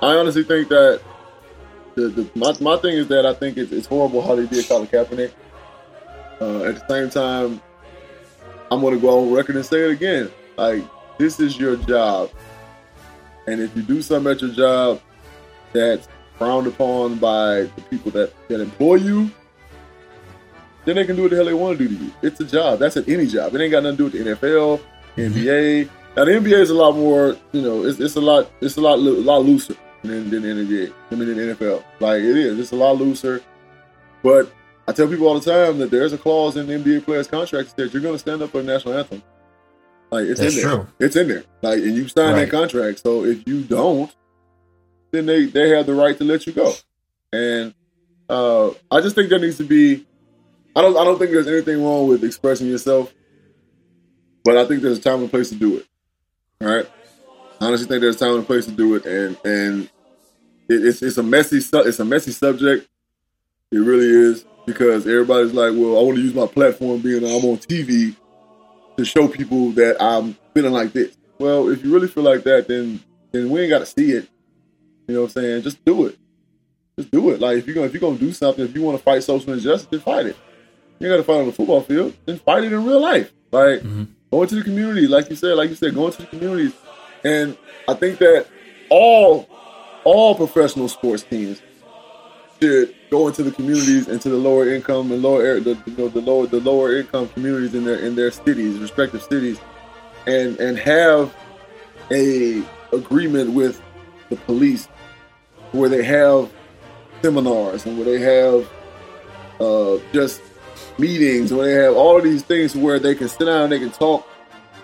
I 0.00 0.14
honestly 0.14 0.44
think 0.44 0.68
that 0.68 1.02
the, 1.96 2.08
the 2.08 2.30
my, 2.36 2.54
my 2.60 2.76
thing 2.76 2.96
is 2.96 3.08
that 3.08 3.26
I 3.26 3.34
think 3.34 3.56
it's, 3.56 3.72
it's 3.72 3.88
horrible 3.88 4.22
how 4.22 4.36
they 4.36 4.46
did 4.46 4.68
Colin 4.68 4.86
Kaepernick. 4.86 5.32
Uh, 6.40 6.62
at 6.62 6.76
the 6.76 6.86
same 6.88 7.10
time, 7.10 7.60
I'm 8.70 8.80
going 8.80 8.94
to 8.94 9.00
go 9.00 9.26
on 9.26 9.32
record 9.32 9.56
and 9.56 9.66
say 9.66 9.82
it 9.82 9.90
again. 9.90 10.30
Like 10.56 10.84
this 11.18 11.40
is 11.40 11.58
your 11.58 11.74
job, 11.76 12.30
and 13.48 13.60
if 13.60 13.74
you 13.74 13.82
do 13.82 14.00
something 14.00 14.30
at 14.30 14.40
your 14.40 14.52
job 14.52 15.00
that's 15.72 16.06
frowned 16.38 16.68
upon 16.68 17.16
by 17.18 17.62
the 17.62 17.82
people 17.90 18.12
that 18.12 18.32
that 18.46 18.60
employ 18.60 18.96
you, 18.96 19.30
then 20.86 20.96
they 20.96 21.04
can 21.04 21.16
do 21.16 21.22
what 21.22 21.30
the 21.30 21.36
hell 21.36 21.44
they 21.44 21.52
want 21.54 21.76
to 21.78 21.86
do 21.88 21.94
to 21.96 22.04
you. 22.04 22.12
It's 22.22 22.40
a 22.40 22.44
job. 22.44 22.78
That's 22.78 22.96
at 22.96 23.06
any 23.08 23.26
job. 23.26 23.54
It 23.54 23.60
ain't 23.60 23.70
got 23.72 23.82
nothing 23.82 23.98
to 23.98 24.10
do 24.10 24.18
with 24.18 24.40
the 24.40 24.46
NFL, 24.46 24.80
NBA. 25.16 25.90
Now 26.16 26.24
the 26.24 26.30
NBA 26.32 26.58
is 26.60 26.70
a 26.70 26.74
lot 26.74 26.96
more, 26.96 27.36
you 27.52 27.60
know, 27.60 27.84
it's, 27.84 28.00
it's 28.00 28.16
a 28.16 28.20
lot, 28.20 28.50
it's 28.62 28.76
a 28.78 28.80
lot, 28.80 28.98
a 28.98 29.02
lot 29.02 29.44
looser 29.44 29.76
than, 30.02 30.30
than 30.30 30.42
the 30.42 30.48
NBA. 30.48 30.92
I 31.10 31.14
mean, 31.14 31.28
than 31.28 31.36
the 31.48 31.54
NFL. 31.54 31.84
Like 32.00 32.20
it 32.22 32.36
is, 32.36 32.58
it's 32.58 32.72
a 32.72 32.76
lot 32.76 32.96
looser. 32.96 33.42
But 34.22 34.50
I 34.88 34.92
tell 34.92 35.08
people 35.08 35.26
all 35.26 35.38
the 35.38 35.50
time 35.50 35.78
that 35.78 35.90
there's 35.90 36.12
a 36.14 36.18
clause 36.18 36.56
in 36.56 36.66
the 36.66 36.74
NBA 36.74 37.04
players' 37.04 37.26
contract 37.28 37.76
that 37.76 37.92
you're 37.92 38.00
going 38.02 38.14
to 38.14 38.18
stand 38.18 38.40
up 38.40 38.50
for 38.50 38.62
the 38.62 38.72
national 38.72 38.94
anthem. 38.94 39.22
Like 40.10 40.26
it's 40.26 40.40
That's 40.40 40.56
in 40.56 40.62
there. 40.62 40.76
true. 40.76 40.86
It's 41.00 41.16
in 41.16 41.28
there. 41.28 41.44
Like 41.62 41.78
and 41.80 41.94
you 41.96 42.08
sign 42.08 42.32
Right. 42.32 42.44
that 42.44 42.50
contract. 42.50 43.00
So 43.00 43.24
if 43.24 43.46
you 43.46 43.62
don't, 43.62 44.14
then 45.10 45.26
they 45.26 45.46
they 45.46 45.70
have 45.70 45.86
the 45.86 45.94
right 45.94 46.16
to 46.18 46.24
let 46.24 46.46
you 46.46 46.52
go. 46.52 46.72
And 47.32 47.74
uh, 48.28 48.70
I 48.90 49.00
just 49.00 49.16
think 49.16 49.28
there 49.30 49.38
needs 49.40 49.56
to 49.58 49.64
be. 49.64 50.06
I 50.76 50.82
don't. 50.82 50.96
I 50.96 51.04
don't 51.04 51.18
think 51.18 51.30
there's 51.30 51.46
anything 51.46 51.82
wrong 51.82 52.06
with 52.06 52.22
expressing 52.22 52.66
yourself, 52.66 53.12
but 54.44 54.58
I 54.58 54.66
think 54.66 54.82
there's 54.82 54.98
a 54.98 55.00
time 55.00 55.20
and 55.20 55.30
place 55.30 55.48
to 55.48 55.54
do 55.54 55.78
it. 55.78 55.86
All 56.60 56.68
right. 56.68 56.86
I 57.60 57.66
honestly 57.66 57.86
think 57.86 58.02
there's 58.02 58.16
a 58.16 58.18
time 58.18 58.34
and 58.34 58.46
place 58.46 58.66
to 58.66 58.72
do 58.72 58.94
it, 58.94 59.06
and 59.06 59.38
and 59.42 59.84
it, 60.68 60.84
it's 60.84 61.00
it's 61.00 61.16
a 61.16 61.22
messy 61.22 61.56
it's 61.58 61.98
a 61.98 62.04
messy 62.04 62.32
subject. 62.32 62.86
It 63.72 63.78
really 63.78 64.06
is 64.06 64.44
because 64.66 65.06
everybody's 65.06 65.54
like, 65.54 65.72
well, 65.72 65.98
I 65.98 66.02
want 66.02 66.16
to 66.16 66.22
use 66.22 66.34
my 66.34 66.46
platform 66.46 67.00
being 67.00 67.24
I'm 67.24 67.44
on 67.44 67.56
TV 67.56 68.14
to 68.98 69.04
show 69.04 69.28
people 69.28 69.70
that 69.72 69.96
I'm 69.98 70.36
feeling 70.52 70.72
like 70.72 70.92
this. 70.92 71.16
Well, 71.38 71.70
if 71.70 71.82
you 71.82 71.92
really 71.92 72.08
feel 72.08 72.24
like 72.24 72.42
that, 72.44 72.68
then 72.68 73.00
then 73.32 73.48
we 73.48 73.62
ain't 73.62 73.70
got 73.70 73.78
to 73.78 73.86
see 73.86 74.12
it. 74.12 74.28
You 75.08 75.14
know 75.14 75.22
what 75.22 75.36
I'm 75.36 75.42
saying? 75.42 75.62
Just 75.62 75.82
do 75.86 76.06
it. 76.06 76.18
Just 76.98 77.10
do 77.10 77.30
it. 77.30 77.40
Like 77.40 77.56
if 77.56 77.66
you're 77.66 77.74
gonna 77.74 77.86
if 77.86 77.94
you're 77.94 78.00
gonna 78.00 78.18
do 78.18 78.32
something, 78.32 78.64
if 78.64 78.74
you 78.74 78.82
want 78.82 78.98
to 78.98 79.02
fight 79.02 79.22
social 79.22 79.54
injustice, 79.54 79.88
then 79.90 80.00
fight 80.00 80.26
it. 80.26 80.36
You 80.98 81.08
got 81.08 81.16
to 81.16 81.22
fight 81.22 81.40
on 81.40 81.46
the 81.46 81.52
football 81.52 81.82
field, 81.82 82.14
then 82.24 82.38
fight 82.38 82.64
it 82.64 82.72
in 82.72 82.84
real 82.84 83.00
life. 83.00 83.32
Like 83.52 83.82
go 84.30 84.42
into 84.42 84.56
the 84.56 84.62
community, 84.62 85.06
like 85.06 85.30
you 85.30 85.36
said, 85.36 85.56
like 85.56 85.70
you 85.70 85.76
said, 85.76 85.94
go 85.94 86.06
into 86.06 86.22
the 86.22 86.28
communities. 86.28 86.72
And 87.24 87.56
I 87.88 87.94
think 87.94 88.18
that 88.18 88.46
all 88.90 89.48
all 90.04 90.34
professional 90.34 90.88
sports 90.88 91.22
teams 91.22 91.60
should 92.60 92.94
go 93.10 93.28
into 93.28 93.42
the 93.42 93.50
communities, 93.50 94.08
into 94.08 94.30
the 94.30 94.36
lower 94.36 94.68
income 94.68 95.12
and 95.12 95.22
lower 95.22 95.42
air, 95.42 95.60
the, 95.60 95.78
you 95.86 95.96
know, 95.96 96.08
the 96.08 96.20
lower 96.20 96.46
the 96.46 96.60
lower 96.60 96.96
income 96.96 97.28
communities 97.28 97.74
in 97.74 97.84
their 97.84 97.98
in 97.98 98.14
their 98.14 98.30
cities, 98.30 98.78
respective 98.78 99.22
cities, 99.22 99.58
and 100.26 100.58
and 100.58 100.78
have 100.78 101.34
a 102.10 102.62
agreement 102.92 103.52
with 103.52 103.82
the 104.30 104.36
police 104.36 104.86
where 105.72 105.88
they 105.88 106.02
have 106.02 106.50
seminars 107.22 107.84
and 107.86 107.96
where 107.98 108.04
they 108.04 108.20
have 108.20 108.70
uh, 109.60 109.98
just 110.12 110.40
meetings, 110.98 111.52
where 111.52 111.66
they 111.66 111.84
have 111.84 111.96
all 111.96 112.16
of 112.16 112.24
these 112.24 112.42
things 112.42 112.76
where 112.76 112.98
they 112.98 113.14
can 113.14 113.28
sit 113.28 113.46
down, 113.46 113.64
and 113.64 113.72
they 113.72 113.78
can 113.78 113.90
talk, 113.90 114.26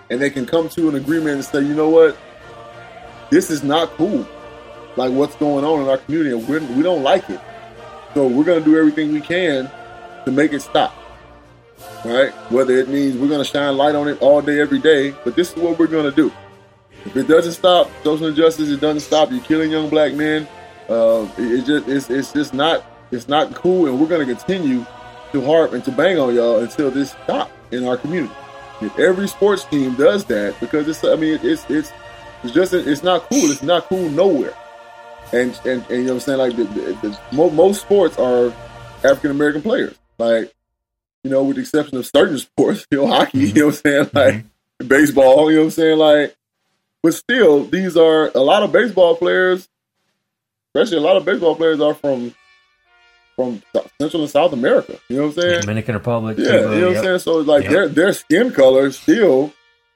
and 0.09 0.21
they 0.21 0.29
can 0.29 0.45
come 0.45 0.69
to 0.69 0.89
an 0.89 0.95
agreement 0.95 1.35
and 1.35 1.45
say, 1.45 1.61
you 1.61 1.73
know 1.73 1.89
what, 1.89 2.17
this 3.29 3.49
is 3.49 3.63
not 3.63 3.89
cool. 3.91 4.27
Like 4.95 5.11
what's 5.11 5.35
going 5.37 5.65
on 5.65 5.81
in 5.81 5.89
our 5.89 5.97
community, 5.97 6.37
and 6.37 6.47
we're, 6.47 6.59
we 6.75 6.83
don't 6.83 7.03
like 7.03 7.29
it. 7.29 7.39
So 8.13 8.27
we're 8.27 8.43
going 8.43 8.63
to 8.63 8.65
do 8.65 8.77
everything 8.77 9.11
we 9.11 9.21
can 9.21 9.69
to 10.25 10.31
make 10.31 10.53
it 10.53 10.61
stop. 10.61 10.93
Right? 12.05 12.31
Whether 12.51 12.77
it 12.77 12.89
means 12.89 13.17
we're 13.17 13.27
going 13.27 13.43
to 13.43 13.49
shine 13.49 13.75
light 13.75 13.95
on 13.95 14.07
it 14.07 14.21
all 14.21 14.41
day, 14.41 14.59
every 14.59 14.79
day, 14.79 15.15
but 15.23 15.35
this 15.35 15.51
is 15.51 15.57
what 15.57 15.79
we're 15.79 15.87
going 15.87 16.09
to 16.09 16.15
do. 16.15 16.31
If 17.05 17.17
it 17.17 17.27
doesn't 17.27 17.53
stop 17.53 17.89
social 18.03 18.27
injustice, 18.27 18.69
it 18.69 18.79
doesn't 18.79 19.01
stop. 19.01 19.31
You're 19.31 19.43
killing 19.43 19.71
young 19.71 19.89
black 19.89 20.13
men. 20.13 20.47
Uh, 20.87 21.27
it, 21.37 21.51
it 21.51 21.65
just 21.65 21.87
it's, 21.87 22.09
it's 22.09 22.33
just 22.33 22.53
not 22.53 22.85
it's 23.11 23.27
not 23.27 23.53
cool, 23.55 23.87
and 23.87 23.99
we're 23.99 24.07
going 24.07 24.25
to 24.25 24.33
continue 24.33 24.85
to 25.33 25.43
harp 25.43 25.73
and 25.73 25.83
to 25.83 25.91
bang 25.91 26.17
on 26.17 26.33
y'all 26.33 26.59
until 26.59 26.89
this 26.89 27.11
stops 27.11 27.51
in 27.71 27.85
our 27.85 27.97
community. 27.97 28.33
If 28.81 28.97
every 28.97 29.27
sports 29.27 29.65
team 29.65 29.95
does 29.95 30.25
that, 30.25 30.59
because 30.59 30.87
it's 30.87 31.03
I 31.03 31.15
mean 31.15 31.39
it's 31.43 31.65
it's 31.69 31.91
it's 32.43 32.53
just 32.53 32.73
it's 32.73 33.03
not 33.03 33.29
cool. 33.29 33.51
It's 33.51 33.63
not 33.63 33.87
cool 33.87 34.09
nowhere. 34.09 34.53
And 35.31 35.59
and, 35.65 35.81
and 35.83 35.89
you 35.89 35.97
know 36.03 36.13
what 36.13 36.13
I'm 36.13 36.19
saying 36.19 36.39
like 36.39 36.55
the, 36.55 36.63
the, 36.65 37.19
the, 37.31 37.51
most 37.51 37.81
sports 37.81 38.17
are 38.17 38.53
African 39.03 39.31
American 39.31 39.61
players. 39.61 39.97
Like 40.17 40.53
you 41.23 41.31
know, 41.31 41.43
with 41.43 41.55
the 41.55 41.61
exception 41.61 41.97
of 41.97 42.05
certain 42.05 42.37
sports, 42.39 42.85
you 42.91 42.99
know, 42.99 43.07
hockey. 43.07 43.39
You 43.39 43.47
mm-hmm. 43.47 43.59
know 43.59 43.65
what 43.65 43.75
I'm 43.75 43.81
saying 43.81 44.05
mm-hmm. 44.05 44.17
like 44.17 44.87
baseball. 44.87 45.49
You 45.49 45.57
know 45.57 45.61
what 45.63 45.65
I'm 45.65 45.71
saying 45.71 45.97
like. 45.97 46.35
But 47.01 47.13
still, 47.13 47.65
these 47.65 47.97
are 47.97 48.31
a 48.33 48.39
lot 48.39 48.63
of 48.63 48.71
baseball 48.71 49.17
players, 49.17 49.67
especially 50.73 50.97
a 50.97 51.01
lot 51.01 51.17
of 51.17 51.25
baseball 51.25 51.53
players 51.53 51.81
are 51.81 51.93
from 51.93 52.33
from 53.35 53.61
Central 53.99 54.23
and 54.23 54.31
South 54.31 54.53
America. 54.53 54.97
You 55.09 55.17
know 55.17 55.27
what 55.27 55.37
I'm 55.37 55.41
saying? 55.41 55.61
Dominican 55.61 55.95
Republic. 55.95 56.37
Yeah, 56.37 56.45
Cuba, 56.45 56.57
you 56.57 56.63
know 56.63 56.69
what 56.69 56.79
yep. 56.79 56.97
I'm 56.97 57.03
saying? 57.03 57.19
So 57.19 57.39
it's 57.39 57.47
like 57.47 57.63
Yep. 57.63 57.71
their 57.71 57.87
their 57.87 58.13
skin 58.13 58.51
color 58.51 58.91
still 58.91 59.53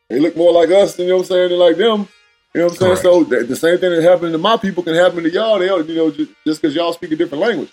they 0.09 0.19
look 0.19 0.37
more 0.37 0.53
like 0.53 0.69
us, 0.71 0.97
you 0.97 1.07
know 1.07 1.15
what 1.17 1.21
I'm 1.23 1.25
saying, 1.27 1.49
than 1.49 1.59
like 1.59 1.77
them. 1.77 2.07
You 2.53 2.61
know 2.61 2.67
what 2.67 2.73
I'm 2.73 2.77
saying? 2.77 2.91
Correct. 2.91 3.01
So 3.01 3.23
the, 3.23 3.43
the 3.43 3.55
same 3.55 3.77
thing 3.77 3.91
that 3.91 4.03
happened 4.03 4.31
to 4.31 4.37
my 4.37 4.57
people 4.57 4.81
can 4.81 4.95
happen 4.95 5.23
to 5.23 5.29
y'all. 5.29 5.59
They, 5.59 5.65
you 5.65 5.95
know, 5.95 6.11
just 6.11 6.61
because 6.61 6.73
y'all 6.75 6.93
speak 6.93 7.11
a 7.11 7.15
different 7.15 7.43
language. 7.43 7.71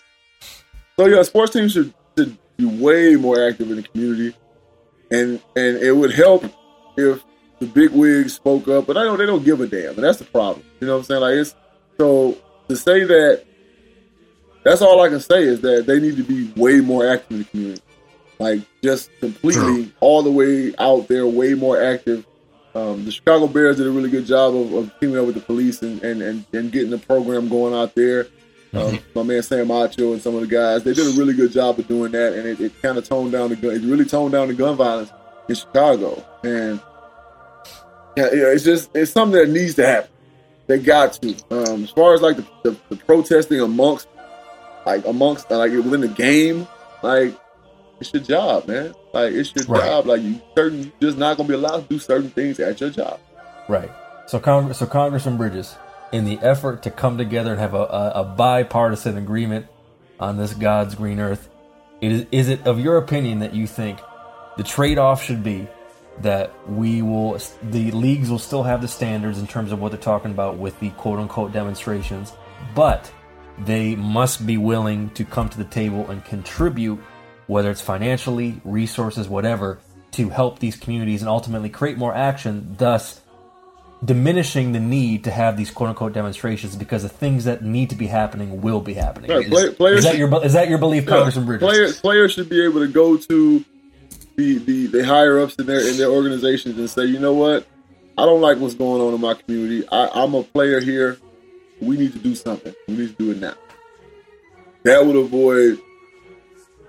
So 0.99 1.07
yeah, 1.07 1.23
sports 1.23 1.53
teams 1.53 1.73
should 1.73 1.95
should 2.19 2.37
be 2.57 2.65
way 2.65 3.17
more 3.17 3.43
active 3.43 3.71
in 3.71 3.77
the 3.77 3.83
community. 3.83 4.37
and 5.11 5.41
and 5.57 5.77
it 5.79 5.93
would 5.93 6.12
help 6.12 6.45
if 6.97 7.25
the 7.61 7.67
big 7.67 7.91
wigs 7.91 8.35
spoke 8.35 8.67
up, 8.69 8.87
but 8.87 8.97
I 8.97 9.05
know 9.05 9.17
they 9.17 9.27
don't 9.27 9.45
give 9.45 9.61
a 9.61 9.67
damn, 9.67 9.95
and 9.95 10.05
that's 10.05 10.19
the 10.19 10.25
problem. 10.25 10.65
You 10.81 10.89
know 10.89 10.95
what 10.95 10.99
I'm 11.01 11.05
saying? 11.05 11.21
Like 11.21 11.35
it's 11.35 11.55
so 11.99 12.37
to 12.69 12.77
say 12.77 13.05
that. 13.05 13.45
That's 14.65 14.81
all 14.83 15.01
I 15.03 15.09
can 15.09 15.21
say 15.21 15.43
is 15.43 15.61
that 15.61 15.87
they 15.87 16.01
need 16.01 16.17
to 16.17 16.25
be 16.25 16.51
way 16.61 16.81
more 16.81 17.07
active 17.07 17.31
in 17.31 17.39
the 17.39 17.45
community, 17.45 17.83
like 18.39 18.61
just 18.83 19.11
completely 19.21 19.93
all 20.01 20.23
the 20.23 20.31
way 20.31 20.75
out 20.79 21.07
there, 21.09 21.27
way 21.27 21.55
more 21.55 21.81
active. 21.81 22.27
Um, 22.75 23.05
the 23.05 23.12
Chicago 23.12 23.47
Bears 23.47 23.77
did 23.77 23.87
a 23.87 23.91
really 23.91 24.11
good 24.11 24.27
job 24.27 24.57
of, 24.57 24.73
of 24.73 24.93
teaming 24.99 25.19
up 25.19 25.27
with 25.27 25.37
the 25.37 25.41
police 25.43 25.83
and, 25.83 26.03
and, 26.03 26.21
and, 26.23 26.45
and 26.53 26.73
getting 26.73 26.91
the 26.91 26.99
program 26.99 27.49
going 27.49 27.73
out 27.75 27.95
there. 27.95 28.27
Um, 28.73 28.99
my 29.15 29.23
man 29.23 29.43
Sam 29.45 29.69
Acho 29.69 30.15
and 30.15 30.21
some 30.21 30.35
of 30.35 30.41
the 30.41 30.49
guys, 30.49 30.83
they 30.83 30.95
did 30.95 31.07
a 31.07 31.17
really 31.17 31.35
good 31.35 31.53
job 31.53 31.79
of 31.79 31.87
doing 31.87 32.11
that, 32.12 32.33
and 32.33 32.49
it, 32.49 32.61
it 32.61 32.83
kind 32.83 32.99
of 32.99 33.09
toned 33.09 33.31
down 33.31 33.51
the 33.51 33.57
gun. 33.57 33.73
It 33.73 33.83
really 33.83 34.05
toned 34.05 34.33
down 34.33 34.49
the 34.49 34.55
gun 34.55 34.77
violence 34.77 35.12
in 35.49 35.55
Chicago, 35.55 36.25
and 36.43 36.81
yeah, 38.17 38.31
yeah, 38.33 38.47
it's 38.47 38.65
just 38.65 38.91
it's 38.95 39.12
something 39.12 39.39
that 39.39 39.51
needs 39.51 39.75
to 39.75 39.87
happen. 39.87 40.11
They 40.67 40.79
got 40.81 41.12
to. 41.15 41.37
Um, 41.51 41.85
as 41.85 41.91
far 41.91 42.15
as 42.15 42.23
like 42.23 42.37
the, 42.37 42.47
the, 42.65 42.77
the 42.89 42.97
protesting 42.97 43.61
amongst, 43.61 44.09
like 44.87 45.05
amongst, 45.07 45.51
like 45.51 45.72
within 45.72 46.01
the 46.01 46.09
game, 46.09 46.66
like 47.03 47.35
it's 48.01 48.12
your 48.12 48.22
job, 48.22 48.68
man. 48.68 48.95
Like 49.12 49.32
it's 49.32 49.55
your 49.55 49.64
Right. 49.66 49.85
job. 49.85 50.07
Like 50.07 50.22
you 50.22 50.41
certain, 50.57 50.93
you're 51.01 51.11
just 51.11 51.18
not 51.18 51.37
gonna 51.37 51.49
be 51.49 51.55
allowed 51.55 51.89
to 51.89 51.95
do 51.95 51.99
certain 51.99 52.30
things 52.30 52.59
at 52.61 52.80
your 52.80 52.91
job. 52.91 53.18
Right. 53.68 53.91
So, 54.26 54.39
Congress, 54.39 54.78
so 54.78 54.87
Congressman 54.87 55.37
Bridges, 55.37 55.76
in 56.12 56.24
the 56.24 56.39
effort 56.39 56.82
to 56.85 56.91
come 56.91 57.18
together 57.18 57.53
and 57.53 57.61
have 57.61 57.74
a, 57.74 57.78
a, 57.82 58.12
a 58.16 58.24
bipartisan 58.24 59.18
agreement 59.18 59.66
on 60.20 60.37
this 60.37 60.55
God's 60.55 60.95
green 60.95 61.20
earth, 61.20 61.49
it 62.01 62.12
is, 62.12 62.26
is 62.30 62.49
it 62.49 62.66
of 62.66 62.78
your 62.78 62.97
opinion 62.99 63.41
that 63.41 63.55
you 63.55 63.66
think 63.66 63.99
the 64.57 64.62
trade-off 64.62 65.22
should 65.22 65.43
be 65.43 65.66
that 66.20 66.53
we 66.70 67.03
will, 67.03 67.39
the 67.62 67.91
leagues 67.91 68.30
will 68.30 68.39
still 68.39 68.62
have 68.62 68.80
the 68.80 68.89
standards 68.89 69.39
in 69.39 69.47
terms 69.47 69.72
of 69.72 69.80
what 69.80 69.91
they're 69.91 70.01
talking 70.01 70.30
about 70.30 70.57
with 70.57 70.78
the 70.80 70.91
quote-unquote 70.91 71.53
demonstrations, 71.53 72.32
but 72.74 73.11
they 73.59 73.95
must 73.95 74.47
be 74.47 74.57
willing 74.57 75.11
to 75.11 75.25
come 75.25 75.49
to 75.49 75.59
the 75.59 75.65
table 75.65 76.11
and 76.11 76.25
contribute, 76.25 77.01
whether 77.47 77.71
it's 77.71 77.81
financially, 77.81 78.61
resources, 78.65 79.29
whatever, 79.29 79.79
to 80.13 80.29
help 80.29 80.59
these 80.59 80.77
communities 80.77 81.23
and 81.23 81.29
ultimately 81.29 81.69
create 81.69 81.97
more 81.97 82.15
action, 82.15 82.75
thus 82.79 83.21
diminishing 84.05 84.73
the 84.73 84.81
need 84.81 85.25
to 85.25 85.31
have 85.31 85.57
these 85.57 85.71
quote 85.71 85.89
unquote 85.91 86.13
demonstrations 86.13 86.77
because 86.77 87.03
the 87.03 87.09
things 87.09 87.45
that 87.45 87.63
need 87.63 87.91
to 87.91 87.97
be 87.97 88.07
happening 88.07 88.61
will 88.61 88.81
be 88.81 88.95
happening. 88.95 89.31
Is, 89.31 89.49
play- 89.49 89.73
players 89.73 89.99
is 89.99 90.05
that 90.05 90.19
your 90.19 90.45
is 90.45 90.53
that 90.53 90.69
your 90.69 90.79
belief, 90.79 91.07
Congressman 91.07 91.47
Bridges? 91.47 91.69
Players, 91.69 92.01
players 92.01 92.33
should 92.33 92.49
be 92.49 92.63
able 92.65 92.81
to 92.81 92.89
go 92.89 93.17
to 93.17 93.65
the, 94.37 94.59
the, 94.59 94.87
the 94.89 95.05
higher 95.05 95.41
ups 95.41 95.55
in 95.57 95.67
their 95.67 95.89
in 95.89 95.97
their 95.97 96.11
organizations 96.11 96.77
and 96.79 96.91
say, 96.91 97.05
you 97.05 97.19
know 97.19 97.33
what, 97.33 97.67
I 98.19 98.25
don't 98.27 98.41
like 98.41 98.59
what's 98.59 98.75
going 98.75 99.01
on 99.01 99.15
in 99.15 99.21
my 99.21 99.35
community. 99.35 99.87
I, 99.91 100.09
I'm 100.15 100.35
a 100.35 100.43
player 100.43 100.81
here. 100.81 101.19
We 101.81 101.97
need 101.97 102.12
to 102.12 102.18
do 102.18 102.35
something. 102.35 102.75
We 102.89 102.97
need 102.97 103.16
to 103.16 103.25
do 103.25 103.31
it 103.33 103.39
now. 103.39 103.55
That 104.85 105.05
would 105.05 105.16
avoid. 105.16 105.79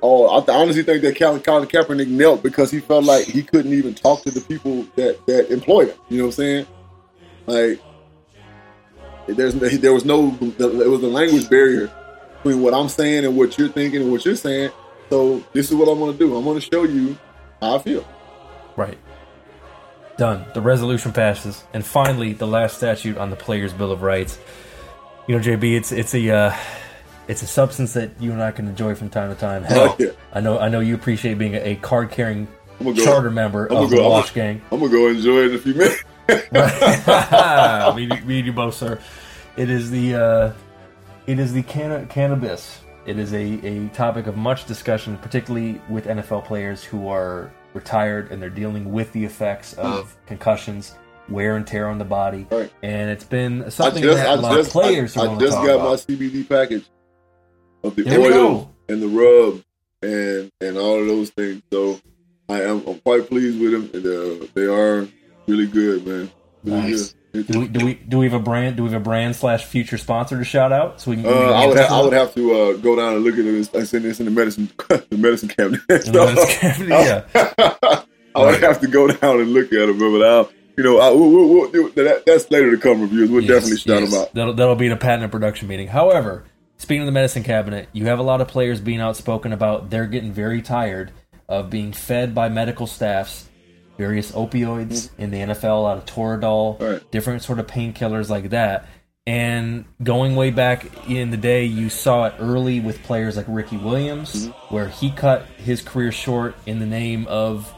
Oh, 0.01 0.27
I 0.27 0.53
honestly 0.53 0.83
think 0.83 1.01
that 1.01 1.17
Colin, 1.17 1.41
Colin 1.41 1.67
Kaepernick 1.67 2.07
knelt 2.07 2.43
because 2.43 2.69
he 2.69 2.79
felt 2.79 3.05
like 3.05 3.25
he 3.25 3.41
couldn't 3.41 3.73
even 3.73 3.95
talk 3.95 4.21
to 4.23 4.31
the 4.31 4.41
people 4.41 4.86
that 4.95 5.25
that 5.25 5.49
employed 5.49 5.89
him. 5.89 5.97
You 6.09 6.17
know 6.17 6.23
what 6.25 6.27
I'm 6.27 6.31
saying? 6.33 6.67
Like, 7.47 7.81
there's 9.27 9.55
there 9.55 9.93
was 9.93 10.05
no 10.05 10.31
there 10.31 10.89
was 10.89 11.01
a 11.01 11.07
language 11.07 11.49
barrier 11.49 11.91
between 12.43 12.61
what 12.61 12.73
I'm 12.73 12.89
saying 12.89 13.25
and 13.25 13.36
what 13.36 13.57
you're 13.57 13.69
thinking 13.69 14.01
and 14.01 14.11
what 14.11 14.25
you're 14.25 14.36
saying. 14.36 14.71
So 15.09 15.43
this 15.53 15.69
is 15.69 15.75
what 15.75 15.88
I'm 15.88 15.97
going 15.97 16.13
to 16.13 16.17
do. 16.17 16.36
I'm 16.36 16.43
going 16.43 16.59
to 16.59 16.69
show 16.71 16.83
you 16.83 17.17
how 17.61 17.77
I 17.77 17.79
feel. 17.79 18.07
Right. 18.75 18.97
Done. 20.17 20.45
The 20.53 20.61
resolution 20.61 21.11
passes, 21.11 21.63
and 21.73 21.86
finally, 21.86 22.33
the 22.33 22.47
last 22.47 22.77
statute 22.77 23.17
on 23.17 23.29
the 23.29 23.36
Players' 23.36 23.73
Bill 23.73 23.91
of 23.91 24.01
Rights. 24.01 24.38
You 25.28 25.36
know, 25.36 25.41
JB, 25.43 25.76
it's 25.76 25.91
it's 25.91 26.13
a 26.13 26.30
uh, 26.30 26.55
it's 27.28 27.41
a 27.41 27.47
substance 27.47 27.93
that 27.93 28.11
you 28.21 28.32
and 28.32 28.41
I 28.43 28.51
can 28.51 28.67
enjoy 28.67 28.93
from 28.95 29.09
time 29.09 29.30
to 29.34 29.36
time. 29.39 29.63
Hell, 29.63 29.89
Oh, 29.91 29.95
yeah. 29.99 30.09
I 30.34 30.39
know 30.39 30.59
I 30.59 30.69
know 30.69 30.80
you 30.82 30.93
appreciate 30.95 31.38
being 31.39 31.55
a, 31.55 31.59
a 31.59 31.76
card 31.78 32.11
carrying 32.11 32.47
go- 32.84 32.93
charter 32.93 33.32
member 33.32 33.65
I'm 33.67 33.78
of 33.78 33.84
gonna 33.86 33.89
the 33.89 33.95
go- 33.97 34.09
Wash 34.09 34.32
Gang. 34.34 34.61
I'm 34.71 34.80
going 34.80 34.91
to 34.91 34.97
go 34.97 35.07
enjoy 35.07 35.39
it 35.45 35.49
in 35.49 35.55
a 35.55 35.57
few 35.57 35.73
minutes. 35.73 36.03
me, 37.95 38.07
me 38.26 38.38
and 38.39 38.45
you 38.47 38.53
both, 38.53 38.76
sir. 38.76 38.99
It 39.57 39.69
is 39.69 39.89
the 39.89 40.15
uh, 40.15 40.53
it 41.28 41.39
is 41.39 41.53
the 41.53 41.63
canna- 41.63 42.05
cannabis. 42.07 42.82
It 43.07 43.19
is 43.19 43.34
a, 43.34 43.43
a 43.65 43.88
topic 43.89 44.26
of 44.28 44.36
much 44.36 44.65
discussion, 44.65 45.17
particularly 45.17 45.80
with 45.89 46.05
NFL 46.05 46.45
players 46.45 46.84
who 46.84 47.07
are 47.07 47.51
retired 47.73 48.32
and 48.32 48.41
they're 48.41 48.49
dealing 48.49 48.91
with 48.91 49.11
the 49.11 49.23
effects 49.23 49.73
of 49.73 50.15
concussions, 50.26 50.95
wear 51.30 51.55
and 51.55 51.65
tear 51.65 51.88
on 51.88 51.97
the 51.97 52.05
body, 52.05 52.47
Right. 52.51 52.71
and 52.84 53.09
it's 53.09 53.23
been 53.23 53.69
something 53.71 54.03
just, 54.03 54.17
that 54.17 54.30
I 54.30 54.34
a 54.34 54.38
lot 54.38 54.55
just, 54.55 54.67
of 54.69 54.71
players 54.73 55.17
I, 55.17 55.26
are 55.26 55.36
I 55.36 55.39
just 55.39 55.57
got 55.57 55.76
about. 55.76 55.89
my 55.89 55.95
CBD 55.95 56.47
package 56.47 56.86
of 57.84 57.95
the 57.95 58.03
There 58.03 58.19
oil 58.21 58.71
and 58.89 59.01
the 59.01 59.07
rub 59.07 59.61
and 60.01 60.51
and 60.61 60.78
all 60.78 60.99
of 61.01 61.07
those 61.07 61.30
things. 61.32 61.61
So 61.71 61.99
I 62.49 62.61
am 62.61 62.86
I'm 62.88 62.99
quite 62.99 63.28
pleased 63.28 63.59
with 63.59 63.71
them. 63.71 63.89
And, 63.93 64.05
uh, 64.43 64.47
they 64.53 64.65
are 64.65 65.07
really 65.47 65.67
good, 65.67 66.05
man. 66.05 66.32
Really 66.63 66.82
Nice. 66.91 67.13
good. 67.34 67.47
Do 67.47 67.59
we, 67.59 67.67
do 67.67 67.86
we 67.86 67.93
do 67.95 68.17
we 68.19 68.26
have 68.30 68.34
a 68.34 68.39
brand? 68.43 68.78
Do 68.78 68.84
we 68.84 68.91
have 68.91 69.01
a 69.01 69.03
brand 69.03 69.36
slash 69.36 69.65
future 69.65 69.97
sponsor 69.97 70.38
to 70.38 70.45
shout 70.45 70.71
out? 70.71 71.01
So 71.01 71.11
we 71.11 71.17
can. 71.17 71.26
Uh, 71.26 71.32
I 71.32 71.65
would 71.67 71.78
have, 71.78 71.91
I 71.91 72.01
would 72.01 72.13
have 72.13 72.34
to 72.36 72.53
uh, 72.53 72.73
go 72.78 72.95
down 72.95 73.15
and 73.15 73.23
look 73.26 73.34
at 73.34 73.43
it. 73.43 73.76
I 73.76 73.84
send 73.84 74.05
this 74.05 74.19
in 74.21 74.26
the 74.26 74.32
medicine 74.32 74.71
the 74.88 75.17
medicine 75.17 75.49
cabinet. 75.49 75.82
In 75.89 76.13
the 76.13 76.34
medicine 76.34 76.47
cabinet, 76.89 77.26
yeah. 77.36 78.01
I 78.36 78.45
would 78.45 78.61
have 78.63 78.80
to 78.82 78.88
go 78.88 79.07
down 79.09 79.41
and 79.41 79.51
look 79.51 79.67
at 79.73 79.89
it, 79.89 79.99
but 79.99 80.23
I'll 80.26 80.49
you 80.78 80.84
know 80.84 80.99
I, 80.99 81.09
we'll, 81.11 81.30
we'll, 81.49 81.89
that, 81.91 82.23
that's 82.26 82.49
later 82.51 82.71
to 82.71 82.78
come 82.78 83.01
reviews. 83.01 83.30
We'll 83.30 83.43
Yes, 83.43 83.63
definitely 83.63 83.78
shout 83.78 84.01
yes. 84.01 84.11
them 84.11 84.21
out. 84.21 84.34
That'll, 84.34 84.53
that'll 84.53 84.76
be 84.76 84.88
in 84.88 84.91
a 84.91 84.97
patent 84.97 85.23
and 85.23 85.32
production 85.32 85.67
meeting. 85.67 85.88
However, 85.88 86.45
speaking 86.78 87.01
of 87.01 87.05
the 87.07 87.11
medicine 87.11 87.43
cabinet, 87.43 87.89
you 87.93 88.05
have 88.05 88.19
a 88.19 88.23
lot 88.23 88.41
of 88.41 88.47
players 88.47 88.80
being 88.80 88.99
outspoken 88.99 89.53
about 89.53 89.89
they're 89.89 90.07
getting 90.07 90.32
very 90.32 90.61
tired 90.61 91.11
of 91.47 91.69
being 91.69 91.93
fed 91.93 92.34
by 92.34 92.49
medical 92.49 92.88
staffs 92.88 93.47
various 93.97 94.32
opioids 94.32 95.09
mm-hmm. 95.09 95.21
in 95.21 95.32
the 95.32 95.38
NFL, 95.39 95.63
a 95.63 95.82
lot 95.82 95.97
of 95.97 96.05
Toradol, 96.05 96.80
Right. 96.80 97.11
different 97.11 97.43
sort 97.43 97.59
of 97.59 97.67
painkillers 97.67 98.30
like 98.30 98.49
that. 98.49 98.88
And 99.28 99.86
going 100.03 100.36
way 100.36 100.51
back 100.51 101.09
in 101.09 101.32
the 101.32 101.38
day, 101.38 101.65
you 101.65 101.89
saw 101.89 102.26
it 102.26 102.36
early 102.39 102.80
with 102.80 103.01
players 103.03 103.38
like 103.38 103.47
Ricky 103.49 103.78
Williams, 103.78 104.47
mm-hmm. 104.47 104.76
where 104.76 104.88
he 104.88 105.09
cut 105.11 105.45
his 105.57 105.82
career 105.82 106.11
short 106.11 106.55
in 106.67 106.80
the 106.80 106.86
name 106.86 107.26
of 107.28 107.73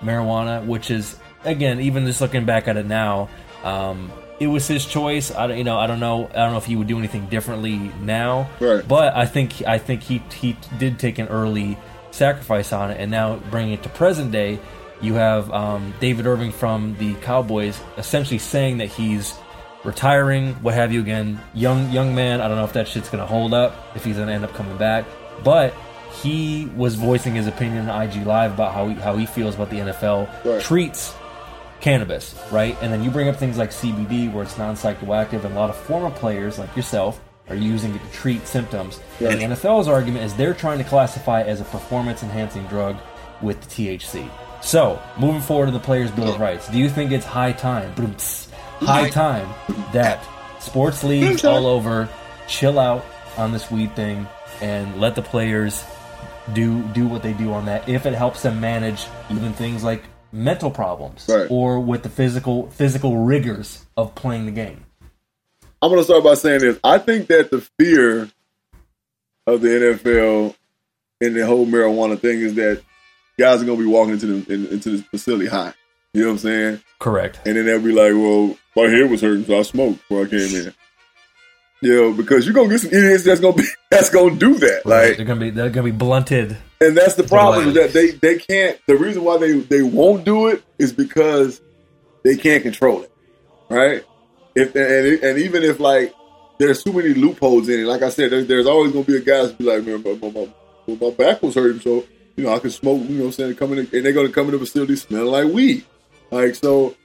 marijuana, 0.00 0.64
which 0.64 0.90
is 0.90 1.16
again, 1.48 1.80
even 1.80 2.06
just 2.06 2.20
looking 2.20 2.44
back 2.44 2.68
at 2.68 2.76
it 2.76 2.86
now, 2.86 3.28
um, 3.64 4.10
it 4.40 4.46
was 4.46 4.66
his 4.68 4.86
choice. 4.86 5.32
I 5.34 5.46
don't, 5.48 5.58
you 5.58 5.64
know, 5.64 5.78
I 5.78 5.86
don't 5.86 6.00
know, 6.00 6.26
I 6.28 6.36
don't 6.36 6.52
know 6.52 6.58
if 6.58 6.64
he 6.66 6.76
would 6.76 6.86
do 6.86 6.98
anything 6.98 7.26
differently 7.26 7.76
now. 8.02 8.48
Right. 8.60 8.86
But 8.86 9.16
I 9.16 9.26
think 9.26 9.62
I 9.66 9.78
think 9.78 10.02
he 10.02 10.22
he 10.34 10.56
did 10.78 10.98
take 10.98 11.18
an 11.18 11.28
early 11.28 11.76
sacrifice 12.12 12.72
on 12.72 12.90
it, 12.90 13.00
and 13.00 13.10
now 13.10 13.36
bringing 13.50 13.72
it 13.74 13.82
to 13.82 13.88
present 13.88 14.30
day, 14.32 14.58
you 15.00 15.14
have 15.14 15.50
um, 15.52 15.92
David 16.00 16.26
Irving 16.26 16.52
from 16.52 16.96
the 16.98 17.14
Cowboys 17.14 17.80
essentially 17.96 18.38
saying 18.38 18.78
that 18.78 18.86
he's 18.88 19.34
retiring, 19.84 20.54
what 20.62 20.74
have 20.74 20.92
you. 20.92 21.00
Again, 21.00 21.40
young 21.54 21.90
young 21.90 22.14
man. 22.14 22.40
I 22.40 22.48
don't 22.48 22.56
know 22.56 22.64
if 22.64 22.72
that 22.74 22.86
shit's 22.88 23.08
gonna 23.08 23.26
hold 23.26 23.54
up, 23.54 23.74
if 23.96 24.04
he's 24.04 24.16
gonna 24.16 24.32
end 24.32 24.44
up 24.44 24.54
coming 24.54 24.76
back, 24.76 25.04
but. 25.42 25.74
He 26.22 26.64
was 26.74 26.94
voicing 26.96 27.34
his 27.34 27.46
opinion 27.46 27.88
on 27.88 28.02
IG 28.02 28.26
Live 28.26 28.54
about 28.54 28.72
how 28.72 28.88
he, 28.88 28.94
how 28.94 29.14
he 29.16 29.26
feels 29.26 29.54
about 29.54 29.68
the 29.70 29.76
NFL 29.76 30.26
Right. 30.44 30.60
treats 30.60 31.14
cannabis, 31.80 32.34
right? 32.50 32.76
And 32.82 32.92
then 32.92 33.02
you 33.02 33.10
bring 33.10 33.28
up 33.28 33.36
things 33.36 33.58
like 33.58 33.70
CBD, 33.70 34.32
where 34.32 34.44
it's 34.44 34.58
non 34.58 34.74
psychoactive, 34.74 35.44
and 35.44 35.54
a 35.54 35.58
lot 35.58 35.70
of 35.70 35.76
former 35.76 36.10
players 36.10 36.58
like 36.58 36.74
yourself 36.76 37.20
are 37.48 37.54
using 37.56 37.94
it 37.94 38.02
to 38.04 38.12
treat 38.12 38.46
symptoms. 38.46 39.00
And 39.20 39.40
the 39.40 39.44
NFL's 39.44 39.88
argument 39.88 40.24
is 40.24 40.34
they're 40.34 40.54
trying 40.54 40.78
to 40.78 40.84
classify 40.84 41.40
it 41.40 41.48
as 41.48 41.60
a 41.60 41.64
performance 41.64 42.22
enhancing 42.22 42.66
drug 42.66 42.96
with 43.40 43.60
the 43.60 43.98
THC. 43.98 44.30
So, 44.60 45.00
moving 45.18 45.40
forward 45.40 45.66
to 45.66 45.72
the 45.72 45.78
Players' 45.78 46.10
Bill 46.10 46.34
of 46.34 46.40
Rights, 46.40 46.68
do 46.68 46.78
you 46.78 46.88
think 46.90 47.12
it's 47.12 47.24
high 47.24 47.52
time, 47.52 47.94
high 48.80 49.08
time 49.08 49.48
that 49.92 50.26
sports 50.60 51.04
leagues 51.04 51.44
all 51.44 51.66
over 51.66 52.08
chill 52.48 52.78
out 52.78 53.04
on 53.36 53.52
this 53.52 53.70
weed 53.70 53.94
thing 53.94 54.26
and 54.60 55.00
let 55.00 55.14
the 55.14 55.22
players 55.22 55.84
do 56.54 56.82
do 56.88 57.06
what 57.06 57.22
they 57.22 57.32
do 57.34 57.52
on 57.52 57.66
that 57.66 57.88
if 57.88 58.06
it 58.06 58.14
helps 58.14 58.42
them 58.42 58.58
manage 58.58 59.06
even 59.30 59.52
things 59.52 59.84
like 59.84 60.02
mental 60.32 60.70
problems 60.70 61.26
Right. 61.28 61.46
or 61.50 61.80
with 61.80 62.02
the 62.02 62.08
physical 62.08 62.68
physical 62.70 63.18
rigors 63.18 63.84
of 63.96 64.14
playing 64.14 64.46
the 64.46 64.52
game. 64.52 64.84
I'm 65.80 65.90
going 65.90 66.00
to 66.00 66.04
start 66.04 66.24
by 66.24 66.34
saying 66.34 66.60
this. 66.60 66.78
I 66.82 66.98
think 66.98 67.28
that 67.28 67.50
the 67.50 67.60
fear 67.78 68.28
of 69.46 69.60
the 69.60 69.68
NFL 69.68 70.54
and 71.20 71.36
the 71.36 71.46
whole 71.46 71.66
marijuana 71.66 72.18
thing 72.18 72.40
is 72.40 72.54
that 72.54 72.82
guys 73.38 73.62
are 73.62 73.64
going 73.64 73.78
to 73.78 73.84
be 73.84 73.90
walking 73.90 74.14
into 74.14 74.26
the 74.26 74.52
in, 74.54 74.66
into 74.66 74.90
this 74.90 75.02
facility 75.02 75.46
high. 75.46 75.72
You 76.12 76.22
know 76.22 76.28
what 76.28 76.32
I'm 76.34 76.38
saying? 76.38 76.80
Correct. 76.98 77.40
And 77.46 77.56
then 77.56 77.66
they'll 77.66 77.80
be 77.80 77.92
like, 77.92 78.12
"Well, 78.12 78.56
my 78.74 78.90
head 78.90 79.10
was 79.10 79.20
hurting, 79.20 79.44
so 79.44 79.58
I 79.58 79.62
smoked 79.62 79.98
before 80.08 80.24
I 80.24 80.28
came 80.28 80.54
in." 80.54 80.74
Know, 81.80 82.12
because 82.12 82.44
you're 82.44 82.54
gonna 82.54 82.68
get 82.68 82.80
some 82.80 82.90
idiots 82.90 83.22
that's 83.22 83.40
gonna 83.40 83.56
be 83.56 83.64
that's 83.90 84.10
gonna 84.10 84.34
do 84.34 84.54
that. 84.54 84.84
Like 84.84 85.16
they're 85.16 85.24
gonna 85.24 85.40
be 85.40 85.50
they're 85.50 85.70
gonna 85.70 85.84
be 85.84 85.96
blunted. 85.96 86.56
And 86.80 86.96
that's 86.96 87.14
the 87.14 87.22
problem 87.22 87.68
is 87.68 87.74
that 87.74 87.92
they 87.92 88.10
they 88.10 88.38
can't. 88.38 88.78
The 88.86 88.96
reason 88.96 89.22
why 89.22 89.38
they 89.38 89.60
they 89.60 89.82
won't 89.82 90.24
do 90.24 90.48
it 90.48 90.62
is 90.78 90.92
because 90.92 91.60
they 92.24 92.36
can't 92.36 92.64
control 92.64 93.02
it, 93.02 93.12
right? 93.68 94.04
If 94.56 94.74
and 94.74 95.22
and 95.22 95.38
even 95.38 95.62
if 95.62 95.78
like 95.78 96.12
there's 96.58 96.82
too 96.82 96.92
many 96.92 97.14
loopholes 97.14 97.68
in 97.68 97.80
it, 97.80 97.84
like 97.84 98.02
I 98.02 98.08
said, 98.08 98.32
there, 98.32 98.42
there's 98.42 98.66
always 98.66 98.92
gonna 98.92 99.04
be 99.04 99.16
a 99.16 99.20
guy 99.20 99.42
that's 99.42 99.52
be 99.52 99.64
like, 99.64 99.84
man, 99.84 100.02
my, 100.02 100.14
my, 100.14 100.48
my, 100.88 100.94
my 101.00 101.10
back 101.14 101.42
was 101.42 101.54
hurting, 101.54 101.80
so 101.80 102.04
you 102.36 102.44
know 102.44 102.54
I 102.54 102.58
can 102.58 102.70
smoke. 102.70 103.02
You 103.02 103.08
know, 103.10 103.20
what 103.20 103.26
I'm 103.26 103.32
saying 103.32 103.54
come 103.54 103.72
in 103.74 103.78
and 103.78 103.88
they're 103.88 104.12
gonna 104.12 104.30
come 104.30 104.46
in 104.46 104.52
the 104.52 104.58
facility 104.58 104.96
smelling 104.96 105.30
like 105.30 105.54
weed, 105.54 105.84
like 106.32 106.56
so. 106.56 106.96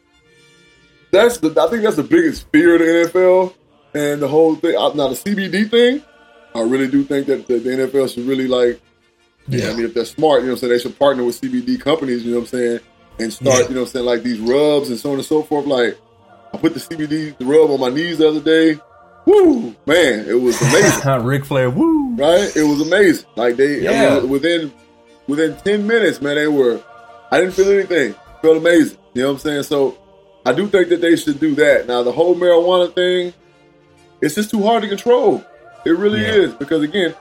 That's 1.11 1.37
the 1.37 1.49
I 1.61 1.67
think 1.69 1.83
that's 1.83 1.95
the 1.95 2.01
biggest 2.01 2.47
fear 2.51 2.73
of 2.73 2.79
the 2.79 3.19
NFL 3.19 3.53
and 3.95 4.21
the 4.21 4.27
whole 4.27 4.55
thing. 4.55 4.75
uh, 4.77 4.89
Now 4.93 5.09
the 5.09 5.15
CBD 5.15 5.69
thing, 5.69 6.01
I 6.55 6.61
really 6.61 6.87
do 6.87 7.03
think 7.03 7.27
that 7.27 7.47
the, 7.47 7.59
the 7.59 7.69
NFL 7.69 8.13
should 8.13 8.25
really 8.25 8.47
like 8.47 8.79
yeah, 9.47 9.71
I 9.71 9.73
mean, 9.75 9.85
if 9.85 9.93
they're 9.93 10.05
smart, 10.05 10.39
you 10.41 10.47
know 10.47 10.53
what 10.53 10.63
I'm 10.63 10.69
saying, 10.69 10.71
they 10.73 10.79
should 10.79 10.97
partner 10.97 11.25
with 11.25 11.41
CBD 11.41 11.77
companies, 11.81 12.23
you 12.23 12.31
know 12.31 12.37
what 12.39 12.43
I'm 12.53 12.59
saying, 12.59 12.79
and 13.19 13.33
start, 13.33 13.59
Yeah. 13.63 13.67
you 13.67 13.75
know 13.75 13.81
what 13.81 13.87
I'm 13.87 13.91
saying, 13.91 14.05
like 14.05 14.23
these 14.23 14.39
rubs 14.39 14.89
and 14.89 14.97
so 14.97 15.09
on 15.11 15.15
and 15.17 15.25
so 15.25 15.43
forth. 15.43 15.65
Like, 15.65 15.97
I 16.53 16.57
put 16.57 16.73
the 16.73 16.79
CBD 16.79 17.37
the 17.37 17.45
rub 17.45 17.69
on 17.69 17.79
my 17.81 17.89
knees 17.89 18.19
the 18.19 18.29
other 18.29 18.39
day. 18.39 18.79
Woo, 19.25 19.75
man, 19.85 20.25
it 20.29 20.39
was 20.39 20.61
amazing. 20.61 21.23
Ric 21.25 21.43
Flair, 21.43 21.69
woo. 21.69 22.15
Right? 22.15 22.55
It 22.55 22.63
was 22.63 22.81
amazing. 22.87 23.25
Like 23.35 23.57
they, 23.57 23.81
Yeah. 23.81 24.15
I 24.17 24.19
mean, 24.21 24.29
within 24.29 24.71
within 25.27 25.57
ten 25.57 25.85
minutes, 25.87 26.21
man, 26.21 26.35
they 26.35 26.47
were. 26.47 26.81
I 27.31 27.39
didn't 27.41 27.53
feel 27.55 27.67
anything. 27.69 28.15
Felt 28.41 28.57
amazing. 28.57 28.97
You 29.13 29.23
know 29.23 29.27
what 29.29 29.33
I'm 29.33 29.39
saying? 29.39 29.63
So, 29.63 29.97
I 30.45 30.53
do 30.53 30.67
think 30.67 30.87
that 30.89 31.01
they 31.01 31.15
should 31.17 31.39
do 31.41 31.53
that. 31.55 31.87
Now, 31.87 32.01
the 32.03 32.11
whole 32.13 32.35
marijuana 32.35 32.93
thing, 32.93 33.33
it's 34.23 34.35
just 34.35 34.49
too 34.49 34.63
hard 34.63 34.81
to 34.83 34.89
control. 34.89 35.43
It 35.85 35.91
really 35.91 36.21
Yeah. 36.21 36.33
is 36.33 36.53
because 36.53 36.81
again, 36.81 37.13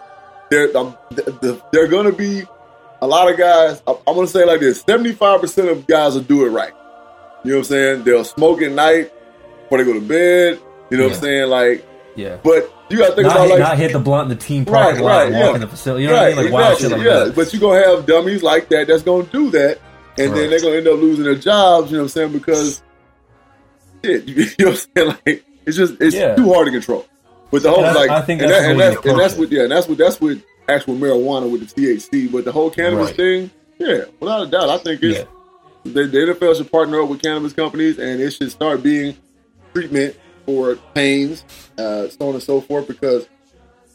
there 0.51 0.75
um, 0.77 0.97
th- 1.15 1.29
th- 1.41 1.61
there 1.73 1.85
are 1.85 1.89
going 1.89 2.07
to 2.07 2.13
be 2.17 2.43
a 3.01 3.07
lot 3.07 3.31
of 3.31 3.37
guys. 3.37 3.83
I'm 3.87 3.97
going 4.15 4.27
to 4.27 4.33
say 4.33 4.43
it 4.43 4.47
like 4.49 4.61
this: 4.61 4.81
75 4.83 5.41
percent 5.41 5.69
of 5.69 5.87
guys 5.87 6.15
will 6.15 6.23
do 6.23 6.47
it 6.47 6.51
right. 6.51 6.73
You 7.45 7.51
know 7.53 7.57
what 7.59 7.67
I'm 7.67 7.71
saying? 7.71 8.05
They'll 8.05 8.25
smoke 8.25 8.63
at 8.63 8.71
night 8.73 9.11
before 9.65 9.79
they 9.79 9.85
go 9.85 9.95
to 9.95 10.01
bed. 10.01 10.61
You 10.91 10.99
know 10.99 11.05
what 11.05 11.15
I'm 11.15 11.21
saying? 11.21 11.49
Like, 11.51 11.85
Yeah. 12.15 12.37
but 12.45 12.71
you 12.91 12.99
got 12.99 13.09
to 13.11 13.15
think 13.17 13.27
Not, 13.27 13.37
about 13.37 13.43
hit, 13.49 13.51
like 13.51 13.59
not 13.61 13.79
hit 13.79 13.93
the 13.93 13.99
blunt 13.99 14.31
in 14.31 14.37
the 14.39 14.45
team 14.45 14.65
Right, 14.65 14.83
parking 14.85 15.03
lot, 15.03 15.09
right, 15.11 15.27
and 15.29 15.35
yeah. 15.37 15.55
in 15.55 15.61
the 15.63 15.67
facility. 15.67 16.05
You 16.05 16.11
know 16.11 16.17
what 16.17 16.25
I 16.25 16.29
mean? 16.29 16.37
Like 16.45 16.53
wild 16.53 16.79
shit 16.79 16.91
like 16.93 17.01
yeah. 17.01 17.25
that. 17.25 17.35
But 17.35 17.53
you're 17.53 17.61
gonna 17.61 17.85
have 17.85 18.07
dummies 18.07 18.43
like 18.45 18.69
that 18.69 18.87
that's 18.87 19.03
gonna 19.03 19.25
do 19.25 19.51
that, 19.51 19.79
and 20.19 20.31
Right. 20.31 20.39
then 20.39 20.51
they're 20.51 20.61
gonna 20.61 20.77
end 20.77 20.87
up 20.89 21.01
losing 21.01 21.25
their 21.25 21.35
jobs. 21.35 21.91
You 21.91 21.97
know 21.97 22.03
what 22.05 22.05
I'm 22.05 22.09
saying? 22.11 22.33
Because 22.33 22.83
shit, 24.05 24.29
you 24.29 24.37
know 24.37 24.45
what 24.59 24.69
I'm 24.69 24.77
saying? 24.97 25.17
Like 25.27 25.45
it's 25.67 25.77
just 25.77 25.95
it's 26.01 26.15
Yeah. 26.17 26.35
too 26.37 26.53
hard 26.53 26.67
to 26.67 26.73
control. 26.73 27.07
But 27.51 27.63
the 27.63 27.71
whole 27.71 27.83
like 27.83 28.09
I 28.11 28.23
think 28.23 28.41
and, 28.43 28.51
that's 28.51 28.63
that, 28.63 28.71
and, 28.71 28.81
that's, 28.81 29.07
and 29.07 29.19
that's 29.19 29.37
what 29.37 29.51
yeah, 29.53 29.63
and 29.65 29.73
that's 29.73 29.87
what 29.89 29.99
that's 29.99 30.21
what 30.21 30.39
actual 30.69 30.95
marijuana 30.97 31.51
with 31.51 31.69
the 31.69 31.81
THC. 31.97 32.31
But 32.33 32.45
the 32.45 32.53
whole 32.53 32.71
cannabis 32.71 33.09
Right. 33.09 33.17
thing, 33.17 33.51
yeah, 33.79 34.05
without 34.21 34.47
a 34.47 34.51
doubt, 34.51 34.69
I 34.71 34.79
think 34.79 35.03
it's 35.03 35.29
the, 35.85 36.05
the 36.05 36.19
NFL 36.19 36.57
should 36.57 36.71
partner 36.73 37.03
up 37.03 37.09
with 37.09 37.21
cannabis 37.23 37.53
companies, 37.53 37.99
and 37.99 38.21
it 38.21 38.31
should 38.31 38.51
start 38.51 38.83
being 38.83 39.17
treatment 39.75 40.17
for 40.47 40.77
pains, 40.95 41.45
uh, 41.79 42.09
so 42.09 42.29
on 42.29 42.35
and 42.35 42.43
so 42.43 42.61
forth. 42.61 42.89
Because 42.89 43.29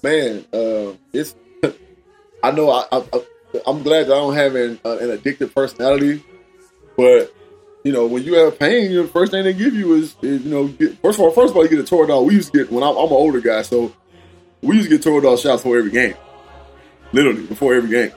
man, 0.03 0.45
uh, 0.53 0.93
it's 1.13 1.35
I 2.43 2.51
know 2.51 2.69
I, 2.69 2.85
I, 2.91 3.03
I 3.13 3.21
I'm 3.65 3.81
glad 3.81 4.07
that 4.07 4.13
I 4.13 4.17
don't 4.17 4.35
have 4.35 4.53
an, 4.55 4.79
uh, 4.85 4.97
an 4.97 5.17
addictive 5.17 5.55
personality, 5.55 6.23
but 6.95 7.33
you 7.83 7.91
know 7.91 8.05
when 8.05 8.23
you 8.23 8.35
have 8.35 8.59
pain, 8.59 8.93
the 8.93 9.07
first 9.07 9.31
thing 9.31 9.43
they 9.43 9.53
give 9.53 9.73
you 9.73 9.93
is, 9.95 10.15
is 10.21 10.43
you 10.43 10.49
know 10.51 10.67
get, 10.67 10.99
first 11.01 11.19
of 11.19 11.25
all 11.25 11.31
first 11.31 11.51
of 11.51 11.57
all 11.57 11.63
you 11.63 11.69
get 11.69 11.79
a 11.79 11.83
Toradol. 11.83 12.25
We 12.25 12.35
used 12.35 12.51
to 12.51 12.59
get 12.59 12.71
when 12.71 12.83
I'm, 12.83 12.95
I'm 12.95 13.05
an 13.05 13.13
older 13.13 13.41
guy, 13.41 13.61
so 13.61 13.93
we 14.61 14.75
used 14.77 14.89
to 14.89 14.97
get 14.97 15.05
Toradol 15.05 15.41
shots 15.41 15.63
for 15.63 15.77
every 15.77 15.91
game, 15.91 16.15
literally 17.13 17.45
before 17.45 17.73
every 17.73 17.89
game, 17.89 18.11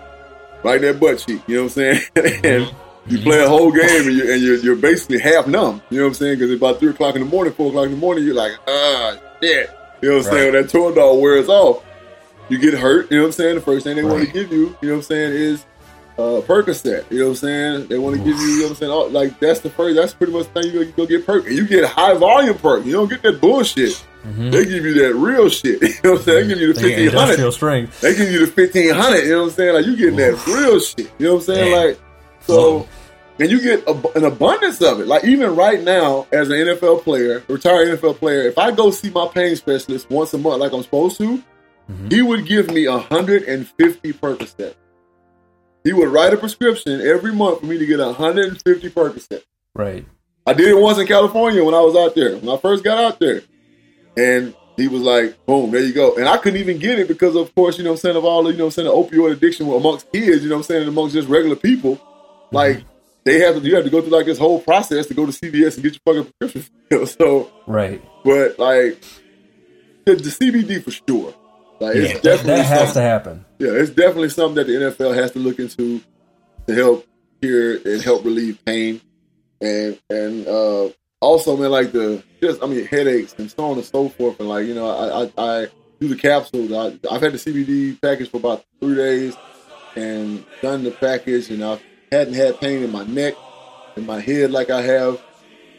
right 0.65 0.81
that 0.81 0.99
butt 0.99 1.19
cheek. 1.19 1.43
You 1.47 1.57
know 1.57 1.63
what 1.65 1.77
I'm 1.79 1.95
saying? 1.95 2.01
and 2.45 2.75
you 3.07 3.19
play 3.19 3.43
a 3.43 3.49
whole 3.49 3.73
game 3.73 4.07
and, 4.07 4.13
you, 4.13 4.33
and 4.33 4.43
you're, 4.43 4.57
you're 4.59 4.77
basically 4.77 5.19
half 5.19 5.47
numb. 5.47 5.83
You 5.91 5.99
know 5.99 6.05
what 6.05 6.09
I'm 6.09 6.15
saying? 6.15 6.39
Because 6.39 6.53
about 6.53 6.79
three 6.79 6.91
o'clock 6.91 7.15
in 7.17 7.23
the 7.23 7.29
morning, 7.29 7.53
four 7.53 7.69
o'clock 7.69 7.87
in 7.87 7.93
the 7.93 7.97
morning, 7.97 8.25
you're 8.25 8.35
like, 8.35 8.53
ah, 8.69 9.17
shit. 9.43 9.71
You 10.03 10.11
know 10.11 10.17
what 10.19 10.27
I'm 10.27 10.33
saying? 10.33 10.53
When 10.53 10.63
that 10.63 10.71
Toradol 10.71 11.21
wears 11.21 11.49
off, 11.49 11.85
you 12.49 12.59
get 12.59 12.75
hurt. 12.75 13.11
You 13.11 13.19
know 13.19 13.25
what 13.25 13.29
I'm 13.29 13.33
saying? 13.33 13.55
The 13.57 13.61
first 13.61 13.85
thing 13.85 13.97
they 13.97 14.05
want 14.05 14.27
to 14.27 14.33
give 14.33 14.53
you, 14.53 14.77
you 14.81 14.89
know 14.89 14.95
what 14.95 14.97
I'm 14.97 15.03
saying, 15.03 15.33
is 15.33 15.65
uh, 16.21 16.41
Percocet. 16.43 17.11
You 17.11 17.19
know 17.21 17.25
what 17.27 17.31
I'm 17.31 17.37
saying? 17.37 17.87
They 17.89 17.99
want 17.99 18.17
to 18.17 18.23
give 18.23 18.37
you, 18.37 18.47
you 18.47 18.57
know 18.59 18.63
what 18.65 18.71
I'm 18.71 18.77
saying? 18.77 18.93
All, 18.93 19.09
like 19.11 19.41
that's 19.41 19.61
the 19.61 19.71
first. 19.71 19.97
That's 19.97 20.13
pretty 20.15 20.33
much 20.33 20.53
the 20.53 20.63
thing 20.63 20.73
you 20.73 20.79
go, 20.79 20.81
you 20.81 20.93
go 20.93 21.07
get 21.07 21.27
perk, 21.27 21.47
and 21.47 21.57
you 21.57 21.67
get 21.67 21.85
high 21.85 22.15
volume 22.15 22.57
perk. 22.59 22.85
You 22.85 22.93
don't 22.93 23.09
get 23.09 23.23
that 23.23 23.41
bullshit. 23.41 24.05
They 24.23 24.65
give 24.67 24.85
you 24.85 24.95
that 25.03 25.15
real 25.15 25.49
shit. 25.49 25.81
You 25.83 25.89
know 26.05 26.11
what 26.13 26.19
I'm 26.21 26.25
saying? 26.25 26.49
They 26.49 26.55
give 26.55 26.61
you 26.61 26.73
the 26.75 26.81
fifteen 26.81 27.11
hundred. 27.11 27.53
strength. 27.53 28.01
They 28.03 28.15
give 28.15 28.31
you 28.31 28.47
the 28.47 28.53
fifteen 28.53 28.95
hundred. 28.95 29.25
You 29.25 29.31
know 29.31 29.39
what 29.39 29.45
I'm 29.45 29.51
saying? 29.53 29.75
Like 29.75 29.87
you 29.87 29.97
getting 29.97 30.17
that 30.17 30.47
real 30.47 30.79
shit. 30.81 31.11
You 31.19 31.27
know 31.27 31.35
what 31.35 31.41
I'm 31.41 31.55
saying? 31.55 31.73
Like 31.89 32.01
so, 32.41 32.87
and 33.39 33.51
you 33.51 33.61
get 33.63 33.87
a, 33.89 33.93
an 34.17 34.25
abundance 34.25 34.83
of 34.83 35.01
it. 35.01 35.07
Like 35.07 35.25
even 35.25 35.57
right 35.57 35.83
now, 35.83 36.27
as 36.33 36.51
an 36.51 36.57
NFL 36.57 37.03
player, 37.03 37.43
retired 37.49 37.99
NFL 37.99 38.17
player, 38.17 38.43
if 38.43 38.59
I 38.59 38.71
go 38.73 38.91
see 38.91 39.09
my 39.11 39.27
pain 39.29 39.57
specialist 39.57 40.11
once 40.11 40.35
a 40.35 40.39
month, 40.39 40.61
like 40.61 40.73
I'm 40.73 40.83
supposed 40.83 41.17
to, 41.19 41.43
he 42.11 42.21
would 42.21 42.45
give 42.47 42.71
me 42.71 42.87
150 42.89 44.13
Percocet. 44.13 44.75
He 45.85 45.93
would 45.93 46.09
write 46.09 46.33
a 46.35 46.37
prescription 46.37 47.01
every 47.01 47.33
month 47.33 47.61
for 47.61 47.67
me 47.67 47.79
to 47.79 47.87
get 47.87 47.99
150 47.99 48.91
Percocet. 48.91 49.43
Right. 49.75 50.05
I 50.47 50.53
did 50.53 50.69
it 50.69 50.79
once 50.79 50.99
in 50.99 51.07
California 51.07 51.65
when 51.65 51.75
I 51.75 51.81
was 51.81 51.97
out 51.97 52.15
there, 52.15 52.37
when 52.37 52.49
I 52.55 52.59
first 52.59 52.85
got 52.85 52.99
out 53.03 53.19
there. 53.21 53.43
And 54.17 54.55
he 54.77 54.89
was 54.89 55.03
like, 55.03 55.45
boom, 55.47 55.71
there 55.71 55.83
you 55.83 55.93
go. 55.93 56.17
And 56.17 56.29
I 56.29 56.37
couldn't 56.39 56.61
even 56.61 56.79
get 56.79 56.99
it 56.99 57.09
because, 57.09 57.37
of 57.37 57.55
course, 57.55 57.79
you 57.79 57.85
know 57.85 57.93
I'm 57.93 57.97
saying, 57.97 58.17
of 58.17 58.25
all 58.25 58.43
the, 58.43 58.51
you 58.51 58.59
know 58.59 58.67
I'm 58.67 58.71
saying, 58.71 58.89
the 58.89 58.95
opioid 58.95 59.33
addiction 59.33 59.71
amongst 59.71 60.11
kids, 60.13 60.43
you 60.43 60.49
know 60.49 60.57
what 60.57 60.61
I'm 60.61 60.65
saying, 60.65 60.89
amongst 60.89 61.15
just 61.15 61.29
regular 61.29 61.57
people. 61.57 61.97
Mm-hmm. 61.97 62.57
Like, 62.57 62.85
they 63.25 63.39
have 63.41 63.57
to, 63.57 63.61
you 63.61 63.75
have 63.77 63.85
to 63.85 63.91
go 63.91 64.01
through 64.01 64.11
like 64.17 64.27
this 64.27 64.39
whole 64.39 64.61
process 64.61 65.07
to 65.07 65.15
go 65.15 65.27
to 65.27 65.33
CVS 65.33 65.75
and 65.75 65.83
get 65.83 65.99
your 66.05 66.15
fucking 66.15 66.33
prescription. 66.39 66.73
So, 67.07 67.53
Right. 67.67 68.03
but 68.25 68.59
like, 68.59 69.01
the, 70.05 70.17
the 70.17 70.31
CBD 70.31 70.83
for 70.83 70.91
sure. 70.91 71.35
Like, 71.81 71.97
Yeah, 71.97 72.03
it's 72.03 72.13
that, 72.15 72.23
definitely 72.23 72.63
that 72.63 72.67
has 72.67 72.93
to 72.95 73.01
happen. 73.01 73.45
yeah, 73.59 73.71
it's 73.73 73.91
definitely 73.91 74.29
something 74.29 74.57
that 74.57 74.67
the 74.67 74.75
NFL 74.75 75.15
has 75.15 75.33
to 75.33 75.39
look 75.39 75.59
into 75.59 76.01
to 76.67 76.75
help 76.75 77.07
cure 77.41 77.77
and 77.85 78.03
help 78.03 78.25
relieve 78.25 78.63
pain, 78.65 79.01
and 79.61 79.99
and 80.11 80.47
uh, 80.47 80.91
also 81.21 81.57
man, 81.57 81.71
like 81.71 81.93
the 81.93 82.23
just 82.43 82.63
I 82.63 82.67
mean 82.67 82.85
headaches 82.87 83.35
and 83.39 83.51
so 83.51 83.65
on 83.71 83.77
and 83.79 83.85
so 83.85 84.09
forth, 84.11 84.39
and 84.41 84.49
like 84.49 84.67
you 84.67 84.75
know 84.75 84.89
I 84.91 85.23
I, 85.43 85.63
I 85.63 85.67
do 86.01 86.09
the 86.09 86.17
capsules. 86.17 86.71
I, 86.73 86.99
I've 87.11 87.23
had 87.23 87.33
the 87.33 87.39
CBD 87.39 88.01
package 88.01 88.31
for 88.31 88.37
about 88.37 88.65
three 88.81 88.95
days, 88.95 89.35
and 89.97 90.45
done 90.63 90.85
the 90.85 90.91
package, 90.91 91.51
and 91.51 91.65
I 91.65 91.81
hadn't 92.13 92.35
had 92.35 92.61
pain 92.61 92.83
in 92.83 92.91
my 92.93 93.05
neck, 93.05 93.35
in 93.97 94.05
my 94.07 94.21
head 94.21 94.51
like 94.51 94.69
I 94.71 94.83
have. 94.83 95.21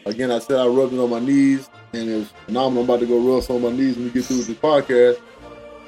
Again, 0.04 0.32
I 0.32 0.40
said 0.40 0.58
I 0.58 0.66
rubbed 0.66 0.92
it 0.94 0.98
on 0.98 1.10
my 1.10 1.20
knees, 1.20 1.70
and 1.92 2.08
it's 2.10 2.30
phenomenal. 2.46 2.82
I'm 2.82 2.90
about 2.90 3.00
to 3.00 3.06
go 3.06 3.20
rub 3.20 3.44
some 3.44 3.56
on 3.56 3.62
my 3.62 3.70
knees 3.70 3.94
when 3.96 4.06
we 4.06 4.10
get 4.10 4.24
through 4.24 4.38
with 4.38 4.48
the 4.48 4.54
podcast 4.54 5.20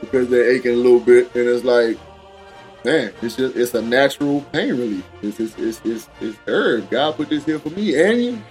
because 0.01 0.29
they're 0.29 0.51
aching 0.51 0.73
a 0.73 0.77
little 0.77 1.01
bit, 1.01 1.35
and 1.35 1.49
it's 1.49 1.65
like, 1.65 1.99
man, 2.85 3.13
it's 3.23 3.37
just 3.37 3.57
it's 3.57 3.75
a 3.75 3.83
natural 3.83 4.43
pain 4.53 4.71
relief. 4.71 5.05
It's 5.23 5.41
it's 5.41 5.59
it's 5.59 5.81
it's, 5.85 6.09
it's 6.21 6.39
herb. 6.47 6.91
God 6.91 7.17
put 7.17 7.29
this 7.29 7.45
here 7.45 7.59
for 7.59 7.71
me 7.71 8.01
and 8.03 8.23
you. 8.23 8.43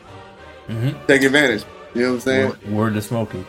Mm-hmm. 0.67 1.05
Take 1.07 1.23
advantage. 1.23 1.65
You 1.93 2.01
know 2.01 2.07
what 2.09 2.13
I'm 2.15 2.19
saying? 2.21 2.49
Word, 2.49 2.71
word 2.71 2.93
to 2.95 3.01
Smokey. 3.01 3.45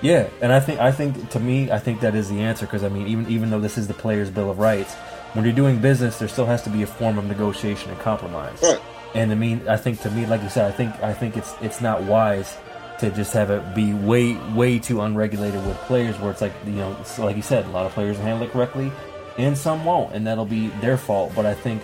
Yeah, 0.00 0.28
and 0.40 0.52
I 0.52 0.60
think 0.60 0.78
I 0.78 0.92
think 0.92 1.30
to 1.30 1.40
me 1.40 1.70
I 1.72 1.78
think 1.78 2.00
that 2.00 2.14
is 2.14 2.28
the 2.28 2.40
answer 2.40 2.66
because 2.66 2.84
I 2.84 2.88
mean 2.88 3.08
even 3.08 3.28
even 3.28 3.50
though 3.50 3.60
this 3.60 3.76
is 3.76 3.88
the 3.88 3.94
player's 3.94 4.30
bill 4.30 4.50
of 4.50 4.58
rights, 4.58 4.94
when 5.32 5.44
you're 5.44 5.54
doing 5.54 5.80
business, 5.80 6.18
there 6.18 6.28
still 6.28 6.46
has 6.46 6.62
to 6.62 6.70
be 6.70 6.82
a 6.82 6.86
form 6.86 7.18
of 7.18 7.24
negotiation 7.24 7.90
and 7.90 7.98
compromise. 8.00 8.60
Right. 8.62 8.80
And 9.14 9.32
I 9.32 9.34
mean, 9.34 9.66
I 9.68 9.76
think 9.76 10.00
to 10.02 10.10
me, 10.10 10.26
like 10.26 10.42
you 10.42 10.50
said, 10.50 10.66
I 10.66 10.76
think 10.76 10.94
I 11.02 11.12
think 11.12 11.36
it's 11.36 11.52
it's 11.60 11.80
not 11.80 12.02
wise 12.04 12.56
to 13.00 13.10
just 13.10 13.32
have 13.32 13.50
it 13.50 13.74
be 13.74 13.92
way 13.92 14.34
way 14.54 14.78
too 14.78 15.00
unregulated 15.00 15.64
with 15.66 15.76
players, 15.78 16.18
where 16.18 16.30
it's 16.30 16.40
like 16.40 16.52
you 16.66 16.72
know, 16.72 16.96
like 17.18 17.36
you 17.36 17.42
said, 17.42 17.64
a 17.66 17.70
lot 17.70 17.86
of 17.86 17.92
players 17.92 18.16
handle 18.18 18.46
it 18.46 18.52
correctly, 18.52 18.90
and 19.36 19.56
some 19.56 19.84
won't, 19.84 20.14
and 20.14 20.26
that'll 20.26 20.46
be 20.46 20.68
their 20.80 20.96
fault. 20.96 21.32
But 21.34 21.46
I 21.46 21.54
think 21.54 21.82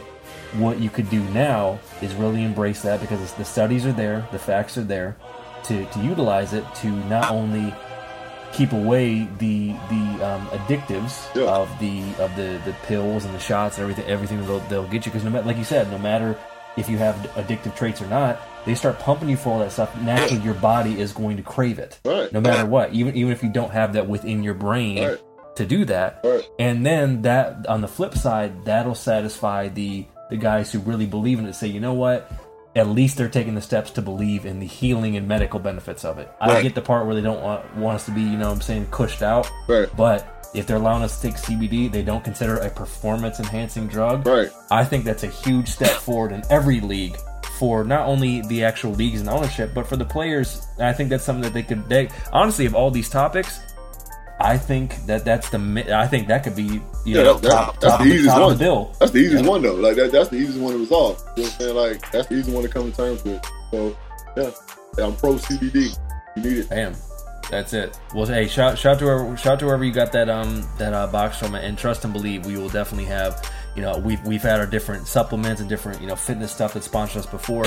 what 0.55 0.81
you 0.81 0.91
could 0.91 1.11
do 1.11 1.23
now 1.31 1.79
is 2.01 2.15
really 2.15 2.45
embrace 2.45 2.83
that 2.83 3.01
because 3.01 3.21
it's, 3.21 3.33
the 3.33 3.45
studies 3.45 3.87
are 3.87 3.93
there, 3.93 4.27
the 4.33 4.39
facts 4.39 4.77
are 4.77 4.85
there, 4.85 5.17
to 5.65 5.85
to 5.87 6.01
utilize 6.01 6.53
it 6.53 6.65
to 6.77 6.89
not 6.89 7.31
only 7.31 7.75
keep 8.55 8.73
away 8.73 9.29
the 9.39 9.73
the 9.91 10.25
um, 10.25 10.47
addictives 10.49 11.27
of 11.47 11.69
the 11.81 12.03
of 12.23 12.35
the 12.37 12.61
the 12.65 12.75
pills 12.85 13.25
and 13.25 13.35
the 13.35 13.39
shots 13.39 13.79
and 13.79 13.83
everything 13.83 14.09
everything 14.09 14.47
they'll, 14.47 14.61
they'll 14.61 14.87
get 14.89 15.05
you 15.05 15.11
because 15.11 15.25
no 15.25 15.31
matter 15.31 15.47
like 15.47 15.57
you 15.57 15.65
said 15.65 15.91
no 15.91 15.99
matter 15.99 16.39
if 16.77 16.89
you 16.89 16.97
have 16.97 17.17
addictive 17.35 17.75
traits 17.75 18.01
or 18.01 18.07
not 18.07 18.41
they 18.67 18.75
start 18.75 18.99
pumping 18.99 19.29
you 19.29 19.37
full 19.37 19.55
of 19.55 19.61
that 19.61 19.73
stuff 19.73 19.95
naturally 20.03 20.41
your 20.43 20.55
body 20.55 21.01
is 21.01 21.13
going 21.13 21.37
to 21.37 21.43
crave 21.43 21.79
it 21.79 21.99
Right. 22.05 22.33
no 22.33 22.41
matter 22.41 22.67
what 22.67 22.93
even 22.93 23.15
even 23.17 23.33
if 23.33 23.43
you 23.43 23.51
don't 23.51 23.71
have 23.73 23.93
that 23.95 24.09
within 24.09 24.43
your 24.43 24.55
brain 24.55 25.03
Right. 25.05 25.21
to 25.57 25.65
do 25.67 25.85
that 25.87 26.21
Right. 26.25 26.43
and 26.59 26.85
then 26.85 27.23
that 27.23 27.67
on 27.69 27.81
the 27.81 27.89
flip 27.89 28.15
side 28.15 28.65
that'll 28.65 28.95
satisfy 28.95 29.69
the 29.69 30.07
the 30.31 30.37
guys 30.37 30.73
who 30.73 30.79
really 30.81 31.07
believe 31.07 31.39
in 31.39 31.47
it 31.47 31.55
say 31.55 31.67
you 31.69 31.81
know 31.81 31.93
what 31.95 32.31
at 32.77 32.89
least 32.89 33.17
they're 33.17 33.29
taking 33.29 33.55
the 33.55 33.61
steps 33.61 33.93
to 33.93 34.03
believe 34.03 34.45
in 34.45 34.59
the 34.59 34.67
healing 34.67 35.17
and 35.17 35.29
medical 35.29 35.61
benefits 35.61 36.05
of 36.05 36.19
it. 36.19 36.29
I 36.41 36.61
get 36.61 36.75
the 36.75 36.81
part 36.83 37.07
where 37.07 37.15
they 37.15 37.21
don't 37.21 37.41
want, 37.41 37.77
want 37.77 37.95
us 37.95 38.07
to 38.07 38.11
be, 38.11 38.21
you 38.21 38.37
know 38.37 38.49
what 38.49 38.57
I'm 38.57 38.61
saying, 38.63 38.89
cushed 38.91 39.23
out. 39.23 39.49
Right. 39.69 39.89
But 39.97 40.51
if 40.57 40.67
they're 40.67 40.79
allowing 40.79 41.05
us 41.05 41.21
to 41.21 41.29
take 41.29 41.37
CBD, 41.37 41.93
they 41.93 42.03
don't 42.03 42.25
consider 42.25 42.57
a 42.57 42.69
performance 42.69 43.39
enhancing 43.39 43.87
drug. 43.87 44.27
Right. 44.27 44.51
I 44.73 44.85
think 44.85 45.05
that's 45.05 45.23
a 45.23 45.29
huge 45.29 45.69
step 45.69 45.93
forward 45.93 46.33
in 46.33 46.43
every 46.51 46.81
league 46.81 47.17
for 47.59 47.85
not 47.85 48.07
only 48.07 48.43
the 48.43 48.65
actual 48.65 48.93
leagues 48.93 49.21
and 49.21 49.29
ownership, 49.29 49.73
but 49.75 49.87
for 49.87 49.97
the 49.97 50.05
players. 50.05 50.67
I 50.79 50.93
think 50.93 51.11
that's 51.11 51.25
something 51.25 51.43
that 51.43 51.53
they 51.55 51.63
could. 51.63 51.89
They 51.89 52.09
honestly, 52.33 52.67
of 52.67 52.75
all 52.75 52.91
these 52.91 53.09
topics, 53.09 53.61
I 54.41 54.59
think 54.59 55.07
that 55.07 55.25
that's 55.25 55.49
the. 55.51 55.59
I 55.97 56.07
think 56.07 56.29
that 56.29 56.43
could 56.45 56.57
be 56.57 56.63
you 56.65 56.83
Yeah, 57.05 57.23
know 57.23 57.35
that, 57.39 57.49
top, 57.51 57.81
that's 57.81 57.95
top, 57.95 58.03
the 58.03 58.13
easiest 58.13 58.41
one. 58.41 58.59
bill. 58.59 58.95
That's 58.99 59.13
the 59.13 59.19
easiest 59.19 59.45
Yeah. 59.45 59.51
one 59.51 59.63
though. 59.63 59.75
Like 59.75 59.97
that, 59.97 60.13
that's 60.13 60.29
the 60.29 60.37
easiest 60.37 60.59
one 60.61 60.73
to 60.73 60.79
resolve. 60.81 61.23
You 61.37 61.45
know 61.45 61.49
what 61.49 61.55
I'm 61.55 61.61
saying? 61.61 61.77
Like 61.77 62.11
that's 62.11 62.29
the 62.29 62.35
easiest 62.35 62.51
one 62.55 62.63
to 62.65 62.69
come 62.69 62.91
to 62.91 62.97
terms 62.97 63.25
with. 63.25 63.45
So 63.71 63.97
yeah, 64.37 64.51
yeah 64.99 65.05
I'm 65.07 65.17
pro 65.17 65.35
CBD. 65.35 65.97
You 66.37 66.43
need 66.43 66.59
it. 66.59 66.69
Bam. 66.71 66.95
That's 67.51 67.75
it. 67.75 68.01
Well, 68.15 68.25
hey, 68.27 68.49
shout 68.49 68.79
shout 68.79 68.99
to 69.01 69.05
wherever, 69.05 69.37
shout 69.37 69.59
to 69.61 69.67
wherever 69.67 69.85
you 69.85 69.93
got 69.93 70.11
that 70.13 70.29
um 70.31 70.67
that 70.79 70.93
uh, 70.95 71.07
box 71.07 71.39
from, 71.39 71.55
and 71.55 71.77
trust 71.79 72.03
and 72.05 72.13
believe 72.13 72.47
we 72.47 72.57
will 72.57 72.71
definitely 72.71 73.05
have. 73.05 73.41
You 73.75 73.83
know, 73.83 73.99
we've 73.99 74.23
we've 74.25 74.43
had 74.43 74.61
our 74.61 74.67
different 74.67 75.07
supplements 75.07 75.61
and 75.61 75.69
different 75.69 76.01
you 76.01 76.07
know 76.07 76.17
fitness 76.17 76.53
stuff 76.53 76.75
that 76.75 76.85
sponsored 76.85 77.21
us 77.21 77.27
before, 77.27 77.67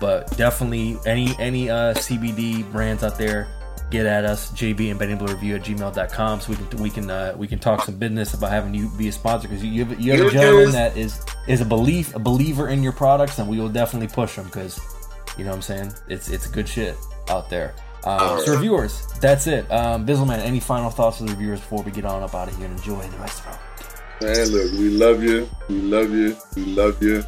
but 0.00 0.34
definitely 0.36 0.98
any 1.04 1.34
any 1.38 1.68
uh, 1.68 1.94
CBD 1.94 2.70
brands 2.70 3.02
out 3.02 3.18
there, 3.18 3.48
get 3.90 4.06
at 4.06 4.24
us. 4.24 4.52
JB 4.52 4.90
and 4.90 4.98
Benny 4.98 5.16
Blue 5.16 5.32
Review 5.32 5.56
at 5.56 5.62
gmail.com 5.62 6.40
so 6.40 6.50
we 6.50 6.56
can 6.56 6.82
we 6.82 6.90
can 6.90 7.10
uh, 7.10 7.34
we 7.36 7.48
can 7.48 7.58
talk 7.58 7.82
some 7.82 7.96
business 7.96 8.34
about 8.34 8.50
having 8.50 8.72
you 8.72 8.88
be 8.96 9.08
a 9.08 9.12
sponsor 9.12 9.48
because 9.48 9.64
you 9.64 9.70
you 9.72 9.84
have, 9.84 10.00
you 10.00 10.12
have 10.12 10.26
a 10.26 10.30
gentleman 10.30 10.72
that 10.72 10.96
is 10.96 11.24
is 11.48 11.60
a 11.60 11.64
belief 11.64 12.14
a 12.14 12.18
believer 12.18 12.68
in 12.68 12.82
your 12.82 12.92
products, 12.92 13.38
and 13.38 13.48
we 13.48 13.58
will 13.58 13.68
definitely 13.68 14.08
push 14.08 14.36
them 14.36 14.46
because 14.46 14.80
you 15.36 15.44
know 15.44 15.50
what 15.50 15.56
I'm 15.56 15.62
saying? 15.62 15.92
It's 16.08 16.28
it's 16.28 16.46
good 16.46 16.68
shit 16.68 16.96
out 17.28 17.50
there. 17.50 17.74
Um, 18.04 18.40
so 18.40 18.54
reviewers, 18.54 19.06
that's 19.20 19.48
it. 19.48 19.70
Um, 19.72 20.06
Bizzleman, 20.06 20.38
any 20.38 20.60
final 20.60 20.88
thoughts 20.88 21.18
for 21.18 21.24
the 21.24 21.32
reviewers 21.32 21.60
before 21.60 21.82
we 21.82 21.90
get 21.90 22.04
on 22.04 22.22
up 22.22 22.34
out 22.34 22.48
of 22.48 22.56
here 22.56 22.66
and 22.66 22.78
enjoy 22.78 23.02
the 23.02 23.18
rest 23.18 23.40
of 23.40 23.48
our 23.48 23.67
Man, 24.20 24.48
look, 24.48 24.72
we 24.72 24.90
love 24.90 25.22
you. 25.22 25.48
We 25.68 25.80
love 25.80 26.10
you. 26.12 26.36
We 26.56 26.64
love 26.64 27.02
you. 27.02 27.24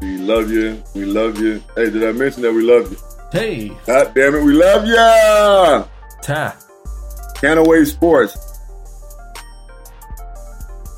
We 0.00 0.18
love 0.18 0.50
you. 0.50 0.82
We 0.94 1.04
love 1.04 1.38
you. 1.38 1.62
Hey, 1.76 1.90
did 1.90 2.04
I 2.04 2.12
mention 2.12 2.42
that 2.42 2.52
we 2.52 2.62
love 2.62 2.90
you? 2.90 2.98
Hey, 3.32 3.68
God 3.86 4.14
damn 4.14 4.34
it, 4.34 4.42
we 4.42 4.52
love 4.52 4.86
ya! 4.86 5.84
Ta. 6.22 6.56
Canaway 7.36 7.86
Sports. 7.86 8.34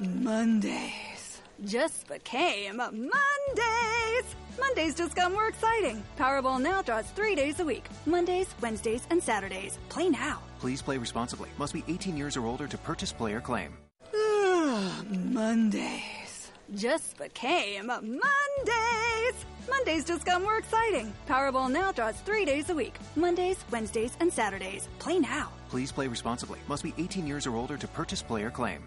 Mondays 0.00 1.42
just 1.64 2.08
became 2.08 2.78
Mondays. 2.78 4.24
Mondays 4.58 4.94
just 4.94 5.14
got 5.14 5.32
more 5.32 5.48
exciting. 5.48 6.02
Powerball 6.18 6.60
now 6.60 6.82
draws 6.82 7.06
three 7.10 7.34
days 7.34 7.60
a 7.60 7.64
week 7.64 7.84
Mondays, 8.06 8.48
Wednesdays, 8.60 9.06
and 9.10 9.22
Saturdays. 9.22 9.78
Play 9.88 10.08
now. 10.08 10.40
Please 10.60 10.82
play 10.82 10.98
responsibly. 10.98 11.48
Must 11.58 11.72
be 11.74 11.84
18 11.88 12.16
years 12.16 12.36
or 12.36 12.46
older 12.46 12.66
to 12.66 12.78
purchase 12.78 13.12
player 13.12 13.40
claim. 13.40 13.76
Mondays 15.10 16.50
just 16.74 17.16
became 17.18 17.86
Mondays. 17.86 19.36
Mondays 19.68 20.04
just 20.04 20.24
got 20.24 20.42
more 20.42 20.58
exciting. 20.58 21.12
Powerball 21.28 21.70
now 21.70 21.92
draws 21.92 22.16
three 22.20 22.44
days 22.44 22.70
a 22.70 22.74
week 22.74 22.94
Mondays, 23.16 23.58
Wednesdays, 23.70 24.16
and 24.20 24.32
Saturdays. 24.32 24.88
Play 24.98 25.18
now. 25.18 25.50
Please 25.70 25.92
play 25.92 26.08
responsibly. 26.08 26.58
Must 26.68 26.82
be 26.82 26.94
18 26.98 27.26
years 27.26 27.46
or 27.46 27.56
older 27.56 27.76
to 27.76 27.88
purchase 27.88 28.22
player 28.22 28.50
claim. 28.50 28.86